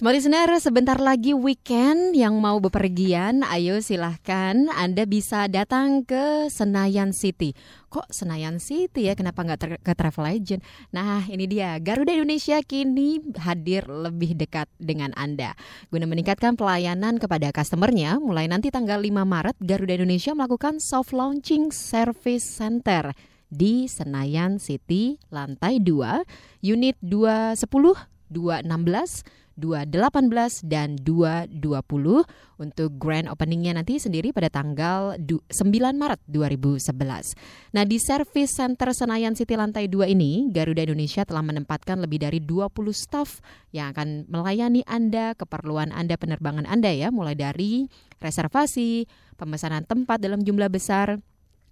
Smart 0.00 0.16
listener, 0.16 0.48
sebentar 0.64 0.96
lagi 0.96 1.36
weekend 1.36 2.16
yang 2.16 2.40
mau 2.40 2.56
bepergian, 2.56 3.44
ayo 3.44 3.84
silahkan 3.84 4.72
Anda 4.72 5.04
bisa 5.04 5.44
datang 5.44 6.08
ke 6.08 6.48
Senayan 6.48 7.12
City. 7.12 7.52
Kok 7.92 8.08
Senayan 8.08 8.64
City 8.64 9.12
ya, 9.12 9.12
kenapa 9.12 9.44
nggak 9.44 9.84
ke 9.84 9.92
Travel 9.92 10.24
Agent? 10.24 10.64
Nah 10.88 11.28
ini 11.28 11.44
dia, 11.44 11.76
Garuda 11.76 12.16
Indonesia 12.16 12.64
kini 12.64 13.20
hadir 13.44 13.84
lebih 13.92 14.40
dekat 14.40 14.72
dengan 14.80 15.12
Anda. 15.20 15.52
Guna 15.92 16.08
meningkatkan 16.08 16.56
pelayanan 16.56 17.20
kepada 17.20 17.52
customernya, 17.52 18.16
mulai 18.24 18.48
nanti 18.48 18.72
tanggal 18.72 19.04
5 19.04 19.12
Maret, 19.12 19.60
Garuda 19.60 20.00
Indonesia 20.00 20.32
melakukan 20.32 20.80
soft 20.80 21.12
launching 21.12 21.68
service 21.76 22.48
center 22.48 23.12
di 23.52 23.84
Senayan 23.84 24.56
City, 24.56 25.20
lantai 25.28 25.76
2, 25.76 26.24
unit 26.64 26.96
210, 27.04 28.08
216, 28.32 29.39
218 29.60 30.64
dan 30.64 30.96
220 30.96 32.24
untuk 32.56 32.90
grand 32.96 33.28
openingnya 33.28 33.76
nanti 33.76 34.00
sendiri 34.00 34.32
pada 34.32 34.48
tanggal 34.48 35.20
du- 35.20 35.44
9 35.52 36.00
Maret 36.00 36.20
2011. 36.24 37.36
Nah 37.76 37.84
di 37.84 38.00
Service 38.00 38.56
Center 38.56 38.96
Senayan 38.96 39.36
City 39.36 39.54
lantai 39.54 39.92
2 39.92 40.08
ini 40.08 40.48
Garuda 40.48 40.88
Indonesia 40.88 41.28
telah 41.28 41.44
menempatkan 41.44 42.00
lebih 42.00 42.24
dari 42.24 42.40
20 42.40 42.72
staf 42.96 43.44
yang 43.76 43.92
akan 43.92 44.24
melayani 44.32 44.80
Anda 44.88 45.36
keperluan 45.36 45.92
Anda 45.92 46.16
penerbangan 46.16 46.64
Anda 46.64 46.96
ya 46.96 47.12
mulai 47.12 47.36
dari 47.36 47.84
reservasi, 48.20 49.04
pemesanan 49.36 49.84
tempat 49.88 50.20
dalam 50.20 50.44
jumlah 50.44 50.68
besar, 50.68 51.20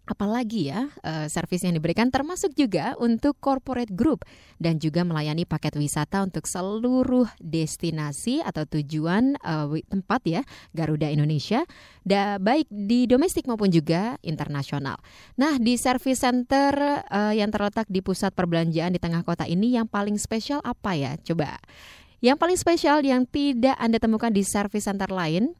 apalagi 0.08 0.72
ya 0.72 0.88
eh, 1.04 1.28
servis 1.28 1.62
yang 1.62 1.76
diberikan 1.76 2.08
termasuk 2.08 2.56
juga 2.56 2.96
untuk 2.96 3.36
corporate 3.36 3.92
group 3.92 4.24
dan 4.56 4.80
juga 4.80 5.04
melayani 5.04 5.44
paket 5.44 5.76
wisata 5.76 6.24
untuk 6.24 6.48
seluruh 6.48 7.28
destinasi 7.38 8.40
atau 8.40 8.64
tujuan 8.64 9.36
eh, 9.36 9.84
tempat 9.92 10.20
ya 10.24 10.40
Garuda 10.72 11.12
Indonesia 11.12 11.68
baik 12.40 12.72
di 12.72 13.04
domestik 13.04 13.44
maupun 13.44 13.68
juga 13.68 14.16
internasional. 14.24 14.96
Nah, 15.36 15.60
di 15.60 15.76
service 15.76 16.24
center 16.24 17.04
eh, 17.04 17.34
yang 17.36 17.52
terletak 17.52 17.84
di 17.92 18.00
pusat 18.00 18.32
perbelanjaan 18.32 18.96
di 18.96 19.00
tengah 19.00 19.20
kota 19.20 19.44
ini 19.44 19.76
yang 19.76 19.84
paling 19.84 20.16
spesial 20.16 20.64
apa 20.64 20.96
ya? 20.96 21.12
Coba. 21.20 21.60
Yang 22.18 22.36
paling 22.40 22.58
spesial 22.58 22.98
yang 23.04 23.22
tidak 23.28 23.78
Anda 23.78 24.02
temukan 24.02 24.32
di 24.34 24.42
service 24.42 24.88
center 24.88 25.12
lain 25.12 25.54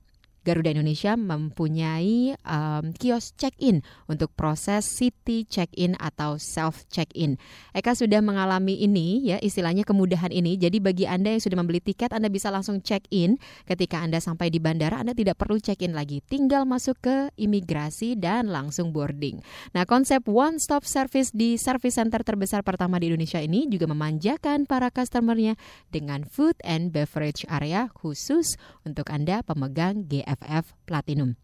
Garuda 0.48 0.72
Indonesia 0.72 1.12
mempunyai 1.12 2.32
um, 2.48 2.96
kios 2.96 3.36
check-in 3.36 3.84
untuk 4.08 4.32
proses 4.32 4.88
city 4.88 5.44
check-in 5.44 5.92
atau 6.00 6.40
self 6.40 6.88
check-in. 6.88 7.36
Eka 7.76 7.92
sudah 7.92 8.24
mengalami 8.24 8.80
ini 8.80 9.28
ya 9.28 9.36
istilahnya 9.44 9.84
kemudahan 9.84 10.32
ini. 10.32 10.56
Jadi 10.56 10.80
bagi 10.80 11.04
Anda 11.04 11.36
yang 11.36 11.44
sudah 11.44 11.60
membeli 11.60 11.84
tiket 11.84 12.16
Anda 12.16 12.32
bisa 12.32 12.48
langsung 12.48 12.80
check-in 12.80 13.36
ketika 13.68 14.00
Anda 14.00 14.24
sampai 14.24 14.48
di 14.48 14.56
bandara 14.56 15.04
Anda 15.04 15.12
tidak 15.12 15.36
perlu 15.36 15.60
check-in 15.60 15.92
lagi. 15.92 16.24
Tinggal 16.24 16.64
masuk 16.64 16.96
ke 17.04 17.16
imigrasi 17.36 18.16
dan 18.16 18.48
langsung 18.48 18.88
boarding. 18.96 19.44
Nah, 19.76 19.84
konsep 19.84 20.24
one 20.24 20.56
stop 20.56 20.88
service 20.88 21.28
di 21.36 21.60
service 21.60 22.00
center 22.00 22.24
terbesar 22.24 22.64
pertama 22.64 22.96
di 22.96 23.12
Indonesia 23.12 23.42
ini 23.42 23.68
juga 23.68 23.84
memanjakan 23.90 24.64
para 24.64 24.88
customernya 24.88 25.60
dengan 25.92 26.24
food 26.24 26.56
and 26.64 26.96
beverage 26.96 27.44
area 27.52 27.92
khusus 27.92 28.56
untuk 28.88 29.12
Anda 29.12 29.44
pemegang 29.44 30.08
GFF 30.38 30.78
Platinum. 30.86 31.34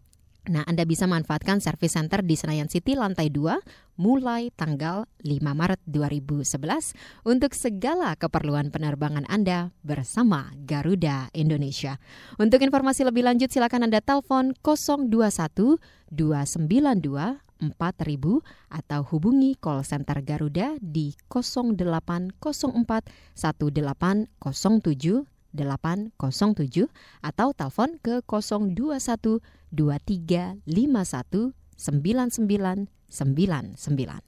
Nah, 0.45 0.61
Anda 0.69 0.85
bisa 0.85 1.09
manfaatkan 1.09 1.65
service 1.65 1.97
center 1.97 2.21
di 2.21 2.37
Senayan 2.37 2.69
City 2.69 2.93
lantai 2.93 3.33
2 3.33 3.97
mulai 3.97 4.53
tanggal 4.53 5.09
5 5.25 5.41
Maret 5.41 5.81
2011 5.89 6.93
untuk 7.25 7.57
segala 7.57 8.13
keperluan 8.13 8.69
penerbangan 8.69 9.25
Anda 9.25 9.73
bersama 9.81 10.53
Garuda 10.69 11.33
Indonesia. 11.33 11.97
Untuk 12.37 12.61
informasi 12.61 13.09
lebih 13.09 13.25
lanjut 13.25 13.49
silakan 13.49 13.89
Anda 13.89 14.05
telepon 14.05 14.53
021 14.61 15.81
292 16.13 17.41
4000 17.73 18.45
atau 18.69 19.01
hubungi 19.17 19.57
call 19.57 19.81
center 19.81 20.21
Garuda 20.21 20.77
di 20.77 21.17
0804 21.33 22.37
1807 22.37 25.25
807 25.55 26.91
atau 27.23 27.55
telepon 27.55 27.95
ke 28.03 28.19
021 28.27 29.39
2351 29.71 31.55
9999. 31.75 34.23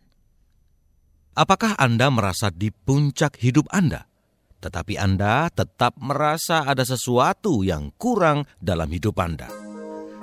Apakah 1.36 1.76
Anda 1.76 2.08
merasa 2.08 2.48
di 2.48 2.72
puncak 2.72 3.36
hidup 3.42 3.68
Anda? 3.68 4.08
Tetapi 4.56 4.96
Anda 4.96 5.52
tetap 5.52 6.00
merasa 6.00 6.64
ada 6.64 6.80
sesuatu 6.80 7.60
yang 7.60 7.92
kurang 8.00 8.48
dalam 8.56 8.88
hidup 8.88 9.20
Anda. 9.20 9.65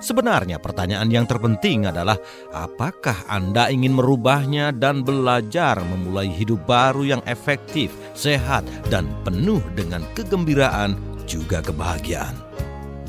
Sebenarnya 0.04 0.60
pertanyaan 0.60 1.08
yang 1.08 1.24
terpenting 1.24 1.88
adalah 1.88 2.20
apakah 2.52 3.24
Anda 3.32 3.72
ingin 3.72 3.96
merubahnya 3.96 4.76
dan 4.76 5.00
belajar 5.00 5.80
memulai 5.80 6.28
hidup 6.28 6.68
baru 6.68 7.08
yang 7.08 7.22
efektif, 7.24 7.96
sehat, 8.12 8.68
dan 8.92 9.08
penuh 9.24 9.64
dengan 9.80 10.04
kegembiraan 10.12 11.00
juga 11.24 11.64
kebahagiaan? 11.64 12.36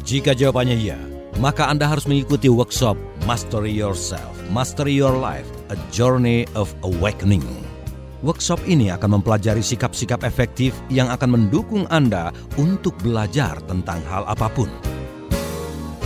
Jika 0.06 0.38
jawabannya 0.38 0.78
ya, 0.78 1.00
maka 1.42 1.66
Anda 1.66 1.90
harus 1.90 2.06
mengikuti 2.06 2.46
workshop 2.46 2.94
Mastery 3.26 3.74
Yourself, 3.74 4.30
Mastery 4.54 4.94
Your 4.94 5.18
Life, 5.18 5.50
A 5.74 5.76
Journey 5.90 6.46
of 6.54 6.70
Awakening. 6.86 7.42
Workshop 8.22 8.62
ini 8.70 8.94
akan 8.94 9.18
mempelajari 9.18 9.66
sikap-sikap 9.66 10.22
efektif 10.22 10.78
yang 10.94 11.10
akan 11.10 11.42
mendukung 11.42 11.90
Anda 11.90 12.30
untuk 12.54 12.94
belajar 13.02 13.58
tentang 13.66 13.98
hal 14.06 14.22
apa 14.30 14.46
pun. 14.54 14.70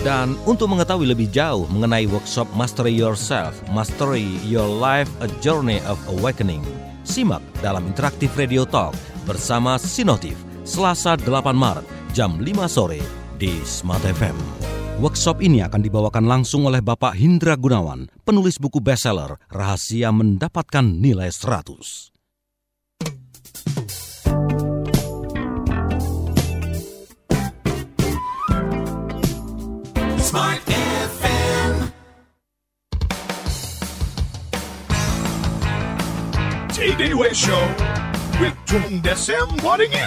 Dan 0.06 0.38
untuk 0.46 0.70
mengetahui 0.70 1.10
lebih 1.10 1.26
jauh 1.34 1.66
mengenai 1.74 2.06
workshop 2.06 2.46
Mastery 2.54 2.94
Yourself, 2.94 3.58
Mastery 3.74 4.38
Your 4.46 4.70
Life, 4.70 5.10
A 5.18 5.26
Journey 5.42 5.82
of 5.90 5.98
Awakening, 6.06 6.62
simak 7.02 7.42
dalam 7.58 7.82
Interaktif 7.90 8.30
Radio 8.38 8.62
Talk 8.62 8.94
bersama 9.26 9.74
Sinotif, 9.74 10.38
Selasa 10.62 11.18
8 11.18 11.50
Maret, 11.50 11.86
jam 12.14 12.38
5 12.38 12.46
sore 12.70 13.02
di 13.42 13.58
Smart 13.66 14.06
FM. 14.06 14.38
Workshop 15.02 15.42
ini 15.42 15.62
akan 15.62 15.82
dibawakan 15.82 16.26
langsung 16.26 16.66
oleh 16.66 16.82
Bapak 16.82 17.14
Hindra 17.18 17.54
Gunawan, 17.54 18.10
penulis 18.22 18.58
buku 18.58 18.82
bestseller 18.82 19.38
Rahasia 19.50 20.10
Mendapatkan 20.14 20.82
Nilai 20.82 21.30
100. 21.30 22.17
TDW 36.78 37.34
Show 37.34 37.58
with 38.38 38.54
Tung 38.62 39.02
Desem 39.02 39.50
Waddingin. 39.66 40.06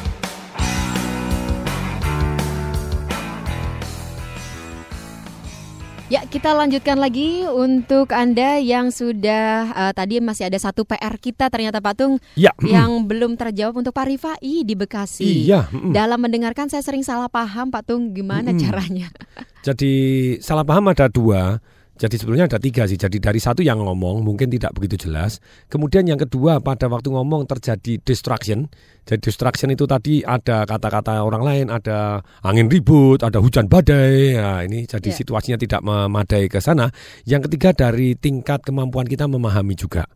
Ya, 6.08 6.28
kita 6.28 6.52
lanjutkan 6.52 6.96
lagi 6.96 7.44
untuk 7.44 8.16
Anda 8.16 8.60
yang 8.60 8.88
sudah 8.92 9.72
eh, 9.72 9.92
tadi 9.96 10.24
masih 10.24 10.48
ada 10.48 10.56
satu 10.60 10.88
PR 10.88 11.16
kita 11.16 11.52
ternyata 11.52 11.84
Patung 11.84 12.24
Ya. 12.36 12.56
yang 12.64 13.04
belum 13.04 13.36
terjawab 13.36 13.80
untuk 13.80 13.92
Pak 13.92 14.08
Rifai 14.08 14.64
di 14.64 14.76
Bekasi. 14.76 15.48
Iya, 15.48 15.68
mm. 15.68 15.92
Dalam 15.92 16.24
mendengarkan 16.24 16.68
saya 16.68 16.84
sering 16.84 17.04
salah 17.04 17.28
paham 17.28 17.68
Patung 17.68 18.12
gimana 18.12 18.52
Mm. 18.52 18.60
caranya? 18.60 19.08
Jadi 19.68 19.92
salah 20.40 20.64
paham 20.64 20.88
ada 20.88 21.08
dua. 21.08 21.60
Jadi 22.02 22.18
sebetulnya 22.18 22.50
ada 22.50 22.58
tiga 22.58 22.90
sih. 22.90 22.98
Jadi 22.98 23.22
dari 23.22 23.38
satu 23.38 23.62
yang 23.62 23.78
ngomong 23.78 24.26
mungkin 24.26 24.50
tidak 24.50 24.74
begitu 24.74 25.06
jelas. 25.06 25.38
Kemudian 25.70 26.10
yang 26.10 26.18
kedua 26.18 26.58
pada 26.58 26.90
waktu 26.90 27.14
ngomong 27.14 27.46
terjadi 27.46 28.02
distraction. 28.02 28.66
Jadi 29.06 29.22
distraction 29.22 29.70
itu 29.70 29.86
tadi 29.86 30.26
ada 30.26 30.66
kata-kata 30.66 31.22
orang 31.22 31.46
lain, 31.46 31.66
ada 31.70 32.26
angin 32.42 32.74
ribut, 32.74 33.22
ada 33.22 33.38
hujan 33.38 33.70
badai. 33.70 34.34
Nah, 34.34 34.66
ini 34.66 34.90
jadi 34.90 35.14
Ya. 35.14 35.18
situasinya 35.22 35.62
tidak 35.62 35.86
memadai 35.86 36.50
ke 36.50 36.58
sana. 36.58 36.90
Yang 37.30 37.54
ketiga 37.54 37.78
dari 37.78 38.18
tingkat 38.18 38.66
kemampuan 38.66 39.06
kita 39.06 39.30
memahami 39.30 39.78
juga. 39.78 40.10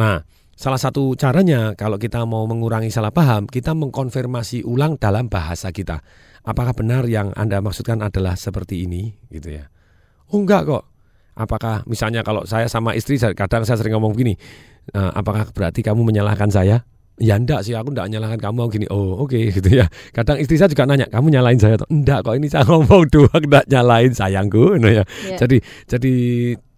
Nah, 0.00 0.24
salah 0.56 0.80
satu 0.80 1.12
caranya 1.20 1.76
kalau 1.76 2.00
kita 2.00 2.24
mau 2.24 2.48
mengurangi 2.48 2.88
salah 2.88 3.12
paham, 3.12 3.44
kita 3.44 3.76
mengkonfirmasi 3.76 4.64
ulang 4.64 4.96
dalam 4.96 5.28
bahasa 5.28 5.68
kita. 5.68 6.00
Apakah 6.48 6.72
benar 6.72 7.04
yang 7.04 7.36
Anda 7.36 7.60
maksudkan 7.60 8.00
adalah 8.00 8.40
seperti 8.40 8.88
ini 8.88 9.12
gitu 9.28 9.60
ya? 9.60 9.68
Oh 10.32 10.40
enggak 10.40 10.64
kok. 10.64 10.84
Apakah 11.40 11.80
misalnya 11.88 12.20
kalau 12.20 12.44
saya 12.44 12.68
sama 12.68 12.92
istri 12.92 13.16
kadang 13.16 13.64
saya 13.64 13.80
sering 13.80 13.96
ngomong 13.96 14.12
begini, 14.12 14.36
Nah, 14.90 15.12
apakah 15.14 15.46
berarti 15.54 15.84
kamu 15.84 16.02
menyalahkan 16.02 16.50
saya? 16.50 16.82
Ya 17.20 17.36
enggak 17.36 17.68
sih, 17.68 17.76
aku 17.76 17.92
enggak 17.92 18.08
nyalahkan 18.08 18.40
kamu 18.40 18.72
gini. 18.72 18.86
Oh, 18.88 19.20
oke 19.20 19.36
gitu 19.60 19.68
ya. 19.76 19.86
Kadang 20.16 20.40
istri 20.40 20.56
saya 20.56 20.72
juga 20.72 20.88
nanya, 20.88 21.04
"Kamu 21.12 21.28
nyalain 21.28 21.60
saya?" 21.60 21.76
Enggak 21.92 22.24
kok, 22.24 22.32
ini 22.32 22.48
saya 22.48 22.64
ngomong 22.64 23.04
doang 23.12 23.44
enggak 23.44 23.68
nyalain 23.68 24.12
sayangku. 24.16 24.72
Nah, 24.80 24.88
ya. 24.88 25.04
Iya. 25.28 25.36
Jadi 25.44 25.56
jadi 25.84 26.14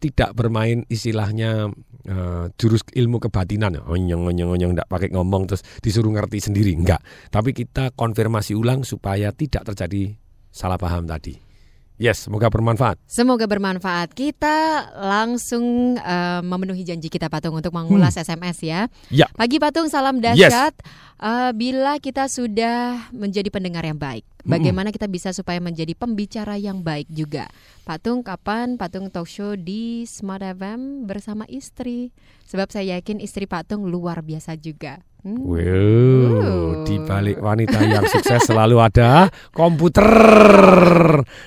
tidak 0.02 0.30
bermain 0.34 0.82
istilahnya 0.90 1.70
eh, 2.10 2.44
jurus 2.58 2.82
ilmu 2.90 3.22
kebatinan 3.22 3.78
ya. 3.78 3.82
onyong 3.86 4.34
onyong 4.34 4.50
onyong 4.58 4.72
enggak 4.74 4.90
pakai 4.90 5.14
ngomong 5.14 5.46
terus 5.46 5.62
disuruh 5.78 6.10
ngerti 6.10 6.50
sendiri 6.50 6.74
enggak. 6.74 6.98
Tapi 7.30 7.54
kita 7.54 7.94
konfirmasi 7.94 8.58
ulang 8.58 8.82
supaya 8.82 9.30
tidak 9.30 9.62
terjadi 9.62 10.18
salah 10.50 10.76
paham 10.76 11.06
tadi. 11.06 11.51
Yes, 12.00 12.24
semoga 12.26 12.48
bermanfaat. 12.50 12.98
Semoga 13.06 13.44
bermanfaat. 13.46 14.10
Kita 14.16 14.88
langsung 14.96 15.94
eh, 15.94 16.40
memenuhi 16.42 16.82
janji 16.82 17.06
kita 17.06 17.30
Patung 17.30 17.54
untuk 17.54 17.70
mengulas 17.70 18.16
SMS 18.18 18.58
ya. 18.64 18.80
Ya. 19.12 19.28
Pagi 19.36 19.60
Patung, 19.62 19.86
salam 19.92 20.18
Yes. 20.18 20.50
dahsyat. 20.50 20.74
Eh, 21.22 21.50
bila 21.54 22.02
kita 22.02 22.26
sudah 22.26 23.06
menjadi 23.14 23.46
pendengar 23.54 23.86
yang 23.86 24.00
baik, 24.00 24.26
bagaimana 24.42 24.90
kita 24.90 25.06
bisa 25.06 25.30
supaya 25.30 25.62
menjadi 25.62 25.94
pembicara 25.94 26.58
yang 26.58 26.82
baik 26.82 27.06
juga? 27.06 27.46
Patung, 27.86 28.26
kapan 28.26 28.74
Patung 28.74 29.06
talk 29.06 29.30
show 29.30 29.54
di 29.54 30.02
Smart 30.08 30.42
FM 30.42 31.06
bersama 31.06 31.46
istri? 31.46 32.10
Sebab 32.50 32.74
saya 32.74 32.98
yakin 32.98 33.22
istri 33.22 33.46
Patung 33.46 33.86
luar 33.86 34.26
biasa 34.26 34.58
juga. 34.58 35.06
Wow, 35.22 36.82
di 36.82 36.98
balik 36.98 37.38
wanita 37.38 37.78
yang 37.86 38.02
sukses 38.10 38.42
selalu 38.42 38.82
ada 38.82 39.30
komputer. 39.54 40.02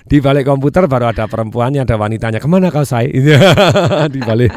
Di 0.08 0.24
balik 0.24 0.48
komputer 0.48 0.88
baru 0.88 1.12
ada 1.12 1.28
perempuannya, 1.28 1.84
ada 1.84 2.00
wanitanya. 2.00 2.40
Ke 2.40 2.48
mana 2.48 2.72
kau 2.72 2.88
say? 2.88 3.12
di 4.16 4.20
balik. 4.24 4.56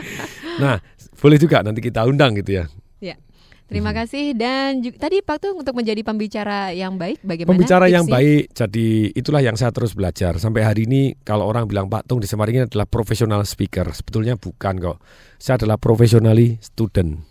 Nah, 0.63 0.79
boleh 1.19 1.35
juga 1.35 1.67
nanti 1.67 1.83
kita 1.83 2.07
undang 2.07 2.39
gitu 2.39 2.63
ya. 2.63 2.65
Ya. 3.03 3.19
Terima 3.67 3.91
kasih 3.91 4.39
dan 4.39 4.87
juga, 4.87 5.11
tadi 5.11 5.19
Patung 5.21 5.61
untuk 5.61 5.75
menjadi 5.75 6.01
pembicara 6.01 6.71
yang 6.71 6.95
baik 6.95 7.19
bagaimana? 7.21 7.53
Pembicara 7.53 7.85
yang 7.91 8.07
tipsnya? 8.07 8.17
baik, 8.23 8.43
jadi 8.55 8.89
itulah 9.19 9.43
yang 9.43 9.59
saya 9.59 9.75
terus 9.75 9.99
belajar. 9.99 10.41
Sampai 10.41 10.63
hari 10.63 10.87
ini 10.87 11.19
kalau 11.21 11.45
orang 11.45 11.67
bilang 11.67 11.91
Pak 11.91 12.07
Tung 12.07 12.23
di 12.23 12.31
Semaringin 12.31 12.71
adalah 12.71 12.87
profesional 12.87 13.43
speaker, 13.45 13.91
sebetulnya 13.93 14.39
bukan 14.41 14.79
kok. 14.79 15.03
Saya 15.37 15.61
adalah 15.61 15.77
professionally 15.77 16.57
student. 16.65 17.28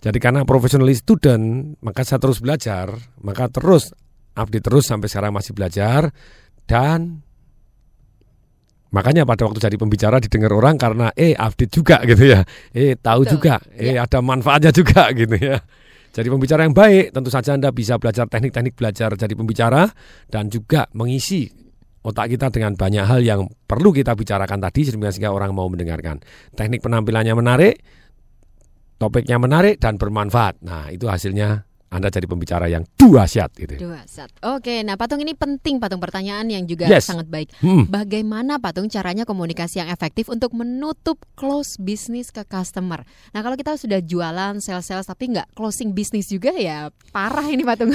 Jadi 0.00 0.16
karena 0.16 0.48
professionally 0.48 0.96
student, 0.96 1.76
maka 1.84 2.00
saya 2.08 2.16
terus 2.16 2.40
belajar, 2.40 2.88
maka 3.20 3.52
terus 3.52 3.92
update 4.32 4.64
terus 4.64 4.88
sampai 4.88 5.12
sekarang 5.12 5.36
masih 5.36 5.52
belajar 5.52 6.08
dan 6.64 7.20
makanya 8.90 9.28
pada 9.28 9.44
waktu 9.44 9.60
jadi 9.60 9.76
pembicara 9.76 10.16
didengar 10.18 10.56
orang 10.56 10.80
karena 10.80 11.12
eh 11.12 11.36
update 11.36 11.72
juga 11.72 12.00
gitu 12.10 12.32
ya, 12.32 12.40
eh 12.72 12.96
tahu 12.96 13.28
Betul. 13.28 13.32
juga, 13.36 13.54
eh 13.76 14.00
ada 14.00 14.18
manfaatnya 14.24 14.72
juga 14.72 15.12
gitu 15.20 15.36
ya. 15.36 15.60
Jadi 16.10 16.26
pembicara 16.26 16.66
yang 16.66 16.74
baik, 16.74 17.14
tentu 17.14 17.30
saja 17.30 17.54
Anda 17.54 17.70
bisa 17.70 17.94
belajar 18.00 18.26
teknik-teknik 18.26 18.74
belajar 18.74 19.14
jadi 19.14 19.34
pembicara 19.36 19.86
dan 20.26 20.50
juga 20.50 20.90
mengisi 20.96 21.46
otak 22.00 22.34
kita 22.34 22.48
dengan 22.48 22.74
banyak 22.74 23.04
hal 23.04 23.20
yang 23.20 23.46
perlu 23.46 23.92
kita 23.92 24.16
bicarakan 24.16 24.58
tadi 24.58 24.88
sehingga 24.88 25.30
orang 25.30 25.52
mau 25.52 25.68
mendengarkan. 25.68 26.18
Teknik 26.56 26.82
penampilannya 26.82 27.30
menarik, 27.36 27.74
topiknya 29.00 29.40
menarik 29.40 29.80
dan 29.80 29.96
bermanfaat. 29.96 30.60
Nah, 30.60 30.92
itu 30.92 31.08
hasilnya 31.08 31.64
Anda 31.90 32.06
jadi 32.06 32.30
pembicara 32.30 32.70
yang 32.70 32.86
dahsyat 32.94 33.50
gitu. 33.58 33.90
Dua 33.90 34.06
saat. 34.06 34.30
Oke, 34.46 34.86
nah 34.86 34.94
Patung 34.94 35.18
ini 35.18 35.34
penting 35.34 35.82
Patung 35.82 35.98
pertanyaan 35.98 36.46
yang 36.46 36.62
juga 36.62 36.86
Yes. 36.86 37.10
sangat 37.10 37.26
baik. 37.26 37.50
Hmm. 37.58 37.90
Bagaimana 37.90 38.62
Patung 38.62 38.86
caranya 38.86 39.26
komunikasi 39.26 39.82
yang 39.82 39.90
efektif 39.90 40.30
untuk 40.30 40.54
menutup 40.54 41.18
close 41.34 41.74
bisnis 41.82 42.30
ke 42.30 42.46
customer? 42.46 43.02
Nah 43.34 43.42
kalau 43.42 43.58
kita 43.58 43.74
sudah 43.74 43.98
jualan 43.98 44.62
sales-sales 44.62 45.10
tapi 45.10 45.34
nggak 45.34 45.50
closing 45.52 45.90
bisnis 45.90 46.30
juga 46.30 46.54
ya 46.54 46.94
parah 47.10 47.50
ini 47.50 47.66
Patung. 47.66 47.90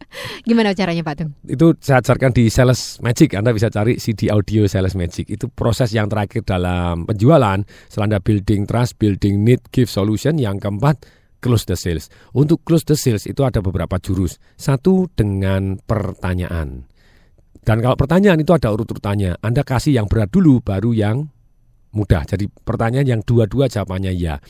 Gimana 0.46 0.70
caranya 0.70 1.02
Patung? 1.02 1.34
Itu 1.42 1.74
saya 1.82 1.98
ajarkan 1.98 2.30
di 2.30 2.46
Sales 2.54 3.02
Magic. 3.02 3.34
Anda 3.34 3.50
bisa 3.50 3.66
cari 3.66 3.98
CD 3.98 4.30
audio 4.30 4.70
Sales 4.70 4.94
Magic. 4.94 5.26
Itu 5.26 5.50
proses 5.50 5.90
yang 5.90 6.06
terakhir 6.06 6.46
dalam 6.46 7.02
penjualan. 7.02 7.66
Setelah 7.90 8.14
Anda 8.14 8.20
building 8.22 8.70
trust, 8.70 8.94
building 8.94 9.42
need, 9.42 9.58
give 9.74 9.90
solution. 9.90 10.38
Yang 10.38 10.62
keempat, 10.70 11.02
close 11.40 11.66
the 11.66 11.74
sales. 11.74 12.12
Untuk 12.36 12.62
close 12.62 12.86
the 12.86 12.94
sales 12.94 13.26
itu 13.26 13.42
ada 13.42 13.58
beberapa 13.64 13.96
jurus. 13.98 14.38
Satu 14.54 15.08
dengan 15.10 15.80
pertanyaan. 15.80 16.86
Dan 17.60 17.76
kalau 17.84 17.96
pertanyaan 17.96 18.40
itu 18.40 18.52
ada 18.52 18.72
urut-urutannya. 18.72 19.40
Anda 19.44 19.64
kasih 19.64 19.96
yang 19.96 20.06
berat 20.08 20.32
dulu, 20.32 20.64
baru 20.64 20.92
yang 20.96 21.28
mudah. 21.92 22.24
Jadi 22.24 22.48
pertanyaan 22.48 23.18
yang 23.18 23.20
dua-dua 23.24 23.68
jawabannya 23.68 24.12
ya. 24.16 24.40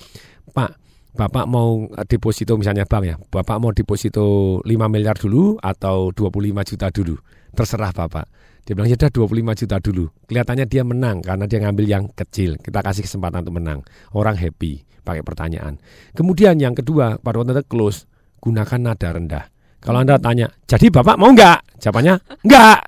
Pak, 0.50 0.70
Bapak 1.10 1.46
mau 1.50 1.90
deposito 2.06 2.54
misalnya 2.54 2.86
bank 2.86 3.04
ya. 3.06 3.16
Bapak 3.18 3.58
mau 3.58 3.74
deposito 3.74 4.58
5 4.62 4.70
miliar 4.86 5.18
dulu 5.18 5.58
atau 5.58 6.14
25 6.14 6.68
juta 6.70 6.86
dulu. 6.94 7.18
Terserah 7.50 7.90
Bapak. 7.90 8.30
Dia 8.64 8.72
bilang 8.76 8.88
ya 8.88 8.96
udah 8.96 9.10
25 9.10 9.60
juta 9.64 9.76
dulu. 9.80 10.04
Kelihatannya 10.28 10.66
dia 10.68 10.82
menang 10.84 11.24
karena 11.24 11.44
dia 11.48 11.58
ngambil 11.64 11.84
yang 11.88 12.04
kecil. 12.12 12.60
Kita 12.60 12.84
kasih 12.84 13.04
kesempatan 13.04 13.42
untuk 13.46 13.56
menang. 13.58 13.80
Orang 14.14 14.36
happy 14.36 14.84
pakai 15.02 15.24
pertanyaan. 15.24 15.80
Kemudian 16.12 16.60
yang 16.60 16.76
kedua, 16.76 17.18
pada 17.18 17.40
waktu 17.40 17.64
close, 17.66 18.04
gunakan 18.38 18.80
nada 18.92 19.08
rendah. 19.10 19.44
Kalau 19.80 20.04
Anda 20.04 20.20
tanya, 20.20 20.52
jadi 20.68 20.92
Bapak 20.92 21.16
mau 21.16 21.32
nggak? 21.32 21.80
Jawabannya, 21.80 22.14
enggak. 22.44 22.78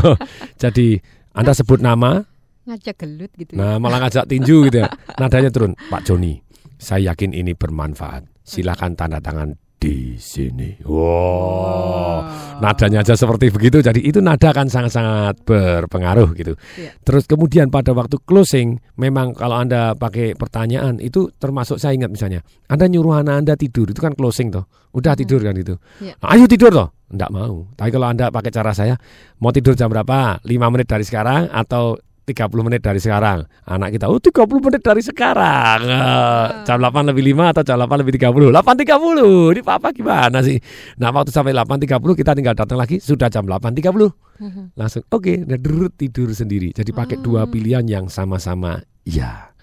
jadi 0.62 1.00
Anda 1.32 1.56
sebut 1.56 1.80
nama, 1.80 2.20
Ngajak 2.64 2.96
gelut 2.96 3.32
gitu. 3.36 3.52
Nah, 3.60 3.76
malah 3.76 4.00
ngajak 4.00 4.24
tinju 4.24 4.72
gitu 4.72 4.80
ya. 4.80 4.88
Nadanya 5.20 5.52
turun. 5.52 5.76
Pak 5.76 6.08
Joni, 6.08 6.40
saya 6.80 7.12
yakin 7.12 7.36
ini 7.36 7.52
bermanfaat. 7.52 8.24
Silakan 8.40 8.96
tanda 8.96 9.20
tangan 9.20 9.52
di 9.84 10.16
sini. 10.16 10.80
Wow. 10.88 12.24
Nadanya 12.64 13.04
aja 13.04 13.12
seperti 13.12 13.52
begitu. 13.52 13.84
Jadi 13.84 14.00
itu 14.00 14.24
nada 14.24 14.48
kan 14.56 14.72
sangat-sangat 14.72 15.44
berpengaruh 15.44 16.32
gitu. 16.32 16.56
Iya. 16.80 16.96
Terus 17.04 17.28
kemudian 17.28 17.68
pada 17.68 17.92
waktu 17.92 18.16
closing, 18.24 18.80
memang 18.96 19.36
kalau 19.36 19.60
Anda 19.60 19.92
pakai 19.92 20.40
pertanyaan 20.40 21.04
itu 21.04 21.28
termasuk 21.36 21.76
saya 21.76 21.92
ingat 21.92 22.08
misalnya, 22.08 22.40
Anda 22.72 22.88
nyuruh 22.88 23.20
anak 23.20 23.44
Anda 23.44 23.54
tidur, 23.60 23.92
itu 23.92 24.00
kan 24.00 24.16
closing 24.16 24.48
toh. 24.48 24.64
Udah 24.96 25.12
tidur 25.12 25.44
kan 25.44 25.52
itu. 25.52 25.76
Iya. 26.00 26.16
Nah, 26.16 26.28
ayo 26.32 26.48
tidur 26.48 26.72
toh. 26.72 26.88
Enggak 27.12 27.28
mau. 27.28 27.68
Tapi 27.76 27.90
kalau 27.92 28.06
Anda 28.08 28.32
pakai 28.32 28.50
cara 28.56 28.72
saya, 28.72 28.96
mau 29.44 29.52
tidur 29.52 29.76
jam 29.76 29.92
berapa? 29.92 30.40
5 30.40 30.72
menit 30.72 30.88
dari 30.88 31.04
sekarang 31.04 31.52
atau 31.52 32.00
30 32.24 32.66
menit 32.66 32.80
dari 32.80 33.00
sekarang. 33.00 33.44
Anak 33.68 33.94
kita, 33.94 34.08
oh 34.08 34.16
30 34.16 34.64
menit 34.64 34.80
dari 34.80 35.02
sekarang. 35.04 35.80
Eh, 35.84 36.46
jam 36.64 36.80
8 36.80 37.12
lebih 37.12 37.24
5 37.36 37.52
atau 37.52 37.62
jam 37.62 37.76
8 37.76 38.00
lebih 38.00 38.16
30? 38.16 38.50
8.30. 38.50 39.52
Ini 39.54 39.60
papa 39.60 39.88
gimana 39.92 40.40
sih? 40.40 40.56
Nah, 40.96 41.12
waktu 41.12 41.30
sampai 41.30 41.52
8.30 41.52 42.00
kita 42.16 42.32
tinggal 42.32 42.56
datang 42.56 42.80
lagi 42.80 42.98
sudah 42.98 43.28
jam 43.28 43.44
8.30. 43.44 44.10
Langsung 44.74 45.02
oke, 45.08 45.32
derut 45.46 45.92
tidur 45.94 46.32
sendiri. 46.34 46.74
Jadi 46.74 46.90
pakai 46.90 47.22
dua 47.22 47.46
pilihan 47.46 47.86
yang 47.86 48.10
sama-sama 48.10 48.82
iya. 49.06 49.53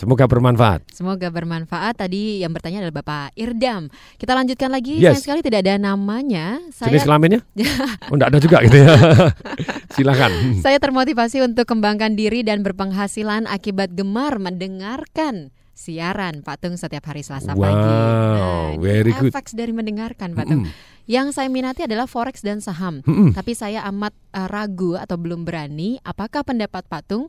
Semoga 0.00 0.24
bermanfaat. 0.24 0.80
Semoga 0.96 1.28
bermanfaat. 1.28 2.00
Tadi 2.00 2.40
yang 2.40 2.56
bertanya 2.56 2.80
adalah 2.80 3.04
Bapak 3.04 3.36
Irdam. 3.36 3.92
Kita 4.16 4.32
lanjutkan 4.32 4.72
lagi. 4.72 4.96
Yes. 4.96 5.20
Sayang 5.20 5.20
sekali 5.20 5.40
tidak 5.44 5.68
ada 5.68 5.76
namanya. 5.76 6.56
Jenis 6.72 7.04
kelaminnya? 7.04 7.44
Oh, 8.08 8.16
enggak 8.16 8.32
ada 8.32 8.40
juga 8.40 8.58
gitu 8.64 8.80
ya. 8.80 8.96
Silakan. 9.94 10.32
Saya 10.64 10.80
termotivasi 10.80 11.44
untuk 11.44 11.68
kembangkan 11.68 12.16
diri 12.16 12.40
dan 12.40 12.64
berpenghasilan 12.64 13.44
akibat 13.44 13.92
gemar 13.92 14.40
mendengarkan 14.40 15.52
siaran 15.76 16.44
Patung 16.44 16.80
setiap 16.80 17.08
hari 17.08 17.20
Selasa 17.24 17.52
Wow, 17.52 17.60
pagi. 17.60 17.92
Nah, 17.92 18.68
very 18.80 19.12
good. 19.16 19.32
Efek 19.32 19.52
dari 19.52 19.72
mendengarkan 19.72 20.32
Patung. 20.32 20.68
Yang 21.04 21.36
saya 21.36 21.48
minati 21.52 21.84
adalah 21.84 22.08
forex 22.08 22.40
dan 22.40 22.64
saham. 22.64 23.04
Mm-mm. 23.04 23.36
Tapi 23.36 23.52
saya 23.52 23.84
amat 23.92 24.16
eh, 24.32 24.48
ragu 24.48 24.96
atau 24.96 25.20
belum 25.20 25.44
berani. 25.44 26.00
Apakah 26.04 26.44
pendapat 26.44 26.88
Patung? 26.88 27.28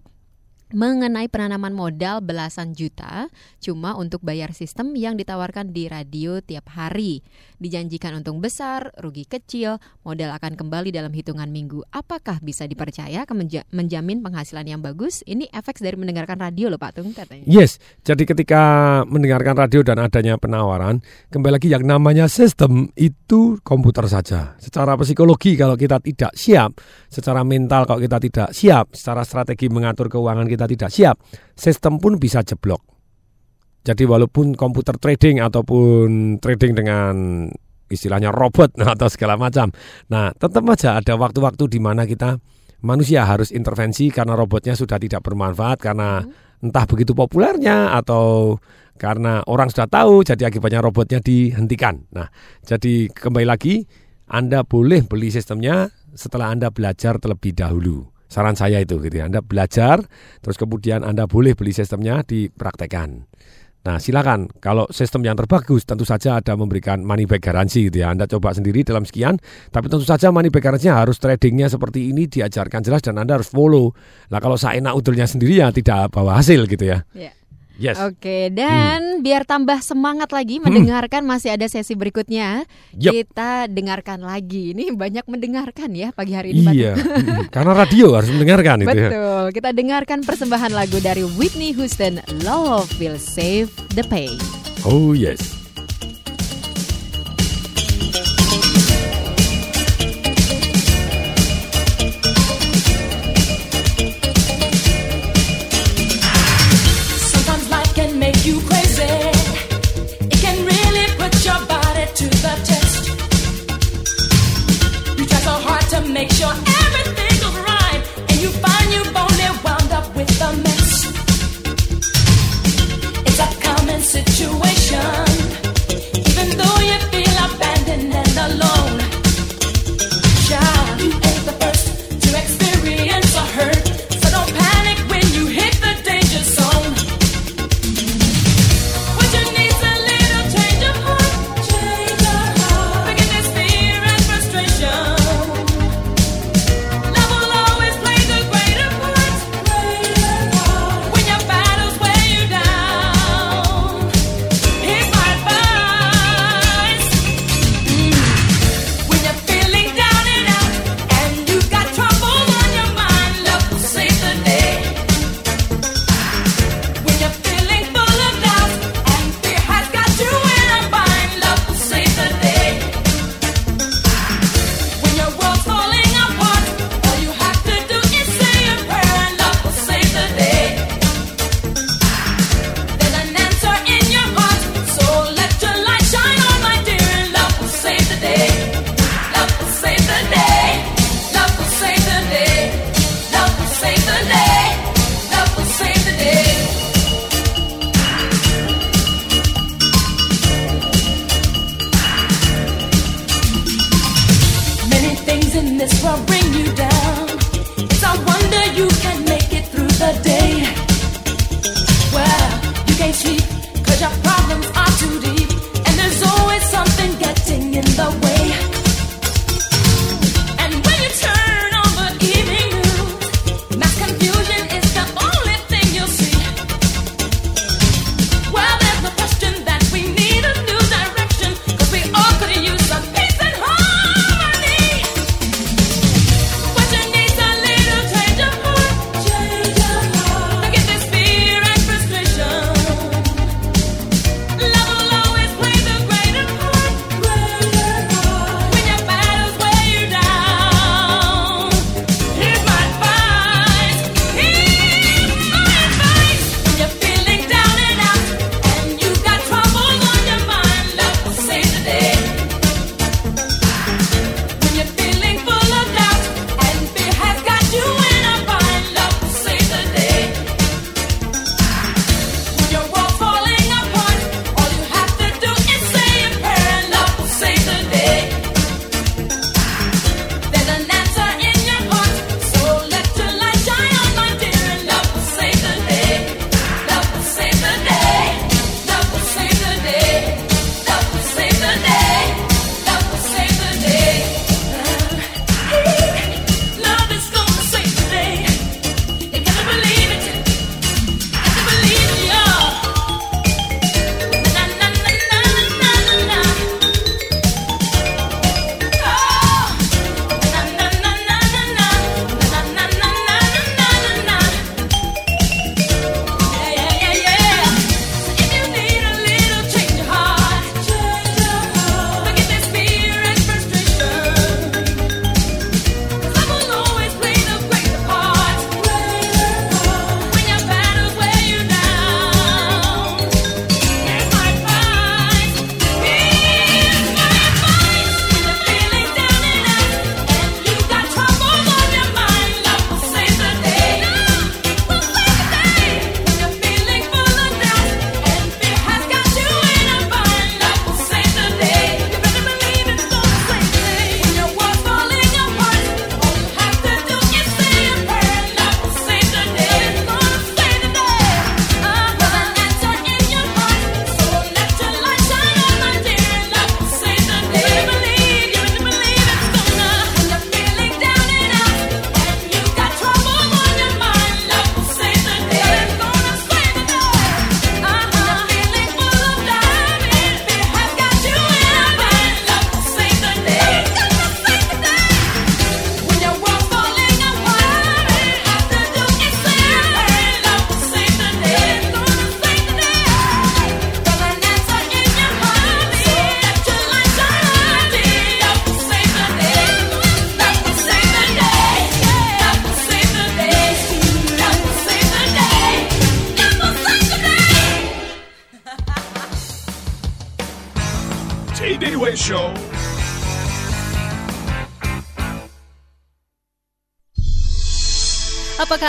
Mengenai 0.72 1.28
penanaman 1.28 1.76
modal 1.76 2.24
belasan 2.24 2.72
juta 2.76 3.28
cuma 3.60 3.96
untuk 3.96 4.24
bayar 4.24 4.56
sistem 4.56 4.96
yang 4.96 5.20
ditawarkan 5.20 5.76
di 5.76 5.92
radio 5.92 6.40
tiap 6.40 6.72
hari. 6.74 7.24
Dijanjikan 7.62 8.18
untung 8.18 8.42
besar, 8.42 8.90
rugi 8.98 9.30
kecil, 9.30 9.78
modal 10.02 10.34
akan 10.34 10.58
kembali 10.58 10.90
dalam 10.90 11.14
hitungan 11.14 11.48
minggu. 11.54 11.86
Apakah 11.94 12.42
bisa 12.42 12.66
dipercaya 12.66 13.24
menjamin 13.70 14.26
penghasilan 14.26 14.66
yang 14.66 14.82
bagus? 14.82 15.22
Ini 15.30 15.46
efek 15.54 15.78
dari 15.78 15.94
mendengarkan 15.94 16.42
radio 16.42 16.74
loh 16.74 16.82
Pak 16.82 16.98
Tung 16.98 17.14
katanya. 17.14 17.46
Yes, 17.46 17.78
jadi 18.02 18.26
ketika 18.26 18.62
mendengarkan 19.06 19.54
radio 19.62 19.86
dan 19.86 20.02
adanya 20.02 20.42
penawaran, 20.42 21.06
kembali 21.30 21.62
lagi 21.62 21.70
yang 21.70 21.86
namanya 21.86 22.26
sistem 22.26 22.90
itu 22.98 23.62
komputer 23.62 24.10
saja. 24.10 24.58
Secara 24.58 24.98
psikologi 24.98 25.54
kalau 25.54 25.78
kita 25.78 26.02
tidak 26.02 26.34
siap, 26.34 26.82
secara 27.14 27.46
mental 27.46 27.86
kalau 27.86 28.02
kita 28.02 28.18
tidak 28.18 28.50
siap, 28.58 28.98
secara 28.98 29.22
strategi 29.22 29.70
mengatur 29.70 30.10
keuangan 30.10 30.50
kita 30.50 30.61
tidak 30.66 30.90
siap, 30.90 31.16
sistem 31.56 31.98
pun 31.98 32.18
bisa 32.18 32.42
jeblok. 32.42 32.82
Jadi 33.82 34.06
walaupun 34.06 34.54
komputer 34.54 34.98
trading 35.02 35.42
ataupun 35.42 36.38
trading 36.38 36.78
dengan 36.78 37.14
istilahnya 37.90 38.30
robot 38.30 38.78
atau 38.94 39.08
segala 39.10 39.38
macam, 39.38 39.74
nah 40.10 40.30
tetap 40.34 40.62
aja 40.70 41.02
ada 41.02 41.18
waktu-waktu 41.18 41.66
di 41.70 41.80
mana 41.82 42.06
kita 42.06 42.38
manusia 42.82 43.26
harus 43.26 43.54
intervensi 43.54 44.10
karena 44.10 44.34
robotnya 44.34 44.74
sudah 44.74 44.98
tidak 44.98 45.22
bermanfaat 45.22 45.78
karena 45.82 46.22
entah 46.62 46.86
begitu 46.86 47.18
populernya 47.18 47.94
atau 47.98 48.58
karena 49.02 49.42
orang 49.50 49.74
sudah 49.74 49.90
tahu 49.90 50.22
jadi 50.22 50.46
akibatnya 50.46 50.86
robotnya 50.86 51.18
dihentikan. 51.18 52.06
Nah, 52.14 52.30
jadi 52.62 53.10
kembali 53.10 53.48
lagi 53.50 53.82
Anda 54.30 54.62
boleh 54.62 55.02
beli 55.10 55.34
sistemnya 55.34 55.90
setelah 56.14 56.54
Anda 56.54 56.70
belajar 56.70 57.18
terlebih 57.18 57.58
dahulu. 57.58 58.21
Saran 58.32 58.56
saya 58.56 58.80
itu 58.80 58.96
gitu 59.04 59.12
ya. 59.20 59.28
Anda 59.28 59.44
belajar 59.44 60.00
terus 60.40 60.56
kemudian 60.56 61.04
Anda 61.04 61.28
boleh 61.28 61.52
beli 61.52 61.76
sistemnya 61.76 62.24
dipraktekkan. 62.24 63.28
Nah, 63.82 63.98
silakan. 63.98 64.46
Kalau 64.62 64.86
sistem 64.94 65.26
yang 65.26 65.34
terbagus, 65.34 65.90
tentu 65.90 66.06
saja 66.06 66.38
ada 66.38 66.54
memberikan 66.54 67.02
money 67.02 67.26
back 67.26 67.42
garansi 67.42 67.90
gitu 67.90 68.06
ya. 68.06 68.14
Anda 68.14 68.30
coba 68.30 68.54
sendiri 68.54 68.86
dalam 68.86 69.10
sekian, 69.10 69.42
tapi 69.74 69.90
tentu 69.90 70.06
saja 70.06 70.30
money 70.30 70.54
back 70.54 70.70
garansinya 70.70 71.02
harus 71.02 71.18
tradingnya 71.18 71.66
seperti 71.66 72.14
ini 72.14 72.30
diajarkan 72.30 72.86
jelas 72.86 73.02
dan 73.02 73.18
Anda 73.18 73.42
harus 73.42 73.50
follow. 73.50 73.98
Nah, 74.30 74.38
kalau 74.38 74.54
saya 74.54 74.78
enak 74.78 74.94
udulnya 74.94 75.26
sendiri 75.26 75.66
ya 75.66 75.74
tidak 75.74 76.14
bawa 76.14 76.38
hasil 76.38 76.70
gitu 76.70 76.94
ya. 76.94 77.02
Ya. 77.18 77.34
Yes. 77.82 77.98
Oke, 77.98 78.54
dan 78.54 79.26
biar 79.26 79.42
tambah 79.42 79.82
semangat 79.82 80.30
lagi 80.30 80.62
mendengarkan 80.62 81.26
masih 81.26 81.58
ada 81.58 81.66
sesi 81.66 81.98
berikutnya. 81.98 82.70
Yup. 82.94 83.10
Kita 83.10 83.66
dengarkan 83.66 84.22
lagi. 84.22 84.78
Ini 84.78 84.94
banyak 84.94 85.26
mendengarkan 85.26 85.90
ya 85.98 86.14
pagi 86.14 86.38
hari 86.38 86.54
ini. 86.54 86.70
Iya, 86.70 86.94
Pak. 86.94 87.02
mm, 87.02 87.42
karena 87.50 87.72
radio 87.74 88.14
harus 88.14 88.30
mendengarkan 88.30 88.86
itu 88.86 88.94
ya. 88.94 89.10
Betul. 89.10 89.44
Kita 89.58 89.70
dengarkan 89.74 90.20
persembahan 90.22 90.72
lagu 90.78 91.02
dari 91.02 91.26
Whitney 91.26 91.74
Houston, 91.74 92.22
Love 92.46 92.94
Will 93.02 93.18
Save 93.18 93.74
the 93.98 94.06
Pain. 94.06 94.38
Oh 94.86 95.18
yes. 95.18 95.61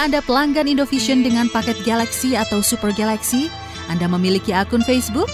Anda 0.03 0.19
pelanggan 0.19 0.67
Indovision 0.67 1.23
dengan 1.23 1.47
paket 1.47 1.79
Galaxy 1.87 2.35
atau 2.35 2.59
Super 2.59 2.91
Galaxy? 2.91 3.47
Anda 3.87 4.11
memiliki 4.11 4.51
akun 4.51 4.83
Facebook? 4.83 5.31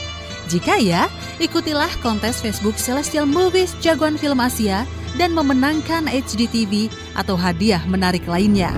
Jika 0.52 0.76
ya, 0.76 1.08
ikutilah 1.40 1.88
kontes 2.04 2.44
Facebook 2.44 2.76
Celestial 2.76 3.24
Movies 3.24 3.72
Jagoan 3.80 4.20
Film 4.20 4.36
Asia 4.44 4.84
dan 5.16 5.32
memenangkan 5.32 6.04
HD 6.04 6.44
TV 6.52 6.92
atau 7.16 7.32
hadiah 7.32 7.80
menarik 7.88 8.28
lainnya. 8.28 8.68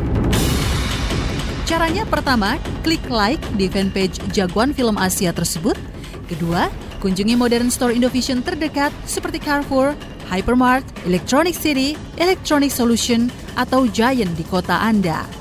Caranya 1.66 2.06
pertama, 2.06 2.54
klik 2.86 3.02
like 3.10 3.42
di 3.58 3.66
fanpage 3.66 4.22
Jagoan 4.30 4.70
Film 4.70 4.94
Asia 4.94 5.34
tersebut. 5.34 5.74
Kedua, 6.30 6.70
kunjungi 7.02 7.34
modern 7.34 7.66
store 7.66 7.98
Indovision 7.98 8.46
terdekat 8.46 8.94
seperti 9.10 9.42
Carrefour, 9.42 9.98
Hypermart, 10.30 10.86
Electronic 11.02 11.58
City, 11.58 11.98
Electronic 12.14 12.70
Solution, 12.70 13.26
atau 13.58 13.90
Giant 13.90 14.30
di 14.38 14.46
kota 14.46 14.78
Anda. 14.78 15.39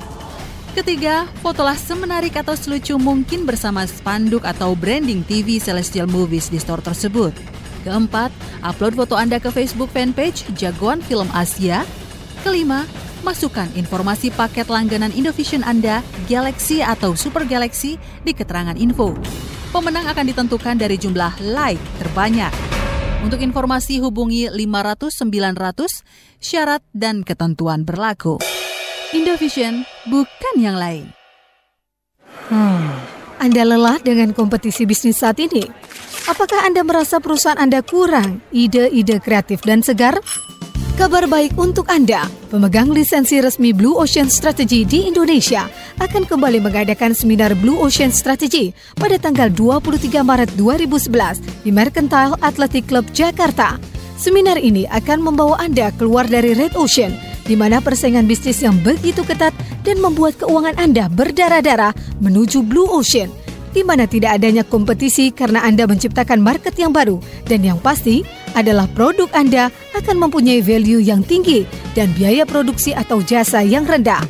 Ketiga, 0.78 1.26
fotolah 1.42 1.74
semenarik 1.74 2.38
atau 2.38 2.54
selucu 2.54 2.94
mungkin 3.02 3.42
bersama 3.50 3.90
spanduk 3.90 4.46
atau 4.46 4.78
branding 4.78 5.26
TV 5.26 5.58
Celestial 5.58 6.06
Movies 6.06 6.54
di 6.54 6.62
store 6.62 6.86
tersebut. 6.86 7.34
Keempat, 7.82 8.30
upload 8.62 8.94
foto 8.94 9.18
Anda 9.18 9.42
ke 9.42 9.50
Facebook 9.50 9.90
fanpage 9.90 10.46
Jagoan 10.54 11.02
Film 11.02 11.26
Asia. 11.34 11.82
Kelima, 12.46 12.86
masukkan 13.26 13.66
informasi 13.74 14.30
paket 14.30 14.70
langganan 14.70 15.10
Indovision 15.18 15.66
Anda, 15.66 16.06
Galaxy 16.30 16.86
atau 16.86 17.18
Super 17.18 17.50
Galaxy 17.50 17.98
di 18.22 18.32
keterangan 18.38 18.78
info. 18.78 19.18
Pemenang 19.74 20.06
akan 20.06 20.26
ditentukan 20.30 20.78
dari 20.78 21.02
jumlah 21.02 21.42
like 21.50 21.82
terbanyak. 21.98 22.54
Untuk 23.26 23.42
informasi 23.42 24.00
hubungi 24.06 24.48
500 24.48 25.18
900, 25.18 26.06
syarat 26.40 26.86
dan 26.94 27.26
ketentuan 27.26 27.84
berlaku. 27.84 28.59
Indovision 29.10 29.90
bukan 30.06 30.56
yang 30.62 30.78
lain. 30.78 31.10
Hmm, 32.46 32.94
Anda 33.42 33.66
lelah 33.66 33.98
dengan 34.06 34.38
kompetisi 34.38 34.86
bisnis 34.86 35.26
saat 35.26 35.42
ini? 35.42 35.66
Apakah 36.30 36.70
Anda 36.70 36.86
merasa 36.86 37.18
perusahaan 37.18 37.58
Anda 37.58 37.82
kurang 37.82 38.46
ide-ide 38.54 39.18
kreatif 39.18 39.66
dan 39.66 39.82
segar? 39.82 40.22
Kabar 40.94 41.26
baik 41.26 41.58
untuk 41.58 41.90
Anda, 41.90 42.30
pemegang 42.54 42.94
lisensi 42.94 43.42
resmi 43.42 43.74
Blue 43.74 43.98
Ocean 43.98 44.30
Strategy 44.30 44.86
di 44.86 45.10
Indonesia 45.10 45.66
akan 45.98 46.30
kembali 46.30 46.62
mengadakan 46.62 47.18
seminar 47.18 47.58
Blue 47.58 47.82
Ocean 47.82 48.14
Strategy 48.14 48.78
pada 48.94 49.18
tanggal 49.18 49.50
23 49.50 50.22
Maret 50.22 50.54
2011 50.54 51.66
di 51.66 51.74
Mercantile 51.74 52.38
Athletic 52.46 52.86
Club 52.86 53.10
Jakarta. 53.10 53.82
Seminar 54.22 54.62
ini 54.62 54.86
akan 54.86 55.34
membawa 55.34 55.58
Anda 55.58 55.90
keluar 55.98 56.30
dari 56.30 56.54
Red 56.54 56.78
Ocean 56.78 57.29
di 57.50 57.58
mana 57.58 57.82
persaingan 57.82 58.30
bisnis 58.30 58.62
yang 58.62 58.78
begitu 58.86 59.26
ketat 59.26 59.50
dan 59.82 59.98
membuat 59.98 60.38
keuangan 60.38 60.78
Anda 60.78 61.10
berdarah-darah 61.10 61.98
menuju 62.22 62.62
Blue 62.62 62.86
Ocean, 62.94 63.34
di 63.74 63.82
mana 63.82 64.06
tidak 64.06 64.38
adanya 64.38 64.62
kompetisi 64.62 65.34
karena 65.34 65.66
Anda 65.66 65.90
menciptakan 65.90 66.38
market 66.46 66.78
yang 66.78 66.94
baru 66.94 67.18
dan 67.50 67.66
yang 67.66 67.82
pasti 67.82 68.22
adalah 68.54 68.86
produk 68.94 69.34
Anda 69.34 69.74
akan 69.98 70.30
mempunyai 70.30 70.62
value 70.62 71.02
yang 71.02 71.26
tinggi 71.26 71.66
dan 71.98 72.14
biaya 72.14 72.46
produksi 72.46 72.94
atau 72.94 73.26
jasa 73.26 73.66
yang 73.66 73.90
rendah. 73.90 74.22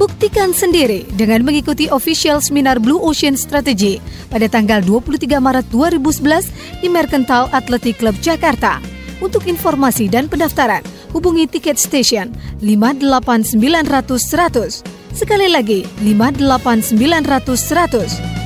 Buktikan 0.00 0.56
sendiri 0.56 1.04
dengan 1.12 1.44
mengikuti 1.44 1.92
official 1.92 2.40
seminar 2.40 2.80
Blue 2.80 2.96
Ocean 3.04 3.36
Strategy 3.36 4.00
pada 4.32 4.48
tanggal 4.48 4.80
23 4.80 5.36
Maret 5.36 5.68
2011 5.68 6.80
di 6.80 6.88
Mercantile 6.88 7.52
Athletic 7.52 8.00
Club 8.00 8.16
Jakarta. 8.24 8.80
Untuk 9.20 9.44
informasi 9.44 10.08
dan 10.08 10.26
pendaftaran, 10.26 10.82
hubungi 11.14 11.46
tiket 11.46 11.78
station 11.78 12.34
58900 12.60 14.18
100. 14.18 14.82
Sekali 15.14 15.46
lagi, 15.48 15.86
58900 16.02 18.43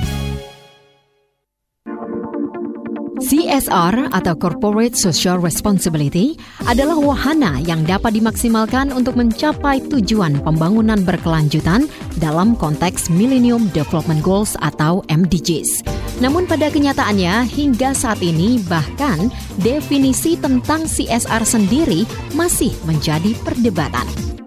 CSR 3.29 4.09
atau 4.17 4.33
Corporate 4.41 4.97
Social 4.97 5.37
Responsibility 5.37 6.33
adalah 6.65 6.97
wahana 6.97 7.61
yang 7.61 7.85
dapat 7.85 8.17
dimaksimalkan 8.17 8.89
untuk 8.89 9.21
mencapai 9.21 9.85
tujuan 9.85 10.41
pembangunan 10.41 10.97
berkelanjutan 11.05 11.93
dalam 12.25 12.57
konteks 12.57 13.13
Millennium 13.13 13.69
Development 13.77 14.25
Goals 14.25 14.57
atau 14.65 15.05
MDGs. 15.13 15.85
Namun 16.25 16.49
pada 16.49 16.73
kenyataannya 16.73 17.45
hingga 17.53 17.93
saat 17.93 18.25
ini 18.25 18.65
bahkan 18.65 19.29
definisi 19.61 20.41
tentang 20.41 20.89
CSR 20.89 21.45
sendiri 21.45 22.09
masih 22.33 22.73
menjadi 22.89 23.37
perdebatan. 23.45 24.38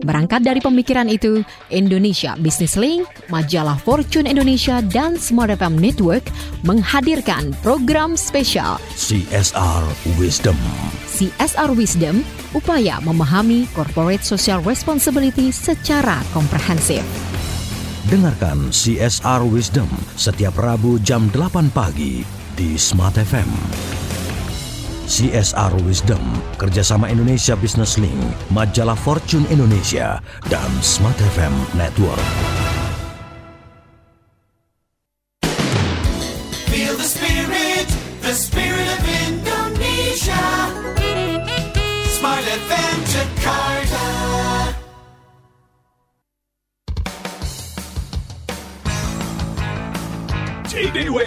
Berangkat 0.00 0.40
dari 0.40 0.64
pemikiran 0.64 1.12
itu, 1.12 1.44
Indonesia 1.68 2.32
Business 2.40 2.80
Link, 2.80 3.04
majalah 3.28 3.76
Fortune 3.76 4.24
Indonesia, 4.24 4.80
dan 4.80 5.20
Smart 5.20 5.52
FM 5.52 5.76
Network 5.76 6.24
menghadirkan 6.64 7.52
program 7.60 8.16
spesial 8.16 8.80
CSR 8.96 9.84
Wisdom. 10.16 10.56
CSR 11.04 11.76
Wisdom, 11.76 12.24
upaya 12.56 12.96
memahami 13.04 13.68
corporate 13.76 14.24
social 14.24 14.64
responsibility 14.64 15.52
secara 15.52 16.24
komprehensif. 16.32 17.04
Dengarkan 18.08 18.72
CSR 18.72 19.44
Wisdom 19.44 19.88
setiap 20.16 20.56
Rabu 20.56 20.96
jam 21.04 21.28
8 21.28 21.68
pagi 21.70 22.24
di 22.56 22.80
Smart 22.80 23.20
FM. 23.20 24.09
CSR 25.10 25.74
Wisdom, 25.82 26.22
kerjasama 26.54 27.10
Indonesia 27.10 27.58
Business 27.58 27.98
Link, 27.98 28.14
majalah 28.54 28.94
Fortune 28.94 29.42
Indonesia, 29.50 30.22
dan 30.46 30.70
Smart 30.86 31.18
FM 31.34 31.50
Network. 31.74 32.22
Feel 36.70 36.94
the 36.94 37.08
spirit, 37.10 37.90
the 38.22 38.30
spirit 38.30 38.86
of 38.86 39.02
Indonesia. 39.26 39.50
Jakarta. 43.10 44.06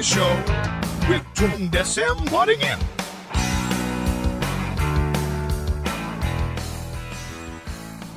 Show 0.03 0.35
with 1.07 1.23
Tung 1.31 1.71
Desem 1.71 2.27
Waddingen. 2.27 3.02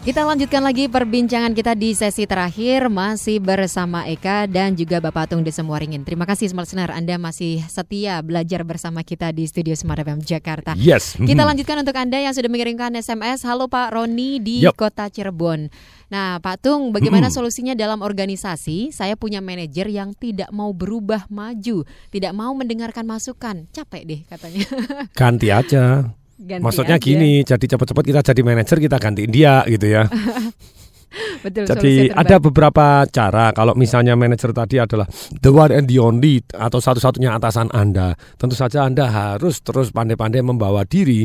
Kita 0.07 0.23
lanjutkan 0.23 0.63
lagi 0.63 0.87
perbincangan 0.87 1.51
kita 1.51 1.75
di 1.75 1.91
sesi 1.91 2.31
terakhir 2.31 2.87
masih 2.87 3.43
bersama 3.43 4.07
Eka 4.07 4.47
dan 4.47 4.79
juga 4.79 5.03
Bapak 5.03 5.35
Tung 5.35 5.43
Desem 5.43 5.67
Waringin. 5.67 6.07
Terima 6.07 6.23
kasih 6.23 6.47
Smart 6.47 6.71
Listener 6.71 6.95
Anda 6.95 7.19
masih 7.19 7.67
setia 7.67 8.23
belajar 8.23 8.63
bersama 8.63 9.03
kita 9.03 9.35
di 9.35 9.51
studio 9.51 9.75
Smart 9.75 9.99
FM 10.07 10.23
Jakarta. 10.23 10.79
Yes. 10.79 11.19
Kita 11.19 11.43
Mhm. 11.43 11.49
lanjutkan 11.51 11.83
untuk 11.83 11.99
Anda 11.99 12.23
yang 12.23 12.31
sudah 12.39 12.47
mengirimkan 12.47 12.95
SMS. 12.95 13.43
Halo 13.43 13.67
Pak 13.67 13.99
Roni 13.99 14.39
di 14.39 14.63
Yup. 14.63 14.79
Kota 14.79 15.11
Cirebon. 15.11 15.75
Nah, 16.07 16.39
Pak 16.39 16.63
Tung, 16.63 16.95
bagaimana 16.95 17.27
Mhm. 17.27 17.35
solusinya 17.35 17.75
dalam 17.75 17.99
organisasi? 17.99 18.95
Saya 18.95 19.19
punya 19.19 19.43
manajer 19.43 19.91
yang 19.91 20.15
tidak 20.15 20.55
mau 20.55 20.71
berubah 20.71 21.27
maju, 21.35 21.83
tidak 22.15 22.31
mau 22.31 22.55
mendengarkan 22.55 23.11
masukan. 23.11 23.67
Capek 23.75 24.03
deh 24.07 24.21
katanya. 24.31 24.63
Ganti 25.19 25.51
aja. 25.51 26.15
Ganti 26.37 26.61
Maksudnya 26.61 27.01
aja. 27.01 27.07
gini, 27.09 27.41
jadi 27.41 27.65
cepat-cepat 27.65 28.05
kita 28.05 28.21
jadi 28.21 28.41
manajer 28.45 28.77
kita 28.77 28.97
gantiin 29.01 29.33
dia 29.33 29.65
gitu 29.65 29.89
ya. 29.89 30.05
Betul. 31.45 31.65
Jadi 31.65 32.13
ada 32.13 32.37
beberapa 32.37 33.09
cara 33.09 33.49
kalau 33.57 33.73
misalnya 33.73 34.13
manajer 34.19 34.53
tadi 34.53 34.77
adalah 34.77 35.09
the 35.41 35.49
one 35.49 35.73
and 35.73 35.89
the 35.89 35.97
only 35.97 36.45
atau 36.53 36.77
satu-satunya 36.77 37.33
atasan 37.33 37.73
Anda. 37.73 38.13
Tentu 38.37 38.53
saja 38.53 38.85
Anda 38.85 39.09
harus 39.09 39.65
terus 39.65 39.97
pandai-pandai 39.97 40.45
membawa 40.45 40.85
diri. 40.85 41.25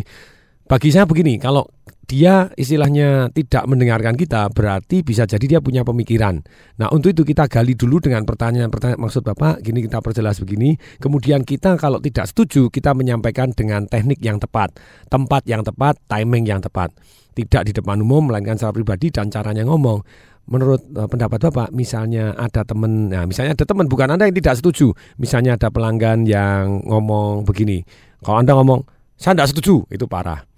Bagi 0.67 0.89
saya 0.93 1.03
begini, 1.03 1.35
kalau 1.41 1.67
dia 2.11 2.51
istilahnya 2.59 3.31
tidak 3.31 3.63
mendengarkan 3.71 4.19
kita, 4.19 4.51
berarti 4.51 4.99
bisa 4.99 5.23
jadi 5.23 5.57
dia 5.57 5.59
punya 5.63 5.87
pemikiran. 5.87 6.43
Nah, 6.75 6.91
untuk 6.91 7.15
itu 7.15 7.23
kita 7.23 7.47
gali 7.47 7.71
dulu 7.71 8.03
dengan 8.03 8.27
pertanyaan-pertanyaan 8.27 8.99
maksud 8.99 9.23
Bapak, 9.23 9.63
gini 9.63 9.79
kita 9.79 10.03
perjelas 10.03 10.43
begini. 10.43 10.75
Kemudian 10.99 11.47
kita 11.47 11.79
kalau 11.79 12.03
tidak 12.03 12.27
setuju, 12.27 12.67
kita 12.67 12.91
menyampaikan 12.91 13.55
dengan 13.55 13.87
teknik 13.87 14.19
yang 14.19 14.43
tepat, 14.43 14.75
tempat 15.07 15.47
yang 15.47 15.63
tepat, 15.63 15.95
timing 16.11 16.43
yang 16.43 16.59
tepat. 16.59 16.91
Tidak 17.31 17.63
di 17.63 17.71
depan 17.71 18.03
umum, 18.03 18.27
melainkan 18.27 18.59
secara 18.59 18.75
pribadi 18.75 19.07
dan 19.07 19.31
caranya 19.31 19.63
ngomong. 19.63 20.03
Menurut 20.51 20.83
eh, 20.91 21.07
pendapat 21.07 21.47
Bapak, 21.47 21.71
misalnya 21.71 22.35
ada 22.35 22.67
teman, 22.67 23.07
nah 23.07 23.23
misalnya 23.23 23.55
ada 23.55 23.63
teman 23.63 23.87
bukan 23.87 24.11
Anda 24.11 24.27
yang 24.27 24.35
tidak 24.35 24.59
setuju. 24.59 24.91
Misalnya 25.15 25.55
ada 25.55 25.71
pelanggan 25.71 26.27
yang 26.27 26.83
ngomong 26.83 27.47
begini. 27.47 27.87
Kalau 28.19 28.43
Anda 28.43 28.51
ngomong, 28.59 28.83
saya 29.15 29.31
tidak 29.31 29.55
setuju, 29.55 29.87
itu 29.87 30.03
parah. 30.11 30.50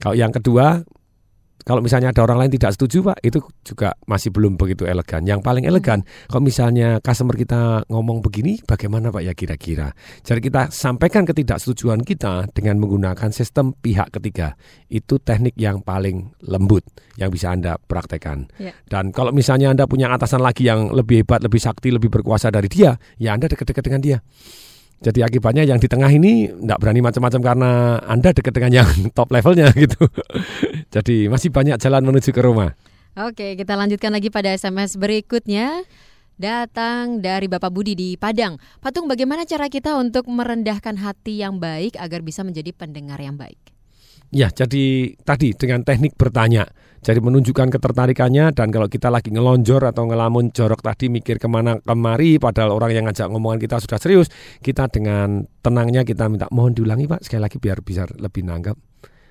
Kalau 0.00 0.16
yang 0.16 0.32
kedua, 0.32 0.80
kalau 1.60 1.84
misalnya 1.84 2.08
ada 2.10 2.24
orang 2.24 2.40
lain 2.40 2.52
tidak 2.56 2.72
setuju 2.72 3.12
Pak, 3.12 3.20
itu 3.20 3.38
juga 3.62 3.92
masih 4.08 4.32
belum 4.32 4.56
begitu 4.56 4.88
elegan. 4.88 5.28
Yang 5.28 5.44
paling 5.44 5.68
elegan, 5.68 6.00
kalau 6.26 6.40
misalnya 6.40 7.04
customer 7.04 7.36
kita 7.36 7.84
ngomong 7.92 8.24
begini, 8.24 8.64
bagaimana 8.64 9.12
Pak 9.12 9.22
ya 9.22 9.32
kira-kira? 9.36 9.92
Jadi 10.24 10.40
kita 10.40 10.72
sampaikan 10.72 11.28
ketidaksetujuan 11.28 12.00
kita 12.02 12.48
dengan 12.56 12.80
menggunakan 12.80 13.28
sistem 13.28 13.76
pihak 13.76 14.08
ketiga. 14.08 14.56
Itu 14.88 15.20
teknik 15.20 15.54
yang 15.60 15.84
paling 15.84 16.32
lembut 16.48 16.82
yang 17.20 17.28
bisa 17.28 17.52
Anda 17.52 17.76
praktekkan. 17.76 18.48
Ya. 18.56 18.72
Dan 18.88 19.12
kalau 19.12 19.30
misalnya 19.30 19.70
Anda 19.76 19.84
punya 19.84 20.08
atasan 20.16 20.40
lagi 20.40 20.64
yang 20.64 20.96
lebih 20.96 21.28
hebat, 21.28 21.44
lebih 21.44 21.60
sakti, 21.60 21.92
lebih 21.92 22.08
berkuasa 22.08 22.48
dari 22.48 22.72
dia, 22.72 22.96
ya 23.20 23.36
Anda 23.36 23.52
dekat-dekat 23.52 23.84
dengan 23.84 24.00
dia. 24.00 24.18
Jadi 25.00 25.24
akibatnya 25.24 25.64
yang 25.64 25.80
di 25.80 25.88
tengah 25.88 26.12
ini 26.12 26.52
tidak 26.52 26.76
berani 26.76 27.00
macam-macam 27.00 27.40
karena 27.40 27.70
Anda 28.04 28.36
dekat 28.36 28.52
dengan 28.52 28.84
yang 28.84 28.88
top 29.16 29.32
levelnya 29.32 29.72
gitu. 29.72 30.04
Jadi 30.94 31.32
masih 31.32 31.48
banyak 31.48 31.80
jalan 31.80 32.04
menuju 32.04 32.30
ke 32.36 32.40
rumah. 32.44 32.76
Oke, 33.16 33.56
kita 33.56 33.74
lanjutkan 33.80 34.12
lagi 34.12 34.28
pada 34.28 34.52
SMS 34.52 35.00
berikutnya. 35.00 35.88
Datang 36.40 37.20
dari 37.20 37.52
Bapak 37.52 37.68
Budi 37.68 37.92
di 37.92 38.16
Padang. 38.16 38.56
Patung, 38.80 39.04
bagaimana 39.04 39.44
cara 39.44 39.68
kita 39.68 40.00
untuk 40.00 40.24
merendahkan 40.24 40.96
hati 40.96 41.44
yang 41.44 41.60
baik 41.60 42.00
agar 42.00 42.24
bisa 42.24 42.40
menjadi 42.40 42.72
pendengar 42.72 43.20
yang 43.20 43.36
baik? 43.36 43.60
Ya, 44.30 44.46
jadi 44.46 45.18
tadi 45.26 45.58
dengan 45.58 45.82
teknik 45.82 46.14
bertanya. 46.14 46.70
Jadi 47.00 47.18
menunjukkan 47.18 47.72
ketertarikannya 47.72 48.52
dan 48.52 48.68
kalau 48.68 48.84
kita 48.84 49.08
lagi 49.08 49.32
ngelonjor 49.32 49.88
atau 49.88 50.04
ngelamun 50.04 50.52
jorok 50.52 50.84
tadi 50.84 51.08
mikir 51.08 51.40
ke 51.40 51.48
mana 51.48 51.80
kemari 51.80 52.36
padahal 52.36 52.76
orang 52.76 52.92
yang 52.92 53.04
ngajak 53.08 53.26
ngomongan 53.32 53.56
kita 53.56 53.80
sudah 53.80 53.96
serius, 53.96 54.28
kita 54.60 54.84
dengan 54.92 55.48
tenangnya 55.64 56.04
kita 56.04 56.28
minta 56.28 56.44
mohon 56.52 56.76
diulangi 56.76 57.08
Pak 57.08 57.24
sekali 57.24 57.40
lagi 57.40 57.56
biar 57.56 57.80
bisa 57.80 58.04
lebih 58.04 58.44
nanggap. 58.44 58.76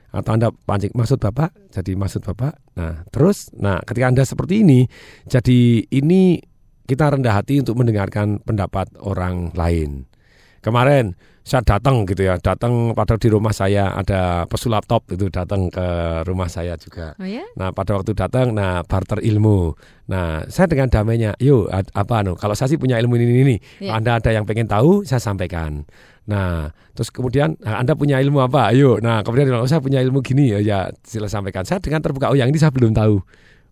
Atau 0.10 0.32
Anda 0.34 0.50
pancing 0.50 0.98
maksud 0.98 1.22
Bapak, 1.22 1.54
jadi 1.70 1.94
maksud 1.94 2.26
Bapak. 2.26 2.58
Nah, 2.74 3.06
terus 3.14 3.54
nah 3.54 3.78
ketika 3.86 4.10
Anda 4.10 4.26
seperti 4.26 4.66
ini, 4.66 4.90
jadi 5.30 5.86
ini 5.94 6.42
kita 6.90 7.14
rendah 7.14 7.38
hati 7.38 7.62
untuk 7.62 7.78
mendengarkan 7.78 8.42
pendapat 8.42 8.98
orang 8.98 9.54
lain. 9.54 10.10
Kemarin 10.66 11.14
saya 11.50 11.66
datang 11.66 12.06
gitu 12.06 12.30
ya, 12.30 12.38
datang 12.38 12.94
pada 12.94 13.18
di 13.18 13.26
rumah 13.26 13.50
saya 13.50 13.90
ada 13.98 14.46
pesulap 14.46 14.86
top 14.86 15.10
itu 15.18 15.34
datang 15.34 15.74
ke 15.74 15.88
rumah 16.30 16.46
saya 16.46 16.78
juga. 16.78 17.18
Oh 17.18 17.26
ya? 17.26 17.42
Nah 17.58 17.74
pada 17.74 17.98
waktu 17.98 18.14
datang, 18.14 18.54
nah 18.54 18.86
barter 18.86 19.18
ilmu. 19.18 19.74
Nah 20.14 20.46
saya 20.46 20.70
dengan 20.70 20.94
damainya, 20.94 21.34
yuk 21.42 21.74
apa 21.74 22.14
anu? 22.22 22.38
Kalau 22.38 22.54
saya 22.54 22.70
sih 22.70 22.78
punya 22.78 23.02
ilmu 23.02 23.18
ini 23.18 23.26
ini. 23.42 23.56
Iya. 23.82 23.98
Anda 23.98 24.22
ada 24.22 24.30
yang 24.30 24.46
pengen 24.46 24.70
tahu, 24.70 25.02
saya 25.10 25.18
sampaikan. 25.18 25.90
Nah 26.30 26.70
terus 26.94 27.10
kemudian 27.10 27.58
nah, 27.66 27.82
Anda 27.82 27.98
punya 27.98 28.22
ilmu 28.22 28.46
apa? 28.46 28.70
Ayo. 28.70 29.02
Nah 29.02 29.26
kemudian 29.26 29.50
oh, 29.58 29.66
saya 29.66 29.82
punya 29.82 29.98
ilmu 30.06 30.22
gini, 30.22 30.54
ya, 30.54 30.62
ya 30.62 30.80
sila 31.02 31.26
sampaikan. 31.26 31.66
Saya 31.66 31.82
dengan 31.82 32.06
terbuka, 32.06 32.30
oh 32.30 32.38
yang 32.38 32.54
ini 32.54 32.62
saya 32.62 32.70
belum 32.70 32.94
tahu. 32.94 33.18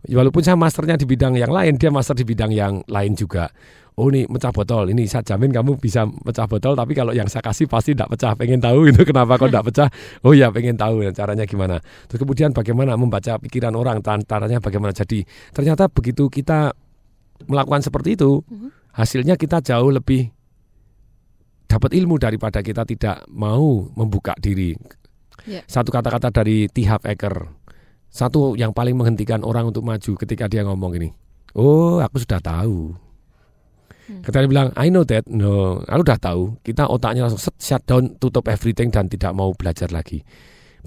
Walaupun 0.10 0.42
saya 0.42 0.58
masternya 0.58 0.98
di 0.98 1.06
bidang 1.06 1.38
yang 1.38 1.54
lain, 1.54 1.78
dia 1.78 1.94
master 1.94 2.18
di 2.18 2.26
bidang 2.26 2.50
yang 2.50 2.82
lain 2.90 3.14
juga. 3.14 3.54
Oh 3.98 4.14
ini 4.14 4.30
mecah 4.30 4.54
botol, 4.54 4.94
ini 4.94 5.10
saya 5.10 5.26
jamin 5.26 5.50
kamu 5.50 5.82
bisa 5.82 6.06
mecah 6.06 6.46
botol, 6.46 6.78
tapi 6.78 6.94
kalau 6.94 7.18
yang 7.18 7.26
saya 7.26 7.42
kasih 7.42 7.66
pasti 7.66 7.98
tidak 7.98 8.14
pecah. 8.14 8.38
Pengen 8.38 8.62
tahu 8.62 8.94
itu 8.94 9.02
kenapa 9.10 9.42
kok 9.42 9.50
tidak 9.50 9.74
pecah? 9.74 9.90
Oh 10.22 10.38
ya 10.38 10.54
pengen 10.54 10.78
tahu 10.78 11.02
dan 11.02 11.18
caranya 11.18 11.50
gimana. 11.50 11.82
Terus 12.06 12.22
kemudian 12.22 12.54
bagaimana 12.54 12.94
membaca 12.94 13.42
pikiran 13.42 13.74
orang, 13.74 14.06
caranya 14.06 14.62
bagaimana. 14.62 14.94
Jadi 14.94 15.26
ternyata 15.50 15.90
begitu 15.90 16.30
kita 16.30 16.78
melakukan 17.50 17.82
seperti 17.82 18.14
itu, 18.14 18.46
hasilnya 18.94 19.34
kita 19.34 19.66
jauh 19.66 19.90
lebih 19.90 20.30
dapat 21.66 21.98
ilmu 21.98 22.22
daripada 22.22 22.62
kita 22.62 22.86
tidak 22.86 23.26
mau 23.34 23.90
membuka 23.98 24.38
diri. 24.38 24.78
Ya. 25.50 25.66
Satu 25.66 25.90
kata-kata 25.90 26.30
dari 26.30 26.70
T. 26.70 26.86
Harv 26.86 27.02
Eker, 27.02 27.50
satu 28.14 28.54
yang 28.54 28.78
paling 28.78 28.94
menghentikan 28.94 29.42
orang 29.42 29.74
untuk 29.74 29.82
maju 29.82 30.12
ketika 30.22 30.46
dia 30.46 30.62
ngomong 30.62 31.02
ini. 31.02 31.10
Oh, 31.58 31.98
aku 31.98 32.22
sudah 32.22 32.38
tahu. 32.38 33.07
Ketika 34.08 34.40
dia 34.40 34.50
bilang, 34.50 34.70
I 34.80 34.88
know 34.88 35.04
that, 35.04 35.28
no, 35.28 35.84
aku 35.84 36.02
udah 36.08 36.20
tahu. 36.20 36.42
Kita 36.64 36.88
otaknya 36.88 37.28
langsung 37.28 37.44
set, 37.44 37.56
shut 37.60 37.84
down, 37.84 38.16
tutup 38.16 38.48
everything 38.48 38.88
dan 38.88 39.12
tidak 39.12 39.36
mau 39.36 39.52
belajar 39.52 39.92
lagi. 39.92 40.24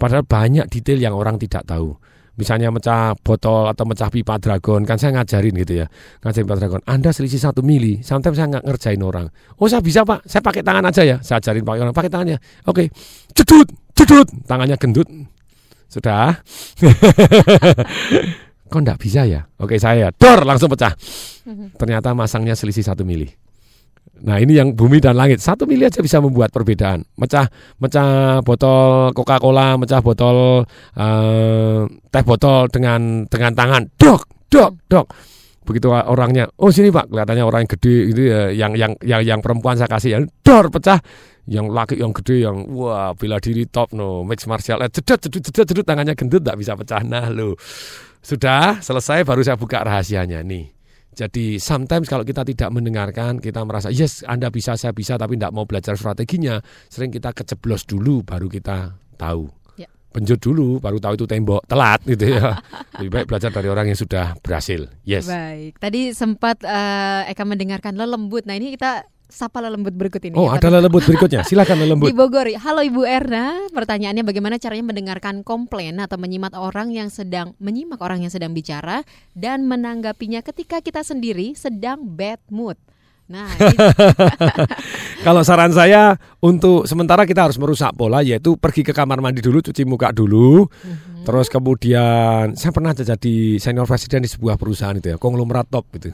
Padahal 0.00 0.24
banyak 0.24 0.64
detail 0.72 0.96
yang 0.96 1.12
orang 1.12 1.36
tidak 1.36 1.68
tahu. 1.68 1.92
Misalnya 2.40 2.72
mecah 2.72 3.12
botol 3.20 3.68
atau 3.68 3.84
mecah 3.84 4.08
pipa 4.08 4.40
dragon, 4.40 4.88
kan 4.88 4.96
saya 4.96 5.20
ngajarin 5.20 5.52
gitu 5.60 5.84
ya. 5.84 5.86
Ngajarin 6.24 6.44
pipa 6.48 6.56
dragon, 6.56 6.80
Anda 6.88 7.12
selisih 7.12 7.36
satu 7.36 7.60
mili, 7.60 8.00
sometimes 8.00 8.40
saya 8.40 8.48
nggak 8.56 8.64
ngerjain 8.64 9.02
orang. 9.04 9.28
Oh 9.60 9.68
saya 9.68 9.84
bisa 9.84 10.00
pak, 10.08 10.24
saya 10.24 10.40
pakai 10.40 10.64
tangan 10.64 10.88
aja 10.88 11.02
ya. 11.04 11.16
Saya 11.20 11.44
ajarin 11.44 11.60
pakai 11.60 11.80
orang, 11.84 11.92
pakai 11.92 12.08
tangannya. 12.08 12.40
Oke, 12.64 12.88
cedut, 13.36 13.68
cedut, 13.92 14.24
tangannya 14.48 14.80
gendut. 14.80 15.08
Sudah. 15.92 16.40
Kok 18.70 18.80
enggak 18.86 19.02
bisa 19.02 19.26
ya? 19.26 19.42
Oke 19.58 19.82
saya, 19.82 20.14
dor 20.14 20.46
langsung 20.46 20.70
pecah. 20.70 20.94
Ternyata 21.80 22.14
masangnya 22.14 22.54
selisih 22.54 22.86
satu 22.86 23.02
mili. 23.02 23.26
Nah 24.20 24.36
ini 24.36 24.52
yang 24.52 24.76
bumi 24.76 25.00
dan 25.00 25.16
langit 25.16 25.40
satu 25.40 25.64
mili 25.64 25.88
aja 25.88 26.04
bisa 26.04 26.20
membuat 26.20 26.52
perbedaan. 26.52 27.02
Mecah, 27.16 27.48
mecah 27.80 28.38
botol 28.44 29.16
Coca-Cola, 29.16 29.80
mecah 29.80 30.00
botol 30.04 30.68
eh, 30.94 31.80
teh 31.88 32.24
botol 32.24 32.68
dengan 32.68 33.24
dengan 33.26 33.52
tangan, 33.56 33.82
dok, 33.96 34.22
dok, 34.52 34.72
dok. 34.86 35.06
Begitu 35.64 35.88
orangnya, 35.90 36.48
oh 36.60 36.72
sini 36.72 36.90
pak, 36.92 37.08
kelihatannya 37.08 37.44
orang 37.46 37.60
yang 37.64 37.72
gede 37.78 37.96
gitu 38.12 38.22
ya, 38.26 38.40
yang 38.52 38.72
yang 38.76 38.92
yang 39.04 39.20
yang 39.22 39.40
perempuan 39.40 39.76
saya 39.76 39.88
kasih 39.88 40.10
ya, 40.14 40.18
dor 40.44 40.68
pecah. 40.68 41.00
Yang 41.50 41.66
laki 41.72 41.94
yang 41.98 42.12
gede 42.14 42.36
yang 42.46 42.56
wah 42.70 43.10
bela 43.16 43.42
diri 43.42 43.66
top 43.66 43.90
no 43.96 44.22
mix 44.22 44.46
martial 44.46 44.78
art 44.84 44.94
cedut 44.94 45.18
cedut 45.18 45.42
cedut 45.50 45.66
cedut 45.66 45.82
tangannya 45.88 46.14
gendut 46.14 46.46
tak 46.46 46.54
bisa 46.54 46.78
pecah 46.78 47.02
nah 47.02 47.26
lo 47.26 47.58
sudah 48.20 48.84
selesai 48.84 49.24
baru 49.24 49.40
saya 49.40 49.56
buka 49.56 49.80
rahasianya 49.80 50.44
nih 50.44 50.80
jadi 51.10 51.58
sometimes 51.58 52.06
kalau 52.06 52.22
kita 52.22 52.46
tidak 52.46 52.70
mendengarkan, 52.70 53.42
kita 53.42 53.66
merasa 53.66 53.90
yes 53.90 54.22
Anda 54.22 54.46
bisa, 54.48 54.78
saya 54.78 54.94
bisa, 54.94 55.18
tapi 55.18 55.34
tidak 55.34 55.50
mau 55.50 55.66
belajar 55.66 55.98
strateginya. 55.98 56.62
Sering 56.86 57.10
kita 57.10 57.34
keceblos 57.34 57.82
dulu, 57.82 58.22
baru 58.22 58.46
kita 58.46 58.94
tahu. 59.18 59.50
Ya. 59.74 59.90
Penjut 60.14 60.38
dulu, 60.38 60.78
baru 60.78 61.02
tahu 61.02 61.18
itu 61.18 61.26
tembok, 61.26 61.66
telat 61.66 62.00
gitu 62.06 62.30
ya. 62.30 62.62
Lebih 63.02 63.10
baik 63.10 63.26
belajar 63.26 63.50
dari 63.50 63.68
orang 63.68 63.90
yang 63.90 63.98
sudah 63.98 64.38
berhasil. 64.38 64.86
Yes. 65.02 65.26
Baik, 65.26 65.82
tadi 65.82 66.14
sempat 66.14 66.62
eh, 66.62 67.30
Eka 67.34 67.42
mendengarkan 67.42 67.98
lelembut. 67.98 68.46
Nah 68.46 68.54
ini 68.54 68.78
kita 68.78 69.02
sapa 69.30 69.62
lelembut 69.62 69.94
berikut 69.94 70.20
ini. 70.26 70.34
Oh 70.34 70.50
ya, 70.50 70.58
ada 70.58 70.68
lelembut 70.78 71.06
berikutnya, 71.06 71.46
silakan 71.46 71.80
lelembut. 71.86 72.10
Di 72.10 72.16
Bogor. 72.18 72.50
Halo 72.50 72.82
Ibu 72.84 73.02
Erna, 73.06 73.70
pertanyaannya 73.70 74.26
bagaimana 74.26 74.58
caranya 74.58 74.84
mendengarkan 74.90 75.46
komplain 75.46 75.96
atau 76.02 76.18
menyimak 76.18 76.52
orang 76.58 76.92
yang 76.92 77.08
sedang 77.08 77.54
menyimak 77.62 78.02
orang 78.02 78.26
yang 78.26 78.32
sedang 78.34 78.52
bicara 78.52 79.06
dan 79.32 79.64
menanggapinya 79.64 80.42
ketika 80.42 80.82
kita 80.82 81.06
sendiri 81.06 81.54
sedang 81.54 82.02
bad 82.04 82.42
mood. 82.50 82.76
Nah, 83.30 83.46
Kalau 85.26 85.46
saran 85.46 85.70
saya 85.70 86.18
untuk 86.42 86.90
sementara 86.90 87.22
kita 87.22 87.46
harus 87.46 87.56
merusak 87.62 87.94
pola 87.94 88.26
yaitu 88.26 88.58
pergi 88.58 88.82
ke 88.82 88.90
kamar 88.90 89.22
mandi 89.22 89.38
dulu, 89.38 89.62
cuci 89.62 89.86
muka 89.86 90.10
dulu. 90.10 90.66
Terus 91.22 91.46
kemudian 91.46 92.58
saya 92.58 92.72
pernah 92.74 92.90
jadi 92.90 93.60
senior 93.62 93.86
presiden 93.86 94.26
di 94.26 94.30
sebuah 94.30 94.58
perusahaan 94.58 94.96
itu 94.98 95.14
ya, 95.14 95.16
konglomerat 95.20 95.70
top 95.70 95.86
gitu. 95.94 96.10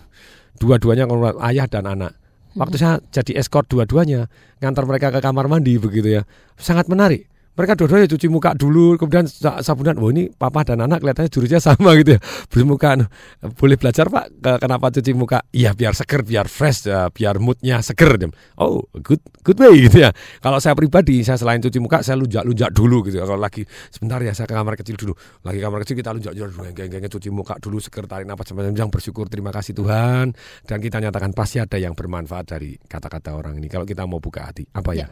Dua-duanya 0.60 1.08
konglomerat 1.08 1.40
ayah 1.48 1.66
dan 1.70 1.88
anak. 1.88 2.12
Waktu 2.56 2.76
saya 2.80 3.04
jadi 3.12 3.36
escort 3.36 3.68
dua-duanya, 3.68 4.32
ngantar 4.64 4.88
mereka 4.88 5.12
ke 5.12 5.20
kamar 5.20 5.44
mandi 5.44 5.76
begitu 5.76 6.20
ya. 6.20 6.22
Sangat 6.56 6.88
menarik. 6.88 7.28
Mereka 7.56 7.72
dua-duanya 7.74 8.08
cuci 8.12 8.28
muka 8.28 8.52
dulu, 8.52 9.00
kemudian 9.00 9.24
sa- 9.24 9.64
sabunan. 9.64 9.96
Wah 9.96 10.12
ini 10.12 10.28
papa 10.28 10.60
dan 10.62 10.84
anak 10.84 11.00
kelihatannya 11.00 11.32
jurusnya 11.32 11.60
sama 11.60 11.96
gitu 11.96 12.16
ya. 12.16 12.20
Bermuka, 12.52 13.00
anu, 13.00 13.08
boleh 13.56 13.80
belajar 13.80 14.12
pak, 14.12 14.28
ke- 14.36 14.60
kenapa 14.60 14.92
cuci 14.92 15.12
muka? 15.16 15.40
Iya 15.56 15.72
biar 15.72 15.96
seger, 15.96 16.20
biar 16.20 16.46
fresh, 16.52 16.92
ya, 16.92 17.08
biar 17.08 17.40
moodnya 17.40 17.80
seger. 17.80 18.28
Oh 18.60 18.84
good, 19.00 19.24
good 19.40 19.56
way 19.56 19.88
gitu 19.88 20.04
ya. 20.04 20.12
Kalau 20.44 20.60
saya 20.60 20.76
pribadi, 20.76 21.24
saya 21.24 21.40
selain 21.40 21.64
cuci 21.64 21.80
muka, 21.80 22.04
saya 22.04 22.20
lunjak-lunjak 22.20 22.70
dulu 22.76 23.08
gitu. 23.08 23.20
ya. 23.20 23.24
Kalau 23.24 23.40
lagi 23.40 23.64
sebentar 23.88 24.20
ya, 24.20 24.36
saya 24.36 24.44
ke 24.44 24.52
kamar 24.52 24.76
kecil 24.76 24.96
dulu. 25.00 25.12
Lagi 25.46 25.58
kamar 25.62 25.78
kecil 25.86 25.96
kita 25.96 26.10
lunjak-lunjak 26.12 26.48
dulu, 26.52 26.60
geng-gengnya 26.76 27.08
cuci 27.08 27.28
muka 27.32 27.54
dulu, 27.56 27.80
seger, 27.80 28.04
tarik 28.04 28.28
nafas 28.28 28.52
yang 28.52 28.90
bersyukur, 28.92 29.30
terima 29.30 29.54
kasih 29.54 29.72
Tuhan. 29.72 30.34
Dan 30.66 30.78
kita 30.82 30.98
nyatakan 30.98 31.30
pasti 31.30 31.62
ada 31.62 31.78
yang 31.78 31.94
bermanfaat 31.94 32.44
dari 32.56 32.74
kata-kata 32.74 33.38
orang 33.38 33.56
ini. 33.56 33.70
Kalau 33.70 33.86
kita 33.86 34.04
mau 34.04 34.18
buka 34.18 34.50
hati, 34.50 34.66
apa 34.74 34.90
ya? 34.92 35.06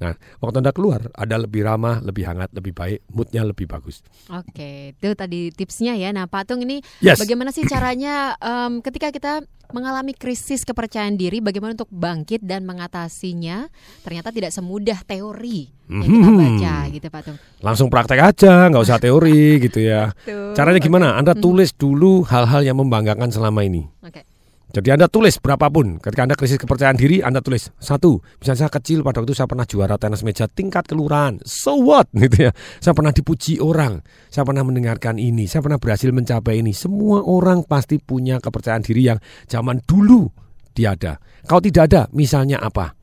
Nah, 0.00 0.14
waktu 0.40 0.62
anda 0.62 0.72
keluar, 0.72 1.10
ada 1.12 1.36
lebih 1.36 1.66
ramah, 1.66 1.89
lebih 1.98 2.22
hangat, 2.22 2.54
lebih 2.54 2.70
baik, 2.70 3.02
moodnya 3.10 3.42
lebih 3.42 3.66
bagus. 3.66 4.06
Oke, 4.30 4.94
itu 4.94 5.08
tadi 5.12 5.50
tipsnya 5.50 5.98
ya. 5.98 6.14
Nah, 6.14 6.30
Patung 6.30 6.62
ini 6.62 6.78
Yes. 7.02 7.18
bagaimana 7.18 7.50
sih 7.50 7.66
caranya 7.66 8.38
em, 8.38 8.78
ketika 8.78 9.10
kita 9.10 9.32
mengalami 9.70 10.10
krisis 10.12 10.62
kepercayaan 10.62 11.14
diri, 11.14 11.38
bagaimana 11.38 11.74
untuk 11.74 11.86
bangkit 11.88 12.42
dan 12.42 12.66
mengatasinya? 12.66 13.70
Ternyata 14.02 14.30
tidak 14.30 14.50
semudah 14.50 14.98
teori 15.02 15.70
yang 15.86 16.06
kita 16.06 16.26
Mhm. 16.26 16.38
baca 16.38 16.74
gitu, 16.90 17.06
Patung. 17.06 17.36
Langsung 17.58 17.86
praktek 17.86 18.18
aja, 18.20 18.66
nggak 18.66 18.82
usah 18.82 18.98
teori 18.98 19.58
gitu 19.60 19.78
ya. 19.78 20.10
Tuh, 20.22 20.54
Caranya 20.54 20.78
gimana? 20.78 21.14
Anda 21.14 21.34
Hmm. 21.34 21.42
tulis 21.42 21.70
dulu 21.70 22.22
hal-hal 22.22 22.62
yang 22.62 22.78
membanggakan 22.78 23.30
selama 23.30 23.62
ini. 23.62 23.86
Oke. 24.02 24.26
Jadi 24.70 24.88
Anda 24.94 25.10
tulis 25.10 25.42
berapapun. 25.42 25.98
Ketika 25.98 26.22
Anda 26.22 26.38
krisis 26.38 26.62
kepercayaan 26.62 26.94
diri, 26.94 27.18
Anda 27.26 27.42
tulis 27.42 27.74
satu. 27.82 28.22
Misalnya 28.38 28.66
saya 28.66 28.70
kecil 28.70 29.02
pada 29.02 29.18
waktu 29.18 29.34
saya 29.34 29.50
pernah 29.50 29.66
juara 29.66 29.98
tenis 29.98 30.22
meja 30.22 30.46
tingkat 30.46 30.86
kelurahan. 30.86 31.42
So 31.42 31.74
what? 31.74 32.06
Gitu 32.22 32.48
ya. 32.48 32.52
Saya 32.78 32.94
pernah 32.94 33.10
dipuji 33.10 33.58
orang. 33.58 34.06
Saya 34.30 34.46
pernah 34.46 34.62
mendengarkan 34.62 35.18
ini. 35.18 35.50
Saya 35.50 35.66
pernah 35.66 35.82
berhasil 35.82 36.14
mencapai 36.14 36.62
ini. 36.62 36.70
Semua 36.70 37.26
orang 37.26 37.66
pasti 37.66 37.98
punya 37.98 38.38
kepercayaan 38.38 38.86
diri 38.86 39.10
yang 39.10 39.18
zaman 39.50 39.82
dulu 39.82 40.30
dia 40.70 40.94
ada. 40.94 41.18
Kalau 41.44 41.58
tidak 41.58 41.90
ada, 41.90 42.02
misalnya 42.14 42.62
apa? 42.62 42.94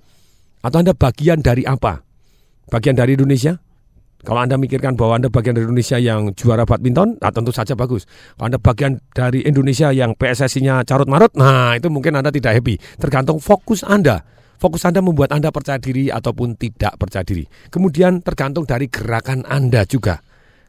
Atau 0.64 0.80
Anda 0.80 0.96
bagian 0.96 1.44
dari 1.44 1.68
apa? 1.68 2.00
Bagian 2.72 2.96
dari 2.96 3.20
Indonesia? 3.20 3.60
Kalau 4.28 4.44
Anda 4.44 4.60
mikirkan 4.60 5.00
bahwa 5.00 5.16
Anda 5.16 5.32
bagian 5.32 5.56
dari 5.56 5.72
Indonesia 5.72 5.96
yang 5.96 6.36
juara 6.36 6.68
badminton, 6.68 7.16
nah 7.24 7.32
tentu 7.32 7.56
saja 7.56 7.80
bagus. 7.80 8.04
Kalau 8.36 8.52
Anda 8.52 8.60
bagian 8.60 9.00
dari 9.16 9.48
Indonesia 9.48 9.88
yang 9.96 10.20
PSSI-nya 10.20 10.84
carut 10.84 11.08
marut, 11.08 11.32
nah 11.40 11.72
itu 11.80 11.88
mungkin 11.88 12.20
Anda 12.20 12.28
tidak 12.28 12.60
happy. 12.60 12.76
Tergantung 13.00 13.40
fokus 13.40 13.88
Anda. 13.88 14.28
Fokus 14.60 14.84
Anda 14.84 15.00
membuat 15.00 15.32
Anda 15.32 15.48
percaya 15.48 15.80
diri 15.80 16.12
ataupun 16.12 16.60
tidak 16.60 17.00
percaya 17.00 17.24
diri. 17.24 17.48
Kemudian 17.72 18.20
tergantung 18.20 18.68
dari 18.68 18.92
gerakan 18.92 19.48
Anda 19.48 19.88
juga. 19.88 20.20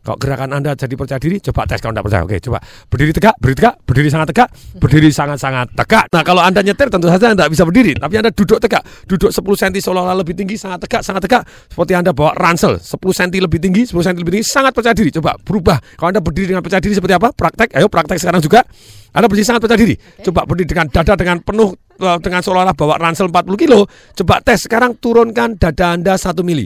Kalau 0.09 0.16
gerakan 0.16 0.56
Anda 0.56 0.72
jadi 0.72 0.97
percaya 0.97 1.20
diri, 1.20 1.36
coba 1.36 1.68
tes 1.68 1.85
kalau 1.85 1.93
Anda 1.93 2.01
percaya. 2.01 2.24
Oke, 2.24 2.40
coba 2.40 2.64
berdiri 2.89 3.12
tegak, 3.12 3.36
berdiri 3.36 3.56
tegak, 3.60 3.74
berdiri 3.85 4.09
sangat 4.09 4.26
tegak, 4.32 4.48
berdiri 4.80 5.09
sangat-sangat 5.12 5.68
tegak. 5.76 6.05
Nah, 6.09 6.24
kalau 6.24 6.40
Anda 6.40 6.64
nyetir 6.64 6.89
tentu 6.89 7.12
saja 7.12 7.36
Anda 7.36 7.44
bisa 7.52 7.68
berdiri, 7.68 7.93
tapi 7.93 8.16
Anda 8.16 8.32
duduk 8.32 8.56
tegak, 8.56 8.80
duduk 9.05 9.28
10 9.28 9.44
cm 9.44 9.85
seolah-olah 9.85 10.16
lebih 10.24 10.32
tinggi, 10.32 10.56
sangat 10.56 10.89
tegak, 10.89 11.05
sangat 11.05 11.28
tegak. 11.28 11.44
Seperti 11.44 11.93
Anda 11.93 12.16
bawa 12.16 12.32
ransel 12.40 12.80
10 12.80 12.89
cm 12.97 13.36
lebih 13.36 13.60
tinggi, 13.60 13.85
10 13.85 14.01
cm 14.01 14.16
lebih 14.24 14.32
tinggi, 14.40 14.48
sangat 14.48 14.72
percaya 14.72 14.97
diri. 14.97 15.12
Coba 15.12 15.36
berubah. 15.36 15.76
Kalau 16.01 16.09
Anda 16.09 16.24
berdiri 16.24 16.56
dengan 16.56 16.64
percaya 16.64 16.80
diri 16.80 16.97
seperti 16.97 17.12
apa? 17.12 17.28
Praktek, 17.36 17.76
ayo 17.76 17.93
praktek 17.93 18.16
sekarang 18.16 18.40
juga. 18.40 18.64
Anda 19.12 19.28
berdiri 19.28 19.44
sangat 19.44 19.60
percaya 19.60 19.76
diri. 19.85 19.93
Coba 20.24 20.48
berdiri 20.48 20.72
dengan 20.72 20.89
dada 20.89 21.12
dengan 21.20 21.36
penuh 21.44 21.76
eh, 22.01 22.18
dengan 22.24 22.40
seolah-olah 22.40 22.72
bawa 22.72 22.97
ransel 22.97 23.28
40 23.28 23.60
kilo. 23.60 23.85
Coba 24.16 24.40
tes 24.40 24.64
sekarang 24.64 24.97
turunkan 24.97 25.60
dada 25.60 25.93
Anda 25.93 26.16
1 26.16 26.32
mili. 26.40 26.64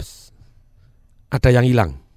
Psst. 0.00 0.32
Ada 1.28 1.52
yang 1.52 1.68
hilang. 1.68 2.07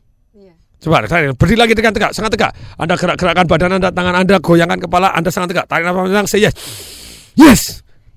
Coba 0.82 1.06
saya 1.06 1.30
berdiri 1.38 1.62
lagi 1.62 1.78
dengan 1.78 1.94
tegak, 1.94 2.10
sangat 2.10 2.34
tegak. 2.34 2.52
Anda 2.74 2.98
gerak-gerakkan 2.98 3.46
badan 3.46 3.78
Anda, 3.78 3.94
tangan 3.94 4.18
Anda, 4.18 4.42
goyangkan 4.42 4.82
kepala 4.82 5.14
Anda 5.14 5.30
sangat 5.30 5.54
tegak. 5.54 5.66
Tarik 5.70 5.86
nafas 5.86 6.10
panjang, 6.10 6.26
say 6.26 6.42
yes. 6.42 6.54
Yes. 7.38 7.62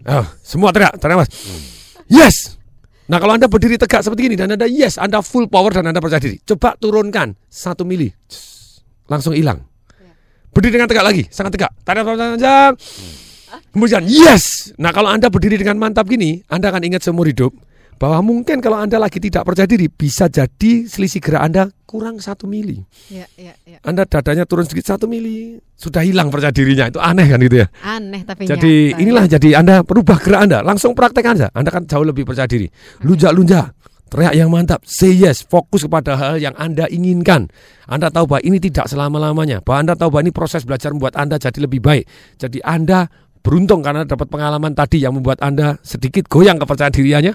Oh, 0.08 0.24
semua 0.40 0.72
tegak, 0.72 0.96
tarik 0.96 1.20
nafas. 1.20 1.28
Yes. 2.08 2.56
Nah 3.04 3.20
kalau 3.20 3.36
Anda 3.36 3.52
berdiri 3.52 3.76
tegak 3.76 4.00
seperti 4.00 4.32
ini 4.32 4.40
dan 4.40 4.56
Anda 4.56 4.64
yes, 4.64 4.96
Anda 4.96 5.20
full 5.20 5.44
power 5.52 5.76
dan 5.76 5.92
Anda 5.92 6.00
percaya 6.00 6.24
diri. 6.24 6.40
Coba 6.40 6.72
turunkan 6.80 7.36
satu 7.52 7.84
mili, 7.84 8.08
langsung 9.12 9.36
hilang. 9.36 9.60
Berdiri 10.48 10.80
dengan 10.80 10.88
tegak 10.88 11.04
lagi, 11.04 11.28
sangat 11.28 11.60
tegak. 11.60 11.72
Tarik 11.84 12.00
nafas 12.00 12.16
panjang. 12.16 12.72
Kemudian 13.76 14.08
yes. 14.08 14.72
Nah 14.80 14.88
kalau 14.96 15.12
Anda 15.12 15.28
berdiri 15.28 15.60
dengan 15.60 15.76
mantap 15.76 16.08
gini, 16.08 16.40
Anda 16.48 16.72
akan 16.72 16.80
ingat 16.80 17.04
seumur 17.04 17.28
hidup 17.28 17.52
bahwa 17.96 18.20
mungkin 18.20 18.58
kalau 18.60 18.78
Anda 18.78 18.98
lagi 18.98 19.22
tidak 19.22 19.46
percaya 19.46 19.64
diri 19.68 19.86
bisa 19.88 20.26
jadi 20.28 20.84
selisih 20.84 21.22
gerak 21.22 21.42
Anda 21.46 21.62
kurang 21.86 22.18
satu 22.18 22.50
mili. 22.50 22.82
Ya, 23.06 23.24
ya, 23.38 23.54
ya. 23.62 23.78
Anda 23.86 24.02
dadanya 24.02 24.44
turun 24.44 24.66
sedikit 24.66 24.94
satu 24.94 25.06
mili, 25.06 25.62
sudah 25.78 26.02
hilang 26.02 26.28
percaya 26.28 26.50
dirinya. 26.50 26.90
Itu 26.90 26.98
aneh 26.98 27.26
kan 27.30 27.38
gitu 27.38 27.62
ya. 27.62 27.68
Aneh 27.86 28.26
tapi 28.26 28.50
Jadi 28.50 28.92
nyata. 28.92 29.00
inilah 29.02 29.24
jadi 29.30 29.48
Anda 29.62 29.74
perubah 29.86 30.18
gerak 30.18 30.40
Anda, 30.50 30.58
langsung 30.66 30.92
praktek 30.98 31.24
Anda. 31.24 31.46
Anda 31.54 31.70
kan 31.70 31.86
jauh 31.86 32.02
lebih 32.02 32.26
percaya 32.26 32.50
diri. 32.50 32.66
Lunjak-lunjak, 33.06 33.70
teriak 34.10 34.34
yang 34.34 34.50
mantap, 34.50 34.82
say 34.82 35.14
yes, 35.14 35.46
fokus 35.46 35.86
kepada 35.86 36.18
hal 36.18 36.42
yang 36.42 36.54
Anda 36.58 36.90
inginkan. 36.90 37.46
Anda 37.86 38.10
tahu 38.10 38.26
bahwa 38.26 38.42
ini 38.42 38.58
tidak 38.58 38.90
selama-lamanya. 38.90 39.62
Bahwa 39.62 39.86
Anda 39.86 39.94
tahu 39.94 40.18
bahwa 40.18 40.22
ini 40.26 40.32
proses 40.34 40.66
belajar 40.66 40.90
membuat 40.90 41.14
Anda 41.14 41.38
jadi 41.38 41.62
lebih 41.62 41.78
baik. 41.78 42.04
Jadi 42.42 42.58
Anda 42.66 43.06
beruntung 43.44 43.84
karena 43.84 44.08
dapat 44.08 44.32
pengalaman 44.32 44.72
tadi 44.72 45.04
yang 45.04 45.12
membuat 45.20 45.44
Anda 45.44 45.76
sedikit 45.84 46.26
goyang 46.32 46.56
kepercayaan 46.56 46.96
dirinya. 46.96 47.34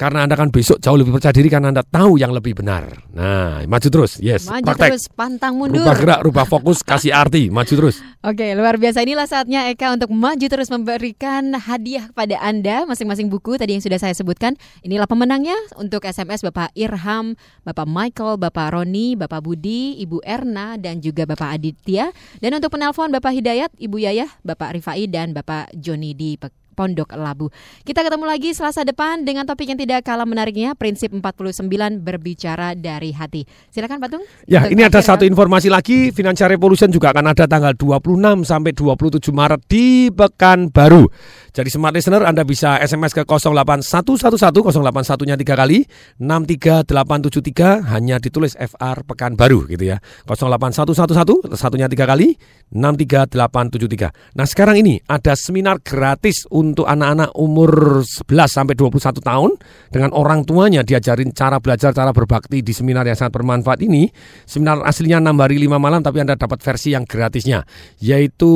Karena 0.00 0.24
Anda 0.24 0.32
kan 0.32 0.48
besok 0.48 0.80
jauh 0.80 0.96
lebih 0.96 1.12
percaya 1.12 1.28
diri 1.36 1.52
karena 1.52 1.68
Anda 1.68 1.84
tahu 1.84 2.16
yang 2.16 2.32
lebih 2.32 2.56
benar. 2.56 2.88
Nah, 3.12 3.60
maju 3.68 3.84
terus. 3.84 4.16
Yes, 4.16 4.48
Maju 4.48 4.64
praktek. 4.64 4.96
terus, 4.96 5.04
pantang 5.12 5.60
mundur. 5.60 5.84
Rubah 5.84 5.96
gerak, 6.00 6.20
rubah 6.24 6.46
fokus, 6.48 6.80
kasih 6.80 7.12
arti, 7.12 7.52
maju 7.52 7.68
terus. 7.68 8.00
Oke, 8.24 8.56
luar 8.56 8.80
biasa. 8.80 9.04
Inilah 9.04 9.28
saatnya 9.28 9.68
Eka 9.68 9.92
untuk 9.92 10.08
maju 10.08 10.40
terus 10.40 10.72
memberikan 10.72 11.52
hadiah 11.52 12.08
kepada 12.08 12.40
Anda 12.40 12.88
masing-masing 12.88 13.28
buku 13.28 13.60
tadi 13.60 13.76
yang 13.76 13.84
sudah 13.84 14.00
saya 14.00 14.16
sebutkan. 14.16 14.56
Inilah 14.80 15.04
pemenangnya 15.04 15.56
untuk 15.76 16.08
SMS 16.08 16.40
Bapak 16.48 16.72
Irham, 16.72 17.36
Bapak 17.68 17.84
Michael, 17.84 18.40
Bapak 18.40 18.72
Roni, 18.72 19.20
Bapak 19.20 19.44
Budi, 19.44 20.00
Ibu 20.00 20.24
Erna, 20.24 20.80
dan 20.80 21.04
juga 21.04 21.28
Bapak 21.28 21.60
Aditya. 21.60 22.08
Dan 22.40 22.56
untuk 22.56 22.72
penelpon 22.72 23.12
Bapak 23.12 23.36
Hidayat, 23.36 23.76
Ibu 23.76 24.00
Yayah, 24.00 24.32
Bapak 24.48 24.80
Rifai, 24.80 25.12
dan 25.12 25.36
Bapak 25.36 25.76
Joni 25.76 26.16
di 26.16 26.40
Pe- 26.40 26.59
Pondok 26.80 27.12
Labu. 27.12 27.52
Kita 27.84 28.00
ketemu 28.00 28.24
lagi 28.24 28.56
Selasa 28.56 28.88
depan 28.88 29.28
dengan 29.28 29.44
topik 29.44 29.68
yang 29.68 29.76
tidak 29.76 30.00
kalah 30.00 30.24
menariknya, 30.24 30.72
prinsip 30.72 31.12
49 31.12 31.68
berbicara 32.00 32.72
dari 32.72 33.12
hati. 33.12 33.44
Silakan 33.68 34.00
Patung. 34.00 34.24
Ya, 34.48 34.64
Untuk 34.64 34.80
ini 34.80 34.88
ada 34.88 35.04
satu 35.04 35.28
informasi 35.28 35.68
lagi, 35.68 36.08
Financial 36.08 36.48
Revolution 36.48 36.88
juga 36.88 37.12
akan 37.12 37.36
ada 37.36 37.44
tanggal 37.44 37.76
26 37.76 38.48
sampai 38.48 38.72
27 38.72 39.28
Maret 39.28 39.60
di 39.68 40.08
Pekanbaru. 40.08 41.04
Jadi 41.50 41.68
smart 41.70 41.94
listener 41.94 42.22
Anda 42.22 42.46
bisa 42.46 42.78
SMS 42.78 43.10
ke 43.10 43.26
08111 43.26 44.22
081-nya 44.22 45.34
3 45.34 45.60
kali 45.60 45.82
63873 46.22 47.90
hanya 47.90 48.16
ditulis 48.22 48.54
FR 48.54 49.02
Pekanbaru 49.02 49.66
gitu 49.66 49.84
ya. 49.90 49.98
08111 50.30 51.58
satunya 51.58 51.90
3 51.90 51.98
kali 52.06 52.38
63873. 52.70 54.38
Nah, 54.38 54.46
sekarang 54.46 54.78
ini 54.78 55.02
ada 55.10 55.34
seminar 55.34 55.82
gratis 55.82 56.46
untuk 56.54 56.86
anak-anak 56.86 57.34
umur 57.34 58.02
11 58.06 58.46
sampai 58.46 58.78
21 58.78 59.18
tahun 59.18 59.50
dengan 59.90 60.14
orang 60.14 60.46
tuanya 60.46 60.86
diajarin 60.86 61.34
cara 61.34 61.58
belajar, 61.58 61.90
cara 61.90 62.14
berbakti 62.14 62.62
di 62.62 62.70
seminar 62.70 63.02
yang 63.10 63.18
sangat 63.18 63.34
bermanfaat 63.34 63.82
ini. 63.82 64.06
Seminar 64.46 64.86
aslinya 64.86 65.18
6 65.18 65.34
hari 65.42 65.58
5 65.66 65.82
malam 65.82 66.00
tapi 66.00 66.22
Anda 66.22 66.38
dapat 66.38 66.62
versi 66.62 66.94
yang 66.94 67.02
gratisnya 67.04 67.66
yaitu 67.98 68.52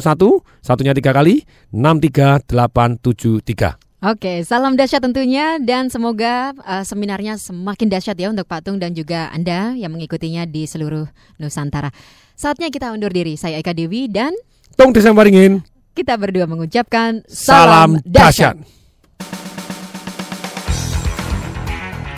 satunya 0.62 0.94
tiga 0.94 1.18
kali 1.18 1.42
63873 1.74 3.90
Oke, 3.98 4.46
salam 4.46 4.78
dahsyat 4.78 5.02
tentunya 5.02 5.58
dan 5.58 5.90
semoga 5.90 6.54
uh, 6.62 6.86
seminarnya 6.86 7.34
semakin 7.42 7.90
dahsyat 7.90 8.14
ya 8.14 8.30
untuk 8.30 8.46
Pak 8.46 8.70
Tung 8.70 8.78
dan 8.78 8.94
juga 8.94 9.34
Anda 9.34 9.74
yang 9.74 9.90
mengikutinya 9.90 10.46
di 10.46 10.70
seluruh 10.70 11.10
Nusantara. 11.42 11.90
Saatnya 12.38 12.70
kita 12.70 12.94
undur 12.94 13.10
diri. 13.10 13.34
Saya 13.34 13.58
Eka 13.58 13.74
Dewi 13.74 14.06
dan 14.06 14.30
Tung 14.78 14.94
Desembaringin 14.94 15.66
kita 15.98 16.14
berdua 16.14 16.46
mengucapkan 16.46 17.26
salam 17.26 17.98
salam, 17.98 18.06
dahsyat. 18.06 18.56
dahsyat 18.62 18.78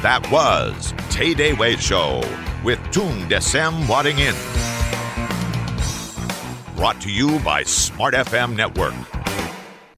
That 0.03 0.23
was 0.27 0.91
Tay 1.07 1.31
Day 1.31 1.55
Way 1.55 1.79
Show 1.79 2.19
with 2.67 2.79
Tung 2.91 3.31
Desem 3.31 3.87
Wadding 3.87 4.19
In. 4.19 4.35
Brought 6.75 6.99
to 7.03 7.11
you 7.11 7.39
by 7.43 7.63
Smart 7.63 8.15
FM 8.15 8.55
Network. 8.59 8.95